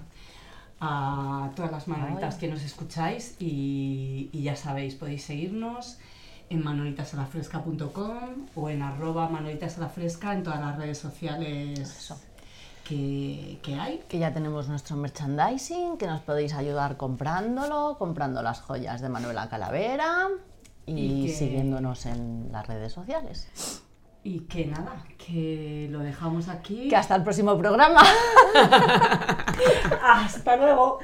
a 0.80 1.50
todas 1.56 1.72
las 1.72 1.88
Manolitas 1.88 2.36
que 2.36 2.48
nos 2.48 2.62
escucháis 2.62 3.34
y, 3.40 4.30
y 4.32 4.42
ya 4.42 4.54
sabéis, 4.56 4.94
podéis 4.94 5.24
seguirnos 5.24 5.98
en 6.50 6.62
manolitasalafresca.com 6.64 8.46
o 8.54 8.70
en 8.70 8.82
arroba 8.82 9.28
manolitasalafresca 9.28 10.32
en 10.32 10.42
todas 10.42 10.60
las 10.60 10.76
redes 10.76 10.98
sociales 10.98 11.78
Eso. 11.80 12.18
que, 12.84 13.58
que 13.62 13.74
hay. 13.74 14.02
Que 14.08 14.18
ya 14.18 14.32
tenemos 14.32 14.68
nuestro 14.68 14.96
merchandising, 14.96 15.98
que 15.98 16.06
nos 16.06 16.20
podéis 16.22 16.54
ayudar 16.54 16.96
comprándolo, 16.96 17.96
comprando 17.98 18.42
las 18.42 18.60
joyas 18.60 19.00
de 19.00 19.08
Manuela 19.08 19.48
Calavera 19.48 20.28
y, 20.86 20.92
Y 20.92 21.26
que- 21.26 21.32
siguiéndonos 21.34 22.06
en 22.06 22.48
las 22.52 22.66
redes 22.66 22.92
sociales. 22.92 23.82
Y 24.24 24.40
que 24.40 24.66
nada, 24.66 25.04
que 25.16 25.88
lo 25.90 26.00
dejamos 26.00 26.48
aquí. 26.48 26.88
Que 26.88 26.96
hasta 26.96 27.14
el 27.16 27.22
próximo 27.22 27.56
programa. 27.56 28.02
Hasta 30.02 30.56
luego. 30.56 30.98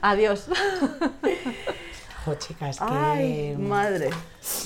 Adiós. 0.00 0.48
Jo, 2.24 2.34
chicas, 2.36 2.78
que 2.78 2.84
Ay, 2.88 3.56
madre. 3.58 4.10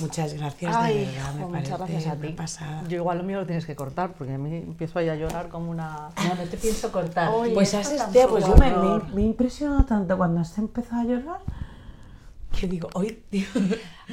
muchas 0.00 0.34
gracias, 0.34 0.76
Ay, 0.76 1.06
de 1.06 1.12
verdad, 1.12 1.34
me 1.34 1.42
jo, 1.42 1.50
parece 1.50 1.72
muchas 1.72 1.88
gracias 1.88 2.06
a 2.14 2.16
ti. 2.20 2.28
pasada. 2.34 2.82
Yo 2.86 2.96
igual 2.98 3.16
lo 3.18 3.24
mío 3.24 3.40
lo 3.40 3.46
tienes 3.46 3.64
que 3.64 3.74
cortar 3.74 4.12
porque 4.12 4.34
a 4.34 4.38
mí 4.38 4.54
empiezo 4.56 4.98
ahí 4.98 5.08
a 5.08 5.14
llorar 5.14 5.48
como 5.48 5.70
una... 5.70 6.10
No, 6.28 6.34
no 6.34 6.42
te 6.50 6.56
pienso 6.58 6.92
cortar. 6.92 7.30
Oye, 7.32 7.54
Pues 7.54 7.72
has 7.72 8.12
tía, 8.12 8.28
pues 8.28 8.46
yo 8.46 8.56
me, 8.56 8.70
me, 8.70 8.98
me 9.14 9.22
he 9.22 9.24
impresionado 9.24 9.84
tanto 9.86 10.18
cuando 10.18 10.40
has 10.42 10.56
empezado 10.58 11.00
a 11.00 11.04
llorar 11.04 11.40
que 12.58 12.66
digo, 12.66 12.88
hoy, 12.94 13.22
tío, 13.30 13.46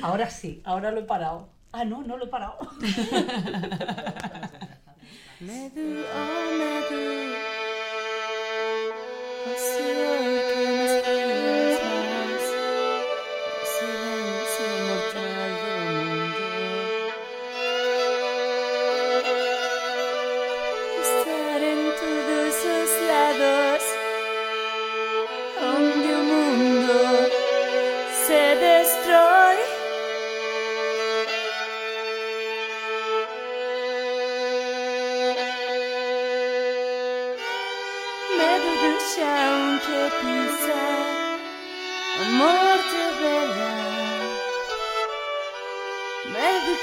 Ahora 0.02 0.30
sí, 0.30 0.62
ahora 0.66 0.92
lo 0.92 1.00
he 1.02 1.04
parado. 1.04 1.48
Ah, 1.74 1.84
no, 1.84 2.04
no 2.04 2.18
lo 2.18 2.26
he 2.26 2.28
parado. 2.28 2.58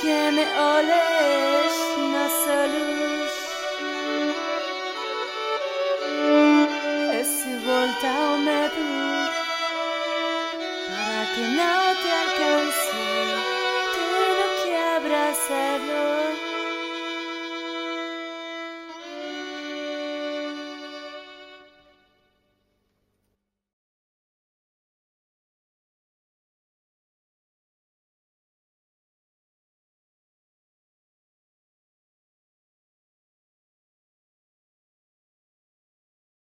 que 0.01 0.31
me 0.33 0.47
olhes 0.59 1.75
nossa 2.13 2.57
luz 2.73 3.33
E 7.13 7.25
se 7.25 7.55
volta 7.67 8.09
ao 8.09 8.39
medo 8.39 8.85
Para 10.89 11.23
que 11.35 11.43
não 11.59 11.95
te 12.01 12.09
alcance 12.23 13.01
Tenho 13.95 14.49
que 14.63 14.71
abraçá-lo 14.97 16.10